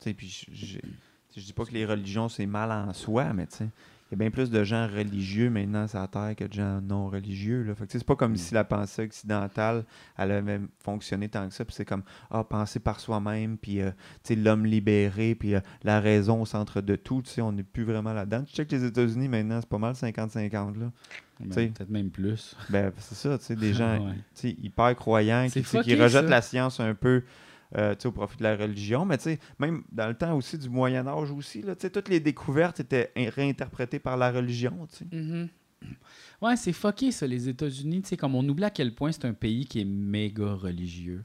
tu 0.00 0.04
sais, 0.04 0.14
puis 0.14 0.46
je- 0.52 0.78
dis 1.40 1.52
pas 1.52 1.64
que 1.64 1.72
les 1.72 1.84
religions, 1.86 2.28
c'est 2.28 2.46
mal 2.46 2.72
en 2.72 2.92
soi, 2.92 3.32
mais 3.34 3.46
tu 3.46 3.58
sais, 3.58 3.68
y 4.12 4.14
a 4.14 4.16
bien 4.16 4.30
plus 4.30 4.50
de 4.50 4.64
gens 4.64 4.86
religieux 4.86 5.50
maintenant 5.50 5.86
sur 5.86 5.98
la 5.98 6.08
Terre 6.08 6.34
que 6.36 6.44
de 6.44 6.52
gens 6.52 6.80
non 6.80 7.08
religieux, 7.08 7.62
là. 7.62 7.74
Fait 7.74 7.86
que, 7.86 7.92
c'est 7.92 8.04
pas 8.04 8.16
comme 8.16 8.32
Mm. 8.32 8.36
si 8.36 8.54
la 8.54 8.64
pensée 8.64 9.02
occidentale, 9.04 9.84
elle 10.16 10.32
avait 10.32 10.60
fonctionné 10.82 11.28
tant 11.28 11.48
que 11.48 11.54
ça, 11.54 11.64
puis 11.64 11.74
c'est 11.74 11.84
comme, 11.84 12.02
ah, 12.30 12.44
penser 12.44 12.80
par 12.80 13.00
soi-même, 13.00 13.58
puis, 13.58 13.80
euh, 13.80 13.90
l'homme 14.30 14.64
libéré, 14.66 15.34
puis 15.34 15.54
euh, 15.54 15.60
la 15.82 16.00
raison 16.00 16.42
au 16.42 16.46
centre 16.46 16.80
de 16.80 16.96
tout, 16.96 17.22
on 17.38 17.52
n'est 17.52 17.62
plus 17.62 17.84
vraiment 17.84 18.12
là-dedans. 18.12 18.44
Tu 18.44 18.54
sais 18.54 18.66
que 18.66 18.74
les 18.74 18.84
États-Unis, 18.84 19.28
maintenant, 19.28 19.60
c'est 19.60 19.68
pas 19.68 19.78
mal 19.78 19.94
50-50, 19.94 20.78
là. 20.78 20.90
Ben, 21.40 21.48
tu 21.48 21.52
sais. 21.54 21.66
Peut-être 21.68 21.90
même 21.90 22.10
plus. 22.10 22.56
Ben, 22.70 22.92
c'est 22.98 23.14
ça, 23.14 23.38
tu 23.38 23.44
sais, 23.44 23.56
des 23.56 23.72
gens 23.74 23.98
Ouais. 24.06 24.12
tu 24.34 24.48
sais, 24.48 24.56
hyper 24.62 24.94
croyants 24.96 25.46
qui, 25.50 25.60
rejettent 25.94 26.10
ça. 26.10 26.22
la 26.22 26.42
science 26.42 26.80
un 26.80 26.94
peu 26.94 27.22
euh, 27.76 27.94
au 28.04 28.12
profit 28.12 28.36
de 28.38 28.42
la 28.44 28.56
religion. 28.56 29.04
Mais 29.04 29.16
même 29.58 29.82
dans 29.92 30.08
le 30.08 30.14
temps 30.14 30.34
aussi 30.36 30.56
du 30.58 30.68
Moyen 30.68 31.06
Âge 31.06 31.30
aussi, 31.30 31.62
là, 31.62 31.74
toutes 31.76 32.08
les 32.08 32.20
découvertes 32.20 32.80
étaient 32.80 33.10
in- 33.16 33.30
réinterprétées 33.30 33.98
par 33.98 34.16
la 34.16 34.30
religion. 34.30 34.86
Mhm. 35.12 35.48
Ouais, 36.42 36.56
c'est 36.56 36.72
fucké 36.72 37.12
ça, 37.12 37.26
les 37.26 37.48
États-Unis. 37.48 38.02
Tu 38.02 38.08
sais, 38.08 38.16
comme 38.16 38.34
on 38.34 38.48
oublie 38.48 38.64
à 38.64 38.70
quel 38.70 38.94
point 38.94 39.12
c'est 39.12 39.24
un 39.26 39.32
pays 39.32 39.66
qui 39.66 39.80
est 39.80 39.84
méga 39.84 40.52
religieux. 40.54 41.24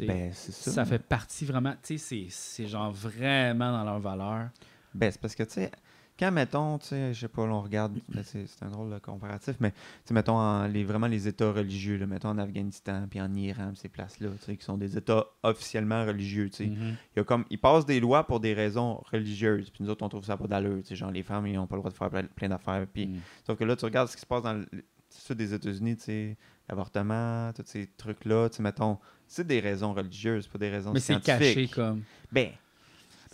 Ben, 0.00 0.30
c'est 0.32 0.52
ça. 0.52 0.70
ça 0.72 0.84
fait 0.84 0.98
partie 0.98 1.44
vraiment. 1.44 1.72
Tu 1.82 1.96
sais, 1.96 1.98
c'est- 1.98 2.26
c'est 2.30 2.66
genre 2.66 2.90
vraiment 2.92 3.70
dans 3.72 3.84
leurs 3.84 4.00
valeurs. 4.00 4.48
Ben, 4.92 5.10
c'est 5.10 5.20
parce 5.20 5.34
que, 5.36 5.44
tu 5.44 5.52
sais, 5.52 5.70
quand, 6.18 6.30
mettons, 6.30 6.78
tu 6.78 6.86
sais, 6.86 7.12
je 7.12 7.20
sais 7.20 7.28
pas, 7.28 7.46
là, 7.46 7.54
on 7.54 7.62
regarde, 7.62 7.98
ben, 8.08 8.22
c'est 8.22 8.46
c'est 8.46 8.62
un 8.64 8.68
drôle 8.70 8.90
de 8.92 8.98
comparatif, 8.98 9.56
mais, 9.60 9.72
tu 9.72 9.76
sais, 10.04 10.14
mettons, 10.14 10.36
en- 10.38 10.66
les, 10.66 10.84
vraiment 10.84 11.06
les 11.08 11.26
États 11.26 11.50
religieux, 11.50 11.96
là, 11.96 12.06
mettons 12.06 12.28
en 12.28 12.38
Afghanistan, 12.38 13.06
puis 13.10 13.20
en 13.20 13.34
Iran, 13.34 13.72
ces 13.74 13.88
places-là, 13.88 14.28
tu 14.38 14.44
sais, 14.44 14.56
qui 14.56 14.64
sont 14.64 14.76
des 14.78 14.96
États 14.96 15.24
officiellement 15.42 16.04
religieux, 16.06 16.48
tu 16.50 16.56
sais. 16.56 16.66
Mhm. 16.66 16.96
Il 17.14 17.18
y 17.18 17.20
a 17.20 17.24
comme, 17.24 17.44
ils 17.50 17.58
passent 17.58 17.86
des 17.86 17.98
lois 18.00 18.24
pour 18.26 18.40
des 18.40 18.54
raisons 18.54 19.02
religieuses, 19.12 19.70
puis 19.70 19.82
nous 19.82 19.90
autres, 19.90 20.04
on 20.04 20.08
trouve 20.08 20.24
ça 20.24 20.36
pas 20.36 20.46
d'allure, 20.46 20.78
tu 20.82 20.88
sais, 20.88 20.96
genre, 20.96 21.10
les 21.10 21.22
femmes, 21.22 21.46
ils 21.46 21.54
n'ont 21.54 21.66
pas 21.66 21.76
le 21.76 21.80
droit 21.82 21.90
de 21.90 21.96
faire 21.96 22.10
plein, 22.34 22.48
d'affaires, 22.48 22.86
puis 22.92 23.06
Mhm. 23.06 23.20
Sauf 23.46 23.58
que 23.58 23.64
là, 23.64 23.74
tu 23.76 23.84
regardes 23.84 24.08
ce 24.08 24.14
qui 24.16 24.22
se 24.22 24.26
passe 24.26 24.42
dans 24.42 24.52
le- 24.54 24.66
c'est 25.08 25.28
ça 25.28 25.34
des 25.34 25.52
États-Unis, 25.54 25.96
tu 25.96 26.02
sais, 26.04 26.36
l'avortement, 26.68 27.52
tous 27.52 27.62
ces 27.66 27.86
trucs-là, 27.96 28.48
tu 28.50 28.56
sais, 28.56 28.62
mettons, 28.62 28.98
c'est 29.26 29.46
des 29.46 29.60
raisons 29.60 29.92
religieuses, 29.94 30.46
pas 30.48 30.58
des 30.58 30.70
raisons 30.70 30.92
Mais 30.92 31.00
c'est 31.00 31.12
scientifiques. 31.20 31.54
caché 31.54 31.68
comme. 31.68 32.02
Ben, 32.32 32.50
Mais 32.50 32.52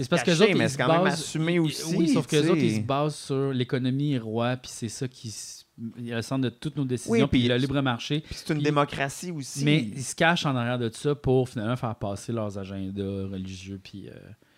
c'est 0.05 0.09
parce 0.11 0.23
que 0.23 0.31
autres, 0.31 0.57
mais 0.59 0.69
c'est 0.69 0.77
quand 0.79 0.89
même 0.93 1.05
basent- 1.05 1.21
assumé 1.21 1.55
ils- 1.55 1.61
aussi, 1.61 1.97
Oui, 1.97 2.09
sauf 2.09 2.27
que 2.27 2.37
les 2.37 2.49
autres, 2.51 2.61
ils 2.61 2.77
se 2.77 2.81
basent 2.81 3.15
sur 3.17 3.53
l'économie 3.53 4.19
roi, 4.19 4.57
puis 4.57 4.71
c'est 4.73 4.89
ça 4.89 5.09
qui 5.09 5.29
est 5.29 5.67
le 5.99 6.21
centre 6.23 6.43
de 6.43 6.49
toutes 6.51 6.77
nos 6.77 6.85
décisions, 6.85 7.13
Oui, 7.13 7.21
puis 7.27 7.41
puis- 7.41 7.49
le 7.49 7.57
libre 7.57 7.81
marché. 7.81 8.21
puis 8.21 8.35
c'est 8.35 8.49
une 8.51 8.57
Puis- 8.57 8.65
démocratie 8.65 9.31
aussi. 9.31 9.65
Mais 9.65 9.79
ils 9.83 10.03
se 10.05 10.15
cachent 10.15 10.45
en 10.47 10.55
arrière 10.55 10.79
de 10.79 10.91
ça 10.93 11.15
pour 11.15 11.49
finalement 11.49 11.77
faire 11.77 11.95
passer 11.95 12.33
leurs 12.33 12.59
agendas 12.59 13.29
religieux. 13.29 13.81
Puis 13.83 14.09
euh, 14.09 14.13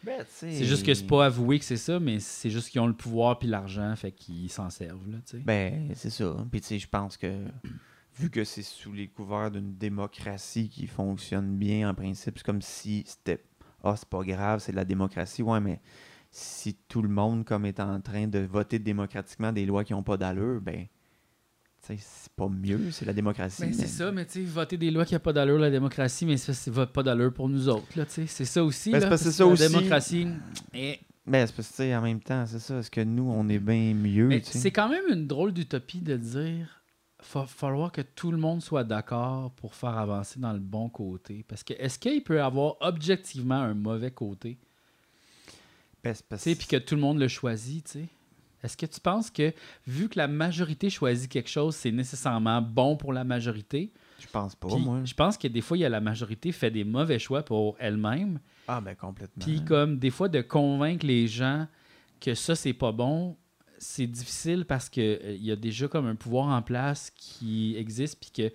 Ben, 0.05 0.24
c'est 0.28 0.64
juste 0.64 0.84
que 0.84 0.93
c'est 0.95 1.07
pas 1.07 1.26
avoué 1.26 1.61
que 1.61 1.64
c'est 1.64 1.76
ça, 1.76 2.01
mais 2.01 2.18
c'est 2.18 2.51
juste 2.51 2.70
qu'ils 2.70 2.80
ont 2.80 2.88
le 2.88 2.93
pouvoir 2.93 3.38
puis 3.38 3.47
l'argent, 3.49 3.95
fait 3.95 4.11
qu'ils 4.11 4.51
s'en 4.51 4.68
servent 4.68 5.09
là, 5.09 5.18
tu 5.24 5.36
sais. 5.36 5.43
Ben, 5.45 5.90
c'est 5.95 6.11
ça. 6.11 6.34
Puis, 6.51 6.61
tu 6.61 6.66
sais, 6.66 6.78
je 6.80 6.88
pense 6.88 7.16
que 7.16 7.32
vu 8.18 8.28
que 8.28 8.43
c'est 8.43 8.62
sous 8.64 8.93
les 8.93 9.07
couverts 9.07 9.53
d'une 9.53 9.76
démocratie 9.76 10.68
qui 10.68 10.88
fonctionne 10.88 11.57
bien 11.57 11.88
en 11.88 11.95
principe, 11.95 12.34
c'est 12.38 12.45
comme 12.45 12.61
si 12.62 13.05
c'était 13.07 13.40
ah, 13.82 13.94
c'est 13.96 14.08
pas 14.08 14.22
grave, 14.22 14.60
c'est 14.60 14.72
de 14.72 14.76
la 14.76 14.84
démocratie. 14.84 15.42
Ouais, 15.42 15.60
mais 15.60 15.80
si 16.30 16.74
tout 16.88 17.02
le 17.02 17.08
monde 17.08 17.44
comme 17.44 17.66
est 17.66 17.80
en 17.80 18.00
train 18.00 18.26
de 18.26 18.38
voter 18.40 18.78
démocratiquement 18.78 19.52
des 19.52 19.66
lois 19.66 19.84
qui 19.84 19.92
n'ont 19.92 20.02
pas 20.02 20.16
d'allure, 20.16 20.60
ben 20.60 20.86
c'est 21.84 22.32
pas 22.36 22.48
mieux, 22.48 22.92
c'est 22.92 23.04
la 23.04 23.12
démocratie. 23.12 23.62
Ben, 23.62 23.72
c'est 23.74 23.88
ça, 23.88 24.12
mais 24.12 24.24
tu 24.24 24.34
sais, 24.34 24.40
voter 24.44 24.76
des 24.76 24.90
lois 24.92 25.04
qui 25.04 25.14
n'ont 25.14 25.20
pas 25.20 25.32
d'allure, 25.32 25.58
la 25.58 25.70
démocratie, 25.70 26.24
mais 26.24 26.36
ça, 26.36 26.54
c'est 26.54 26.70
pas 26.86 27.02
d'allure 27.02 27.32
pour 27.32 27.48
nous 27.48 27.68
autres, 27.68 27.88
là, 27.96 28.06
tu 28.06 28.12
sais. 28.12 28.26
C'est 28.28 28.44
ça 28.44 28.62
aussi, 28.64 28.92
Ben, 28.92 28.98
c'est 29.00 29.04
là, 29.06 29.10
parce 29.10 29.24
que 29.24 29.30
ça 29.32 29.44
la 29.44 29.50
aussi. 29.50 29.68
démocratie... 29.68 30.28
eh, 30.74 31.00
Ben, 31.26 31.44
c'est 31.44 31.56
parce 31.56 31.68
que, 31.68 31.72
tu 31.72 31.76
sais, 31.82 31.96
en 31.96 32.02
même 32.02 32.20
temps, 32.20 32.46
c'est 32.46 32.60
ça. 32.60 32.78
Est-ce 32.78 32.90
que 32.90 33.00
nous, 33.00 33.28
on 33.28 33.48
est 33.48 33.58
bien 33.58 33.94
mieux, 33.94 34.40
c'est 34.44 34.70
quand 34.70 34.88
même 34.88 35.02
une 35.10 35.26
drôle 35.26 35.52
d'utopie 35.52 36.00
de 36.00 36.16
dire 36.16 36.81
va 37.34 37.46
falloir 37.46 37.92
que 37.92 38.02
tout 38.02 38.30
le 38.30 38.38
monde 38.38 38.62
soit 38.62 38.84
d'accord 38.84 39.50
pour 39.52 39.74
faire 39.74 39.96
avancer 39.96 40.40
dans 40.40 40.52
le 40.52 40.58
bon 40.58 40.88
côté. 40.88 41.44
Parce 41.46 41.62
que 41.62 41.74
est-ce 41.74 41.98
qu'il 41.98 42.22
peut 42.22 42.36
y 42.36 42.40
avoir 42.40 42.76
objectivement 42.80 43.56
un 43.56 43.74
mauvais 43.74 44.10
côté? 44.10 44.58
Puis 46.02 46.66
que 46.66 46.76
tout 46.76 46.94
le 46.96 47.00
monde 47.00 47.18
le 47.18 47.28
choisit, 47.28 47.84
tu 47.84 47.92
sais. 47.92 48.08
Est-ce 48.62 48.76
que 48.76 48.86
tu 48.86 49.00
penses 49.00 49.30
que, 49.30 49.52
vu 49.86 50.08
que 50.08 50.18
la 50.18 50.28
majorité 50.28 50.88
choisit 50.88 51.30
quelque 51.30 51.50
chose, 51.50 51.74
c'est 51.74 51.90
nécessairement 51.90 52.62
bon 52.62 52.96
pour 52.96 53.12
la 53.12 53.24
majorité? 53.24 53.92
Je 54.20 54.26
pense 54.28 54.54
pas, 54.54 54.68
Puis 54.68 54.80
moi. 54.80 55.00
je 55.04 55.14
pense 55.14 55.36
que 55.36 55.48
des 55.48 55.60
fois, 55.60 55.76
il 55.76 55.80
y 55.80 55.84
a 55.84 55.88
la 55.88 56.00
majorité 56.00 56.52
fait 56.52 56.70
des 56.70 56.84
mauvais 56.84 57.18
choix 57.18 57.42
pour 57.42 57.76
elle-même. 57.80 58.38
Ah, 58.68 58.80
ben, 58.80 58.94
complètement. 58.94 59.44
Puis 59.44 59.64
comme 59.64 59.98
des 59.98 60.10
fois, 60.10 60.28
de 60.28 60.40
convaincre 60.40 61.04
les 61.04 61.26
gens 61.26 61.66
que 62.20 62.34
ça, 62.36 62.54
c'est 62.54 62.72
pas 62.72 62.92
bon, 62.92 63.36
c'est 63.82 64.06
difficile 64.06 64.64
parce 64.64 64.88
que 64.88 65.00
euh, 65.00 65.34
il 65.34 65.44
y 65.44 65.50
a 65.50 65.56
déjà 65.56 65.88
comme 65.88 66.06
un 66.06 66.14
pouvoir 66.14 66.46
en 66.48 66.62
place 66.62 67.10
qui 67.16 67.76
existe, 67.76 68.18
puis 68.20 68.30
que 68.30 68.52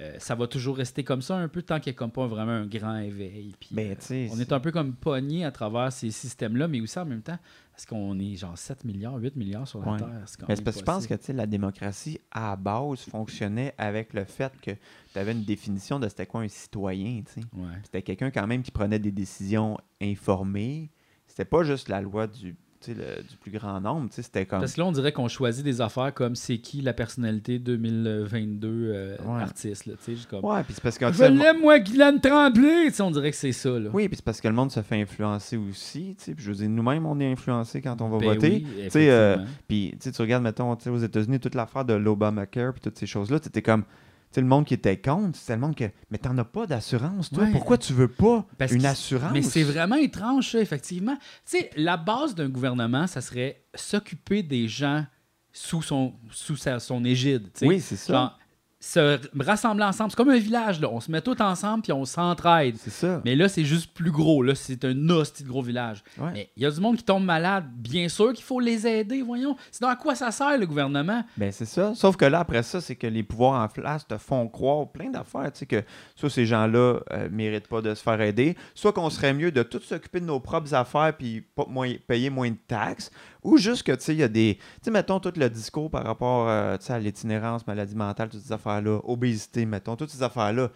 euh, 0.00 0.14
ça 0.18 0.34
va 0.34 0.46
toujours 0.46 0.76
rester 0.76 1.02
comme 1.02 1.22
ça 1.22 1.36
un 1.36 1.48
peu 1.48 1.62
tant 1.62 1.80
qu'il 1.80 1.92
n'y 1.92 1.96
a 1.96 1.98
comme 1.98 2.12
pas 2.12 2.26
vraiment 2.26 2.52
un 2.52 2.66
grand 2.66 2.98
éveil. 2.98 3.54
Puis, 3.58 3.70
Ben, 3.72 3.96
euh, 4.10 4.28
on 4.32 4.38
est 4.38 4.52
un 4.52 4.60
peu 4.60 4.70
comme 4.70 4.94
pogné 4.94 5.44
à 5.44 5.50
travers 5.50 5.92
ces 5.92 6.10
systèmes-là, 6.10 6.68
mais 6.68 6.80
aussi 6.80 6.98
en 6.98 7.04
même 7.04 7.22
temps, 7.22 7.38
parce 7.72 7.84
qu'on 7.86 8.18
est 8.18 8.36
genre 8.36 8.56
7 8.56 8.84
milliards, 8.84 9.16
8 9.16 9.34
milliards 9.36 9.66
sur 9.66 9.80
la 9.80 9.92
Ouais. 9.92 9.98
Terre? 9.98 10.08
Mais 10.48 10.56
parce 10.56 10.76
que 10.76 10.80
je 10.80 10.84
pense 10.84 11.06
que 11.06 11.14
possible. 11.14 11.18
tu 11.18 11.24
sais, 11.26 11.32
la 11.32 11.46
démocratie, 11.46 12.20
à 12.30 12.54
base, 12.56 13.00
fonctionnait 13.00 13.74
avec 13.78 14.12
le 14.14 14.24
fait 14.24 14.52
que 14.60 14.70
tu 15.12 15.18
avais 15.18 15.32
une 15.32 15.44
définition 15.44 15.98
de 15.98 16.08
c'était 16.08 16.26
quoi 16.26 16.42
un 16.42 16.48
citoyen. 16.48 17.22
Ouais. 17.56 17.66
C'était 17.84 18.02
quelqu'un 18.02 18.30
quand 18.30 18.46
même 18.46 18.62
qui 18.62 18.70
prenait 18.70 18.98
des 19.00 19.12
décisions 19.12 19.78
informées. 20.00 20.90
C'était 21.26 21.44
pas 21.44 21.62
juste 21.64 21.88
la 21.88 22.00
loi 22.00 22.26
du, 22.28 22.56
le- 22.86 23.22
du 23.22 23.36
plus 23.40 23.50
grand 23.50 23.80
nombre. 23.80 24.08
C'était 24.10 24.46
comme. 24.46 24.60
Parce 24.60 24.74
que 24.74 24.80
là, 24.80 24.86
on 24.86 24.92
dirait 24.92 25.12
qu'on 25.12 25.28
choisit 25.28 25.64
des 25.64 25.80
affaires 25.80 26.14
comme 26.14 26.36
c'est 26.36 26.58
qui 26.58 26.80
la 26.80 26.92
personnalité 26.92 27.58
2022 27.58 28.68
euh, 28.68 29.16
Ouais. 29.26 29.42
artiste. 29.42 29.86
Là, 29.86 29.94
comme, 30.30 30.44
Ouais, 30.44 30.62
puis 30.62 30.74
c'est 30.74 30.82
parce 30.82 30.96
que. 30.98 31.04
tu 31.10 31.16
Je 31.16 31.24
l'aime, 31.24 31.60
moi, 31.60 31.78
Guylaine 31.78 32.20
Tremblay! 32.20 32.86
Tu 32.86 32.92
sais, 32.94 33.02
on 33.02 33.10
dirait 33.10 33.30
que 33.30 33.36
c'est 33.36 33.52
ça, 33.52 33.70
là. 33.70 33.90
Oui, 33.92 34.08
puis 34.08 34.16
c'est 34.16 34.24
parce 34.24 34.40
que 34.40 34.48
le 34.48 34.54
monde 34.54 34.70
se 34.70 34.80
fait 34.80 35.00
influencer 35.00 35.56
aussi. 35.56 36.14
tu 36.18 36.24
sais, 36.24 36.34
Puis 36.34 36.44
je 36.44 36.50
veux 36.50 36.56
dire, 36.56 36.68
nous-mêmes, 36.68 37.04
on 37.06 37.18
est 37.20 37.30
influencés 37.32 37.80
quand 37.82 38.00
on 38.00 38.08
va 38.08 38.18
Ben 38.18 38.26
voter. 38.34 38.64
oui, 38.64 38.90
euh. 39.08 39.36
Puis 39.66 39.94
tu 40.00 40.10
regardes, 40.22 40.42
mettons, 40.44 40.72
aux 40.72 40.98
États-Unis, 40.98 41.40
toute 41.40 41.54
l'affaire 41.54 41.84
de 41.84 41.94
l'Obamacare, 41.94 42.72
puis 42.72 42.80
toutes 42.80 42.98
ces 42.98 43.06
choses-là, 43.06 43.40
tu 43.40 43.48
étais 43.48 43.62
comme. 43.62 43.84
Tu 44.30 44.34
sais, 44.34 44.40
le 44.42 44.46
monde 44.46 44.66
qui 44.66 44.74
était 44.74 44.98
contre, 45.00 45.38
c'était 45.38 45.54
le 45.54 45.60
monde 45.60 45.74
que. 45.74 45.84
Mais 46.10 46.18
t'en 46.18 46.36
as 46.36 46.44
pas 46.44 46.66
d'assurance, 46.66 47.30
toi. 47.30 47.44
Ouais. 47.44 47.50
Pourquoi 47.50 47.78
tu 47.78 47.92
veux 47.94 48.08
pas 48.08 48.44
Parce 48.58 48.72
une 48.72 48.84
assurance? 48.84 49.32
Mais 49.32 49.40
c'est 49.42 49.62
vraiment 49.62 49.96
étrange, 49.96 50.52
ça, 50.52 50.60
effectivement. 50.60 51.16
Tu 51.16 51.58
sais, 51.58 51.70
la 51.76 51.96
base 51.96 52.34
d'un 52.34 52.48
gouvernement, 52.48 53.06
ça 53.06 53.20
serait 53.22 53.64
s'occuper 53.74 54.42
des 54.42 54.68
gens 54.68 55.06
sous 55.52 55.80
son, 55.82 56.14
sous 56.30 56.56
sa- 56.56 56.78
son 56.78 57.04
égide. 57.04 57.48
Oui, 57.62 57.80
c'est 57.80 57.96
ça. 57.96 58.12
Genre, 58.12 58.38
se 58.80 59.18
rassembler 59.38 59.84
ensemble. 59.84 60.10
C'est 60.10 60.16
comme 60.16 60.30
un 60.30 60.38
village, 60.38 60.80
là. 60.80 60.88
On 60.90 61.00
se 61.00 61.10
met 61.10 61.20
tous 61.20 61.40
ensemble 61.40 61.82
puis 61.82 61.92
on 61.92 62.04
s'entraide. 62.04 62.76
C'est 62.78 62.90
ça. 62.90 63.20
Mais 63.24 63.34
là, 63.34 63.48
c'est 63.48 63.64
juste 63.64 63.92
plus 63.92 64.12
gros. 64.12 64.42
Là, 64.42 64.54
c'est 64.54 64.84
un 64.84 65.10
hostie 65.10 65.42
de 65.42 65.48
gros 65.48 65.62
village. 65.62 66.04
Ouais. 66.16 66.30
Mais 66.32 66.50
il 66.56 66.62
y 66.62 66.66
a 66.66 66.70
du 66.70 66.80
monde 66.80 66.96
qui 66.96 67.02
tombe 67.02 67.24
malade. 67.24 67.64
Bien 67.76 68.08
sûr 68.08 68.32
qu'il 68.32 68.44
faut 68.44 68.60
les 68.60 68.86
aider, 68.86 69.22
voyons. 69.22 69.56
Sinon, 69.72 69.88
à 69.88 69.96
quoi 69.96 70.14
ça 70.14 70.30
sert, 70.30 70.56
le 70.56 70.66
gouvernement? 70.66 71.24
Ben, 71.36 71.50
c'est 71.50 71.64
ça. 71.64 71.92
Sauf 71.96 72.16
que 72.16 72.24
là, 72.24 72.40
après 72.40 72.62
ça, 72.62 72.80
c'est 72.80 72.94
que 72.94 73.08
les 73.08 73.24
pouvoirs 73.24 73.60
en 73.60 73.68
place 73.68 74.06
te 74.06 74.16
font 74.16 74.46
croire 74.48 74.86
plein 74.92 75.10
d'affaires. 75.10 75.50
Tu 75.52 75.60
sais, 75.60 75.66
que 75.66 75.82
soit 76.14 76.30
ces 76.30 76.46
gens-là 76.46 77.00
euh, 77.12 77.28
méritent 77.32 77.68
pas 77.68 77.82
de 77.82 77.94
se 77.94 78.02
faire 78.02 78.20
aider, 78.20 78.56
soit 78.74 78.92
qu'on 78.92 79.10
serait 79.10 79.34
mieux 79.34 79.50
de 79.50 79.64
tout 79.64 79.80
s'occuper 79.80 80.20
de 80.20 80.26
nos 80.26 80.38
propres 80.38 80.72
affaires 80.74 81.16
puis 81.16 81.40
pas 81.40 81.66
moins, 81.68 81.92
payer 82.06 82.30
moins 82.30 82.50
de 82.50 82.56
taxes, 82.68 83.10
ou 83.52 83.56
juste 83.58 83.82
que, 83.82 83.92
tu 83.92 84.00
sais, 84.02 84.14
il 84.14 84.18
y 84.18 84.22
a 84.22 84.28
des. 84.28 84.56
Tu 84.56 84.62
sais, 84.82 84.90
mettons 84.90 85.20
tout 85.20 85.32
le 85.36 85.48
discours 85.50 85.90
par 85.90 86.04
rapport 86.04 86.48
euh, 86.48 86.76
à 86.88 86.98
l'itinérance, 86.98 87.66
maladie 87.66 87.94
mentale, 87.96 88.28
toutes 88.28 88.40
ces 88.42 88.52
affaires-là, 88.52 89.00
obésité, 89.04 89.64
mettons, 89.66 89.96
toutes 89.96 90.10
ces 90.10 90.22
affaires-là. 90.22 90.68
Tu 90.68 90.74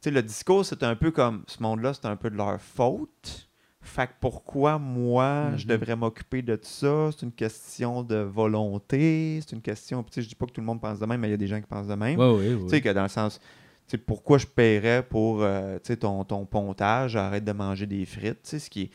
sais, 0.00 0.10
le 0.10 0.22
discours, 0.22 0.64
c'est 0.64 0.82
un 0.82 0.96
peu 0.96 1.10
comme 1.10 1.44
ce 1.46 1.62
monde-là, 1.62 1.94
c'est 1.94 2.06
un 2.06 2.16
peu 2.16 2.30
de 2.30 2.36
leur 2.36 2.60
faute. 2.60 3.48
Fait 3.86 4.06
que 4.06 4.12
pourquoi 4.20 4.78
moi, 4.78 5.52
je 5.56 5.64
Mhm. 5.66 5.70
devrais 5.72 5.96
m'occuper 5.96 6.40
de 6.40 6.56
tout 6.56 6.62
ça? 6.64 7.10
C'est 7.12 7.26
une 7.26 7.32
question 7.32 8.02
de 8.02 8.16
volonté, 8.16 9.40
c'est 9.42 9.54
une 9.54 9.60
question. 9.62 10.02
Tu 10.02 10.12
sais, 10.14 10.22
je 10.22 10.28
dis 10.28 10.34
pas 10.34 10.46
que 10.46 10.52
tout 10.52 10.60
le 10.60 10.66
monde 10.66 10.80
pense 10.80 10.98
de 10.98 11.06
même, 11.06 11.20
mais 11.20 11.28
il 11.28 11.32
y 11.32 11.34
a 11.34 11.38
des 11.38 11.46
gens 11.46 11.60
qui 11.60 11.66
pensent 11.66 11.86
de 11.88 11.94
même. 11.94 12.18
Oui, 12.18 12.26
oui, 12.54 12.58
Tu 12.64 12.68
sais, 12.70 12.80
que 12.80 12.88
dans 12.88 13.02
le 13.02 13.08
sens, 13.08 13.38
tu 13.38 13.44
sais, 13.92 13.98
pourquoi 13.98 14.38
je 14.38 14.46
paierais 14.46 15.02
pour 15.02 15.42
euh, 15.42 15.74
tu 15.76 15.88
sais, 15.88 15.96
ton, 15.98 16.24
ton 16.24 16.46
pontage, 16.46 17.16
arrête 17.16 17.44
de 17.44 17.52
manger 17.52 17.86
des 17.86 18.06
frites, 18.06 18.42
tu 18.42 18.50
sais, 18.50 18.58
ce 18.58 18.70
qui 18.70 18.82
est. 18.84 18.90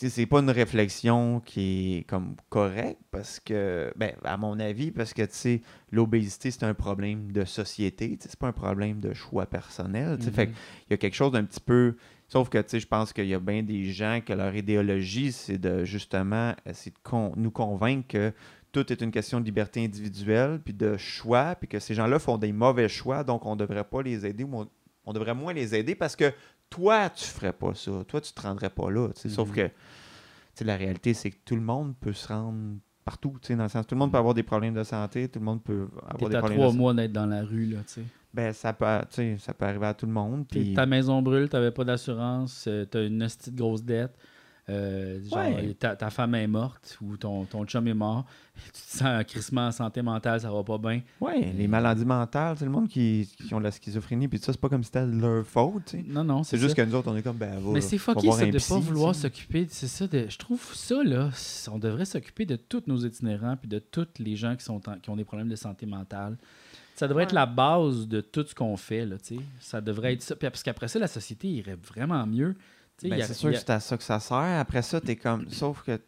C'est 0.00 0.26
pas 0.26 0.38
une 0.38 0.50
réflexion 0.50 1.40
qui 1.40 1.96
est 1.96 2.02
comme 2.04 2.36
correcte 2.50 3.00
parce 3.10 3.40
que, 3.40 3.92
ben, 3.96 4.12
à 4.24 4.36
mon 4.36 4.60
avis, 4.60 4.92
parce 4.92 5.12
que, 5.12 5.22
tu 5.22 5.28
sais, 5.32 5.60
l'obésité, 5.90 6.52
c'est 6.52 6.62
un 6.64 6.74
problème 6.74 7.32
de 7.32 7.44
société, 7.44 8.16
c'est 8.20 8.36
pas 8.38 8.46
un 8.48 8.52
problème 8.52 9.00
de 9.00 9.12
choix 9.12 9.46
personnel, 9.46 10.16
tu 10.18 10.26
sais. 10.26 10.30
Fait 10.30 10.46
que 10.46 10.52
il 10.52 10.92
y 10.92 10.94
a 10.94 10.96
quelque 10.98 11.16
chose 11.16 11.32
d'un 11.32 11.44
petit 11.44 11.60
peu. 11.60 11.96
Sauf 12.28 12.48
que, 12.48 12.58
tu 12.58 12.68
sais, 12.68 12.80
je 12.80 12.86
pense 12.86 13.12
qu'il 13.12 13.26
y 13.26 13.34
a 13.34 13.40
bien 13.40 13.62
des 13.62 13.90
gens 13.90 14.20
que 14.24 14.32
leur 14.32 14.54
idéologie, 14.54 15.32
c'est 15.32 15.58
de 15.58 15.84
justement 15.84 16.54
essayer 16.64 16.92
de 16.92 16.98
con- 17.02 17.32
nous 17.36 17.50
convaincre 17.50 18.06
que 18.06 18.32
tout 18.70 18.92
est 18.92 19.00
une 19.00 19.10
question 19.10 19.40
de 19.40 19.46
liberté 19.46 19.82
individuelle, 19.82 20.60
puis 20.62 20.74
de 20.74 20.96
choix, 20.96 21.56
puis 21.56 21.66
que 21.66 21.80
ces 21.80 21.94
gens-là 21.94 22.18
font 22.18 22.36
des 22.38 22.52
mauvais 22.52 22.88
choix, 22.88 23.24
donc 23.24 23.46
on 23.46 23.56
ne 23.56 23.60
devrait 23.60 23.84
pas 23.84 24.02
les 24.02 24.26
aider 24.26 24.44
ou 24.44 24.50
on, 24.54 24.68
on 25.06 25.12
devrait 25.14 25.34
moins 25.34 25.54
les 25.54 25.74
aider 25.74 25.94
parce 25.94 26.14
que 26.14 26.30
toi, 26.70 27.10
tu 27.10 27.24
ferais 27.24 27.52
pas 27.52 27.74
ça. 27.74 27.90
Toi, 28.06 28.20
tu 28.20 28.32
te 28.32 28.40
rendrais 28.42 28.70
pas 28.70 28.90
là. 28.90 29.08
Sauf 29.14 29.48
Mhm. 29.48 29.54
que 29.54 30.64
la 30.64 30.76
réalité, 30.76 31.14
c'est 31.14 31.30
que 31.30 31.38
tout 31.44 31.54
le 31.54 31.62
monde 31.62 31.94
peut 32.00 32.12
se 32.12 32.28
rendre 32.28 32.78
partout. 33.04 33.36
Dans 33.48 33.62
le 33.62 33.68
sens, 33.68 33.86
tout 33.86 33.94
le 33.94 34.00
monde 34.00 34.12
peut 34.12 34.18
avoir 34.18 34.34
des 34.34 34.42
problèmes 34.42 34.74
de 34.74 34.82
santé, 34.82 35.28
tout 35.28 35.38
le 35.38 35.44
monde 35.44 35.62
peut 35.62 35.88
avoir 36.08 36.28
des 36.30 36.36
à 36.36 36.40
problèmes 36.40 36.58
trois 36.58 36.72
de 36.72 36.76
mois 36.76 36.94
d'être 36.94 37.12
dans 37.12 37.26
la 37.26 37.42
rue, 37.42 37.66
là, 37.66 37.78
tu 37.86 37.94
sais. 37.94 38.02
Ben, 38.34 38.52
ça 38.52 38.72
peut, 38.72 38.84
ça 39.38 39.54
peut 39.54 39.64
arriver 39.64 39.86
à 39.86 39.94
tout 39.94 40.04
le 40.06 40.12
monde. 40.12 40.46
Ta 40.74 40.84
maison 40.84 41.22
brûle, 41.22 41.48
t'avais 41.48 41.70
pas 41.70 41.84
d'assurance, 41.84 42.66
euh, 42.68 42.84
t'as 42.84 43.06
une 43.06 43.18
de 43.18 43.26
grosse 43.56 43.82
dette. 43.82 44.14
Euh, 44.70 45.20
genre, 45.28 45.38
Ouais. 45.38 45.74
ta, 45.74 45.96
ta 45.96 46.10
femme 46.10 46.34
est 46.34 46.46
morte 46.46 46.98
ou 47.00 47.16
ton, 47.16 47.44
ton 47.44 47.64
chum 47.64 47.86
est 47.88 47.94
mort. 47.94 48.24
Tu 48.66 48.72
te 48.72 48.76
sens 48.98 49.02
un 49.02 49.22
crissement 49.24 49.68
en 49.68 49.70
santé 49.72 50.02
mentale, 50.02 50.40
ça 50.40 50.50
va 50.50 50.64
pas 50.64 50.78
bien. 50.78 51.00
Ouais, 51.20 51.52
les 51.56 51.68
maladies 51.68 52.04
mentales, 52.04 52.56
c'est 52.58 52.64
le 52.64 52.70
monde 52.72 52.88
qui, 52.88 53.30
qui 53.46 53.54
ont 53.54 53.60
la 53.60 53.70
schizophrénie, 53.70 54.26
puis 54.26 54.40
tout 54.40 54.46
ça, 54.46 54.52
c'est 54.52 54.60
pas 54.60 54.68
comme 54.68 54.82
si 54.82 54.90
c'était 54.92 55.06
leur 55.06 55.46
faute. 55.46 55.94
Non, 56.08 56.24
non, 56.24 56.42
C'est 56.42 56.58
juste 56.58 56.74
que 56.74 56.82
nous 56.82 56.94
autres, 56.96 57.08
on 57.08 57.16
est 57.16 57.22
comme, 57.22 57.36
ben, 57.36 57.56
va, 57.60 57.70
Mais 57.72 57.80
c'est 57.80 57.98
fucké 57.98 58.32
ça 58.32 58.44
de 58.46 58.58
psy, 58.58 58.68
pas 58.68 58.78
vouloir 58.80 59.14
s'occuper. 59.14 59.66
C'est 59.70 59.86
ça, 59.86 60.08
de- 60.08 60.26
je 60.28 60.36
trouve 60.38 60.60
ça 60.74 61.02
là, 61.04 61.30
on 61.70 61.78
devrait 61.78 62.04
s'occuper 62.04 62.46
de 62.46 62.56
tous 62.56 62.82
nos 62.88 62.96
itinérants 62.98 63.56
puis 63.56 63.68
de 63.68 63.78
tous 63.78 64.08
les 64.18 64.34
gens 64.34 64.56
qui, 64.56 64.64
sont 64.64 64.86
en- 64.88 64.98
qui 64.98 65.08
ont 65.08 65.16
des 65.16 65.24
problèmes 65.24 65.48
de 65.48 65.56
santé 65.56 65.86
mentale. 65.86 66.36
Ça 66.96 67.06
devrait 67.06 67.22
être 67.24 67.32
la 67.32 67.46
base 67.46 68.08
de 68.08 68.20
tout 68.20 68.44
ce 68.44 68.56
qu'on 68.56 68.76
fait, 68.76 69.06
là, 69.06 69.18
tu 69.18 69.36
sais. 69.36 69.42
Ça 69.60 69.80
devrait 69.80 70.14
être 70.14 70.22
ça. 70.22 70.34
Puis 70.34 70.50
parce 70.50 70.64
qu'après 70.64 70.88
ça, 70.88 70.98
la 70.98 71.06
société 71.06 71.46
irait 71.46 71.76
vraiment 71.80 72.26
mieux. 72.26 72.56
Ben, 73.02 73.16
il 73.18 73.24
c'est 73.24 73.34
sûr 73.34 73.50
il 73.50 73.54
que 73.54 73.58
c'est 73.58 73.70
à 73.70 73.80
ça 73.80 73.96
que 73.96 74.02
ça 74.02 74.20
sert. 74.20 74.36
Après 74.36 74.82
ça, 74.82 75.00
t'es 75.00 75.16
comme, 75.16 75.48
sauf 75.50 75.82
que, 75.82 76.00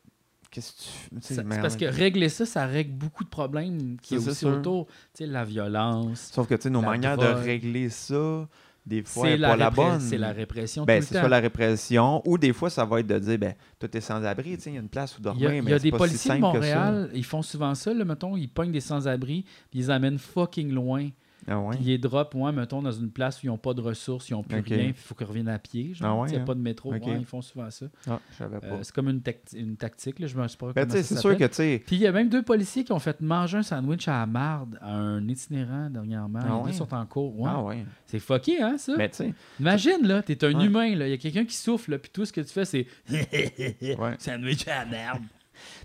qu'est-ce 0.51 0.73
tu 0.73 0.89
mais 1.13 1.21
C'est 1.21 1.45
parce 1.45 1.77
que 1.77 1.85
régler 1.85 2.29
ça, 2.29 2.45
ça 2.47 2.67
règle 2.67 2.93
beaucoup 2.93 3.25
de 3.25 3.29
problèmes 3.29 3.97
qui 4.03 4.15
est 4.15 4.29
aussi 4.29 4.35
sûr. 4.35 4.49
autour. 4.49 4.87
Tu 4.87 4.93
sais, 5.15 5.27
la 5.27 5.45
violence. 5.45 6.31
Sauf 6.33 6.49
que, 6.49 6.55
tu 6.55 6.63
sais, 6.63 6.71
nos 6.71 6.83
manières 6.83 7.17
drogue. 7.17 7.29
de 7.29 7.41
régler 7.41 7.89
ça, 7.91 8.49
des 8.87 9.03
fois, 9.03 9.29
C'est 9.29 9.39
pas 9.39 9.57
la 9.57 9.71
bonne. 9.71 10.01
c'est 10.01 10.19
la 10.19 10.33
répression 10.33 10.85
Ben, 10.85 11.03
c'est 11.03 11.19
soit 11.19 11.29
la 11.29 11.39
répression, 11.39 12.23
ou 12.25 12.39
des 12.39 12.53
fois, 12.53 12.71
ça 12.71 12.85
va 12.85 13.01
être 13.01 13.07
de 13.07 13.19
dire, 13.19 13.39
ben, 13.39 13.55
toi, 13.79 13.89
t'es 13.89 14.01
sans-abri, 14.01 14.59
il 14.67 14.73
y 14.73 14.77
a 14.77 14.81
une 14.81 14.89
place 14.89 15.17
où 15.17 15.21
Il 15.21 15.23
dormir, 15.23 15.43
y 15.43 15.47
a, 15.53 15.55
il 15.55 15.59
y 15.59 15.63
mais 15.63 15.73
a 15.75 15.79
c'est 15.79 15.83
des 15.85 15.91
pas 15.93 15.99
si 15.99 16.01
policiers 16.15 16.31
de 16.31 16.41
simple 16.41 16.59
que 16.59 16.67
ça. 16.67 16.77
Montréal, 16.77 17.11
ils 17.15 17.25
font 17.25 17.43
souvent 17.43 17.75
ça, 17.75 17.95
là, 17.95 18.05
mettons, 18.05 18.37
ils 18.37 18.49
pognent 18.49 18.73
des 18.73 18.81
sans-abri, 18.81 19.45
ils 19.73 19.81
les 19.81 19.91
amènent 19.91 20.19
fucking 20.19 20.73
loin. 20.73 21.09
Ah 21.49 21.59
ouais? 21.59 21.77
Puis 21.77 21.85
ils 21.85 21.89
les 21.89 21.99
drop, 21.99 22.35
ouais, 22.35 22.53
mettons, 22.53 22.83
dans 22.83 22.93
une 22.93 23.11
place 23.11 23.39
où 23.43 23.47
ils 23.47 23.49
n'ont 23.49 23.57
pas 23.59 23.73
de 23.75 23.81
ressources, 23.81 24.29
ils 24.29 24.33
n'ont 24.35 24.43
plus 24.43 24.61
rien, 24.61 24.85
il 24.89 24.95
faut 24.95 25.15
qu'ils 25.15 25.27
reviennent 25.27 25.49
à 25.49 25.59
pied. 25.59 25.95
Genre, 25.95 26.09
Ah 26.09 26.21
ouais, 26.23 26.29
il 26.29 26.33
n'y 26.33 26.39
a 26.39 26.43
hein? 26.43 26.45
pas 26.45 26.55
de 26.55 26.61
métro. 26.61 26.93
Ouais, 26.93 27.01
ils 27.19 27.25
font 27.25 27.41
souvent 27.43 27.71
ça. 27.71 27.87
Ah. 28.09 28.21
Euh, 28.41 28.79
c'est 28.83 28.95
comme 28.95 29.09
une, 29.09 29.21
tacti- 29.21 29.57
une 29.59 29.77
tactique, 29.77 30.19
là, 30.19 30.27
je 30.27 30.39
ne 30.39 30.49
sais 30.49 30.57
pas 30.57 30.73
ben, 30.73 30.89
c'est 30.91 31.03
sûr 31.19 31.37
que, 31.37 31.45
tu 31.45 31.83
Puis 31.87 31.97
il 31.97 32.03
y 32.03 32.07
a 32.07 32.13
même 32.13 32.29
deux 32.29 32.43
policiers 32.43 32.85
qui 32.85 32.93
ont 32.93 32.99
fait 32.99 33.21
manger 33.21 33.59
un 33.59 33.63
sandwich 33.63 34.07
à 34.09 34.21
la 34.21 34.27
marde 34.27 34.79
à 34.83 34.93
un 34.95 35.27
itinérant 35.29 35.89
dernièrement. 35.91 36.41
Ah 36.43 36.57
ouais? 36.59 36.71
deux 36.71 36.77
sont 36.77 36.93
en 36.95 37.07
cours. 37.07 37.47
Ah. 37.49 37.65
C'est 38.07 38.19
fucké, 38.21 38.63
hein, 38.63 38.77
ça? 38.79 38.97
Ben, 38.97 39.11
Imagine, 39.59 40.07
là, 40.07 40.23
t'es 40.23 40.45
un 40.45 40.59
humain, 40.61 40.95
là. 40.95 41.07
Il 41.07 41.11
y 41.11 41.15
a 41.15 41.19
quelqu'un 41.19 41.45
qui 41.45 41.57
souffle, 41.57 41.93
là, 41.93 41.99
puis 41.99 42.11
tout 42.13 42.25
ce 42.25 42.33
que 42.33 42.41
tu 42.41 42.49
fais, 42.53 42.65
c'est 42.65 42.87
sandwich 44.19 44.67
à 44.69 44.85
la 44.85 44.91
merde. 44.91 45.23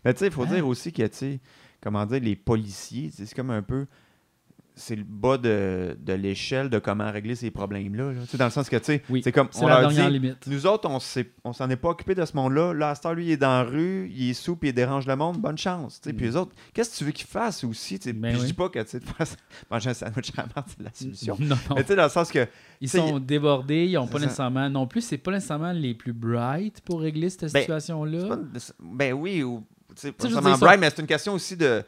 Mais 0.03 0.14
tu 0.14 0.20
sais, 0.20 0.28
il 0.28 0.32
faut 0.32 0.43
Hein? 0.43 0.53
dire 0.56 0.68
aussi 0.68 0.91
que, 0.93 1.03
tu 1.03 1.10
sais, 1.16 1.39
comment 1.82 2.06
dire, 2.06 2.20
les 2.22 2.36
policiers, 2.36 3.10
c'est 3.12 3.34
comme 3.34 3.49
un 3.51 3.62
peu. 3.62 3.86
C'est 4.76 4.95
le 4.95 5.03
bas 5.03 5.38
de, 5.38 5.97
de 5.99 6.13
l'échelle 6.13 6.69
de 6.69 6.80
comment 6.80 7.09
régler 7.11 7.36
ces 7.36 7.49
problèmes-là. 7.49 8.11
là. 8.11 8.19
Dans 8.38 8.45
le 8.45 8.51
sens 8.51 8.67
que, 8.69 8.76
tu 8.76 8.84
sais, 8.86 9.03
Oui, 9.09 9.21
c'est 9.23 9.32
comme, 9.32 9.47
C'est 9.51 9.63
on 9.63 9.67
la 9.67 9.82
leur 9.82 9.89
dernière 9.91 10.11
dit, 10.11 10.19
limite. 10.19 10.47
nous 10.47 10.65
autres, 10.67 10.89
on 10.89 10.99
s'est- 10.99 11.32
on 11.43 11.53
s'en 11.53 11.69
est 11.69 11.76
pas 11.78 11.89
occupé 11.89 12.13
de 12.13 12.26
ce 12.26 12.36
monde-là. 12.36 12.73
Là, 12.73 12.89
à 12.89 12.95
cette 12.95 13.05
heure, 13.05 13.13
lui, 13.13 13.26
il 13.28 13.32
est 13.32 13.38
dans 13.38 13.47
la 13.47 13.63
rue, 13.63 14.11
il 14.13 14.32
est 14.32 14.34
sous, 14.34 14.55
puis 14.57 14.69
il 14.69 14.73
dérange 14.73 15.07
le 15.07 15.15
monde. 15.15 15.38
Bonne 15.38 15.57
chance. 15.57 15.99
sais. 16.03 16.11
Puis 16.13 16.26
Mm. 16.26 16.30
les 16.30 16.36
autres, 16.36 16.51
qu'est-ce 16.73 16.91
que 16.91 16.97
tu 16.97 17.03
veux 17.05 17.11
qu'ils 17.11 17.28
fassent 17.28 17.63
aussi? 17.63 17.97
Ben 18.05 18.21
Puis 18.21 18.32
je 18.34 18.39
oui. 18.41 18.45
dis 18.47 18.53
pas 18.53 18.69
que 18.69 18.80
tu 18.80 18.89
sais, 18.89 18.99
de 18.99 19.05
faire 19.05 19.26
manger 19.71 19.89
un 19.89 19.93
sandwich 19.93 20.32
à 20.38 20.41
la 20.55 20.65
c'est 20.67 20.84
la 20.84 20.91
solution. 20.93 21.38
Non, 21.39 21.55
non. 21.69 21.76
Mais 21.76 21.84
tu 21.84 21.88
sais, 21.89 21.95
dans 21.95 22.03
le 22.03 22.09
sens 22.09 22.32
que, 22.32 22.45
Ils 22.82 22.89
sont 22.89 23.19
débordés, 23.19 23.86
ils 23.86 23.93
n'ont 23.93 24.05
c'est 24.07 24.11
pas 24.11 24.19
ça. 24.19 24.26
nécessairement. 24.26 24.69
Non 24.69 24.88
plus, 24.88 25.01
c'est 25.01 25.17
pas 25.17 25.32
nécessairement 25.32 25.71
les 25.71 25.93
plus 25.93 26.11
bright 26.13 26.82
pour 26.82 26.99
régler 27.01 27.30
cette 27.30 27.53
Ben, 27.53 27.61
situation-là. 27.61 28.28
pas 28.28 28.39
ben 28.82 29.13
oui, 29.13 29.41
ou, 29.43 29.63
sais, 30.02 30.12
pas 30.12 30.30
ça- 30.30 30.58
bright, 30.58 30.80
mais 30.80 30.89
c'est 30.89 31.02
une 31.02 31.08
question 31.08 31.34
aussi 31.34 31.56
de. 31.58 31.84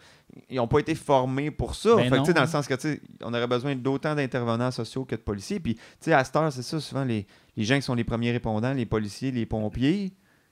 Ils 0.50 0.58
n'ont 0.58 0.68
pas 0.68 0.80
été 0.80 0.94
formés 0.94 1.52
pour 1.52 1.74
ça. 1.76 1.96
Ben 1.96 2.10
fait 2.10 2.22
que, 2.22 2.32
dans 2.34 2.42
le 2.42 2.48
sens 2.48 2.68
que, 2.68 2.76
on 3.24 3.34
aurait 3.34 3.48
besoin 3.48 3.76
d'autant 3.76 4.14
d'intervenants 4.14 4.72
sociaux 4.72 5.06
que 5.06 5.16
de 5.16 5.22
policiers. 5.22 5.60
Puis, 5.60 5.78
à 6.12 6.24
cette 6.24 6.36
heure, 6.36 6.52
c'est 6.52 6.64
ça, 6.64 6.80
souvent, 6.82 7.04
les, 7.06 7.26
les 7.56 7.64
gens 7.64 7.76
qui 7.76 7.82
sont 7.82 7.96
les 7.96 8.04
premiers 8.04 8.32
répondants, 8.32 8.74
les 8.74 8.86
policiers, 8.86 9.32
les 9.32 9.46
pompiers, 9.46 10.12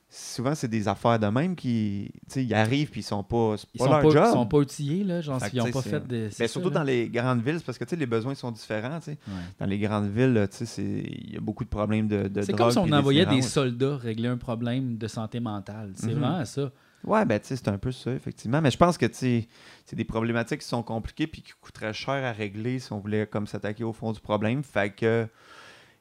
souvent, 0.09 0.55
c'est 0.55 0.69
des 0.69 0.87
affaires 0.87 1.19
de 1.19 1.27
même 1.27 1.55
qui, 1.55 2.09
ils 2.35 2.53
arrivent 2.53 2.89
puis 2.89 3.01
ils 3.01 3.03
sont 3.03 3.21
pas, 3.23 3.55
Ils 3.73 3.79
pas 3.79 3.85
sont 3.85 3.91
leur 3.91 4.01
pas, 4.01 4.09
job. 4.09 4.23
ils 4.27 4.31
sont 4.33 4.45
pas 4.45 4.57
outillés, 4.57 5.03
là. 5.03 5.19
Genre, 5.21 5.39
ils 5.51 5.61
sais, 5.61 5.71
pas 5.71 5.81
fait 5.81 6.07
de. 6.07 6.29
Ben, 6.39 6.47
surtout 6.47 6.69
dans 6.69 6.83
les 6.83 7.09
grandes 7.09 7.43
villes, 7.43 7.59
parce 7.65 7.77
que 7.77 7.95
les 7.95 8.05
besoins 8.05 8.33
sont 8.33 8.51
différents. 8.51 8.99
tu 8.99 9.11
sais. 9.11 9.17
Ouais. 9.27 9.33
Dans 9.59 9.65
les 9.65 9.77
grandes 9.77 10.09
villes, 10.09 10.47
tu 10.51 10.57
sais, 10.57 10.65
c'est- 10.65 10.83
il 11.05 11.33
y 11.33 11.37
a 11.37 11.41
beaucoup 11.41 11.65
de 11.65 11.69
problèmes 11.69 12.07
de, 12.07 12.27
de 12.29 12.41
C'est 12.43 12.53
comme 12.53 12.71
si 12.71 12.77
on 12.77 12.89
envoyait 12.91 13.25
des 13.25 13.41
soldats 13.41 13.97
régler 13.97 14.29
un 14.29 14.37
problème 14.37 14.97
de 14.97 15.07
santé 15.07 15.41
mentale. 15.41 15.91
C'est 15.95 16.07
Mhm. 16.07 16.19
vraiment 16.19 16.45
ça. 16.45 16.71
Ouais, 17.05 17.25
ben 17.25 17.39
tu 17.39 17.47
sais, 17.47 17.55
c'est 17.55 17.67
un 17.67 17.77
peu 17.77 17.91
ça, 17.91 18.11
effectivement. 18.11 18.61
Mais 18.61 18.71
je 18.71 18.77
pense 18.77 18.97
que 18.97 19.05
c'est 19.11 19.47
des 19.93 20.05
problématiques 20.05 20.61
qui 20.61 20.67
sont 20.67 20.83
compliquées 20.83 21.27
puis 21.27 21.41
qui 21.41 21.53
coûteraient 21.61 21.93
cher 21.93 22.23
à 22.23 22.31
régler 22.31 22.79
si 22.79 22.91
on 22.93 22.99
voulait 22.99 23.27
comme 23.27 23.47
s'attaquer 23.47 23.83
au 23.83 23.93
fond 23.93 24.11
du 24.11 24.19
problème. 24.19 24.63
Fait 24.63 24.93
que, 24.93 25.27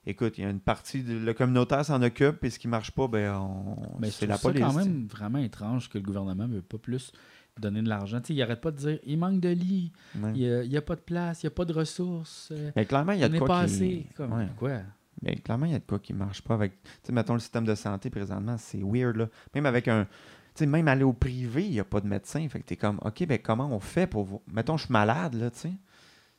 écoute, 0.07 0.39
il 0.39 0.45
y 0.45 0.47
a 0.47 0.51
une 0.51 0.61
partie, 0.61 1.03
de, 1.03 1.15
le 1.19 1.35
communautaire 1.35 1.85
s'en 1.85 2.01
occupe 2.03 2.43
et 2.45 2.51
ce 2.51 2.59
qui 2.59 2.69
marche 2.69 2.91
pas, 2.93 3.07
ben 3.09 3.35
on, 3.35 3.77
c'est 4.05 4.11
c'est 4.11 4.27
la 4.27 4.39
police. 4.39 4.63
quand 4.63 4.71
tu 4.71 4.83
sais. 4.83 4.89
même 4.89 5.07
vraiment 5.07 5.39
étrange 5.39 5.89
que 5.91 5.99
le 5.99 6.05
gouvernement 6.05 6.49
ne 6.49 6.55
veut 6.55 6.63
pas 6.63 6.79
plus 6.79 7.13
donner 7.61 7.83
de 7.83 7.89
l'argent. 7.89 8.21
Il 8.29 8.43
arrête 8.43 8.61
pas 8.61 8.71
de 8.71 8.77
dire 8.77 8.99
il 9.05 9.19
manque 9.19 9.41
de 9.41 9.51
lits, 9.51 9.93
Ouais. 10.17 10.33
il 10.35 10.69
n'y 10.69 10.77
a, 10.77 10.83
pas 10.83 10.97
de 10.97 11.01
place, 11.01 11.43
il 11.43 11.47
n'y 11.47 11.49
a 11.49 11.55
pas 11.55 11.65
de 11.65 11.73
ressources. 11.73 12.49
euh, 12.53 12.71
Mais 12.77 12.85
clairement, 12.85 13.13
il 13.13 13.21
y 13.21 13.25
a 13.25 13.29
de 13.29 13.39
quoi 13.39 13.47
pas 13.47 13.67
qui... 13.67 13.75
assez. 13.75 14.07
Comme, 14.17 14.33
Ouais. 14.33 14.49
Quoi? 14.57 14.81
Mais 15.23 15.37
clairement, 15.37 15.67
il 15.67 15.73
y 15.73 15.75
a 15.75 15.79
de 15.79 15.85
quoi 15.85 15.99
qui 16.01 16.13
marche 16.13 16.43
pas 16.43 16.55
avec. 16.55 16.83
Tu 16.83 16.91
sais, 17.05 17.13
mettons 17.13 17.35
le 17.35 17.41
système 17.41 17.65
de 17.65 17.75
santé 17.75 18.11
présentement, 18.11 18.57
c'est 18.59 18.83
weird, 18.83 19.17
là. 19.17 19.29
Même 19.55 19.67
avec 19.67 19.89
un. 19.89 20.07
Sais, 20.55 20.67
même 20.67 20.87
aller 20.87 21.03
au 21.05 21.13
privé, 21.13 21.65
il 21.65 21.73
n'y 21.73 21.81
a 21.81 21.85
pas 21.85 22.01
de 22.01 22.07
médecin. 22.07 22.47
Fait 22.49 22.61
que 22.61 22.65
t'es 22.65 22.77
comme, 22.77 22.99
OK, 23.05 23.27
ben 23.27 23.39
comment 23.39 23.69
on 23.73 23.81
fait 23.81 24.07
pour. 24.07 24.25
vous- 24.25 24.43
Mettons, 24.47 24.77
je 24.77 24.85
suis 24.85 24.93
malade, 24.93 25.35
là, 25.35 25.51
tu 25.51 25.59
sais. 25.59 25.73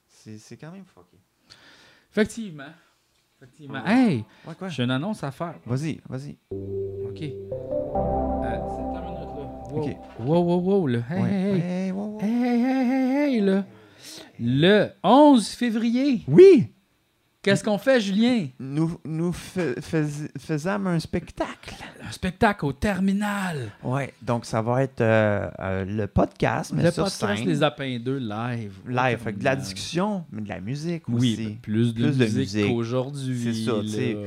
C'est, 0.08 0.38
c'est 0.38 0.56
quand 0.58 0.72
même 0.72 0.86
fucké. 0.86 1.18
Effectivement. 2.12 2.64
Effectivement. 3.38 3.86
Hey, 3.86 4.24
Ouais, 4.48 4.56
quoi? 4.58 4.70
j'ai 4.70 4.84
une 4.84 4.92
annonce 4.92 5.22
à 5.24 5.32
faire. 5.32 5.56
Vas-y, 5.66 6.00
vas-y. 6.08 6.38
OK. 6.50 7.22
Euh, 7.22 8.60
c'est 8.70 8.94
ta 8.94 9.02
minute, 9.02 9.36
là. 9.36 9.62
Wow. 9.70 9.82
OK. 9.82 9.98
Wow, 10.20 10.44
wow, 10.44 10.60
wow, 10.62 10.88
là. 10.88 11.00
Hey, 11.10 11.22
Ouais. 11.22 11.30
hey, 11.30 11.52
hey. 11.52 11.62
Hey, 11.62 11.92
wow, 11.92 12.06
wow. 12.14 12.20
Hey, 12.22 12.30
hey, 12.32 12.62
hey, 12.62 12.88
hey, 12.88 13.34
hey, 13.36 13.42
là. 13.42 13.66
Le 14.40 14.90
11 15.04 15.48
février, 15.50 16.24
Oui! 16.28 16.74
Qu'est-ce 17.46 17.64
qu'on 17.64 17.78
fait, 17.78 18.02
Julien? 18.02 18.48
Nous, 18.60 19.00
nous 19.06 19.32
fais- 19.32 19.80
fais- 19.82 20.06
faisâmes 20.38 20.88
un 20.88 21.00
spectacle. 21.00 21.76
Un 22.08 22.12
spectacle 22.12 22.66
au 22.66 22.74
terminal. 22.74 23.72
Ouais, 23.84 24.14
donc 24.22 24.46
ça 24.46 24.62
va 24.62 24.84
être 24.84 25.02
euh, 25.02 25.50
euh, 25.60 25.86
le 25.86 26.08
podcast, 26.08 26.72
mais 26.74 26.84
le 26.84 26.92
sur 26.92 27.04
podcast 27.06 27.38
scène. 27.38 27.48
Les 27.48 27.64
Apins 27.64 27.98
2 28.00 28.18
live. 28.18 28.74
Live, 28.88 29.20
fait 29.20 29.34
que 29.34 29.40
de 29.40 29.44
la 29.44 29.56
discussion, 29.56 30.26
mais 30.32 30.42
de 30.42 30.50
la 30.50 30.60
musique 30.60 31.04
Oui, 31.08 31.34
aussi. 31.34 31.46
ben, 31.48 31.56
plus 31.62 31.94
de 31.94 32.04
Plus 32.04 32.18
de 32.18 32.24
musique, 32.26 32.38
musique. 32.40 32.68
qu'aujourd'hui. 32.68 33.40
C'est 33.44 33.54
ça, 33.66 33.80
tu 33.82 33.88
sais. 33.90 34.14
là. 34.14 34.20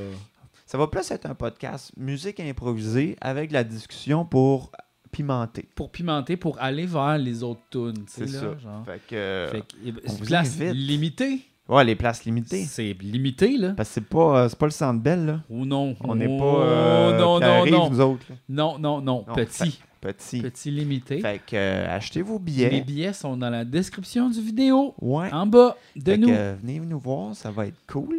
Ça 0.66 0.76
va 0.78 0.86
plus 0.86 1.10
être 1.10 1.26
un 1.26 1.34
podcast 1.34 1.92
musique 1.96 2.40
improvisée 2.40 3.16
avec 3.20 3.48
de 3.48 3.54
la 3.54 3.64
discussion 3.64 4.24
pour 4.26 4.70
pimenter. 5.10 5.66
Pour 5.74 5.90
pimenter, 5.90 6.36
pour 6.36 6.60
aller 6.60 6.84
vers 6.84 7.16
les 7.16 7.42
autres 7.42 7.62
tunes. 7.70 8.04
C'est 8.06 8.26
ça. 8.28 8.56
genre. 8.58 8.84
Fait 8.84 9.00
que. 9.08 9.48
Fait 9.50 9.60
que, 9.60 9.66
eh 9.84 9.92
ben, 9.92 10.00
on 10.04 10.10
c'est 10.10 10.18
vous 10.18 10.24
place 10.26 10.60
invite. 10.60 10.74
limitée. 10.74 11.40
Ouais, 11.68 11.84
les 11.84 11.96
places 11.96 12.24
limitées. 12.24 12.64
C'est 12.64 12.94
limité, 13.00 13.56
là. 13.58 13.74
Parce 13.76 13.90
que 13.90 13.94
c'est 13.96 14.08
pas, 14.08 14.44
euh, 14.44 14.48
c'est 14.48 14.58
pas 14.58 14.66
le 14.66 14.72
centre 14.72 15.00
belle, 15.02 15.26
là. 15.26 15.40
Ou 15.50 15.66
non. 15.66 15.94
On 16.00 16.14
n'est 16.14 16.26
Oh, 16.26 16.38
pas. 16.38 16.62
euh, 16.64 17.18
non, 17.18 17.38
non, 17.40 17.66
non. 17.66 17.90
nous 17.90 18.00
autres. 18.00 18.24
là. 18.30 18.36
Non, 18.48 18.78
non, 18.78 19.00
non. 19.02 19.24
Non, 19.28 19.34
Petit. 19.34 19.78
Petit. 20.00 20.40
Petit 20.42 20.70
limité. 20.70 21.20
Fait 21.20 21.40
que 21.44 21.56
euh, 21.56 21.94
achetez 21.94 22.22
vos 22.22 22.38
Les 22.38 22.44
billets. 22.44 22.80
billets 22.82 23.12
sont 23.12 23.36
dans 23.36 23.50
la 23.50 23.64
description 23.64 24.30
du 24.30 24.40
vidéo. 24.40 24.94
Ouais. 25.00 25.30
En 25.32 25.44
bas 25.46 25.76
de 25.96 26.12
Fait 26.12 26.18
que, 26.18 26.24
nous. 26.24 26.30
euh, 26.32 26.54
venez 26.60 26.78
nous 26.80 27.00
voir, 27.00 27.34
ça 27.34 27.50
va 27.50 27.66
être 27.66 27.78
cool. 27.86 28.16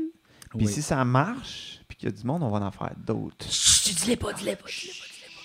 Puis 0.49 0.65
Oui. 0.65 0.67
si 0.67 0.81
ça 0.81 1.03
marche, 1.05 1.79
puis 1.87 1.97
qu'il 1.97 2.09
y 2.09 2.11
a 2.11 2.15
du 2.15 2.23
monde, 2.25 2.43
on 2.43 2.49
va 2.49 2.59
en 2.65 2.71
faire 2.71 2.91
d'autres. 2.97 3.45
Chut, 3.49 3.95
dis-les 3.95 4.17
pas, 4.17 4.33
dis-les 4.33 4.57
pas, 4.57 4.67
dis-les 4.67 4.89
pas, 4.91 5.05
dis-les 5.07 5.27
pas. 5.35 5.41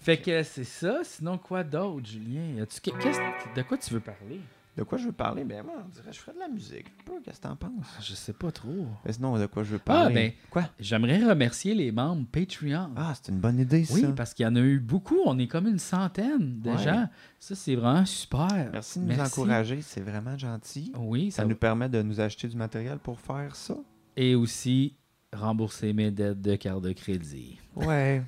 Fait 0.00 0.16
que 0.18 0.42
c'est 0.42 0.64
ça. 0.64 0.98
Sinon, 1.04 1.38
quoi 1.38 1.64
d'autre, 1.64 2.06
Julien? 2.06 2.62
As-tu 2.62 2.80
que- 2.90 2.96
qu'est-ce- 3.02 3.18
de 3.56 3.62
quoi 3.62 3.78
tu 3.78 3.94
veux 3.94 4.00
parler? 4.00 4.40
De 4.78 4.84
quoi 4.84 4.96
je 4.96 5.06
veux 5.06 5.12
parler? 5.12 5.42
Ben 5.42 5.64
moi, 5.64 5.74
on 5.84 5.88
dirait 5.88 6.10
que 6.10 6.14
je 6.14 6.20
ferais 6.20 6.34
de 6.34 6.38
la 6.38 6.46
musique. 6.46 6.86
Qu'est-ce 7.24 7.38
que 7.38 7.42
t'en 7.48 7.56
penses? 7.56 7.96
Je 8.00 8.14
sais 8.14 8.32
pas 8.32 8.52
trop. 8.52 8.86
Mais 9.04 9.12
sinon, 9.12 9.36
de 9.36 9.46
quoi 9.46 9.64
je 9.64 9.70
veux 9.72 9.80
Ah, 9.80 9.84
parler? 9.84 10.14
ben, 10.14 10.32
Quoi? 10.50 10.70
j'aimerais 10.78 11.18
remercier 11.24 11.74
les 11.74 11.90
membres 11.90 12.24
Patreon. 12.30 12.90
Ah, 12.96 13.12
c'est 13.16 13.32
une 13.32 13.40
bonne 13.40 13.58
idée, 13.58 13.84
ça. 13.84 13.94
oui, 13.94 14.04
parce 14.16 14.34
qu'il 14.34 14.44
y 14.44 14.46
en 14.46 14.54
a 14.54 14.60
eu 14.60 14.78
beaucoup. 14.78 15.18
On 15.26 15.36
est 15.40 15.48
comme 15.48 15.66
une 15.66 15.80
centaine 15.80 16.60
de 16.60 16.70
Ouais. 16.70 16.78
gens. 16.78 17.08
Ça, 17.40 17.56
c'est 17.56 17.74
vraiment 17.74 18.06
super. 18.06 18.70
Merci 18.72 19.00
de 19.00 19.12
nous 19.12 19.18
encourager, 19.18 19.82
c'est 19.82 20.00
vraiment 20.00 20.38
gentil. 20.38 20.92
Oui, 20.96 21.32
Ça 21.32 21.42
ça 21.42 21.48
nous 21.48 21.56
permet 21.56 21.88
de 21.88 22.00
nous 22.00 22.20
acheter 22.20 22.46
du 22.46 22.56
matériel 22.56 22.98
pour 22.98 23.18
faire 23.18 23.56
ça. 23.56 23.74
Et 24.16 24.36
aussi 24.36 24.94
rembourser 25.32 25.92
mes 25.92 26.12
dettes 26.12 26.40
de 26.40 26.54
carte 26.54 26.82
de 26.82 26.92
crédit. 26.92 27.58
Ouais. 27.74 28.22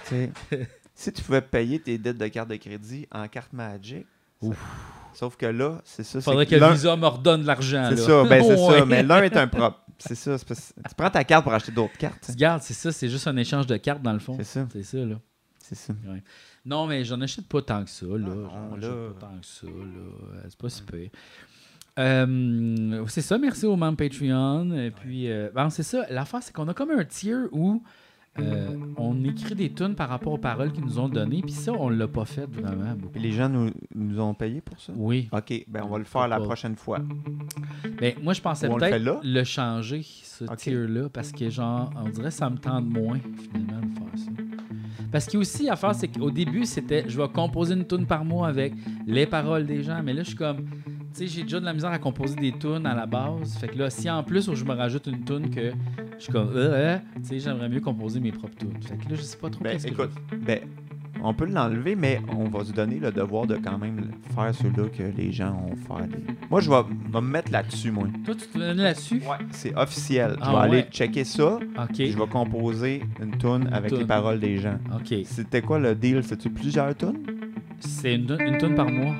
si 0.94 1.12
tu 1.12 1.22
pouvais 1.22 1.40
payer 1.42 1.78
tes 1.80 1.96
dettes 1.96 2.18
de 2.18 2.26
carte 2.26 2.50
de 2.50 2.56
crédit 2.56 3.06
en 3.12 3.28
carte 3.28 3.52
Magic, 3.52 4.04
ça- 4.42 4.48
sauf 5.14 5.36
que 5.36 5.46
là, 5.46 5.80
c'est 5.84 6.02
ça. 6.04 6.20
Faudrait 6.20 6.46
que 6.46 6.54
l'un- 6.56 6.72
Visa 6.72 6.96
me 6.96 7.06
redonne 7.06 7.44
l'argent. 7.44 7.86
C'est 7.90 7.96
ça, 7.98 8.24
ben 8.24 8.42
c'est 8.42 8.54
Ouais. 8.68 8.78
ça. 8.80 8.84
Mais 8.86 9.02
l'un 9.02 9.22
est 9.22 9.36
un 9.36 9.48
propre. 9.48 9.80
C'est 9.98 10.14
ça. 10.14 10.36
parce- 10.46 10.72
Tu 10.88 10.94
prends 10.96 11.10
ta 11.10 11.24
carte 11.24 11.44
pour 11.44 11.52
acheter 11.52 11.72
d'autres 11.72 11.96
cartes. 11.98 12.24
Regarde, 12.28 12.62
c'est 12.62 12.74
ça, 12.74 12.90
c'est 12.92 13.08
juste 13.08 13.26
un 13.28 13.36
échange 13.36 13.66
de 13.66 13.76
cartes 13.76 14.02
dans 14.02 14.12
le 14.14 14.18
fond. 14.18 14.34
C'est 14.38 14.44
ça. 14.44 14.66
C'est 14.72 14.82
ça, 14.82 14.98
là. 14.98 15.16
C'est 15.58 15.74
ça. 15.74 15.92
Non, 16.64 16.86
mais 16.86 17.04
j'en 17.04 17.20
achète 17.20 17.46
pas 17.46 17.62
tant 17.62 17.84
que 17.84 17.90
ça, 17.90 18.06
là. 18.06 18.16
J'en 18.18 18.76
là. 18.76 18.88
achète 18.88 19.14
pas 19.14 19.26
tant 19.26 19.38
que 19.40 19.46
ça, 19.46 19.66
là. 19.66 19.72
Euh, 19.72 20.40
C'est 20.48 20.58
pas 20.58 20.68
si 20.68 20.82
pire. 20.82 21.10
Euh, 21.98 23.04
c'est 23.08 23.20
ça, 23.20 23.36
merci 23.38 23.66
aux 23.66 23.76
membres 23.76 23.98
Patreon. 23.98 24.72
Et 24.76 24.90
puis, 24.90 25.30
euh, 25.30 25.50
ben, 25.54 25.70
c'est 25.70 25.82
ça. 25.82 26.06
L'affaire, 26.10 26.42
c'est 26.42 26.54
qu'on 26.54 26.68
a 26.68 26.74
comme 26.74 26.90
un 26.90 27.04
tier 27.04 27.34
où 27.52 27.82
euh, 28.38 28.76
on 28.96 29.24
écrit 29.24 29.54
des 29.54 29.70
tunes 29.72 29.94
par 29.94 30.08
rapport 30.08 30.32
aux 30.34 30.38
paroles 30.38 30.72
qu'ils 30.72 30.84
nous 30.84 30.98
ont 30.98 31.08
données. 31.08 31.42
Puis 31.42 31.52
ça, 31.52 31.72
on 31.72 31.88
l'a 31.88 32.06
pas 32.06 32.24
fait 32.24 32.46
vraiment 32.50 32.94
beaucoup. 32.96 33.18
Les 33.18 33.32
gens 33.32 33.48
nous, 33.48 33.70
nous 33.94 34.20
ont 34.20 34.34
payé 34.34 34.60
pour 34.60 34.80
ça? 34.80 34.92
Oui. 34.96 35.28
OK, 35.32 35.64
ben 35.68 35.82
on 35.84 35.88
va 35.88 35.98
le 35.98 36.04
faire 36.04 36.28
la 36.28 36.38
Pas- 36.38 36.44
prochaine 36.44 36.76
fois. 36.76 37.00
Ben, 38.00 38.14
moi, 38.22 38.32
je 38.32 38.40
pensais 38.40 38.68
le 38.68 38.74
peut-être 38.76 39.20
le, 39.24 39.44
changer, 39.44 40.02
ce 40.04 40.44
Ok. 40.44 40.56
tier-là, 40.56 41.08
parce 41.08 41.32
que, 41.32 41.50
genre, 41.50 41.90
on 42.02 42.08
dirait 42.08 42.28
que 42.28 42.34
ça 42.34 42.48
me 42.48 42.56
tente 42.56 42.86
moins, 42.86 43.18
finalement, 43.52 43.80
de 43.86 43.94
faire 43.98 44.18
ça. 44.24 44.30
Parce 45.10 45.24
qu'il 45.26 45.34
y 45.34 45.36
a 45.38 45.40
aussi 45.40 45.68
à 45.68 45.74
faire, 45.76 45.94
c'est 45.94 46.06
qu'au 46.08 46.30
début, 46.30 46.64
c'était 46.64 47.04
je 47.08 47.20
vais 47.20 47.28
composer 47.28 47.74
une 47.74 47.84
tune 47.86 48.06
par 48.06 48.24
mois 48.24 48.46
avec 48.46 48.74
les 49.06 49.26
paroles 49.26 49.66
des 49.66 49.82
gens, 49.82 50.00
mais 50.04 50.12
là, 50.12 50.22
je 50.22 50.28
suis 50.28 50.36
comme, 50.36 50.66
sais, 51.12 51.26
j'ai 51.26 51.42
déjà 51.42 51.60
de 51.60 51.64
la 51.64 51.72
misère 51.72 51.90
à 51.90 51.98
composer 51.98 52.36
des 52.36 52.52
tunes 52.52 52.86
à 52.86 52.94
la 52.94 53.06
base. 53.06 53.56
Fait 53.58 53.68
que 53.68 53.78
là, 53.78 53.90
si 53.90 54.08
en 54.10 54.22
plus, 54.22 54.52
je 54.54 54.64
me 54.64 54.72
rajoute 54.74 55.06
une 55.06 55.24
tune 55.24 55.50
que 55.50 55.72
je 56.18 56.22
suis 56.24 56.32
comme, 56.32 56.48
euh, 56.54 56.72
euh, 56.72 56.98
tu 57.16 57.28
sais, 57.28 57.38
j'aimerais 57.40 57.68
mieux 57.68 57.80
composer 57.80 58.20
mes 58.20 58.32
propres 58.32 58.56
tunes. 58.56 58.80
Fait 58.82 58.96
que 58.96 59.02
là, 59.10 59.14
je 59.16 59.22
sais 59.22 59.36
pas 59.38 59.50
trop 59.50 59.62
Ben 59.64 59.72
qu'est-ce 59.72 59.86
que 59.88 59.92
écoute, 59.92 60.10
ben 60.46 60.60
on 61.22 61.34
peut 61.34 61.44
l'enlever, 61.44 61.96
mais 61.96 62.18
on 62.34 62.44
va 62.48 62.64
se 62.64 62.72
donner 62.72 62.98
le 62.98 63.12
devoir 63.12 63.46
de 63.46 63.56
quand 63.56 63.76
même 63.76 64.10
faire 64.34 64.54
ceux-là 64.54 64.88
que 64.88 65.02
les 65.02 65.32
gens 65.32 65.54
ont 65.70 65.76
fait. 65.76 66.06
des- 66.08 66.16
Moi, 66.50 66.60
je 66.62 66.70
vais, 66.70 66.82
me 67.12 67.20
mettre 67.20 67.52
là-dessus, 67.52 67.90
moi. 67.90 68.04
Toi, 68.24 68.34
tu 68.34 68.46
te 68.46 68.56
mets 68.58 68.72
là-dessus? 68.72 69.16
Ouais. 69.28 69.36
C'est 69.50 69.76
officiel. 69.76 70.36
Je 70.38 70.44
Ah 70.44 70.50
vais 70.52 70.56
aller 70.78 70.82
checker 70.90 71.24
ça. 71.24 71.56
OK. 71.56 71.96
Je 71.98 72.16
vais 72.18 72.26
composer 72.26 73.02
une 73.22 73.36
tune 73.36 73.68
avec 73.70 73.90
les 73.92 74.06
paroles 74.06 74.40
des 74.40 74.56
gens. 74.58 74.78
OK. 74.94 75.14
C'était 75.24 75.60
quoi 75.60 75.78
le 75.78 75.94
deal? 75.94 76.22
C'était 76.24 76.48
plusieurs 76.48 76.96
tunes? 76.96 77.18
C'est 77.80 78.14
une, 78.14 78.36
une 78.40 78.56
tune 78.58 78.74
par 78.74 78.90
mois. 78.90 79.14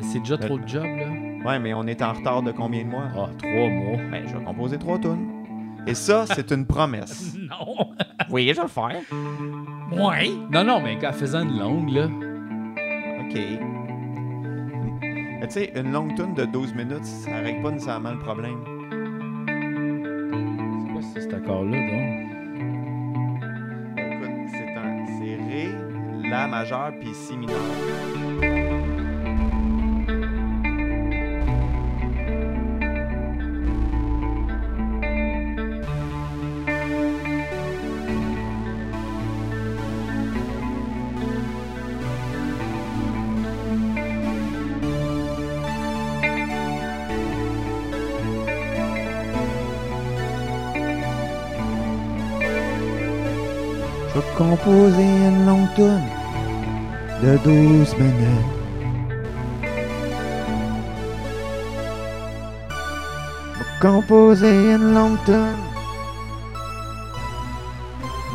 C'est 0.00 0.20
déjà 0.20 0.38
trop 0.38 0.58
de 0.58 0.66
job, 0.68 0.84
là. 0.84 1.06
Ouais, 1.46 1.58
mais 1.58 1.74
on 1.74 1.86
est 1.86 2.02
en 2.02 2.12
retard 2.12 2.42
de 2.42 2.52
combien 2.52 2.82
de 2.84 2.88
mois? 2.88 3.04
Ah, 3.16 3.30
trois 3.38 3.68
mois. 3.68 3.98
Ben, 4.10 4.24
je 4.26 4.36
vais 4.36 4.44
composer 4.44 4.78
trois 4.78 4.98
tunes. 4.98 5.28
Et 5.86 5.94
ça, 5.94 6.26
c'est 6.26 6.50
une 6.50 6.66
promesse. 6.66 7.36
Non! 7.46 7.92
Oui, 8.30 8.48
je 8.48 8.56
vais 8.56 8.62
le 8.62 8.68
faire. 8.68 8.96
Ouais! 9.92 10.30
Non, 10.50 10.64
non, 10.64 10.80
mais 10.80 10.98
en 11.06 11.12
faisant 11.12 11.42
une 11.48 11.56
longue, 11.58 11.90
là. 11.90 12.06
OK. 13.20 13.38
Mais 15.00 15.46
tu 15.46 15.52
sais, 15.52 15.72
une 15.76 15.92
longue 15.92 16.16
tune 16.16 16.34
de 16.34 16.44
12 16.44 16.74
minutes, 16.74 17.04
ça 17.04 17.36
règle 17.36 17.62
pas 17.62 17.70
nécessairement 17.70 18.10
le 18.12 18.18
problème. 18.18 18.58
C'est 20.80 20.92
quoi 20.92 21.02
ça, 21.02 21.20
cet 21.20 21.34
accord-là, 21.34 21.78
donc? 21.78 22.26
Écoute, 23.96 24.50
c'est 24.50 24.74
un 24.76 25.06
c'est 25.06 25.36
Ré, 25.36 25.68
La 26.28 26.48
majeur 26.48 26.92
puis 26.98 27.14
Si 27.14 27.36
mineur. 27.36 27.56
Composer 54.36 55.02
une 55.02 55.46
longue 55.46 55.68
tune 55.74 56.08
de 57.22 57.38
12 57.42 57.96
minutes. 57.96 58.52
Composer 63.80 64.74
une 64.74 64.94
longue 64.94 65.18
tune 65.24 65.62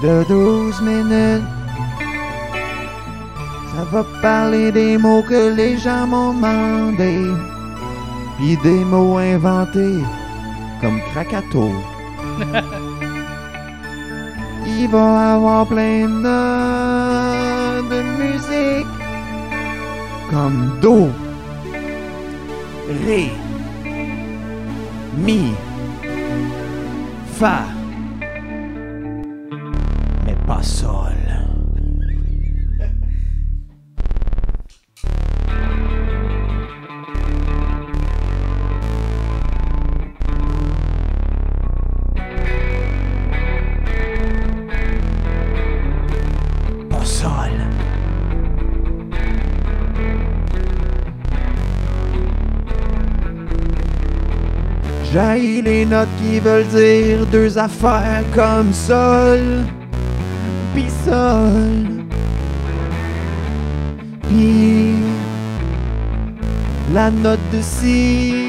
de 0.02 0.24
12 0.28 0.82
minutes. 0.82 1.44
Ça 3.76 3.84
va 3.92 4.04
parler 4.22 4.72
des 4.72 4.98
mots 4.98 5.24
que 5.24 5.54
les 5.56 5.78
gens 5.78 6.08
m'ont 6.08 6.34
demandé, 6.34 7.16
puis 8.38 8.58
des 8.64 8.84
mots 8.86 9.18
inventés 9.18 10.04
comme 10.82 11.00
Krakato. 11.12 11.72
Va 14.92 15.36
avoir 15.36 15.66
plein 15.68 16.10
de, 16.22 16.40
de 17.92 18.00
musique 18.22 18.88
comme 20.30 20.78
Do, 20.82 21.08
Ré, 23.06 23.32
Mi, 25.16 25.54
Fa, 27.40 27.71
notes 55.92 56.08
qui 56.22 56.40
veulent 56.40 56.68
dire 56.68 57.26
deux 57.26 57.58
affaires 57.58 58.24
comme 58.34 58.72
sol, 58.72 59.42
pis 60.74 60.90
sol, 61.06 62.06
pis 64.30 64.96
la 66.94 67.12
note 67.12 67.40
de 67.54 67.62
si. 67.62 68.46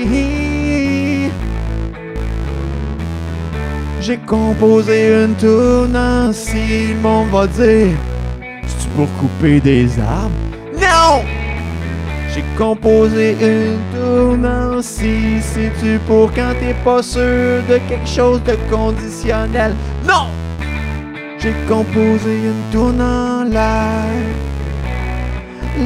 J'ai 4.00 4.18
composé 4.18 5.24
une 5.24 5.34
tourne 5.34 5.96
en 5.96 6.32
si, 6.32 6.94
monde 7.02 7.28
va 7.30 7.46
dire, 7.48 7.96
c'est 8.66 8.90
pour 8.90 9.08
couper 9.18 9.60
des 9.60 9.88
arbres? 10.00 10.30
Non! 10.74 11.24
J'ai 12.32 12.44
composé 12.56 13.36
une 13.40 13.78
tourne 13.94 14.44
si, 14.82 15.40
c'est-tu 15.40 15.98
pour 16.06 16.32
quand 16.32 16.52
t'es 16.60 16.74
pas 16.84 17.02
sûr 17.02 17.62
de 17.68 17.78
quelque 17.88 18.08
chose 18.08 18.42
de 18.44 18.56
conditionnel? 18.70 19.74
Non! 20.06 20.26
J'ai 21.38 21.54
composé 21.68 22.36
une 22.36 22.62
tourne 22.72 23.00
en 23.00 23.44
la. 23.44 24.04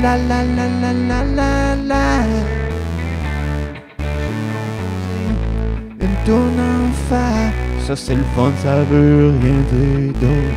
La 0.03 0.17
la 0.17 0.43
la 0.45 0.67
la 0.83 0.93
la 0.93 1.25
la 1.25 1.77
la. 1.85 2.25
Une 6.01 6.17
tourne 6.27 6.61
en 6.61 6.93
fa. 7.09 7.27
Ça 7.87 7.97
c'est 7.97 8.15
le 8.15 8.25
fun, 8.35 8.53
ça 8.63 8.83
veut 8.91 9.33
rien 9.43 9.61
dire 9.73 10.13
d'autre. 10.21 10.57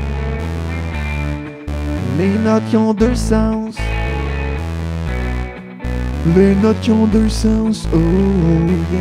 Les 2.17 2.37
notes 2.43 2.65
qui 2.69 2.75
ont 2.75 2.93
deux 2.93 3.15
sens. 3.15 3.75
Les 6.25 6.53
notes 6.55 6.89
ont 6.89 7.05
deux 7.05 7.29
sens, 7.29 7.87
oh, 7.93 7.97
oh, 7.97 8.71
yeah. 8.91 8.99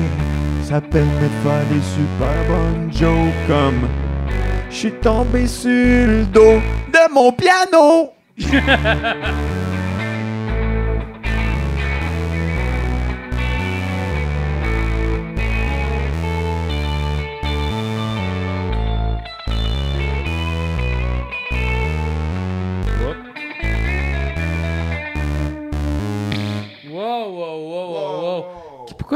Ça 0.63 0.81
permet 0.81 1.11
de 1.11 1.75
des 1.75 1.83
super 1.83 2.45
bonnes 2.47 2.93
jokes 2.93 3.35
comme 3.47 3.89
Je 4.71 4.77
suis 4.77 4.93
tombé 4.93 5.47
sur 5.47 5.71
le 5.71 6.25
dos 6.27 6.61
de 6.93 7.13
mon 7.13 7.33
piano. 7.33 8.11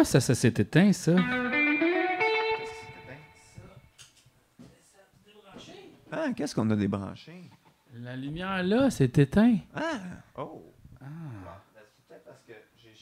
Pourquoi 0.02 0.20
ça, 0.20 0.34
ça 0.34 0.34
s'est 0.34 0.54
éteint, 0.58 0.92
ça? 0.92 1.14
Ah, 6.10 6.32
qu'est-ce 6.34 6.56
qu'on 6.56 6.68
a 6.70 6.74
débranché? 6.74 7.48
La 7.94 8.16
lumière 8.16 8.64
là, 8.64 8.90
s'est 8.90 9.12
éteint. 9.14 9.58
Ah, 9.72 10.00
oh. 10.38 10.74
Ah. 11.00 11.04
C'est 11.94 12.08
peut-être 12.08 12.24
parce 12.24 12.42
que 12.42 12.52
j'ai 12.76 12.96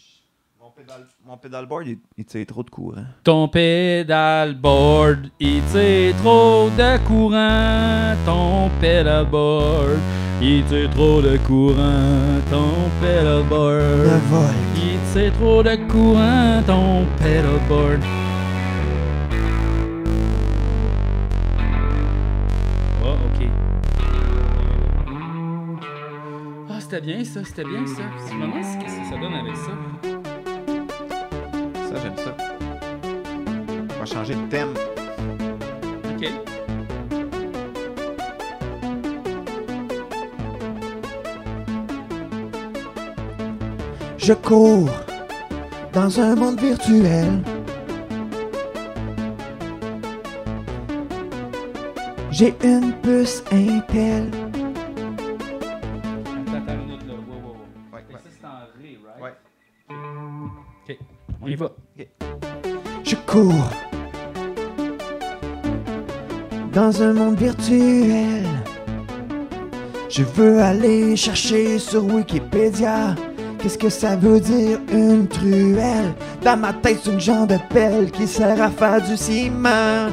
mon 0.80 0.86
pédal 0.86 1.06
mon 1.26 1.36
pédalboard 1.36 1.86
il, 1.86 1.98
il 2.16 2.24
tire 2.24 2.46
trop 2.46 2.62
de 2.62 2.70
courant. 2.70 3.04
Ton 3.24 3.48
pedalboard, 3.48 5.30
il 5.38 5.62
tire 5.64 6.16
trop 6.16 6.70
de 6.70 6.96
courant. 7.06 8.16
Ton 8.24 8.70
pedalboard, 8.80 9.98
il 10.40 10.64
tire 10.64 10.90
trop 10.90 11.20
de 11.20 11.36
courant. 11.38 12.40
Ton 12.50 12.88
vol. 13.48 13.82
il 14.76 14.98
tire 15.12 15.32
trop 15.34 15.62
de 15.62 15.76
courant. 15.86 16.62
Ton 16.66 17.04
pedalboard. 17.18 18.02
Oh, 23.04 23.16
ok. 23.26 23.48
Ah, 26.70 26.80
c'était 26.80 27.00
bien 27.00 27.24
ça, 27.24 27.44
c'était 27.44 27.64
bien 27.64 27.86
ça. 27.86 28.02
Je 28.28 28.34
me 28.34 28.42
demande 28.46 28.64
ce 28.64 28.76
que 28.78 28.90
ça 28.90 29.20
donne 29.20 29.34
avec 29.34 29.56
ça? 29.56 30.09
Ça 31.91 31.97
j'aime 32.01 32.16
ça. 32.16 32.36
On 33.97 33.99
va 33.99 34.07
changer 34.07 34.34
de 34.36 34.47
thème. 34.49 34.74
Ok. 36.14 36.30
Je 44.18 44.32
cours 44.34 44.88
dans 45.93 46.20
un 46.20 46.36
monde 46.36 46.61
virtuel. 46.61 47.43
J'ai 52.30 52.55
une 52.62 52.93
puce 53.03 53.43
Intel. 53.51 54.30
On 61.43 61.47
y 61.49 61.55
va. 61.55 61.70
Je 63.05 63.16
cours 63.26 63.70
dans 66.72 67.03
un 67.03 67.12
monde 67.12 67.36
virtuel. 67.36 68.45
Je 70.09 70.22
veux 70.22 70.61
aller 70.61 71.16
chercher 71.16 71.78
sur 71.78 72.05
Wikipédia. 72.05 73.14
Qu'est-ce 73.59 73.78
que 73.78 73.91
ça 73.91 74.16
veut 74.16 74.41
dire 74.41 74.78
une 74.93 75.26
truelle? 75.28 76.14
Dans 76.43 76.57
ma 76.57 76.72
tête, 76.72 77.01
c'est 77.03 77.12
une 77.12 77.20
genre 77.20 77.47
de 77.47 77.57
pelle 77.68 78.11
qui 78.11 78.26
sert 78.26 78.61
à 78.61 78.70
faire 78.70 79.03
du 79.03 79.16
ciment. 79.16 80.09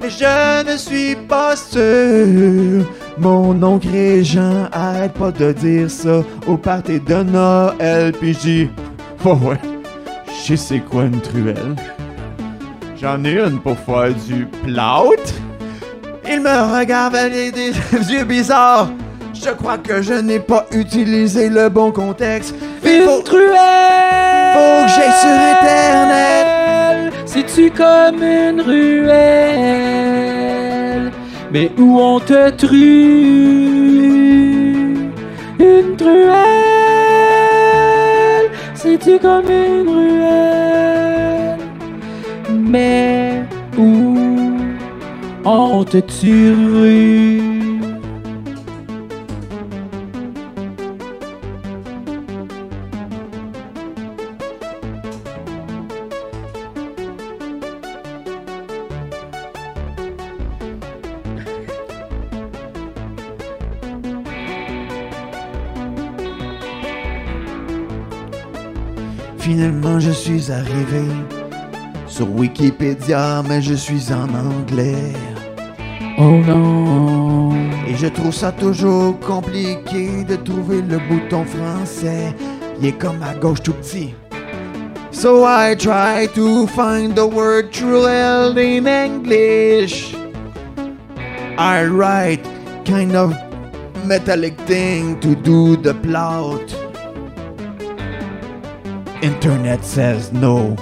Mais 0.00 0.10
je 0.10 0.70
ne 0.70 0.76
suis 0.76 1.16
pas 1.16 1.56
sûr. 1.56 2.86
Mon 3.18 3.60
oncle 3.62 3.88
Régent 3.88 4.68
arrête 4.70 5.14
pas 5.14 5.32
de 5.32 5.52
dire 5.52 5.90
ça 5.90 6.22
au 6.46 6.56
party 6.56 7.00
de 7.00 7.22
Noël. 7.22 8.12
Puis 8.12 8.36
dis, 8.36 8.70
oh 9.24 9.34
ouais, 9.42 9.58
je 10.48 10.56
sais 10.56 10.76
c'est 10.76 10.80
quoi 10.80 11.02
une 11.04 11.20
truelle. 11.20 11.76
J'en 12.98 13.22
ai 13.22 13.38
une 13.38 13.60
pour 13.60 13.76
faire 13.76 14.14
du 14.26 14.46
plout. 14.46 15.34
Il 16.26 16.40
me 16.40 16.78
regarde 16.78 17.14
avec 17.16 17.52
des, 17.52 17.72
yeux 18.10 18.24
bizarres. 18.24 18.88
Je 19.34 19.50
crois 19.50 19.76
que 19.76 20.00
je 20.00 20.14
n'ai 20.14 20.40
pas 20.40 20.64
utilisé 20.72 21.50
le 21.50 21.68
bon 21.68 21.92
contexte. 21.92 22.54
Il 22.82 23.02
faut, 23.02 23.20
truelle! 23.20 23.52
faut 24.54 24.86
que 24.86 24.90
j'aille 24.96 25.12
sur 25.20 25.36
Internet. 25.58 26.46
C'est-tu 27.26 27.70
comme 27.70 28.22
une 28.22 28.62
ruelle? 28.62 29.12
Mais 31.52 31.70
où 31.76 32.00
on 32.00 32.20
te 32.20 32.48
true? 32.50 32.78
Une 35.60 35.94
truelle? 35.96 36.57
C'est-tu 39.00 39.18
comme 39.20 39.48
une 39.48 39.88
ruelle? 39.88 41.58
Mais 42.50 43.44
où 43.76 44.16
on 45.44 45.84
te 45.84 45.98
tue? 45.98 47.57
Suis 70.48 70.52
arrivé 70.52 71.04
sur 72.06 72.30
Wikipédia, 72.30 73.42
mais 73.48 73.60
je 73.60 73.74
suis 73.74 74.12
en 74.12 74.28
anglais. 74.34 75.12
Oh 76.18 76.40
non. 76.46 77.52
Et 77.86 77.94
je 77.94 78.06
trouve 78.06 78.32
ça 78.32 78.52
toujours 78.52 79.18
compliqué 79.20 80.24
de 80.26 80.36
trouver 80.36 80.80
le 80.82 80.98
bouton 81.08 81.44
français. 81.44 82.34
Il 82.80 82.86
est 82.86 82.92
comme 82.92 83.22
à 83.22 83.34
gauche 83.34 83.62
tout 83.62 83.74
petit. 83.74 84.14
So 85.10 85.44
I 85.44 85.74
try 85.76 86.28
to 86.34 86.66
find 86.68 87.14
the 87.14 87.26
word 87.26 87.70
true 87.72 88.06
held 88.06 88.56
in 88.56 88.86
English. 88.86 90.14
I 91.58 91.84
write 91.84 92.44
kind 92.84 93.14
of 93.14 93.34
metallic 94.06 94.56
thing 94.66 95.20
to 95.20 95.34
do 95.34 95.76
the 95.76 95.94
plot. 95.94 96.77
Internet 99.22 99.84
says 99.84 100.32
no, 100.32 100.76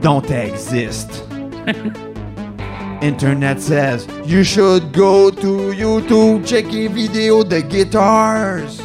don't 0.00 0.30
exist. 0.30 1.24
Internet 3.02 3.60
says 3.60 4.08
you 4.24 4.42
should 4.42 4.94
go 4.94 5.30
to 5.30 5.72
YouTube, 5.76 6.46
check 6.46 6.64
a 6.72 6.86
video 6.86 7.42
the 7.42 7.60
guitars. 7.60 8.80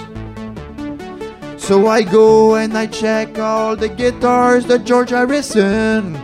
So 1.57 1.87
I 1.87 2.01
go 2.01 2.55
and 2.55 2.77
I 2.77 2.87
check 2.87 3.39
all 3.39 3.77
the 3.77 3.87
guitars 3.87 4.65
the 4.65 4.77
George 4.77 5.11
Harrison. 5.11 6.17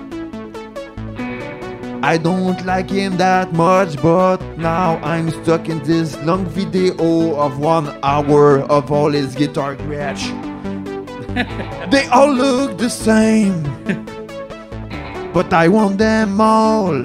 I 2.03 2.17
don't 2.17 2.65
like 2.65 2.89
him 2.89 3.15
that 3.15 3.53
much, 3.53 3.95
but 4.01 4.41
now 4.57 4.97
I'm 4.97 5.29
stuck 5.29 5.69
in 5.69 5.81
this 5.83 6.17
long 6.23 6.45
video 6.47 7.35
of 7.39 7.59
one 7.59 7.97
hour 8.03 8.59
of 8.63 8.91
all 8.91 9.11
his 9.11 9.35
guitar 9.35 9.75
scratch. 9.79 10.46
they 11.91 12.07
all 12.07 12.33
look 12.33 12.77
the 12.79 12.89
same, 12.89 13.61
but 15.33 15.53
I 15.53 15.67
want 15.67 15.99
them 15.99 16.41
all 16.41 17.03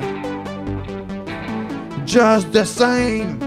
just 2.06 2.52
the 2.52 2.64
same. 2.64 3.38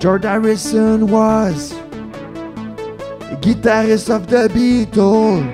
George 0.00 0.24
Harrison 0.24 1.06
was 1.06 1.72
guitarist 3.44 4.08
of 4.08 4.26
the 4.26 4.48
Beatles. 4.48 5.44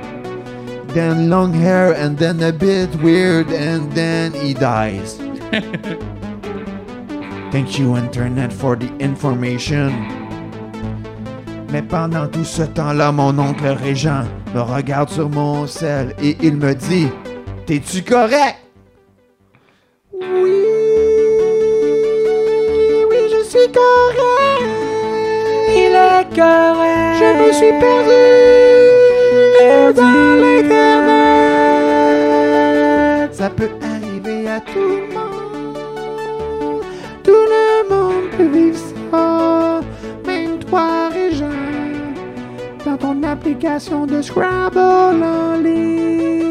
Then 0.95 1.29
long 1.29 1.53
hair 1.53 1.93
and 1.93 2.17
then 2.17 2.43
a 2.43 2.53
bit 2.53 2.89
weird 3.03 3.49
and 3.49 3.93
then 3.93 4.33
he 4.33 4.55
dies. 4.55 5.17
Thank 7.53 7.79
you 7.79 7.97
Internet 7.97 8.53
for 8.53 8.77
the 8.77 8.89
information. 8.99 10.20
Mais 11.73 11.83
pendant 11.83 12.27
tout 12.27 12.45
ce 12.45 12.63
temps-là, 12.63 13.13
mon 13.13 13.39
oncle 13.39 13.67
Régent 13.67 14.25
me 14.55 14.61
regarde 14.61 15.09
sur 15.09 15.29
mon 15.29 15.67
sel 15.67 16.15
et 16.23 16.37
il 16.43 16.57
me 16.57 16.75
dit 16.75 17.09
T'es-tu 17.67 18.03
correct? 18.03 18.57
Oui, 20.13 20.65
oui, 23.09 23.17
je 23.31 23.43
suis 23.49 23.71
correct. 23.73 24.65
Il 25.69 25.95
est 25.95 26.27
correct. 26.35 27.19
Je 27.21 27.29
me 27.39 27.53
suis 27.53 27.73
perdu 27.79 28.41
ton 43.01 43.23
application 43.25 44.07
de 44.07 44.23
Scrabble 44.23 45.25
en 45.25 45.57
ligne. 45.63 46.50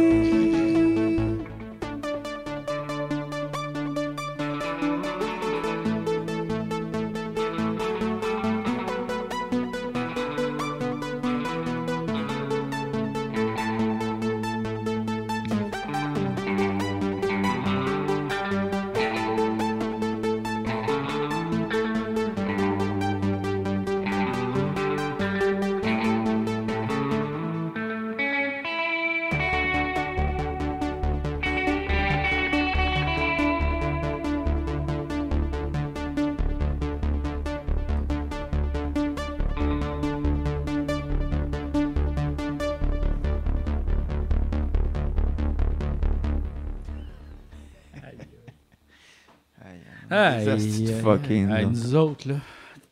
Fucking, 50.58 51.48
nous 51.72 51.96
autres, 51.96 52.28
là. 52.30 52.36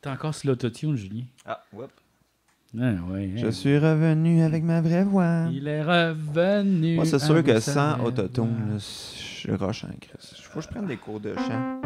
T'es 0.01 0.09
encore 0.09 0.33
sur 0.35 0.49
l'autotune, 0.49 0.95
Julien. 0.95 1.23
Ah, 1.45 1.61
whoop. 1.73 1.89
Ah, 2.79 2.91
ouais, 3.11 3.31
Je 3.35 3.47
hein. 3.47 3.51
suis 3.51 3.77
revenu 3.77 4.41
avec 4.41 4.63
ma 4.63 4.81
vraie 4.81 5.03
voix. 5.03 5.45
Il 5.51 5.67
est 5.67 5.81
revenu. 5.81 6.95
Moi, 6.95 7.05
c'est 7.05 7.19
sûr 7.19 7.41
que 7.43 7.59
sa 7.59 7.95
sans 7.95 8.03
autotune, 8.03 8.77
je 8.77 9.51
rush 9.51 9.85
en 9.85 9.87
crise. 9.99 10.35
Faut 10.43 10.59
que 10.59 10.65
je 10.65 10.69
prenne 10.69 10.85
des 10.85 10.97
cours 10.97 11.19
de 11.19 11.33
chant. 11.35 11.81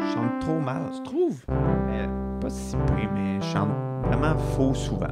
Je 0.00 0.12
chante 0.14 0.40
trop 0.40 0.58
mal. 0.60 0.82
Tu 0.94 1.02
trouves? 1.04 1.44
Mais 1.86 2.06
pas 2.40 2.50
si 2.50 2.76
pire, 2.76 3.10
mais 3.14 3.40
je 3.40 3.46
chante 3.46 3.70
vraiment 4.06 4.36
faux 4.36 4.74
souvent. 4.74 5.06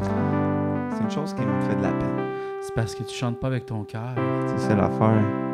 C'est 0.00 1.02
une 1.02 1.10
chose 1.10 1.32
qui 1.34 1.42
me 1.42 1.60
fait 1.62 1.76
de 1.76 1.82
la 1.82 1.92
peine. 1.92 2.32
C'est 2.60 2.74
parce 2.74 2.94
que 2.94 3.04
tu 3.04 3.14
chantes 3.14 3.38
pas 3.38 3.46
avec 3.46 3.66
ton 3.66 3.84
cœur. 3.84 4.14
C'est 4.56 4.74
l'affaire. 4.74 5.45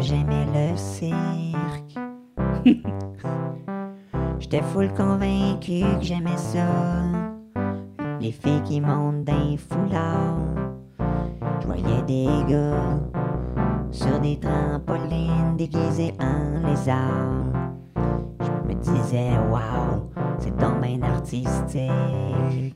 J'aimais 0.00 0.46
le 0.54 0.76
cirque. 0.76 1.98
J'étais 4.38 4.62
full 4.62 4.92
convaincu 4.94 5.82
que 5.98 6.02
j'aimais 6.02 6.36
ça. 6.36 6.66
Les 8.20 8.32
filles 8.32 8.62
qui 8.64 8.80
montent 8.80 9.24
d'un 9.24 9.56
foulard. 9.56 10.36
Je 11.60 11.66
voyais 11.66 12.02
des 12.06 12.28
gars 12.48 13.00
sur 13.90 14.20
des 14.20 14.38
trampolines 14.38 15.56
déguisés 15.56 16.14
en 16.20 16.66
lézard. 16.66 17.44
disais, 18.80 19.32
wow, 19.50 20.10
c'est 20.38 20.56
domaine 20.56 21.04
artistique. 21.04 22.74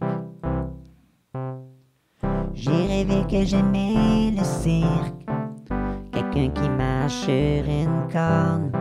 J'ai 2.52 2.86
rêvé 2.86 3.24
que 3.30 3.44
j'aimais 3.44 4.32
le 4.36 4.44
cirque. 4.44 5.23
Sur 7.08 7.32
une 7.32 8.08
corne. 8.10 8.72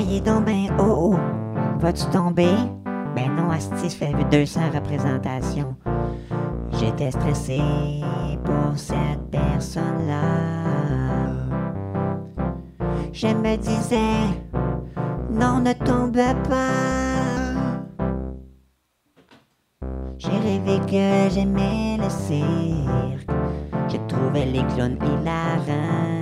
Il 0.00 0.16
est 0.16 0.20
donc 0.20 0.46
ben 0.46 0.68
haut. 0.78 1.14
Oh, 1.14 1.18
Vas-tu 1.80 2.06
tomber? 2.06 2.54
Ben 3.14 3.34
non, 3.36 3.50
Asti, 3.50 3.90
fait 3.90 4.14
200 4.30 4.60
représentations. 4.74 5.76
J'étais 6.72 7.10
stressé 7.10 7.60
pour 8.44 8.76
cette 8.76 9.30
personne-là. 9.30 10.22
Je 13.12 13.26
me 13.26 13.56
disais, 13.56 14.32
non, 15.30 15.60
ne 15.60 15.72
tombe 15.72 16.16
pas. 16.48 17.52
J'ai 20.16 20.38
rêvé 20.38 20.78
que 20.86 21.34
j'aimais 21.34 21.98
le 21.98 22.08
cirque. 22.08 23.28
Je 23.88 23.96
trouvais 24.08 24.46
les 24.46 24.64
clowns 24.74 24.98
hilarants. 25.02 26.17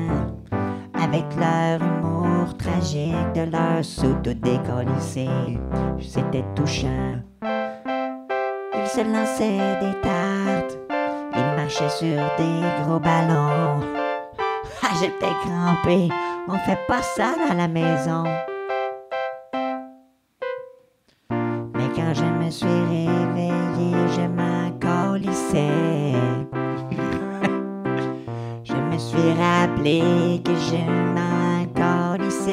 Avec 1.06 1.24
leur 1.36 1.80
humour 1.80 2.56
tragique 2.56 3.32
de 3.32 3.42
leur 3.42 3.82
tout 4.24 4.34
décollissé. 4.34 5.28
C'était 6.00 6.44
touchant. 6.56 7.22
Ils 8.74 8.88
se 8.88 9.02
lançaient 9.02 9.78
des 9.80 10.00
tartes. 10.00 10.76
Ils 11.32 11.56
marchaient 11.56 11.88
sur 11.90 12.20
des 12.38 12.60
gros 12.82 12.98
ballons. 12.98 13.80
Ah, 14.82 14.94
j'étais 15.00 15.34
crampé. 15.44 16.08
On 16.48 16.58
fait 16.58 16.78
pas 16.86 17.02
ça 17.02 17.34
dans 17.48 17.54
la 17.56 17.66
maison. 17.66 18.24
Mais 21.30 21.88
quand 21.96 22.14
je 22.14 22.24
me 22.24 22.50
suis 22.50 22.66
réveillé, 22.66 23.94
je 24.14 24.28
m'en 24.28 24.56
suis 29.16 29.32
rappelé 29.32 30.42
que 30.44 30.54
je 30.54 30.76
m'en 31.14 31.64
colissais. 31.74 32.52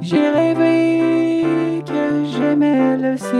J'ai 0.00 0.28
rêvé 0.28 1.82
que 1.84 2.24
j'aimais 2.24 2.96
le 2.96 3.16
cirque. 3.16 3.36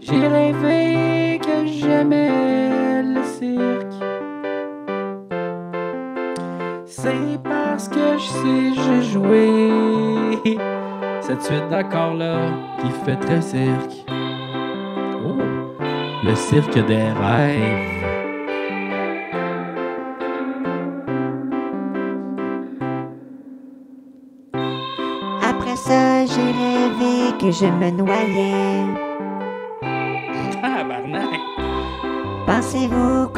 J'ai 0.00 0.26
rêvé 0.26 1.40
que 1.40 1.66
j'aimais 1.66 3.02
le 3.02 3.22
cirque. 3.24 4.02
C'est 6.86 7.38
parce 7.44 7.88
que 7.88 8.18
je 8.18 8.28
sais 8.40 8.74
je 8.74 9.02
jouer. 9.12 9.70
Cette 11.20 11.42
suite 11.42 11.68
d'accords 11.68 12.14
là 12.14 12.50
qui 12.80 12.90
fait 13.04 13.16
très 13.16 13.42
cirque. 13.42 14.06
Le 16.28 16.34
cirque 16.34 16.78
des 16.86 17.08
rêves. 17.22 18.04
Après 25.42 25.76
ça, 25.76 26.26
j'ai 26.26 26.50
rêvé 26.62 27.32
que 27.40 27.50
je 27.50 27.64
me 27.64 27.90
noyais. 27.92 28.84
Tabarnak! 30.60 31.40
Pensez-vous 32.46 33.28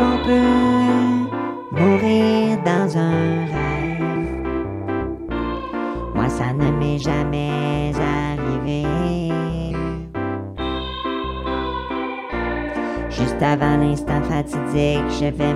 je 15.21 15.27
vais 15.27 15.50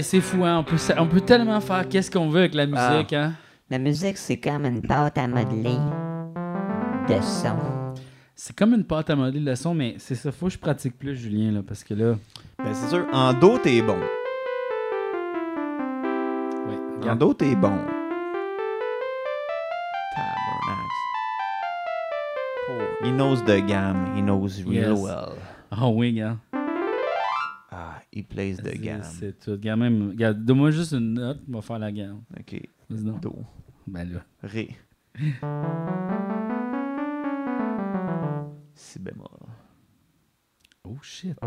Ouais, 0.00 0.04
c'est 0.04 0.22
fou, 0.22 0.42
hein? 0.46 0.56
On 0.60 0.64
peut, 0.64 0.76
on 0.96 1.06
peut 1.06 1.20
tellement 1.20 1.60
faire 1.60 1.86
qu'est-ce 1.86 2.10
qu'on 2.10 2.30
veut 2.30 2.38
avec 2.40 2.54
la 2.54 2.64
musique, 2.64 3.12
hein? 3.12 3.34
La 3.68 3.78
musique, 3.78 4.16
c'est 4.16 4.38
comme 4.38 4.64
une 4.64 4.80
pâte 4.80 5.18
à 5.18 5.28
modeler 5.28 5.76
de 7.06 7.20
son. 7.20 7.58
C'est 8.34 8.56
comme 8.56 8.72
une 8.72 8.84
pâte 8.84 9.10
à 9.10 9.16
modeler 9.16 9.40
le 9.40 9.54
son, 9.54 9.74
mais 9.74 9.96
c'est 9.98 10.14
ça, 10.14 10.32
faut 10.32 10.46
que 10.46 10.52
je 10.54 10.58
pratique 10.58 10.98
plus, 10.98 11.14
Julien, 11.16 11.52
là, 11.52 11.60
parce 11.62 11.84
que 11.84 11.92
là. 11.92 12.14
Ben, 12.64 12.72
c'est 12.72 12.88
sûr, 12.88 13.04
en 13.12 13.34
dos, 13.34 13.58
t'es 13.58 13.82
bon. 13.82 13.98
Ouais, 16.66 17.10
En 17.10 17.14
dos, 17.14 17.34
t'es 17.34 17.54
bon. 17.54 17.76
Tabernacle. 20.16 20.88
Oh, 22.70 23.04
he 23.04 23.10
knows 23.10 23.42
the 23.44 23.60
game. 23.66 24.16
He 24.16 24.22
knows 24.22 24.62
real 24.66 24.92
Yes. 24.94 24.98
well. 24.98 25.34
Oh 25.78 25.92
oui, 25.94 26.14
gars. 26.14 26.36
He 28.12 28.22
plays 28.24 28.56
the 28.56 28.64
C'est- 28.72 28.78
game. 28.78 29.02
C'est 29.02 29.38
tout. 29.38 29.52
Regarde, 29.52 29.80
même. 29.80 30.08
Regarde, 30.10 30.44
donne-moi 30.44 30.70
juste 30.72 30.92
une 30.92 31.14
note, 31.14 31.40
on 31.48 31.52
va 31.52 31.62
faire 31.62 31.78
la 31.78 31.92
gamme. 31.92 32.22
Ok. 32.38 32.60
Do. 32.90 33.36
Ben 33.86 34.04
là. 34.12 34.20
Ré. 34.42 34.76
Si 38.74 38.98
bémol. 38.98 39.28
Oh 40.84 40.96
shit. 41.02 41.36
Oh. 41.42 41.46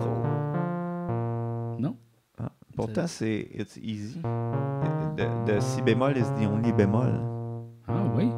Non? 1.80 1.98
Ah, 2.38 2.52
pourtant, 2.76 3.08
c'est 3.08 3.48
it's 3.54 3.78
easy. 3.78 4.20
The, 4.22 5.28
the 5.46 5.60
si 5.60 5.82
bémol 5.82 6.16
is 6.18 6.30
the 6.40 6.46
only 6.48 6.72
bémol. 6.72 7.20
Ah 7.88 8.04
oui? 8.16 8.30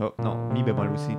Oh, 0.00 0.12
non, 0.22 0.52
mi 0.52 0.62
bémol 0.62 0.90
aussi. 0.92 1.16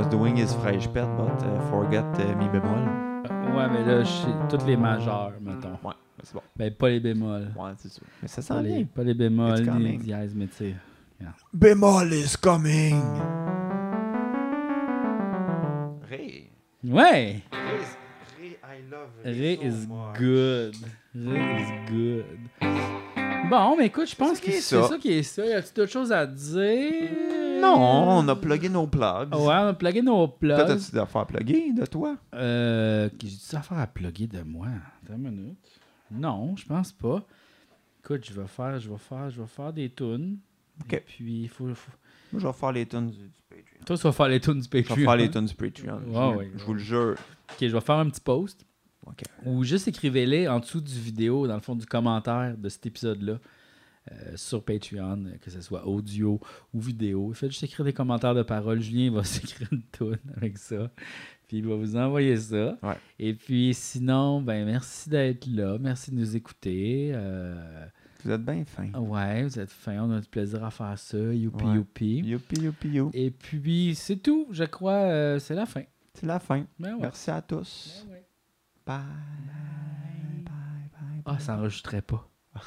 Was 0.00 0.08
doing 0.08 0.36
his 0.36 0.54
Freispät, 0.54 1.06
but 1.16 1.42
uh, 1.42 1.70
forget 1.70 2.04
uh, 2.18 2.34
mi 2.36 2.48
bémol. 2.48 2.78
Euh, 2.88 3.56
Ouais, 3.56 3.66
mais 3.68 3.84
là, 3.84 4.02
je 4.02 4.08
sais 4.08 4.28
toutes 4.48 4.64
les 4.66 4.76
majeures, 4.76 5.32
mettons. 5.40 5.70
Ouais, 5.82 5.92
mais 6.16 6.22
c'est 6.24 6.34
bon. 6.34 6.42
Ben, 6.56 6.72
pas 6.72 6.88
les 6.88 7.00
bémols. 7.00 7.48
Ouais, 7.56 7.72
c'est 7.78 7.90
sûr. 7.90 8.04
Mais 8.22 8.28
ça 8.28 8.36
Pas 8.36 8.42
sent 8.42 8.62
les, 8.62 8.74
bien. 8.76 8.84
pas 8.94 9.02
les 9.02 9.14
bémols, 9.14 9.58
ni 9.58 9.64
les 9.64 9.66
coming. 9.66 10.00
dièses, 10.02 10.34
mais 10.36 10.46
tu 10.46 10.54
sais. 10.54 10.74
Bémol 11.52 12.12
is 12.14 12.36
coming. 12.40 13.02
Ré. 16.08 16.50
Ouais! 16.84 17.42
Ré, 17.52 17.76
is- 17.80 17.96
Ré, 18.40 18.58
I 18.62 18.82
love 18.90 19.10
Ré 19.24 19.56
so 19.56 19.62
is 19.66 19.86
much. 19.88 20.18
good. 20.18 20.76
Ré 21.14 21.62
is 21.62 21.90
good. 21.90 23.50
Bon, 23.50 23.76
mais 23.76 23.86
écoute, 23.86 24.08
je 24.08 24.16
pense 24.16 24.38
que 24.40 24.50
c'est 24.52 24.60
ça? 24.60 24.84
ça 24.84 24.96
qui 24.98 25.12
est 25.12 25.22
ça. 25.24 25.44
Y 25.44 25.52
a-tu 25.52 25.74
d'autres 25.74 25.92
choses 25.92 26.12
à 26.12 26.24
dire? 26.24 27.10
Non, 27.60 28.18
on 28.18 28.28
a 28.28 28.36
plugué 28.36 28.68
nos 28.68 28.86
plugs. 28.86 29.34
Ouais, 29.34 29.38
on 29.40 29.68
a 29.68 29.74
plugué 29.74 30.02
nos 30.02 30.26
Toi, 30.26 30.38
plugs. 30.38 30.56
t'as-tu 30.66 30.90
des 30.92 30.98
affaires 30.98 31.26
pluguées 31.26 31.72
de 31.72 31.86
toi? 31.86 32.16
Euh, 32.34 33.08
J'ai-tu 33.22 33.56
affaire 33.56 33.78
à 33.78 33.86
plugger 33.86 34.26
de 34.26 34.42
moi? 34.42 34.66
Attends 35.04 35.14
une 35.16 35.30
minute. 35.30 35.58
Non, 36.10 36.56
je 36.56 36.64
pense 36.66 36.92
pas. 36.92 37.22
écoute, 38.02 38.24
je 38.24 38.32
vais 38.40 38.46
faire, 38.46 38.78
je 38.80 38.88
vais 38.90 38.98
faire, 38.98 39.30
je 39.30 39.40
vais 39.40 39.46
faire 39.46 39.72
des 39.72 39.90
tunes. 39.90 40.38
Ok. 40.82 40.92
Et 40.94 41.00
puis, 41.00 41.42
il 41.42 41.48
faut, 41.48 41.72
faut- 41.74 41.92
Moi, 42.32 42.40
je 42.40 42.46
vais 42.46 42.52
faire 42.52 42.72
les 42.72 42.86
tunes 42.86 43.10
du, 43.10 43.30
Patreon. 43.48 43.84
Toi, 43.86 43.96
tu 43.96 44.02
vas 44.02 44.12
faire 44.12 44.28
les 44.28 44.40
tunes 44.40 44.54
du 44.60 44.62
Je 44.64 44.70
vais 44.70 44.82
Patreon. 44.82 45.04
faire 45.04 45.16
les 45.16 45.24
hein? 45.24 45.28
tunes 45.28 45.46
du 45.46 45.54
Patreon. 45.54 46.00
je, 46.06 46.10
Ouais, 46.10 46.32
vous, 46.32 46.38
ouais. 46.38 46.50
je 46.56 46.64
vous 46.64 46.72
le 46.74 46.80
jure. 46.80 47.14
Ok, 47.52 47.56
je 47.60 47.66
vais 47.66 47.80
faire 47.80 47.96
un 47.96 48.08
petit 48.08 48.20
post. 48.20 48.64
Ok. 49.06 49.22
Ou 49.46 49.62
juste 49.64 49.88
écrivez-les 49.88 50.48
en 50.48 50.60
dessous 50.60 50.80
du 50.80 50.92
vidéo, 50.98 51.46
dans 51.46 51.54
le 51.54 51.60
fond 51.60 51.74
du 51.74 51.86
commentaire 51.86 52.54
de 52.56 52.68
cet 52.68 52.86
épisode-là, 52.86 53.38
euh, 54.12 54.36
sur 54.36 54.64
Patreon, 54.64 55.24
euh, 55.26 55.36
que 55.40 55.50
ce 55.50 55.60
soit 55.60 55.86
audio 55.86 56.40
ou 56.74 56.80
vidéo. 56.80 57.32
Faites 57.32 57.50
juste 57.50 57.62
écrire 57.64 57.84
des 57.84 57.92
commentaires 57.92 58.34
de 58.34 58.42
parole. 58.42 58.80
Julien 58.80 59.10
va 59.12 59.24
s'écrire 59.24 59.68
une 59.72 59.82
toune 59.82 60.18
avec 60.36 60.58
ça. 60.58 60.90
Puis 61.48 61.58
il 61.58 61.66
va 61.66 61.74
vous 61.74 61.96
envoyer 61.96 62.36
ça. 62.36 62.78
Ouais. 62.82 62.96
Et 63.18 63.34
puis 63.34 63.74
sinon, 63.74 64.40
ben 64.40 64.64
merci 64.64 65.10
d'être 65.10 65.46
là. 65.46 65.78
Merci 65.80 66.10
de 66.12 66.16
nous 66.16 66.36
écouter. 66.36 67.10
Euh, 67.12 67.86
Vous 68.24 68.30
êtes 68.30 68.44
bien 68.44 68.64
fin. 68.64 68.90
ouais, 68.92 69.42
vous 69.44 69.58
êtes 69.58 69.70
fins. 69.72 70.04
On 70.04 70.12
a 70.12 70.20
du 70.20 70.28
plaisir 70.28 70.62
à 70.64 70.70
faire 70.70 70.96
ça. 70.98 71.18
Youpi, 71.18 71.64
Ouais. 71.64 71.74
youpi. 71.74 72.16
Youpi, 72.18 72.60
youpi, 72.60 72.88
you. 72.90 73.10
Et 73.14 73.30
puis 73.32 73.94
c'est 73.96 74.18
tout. 74.18 74.46
Je 74.52 74.62
crois 74.64 74.92
euh, 75.10 75.38
c'est 75.40 75.54
la 75.56 75.66
fin. 75.66 75.82
C'est 76.14 76.26
la 76.26 76.38
fin. 76.38 76.64
Ben 76.78 76.94
ouais. 76.94 77.00
Merci 77.02 77.30
à 77.30 77.40
tous. 77.42 78.04
Ben 78.06 78.12
ouais. 78.14 78.26
Bye. 78.86 78.96
Bye, 80.44 80.90
bye, 80.92 81.22
Ah, 81.24 81.38
ça 81.38 81.56
enregistrait 81.56 82.02
pas. 82.02 82.28
bye. 82.54 82.62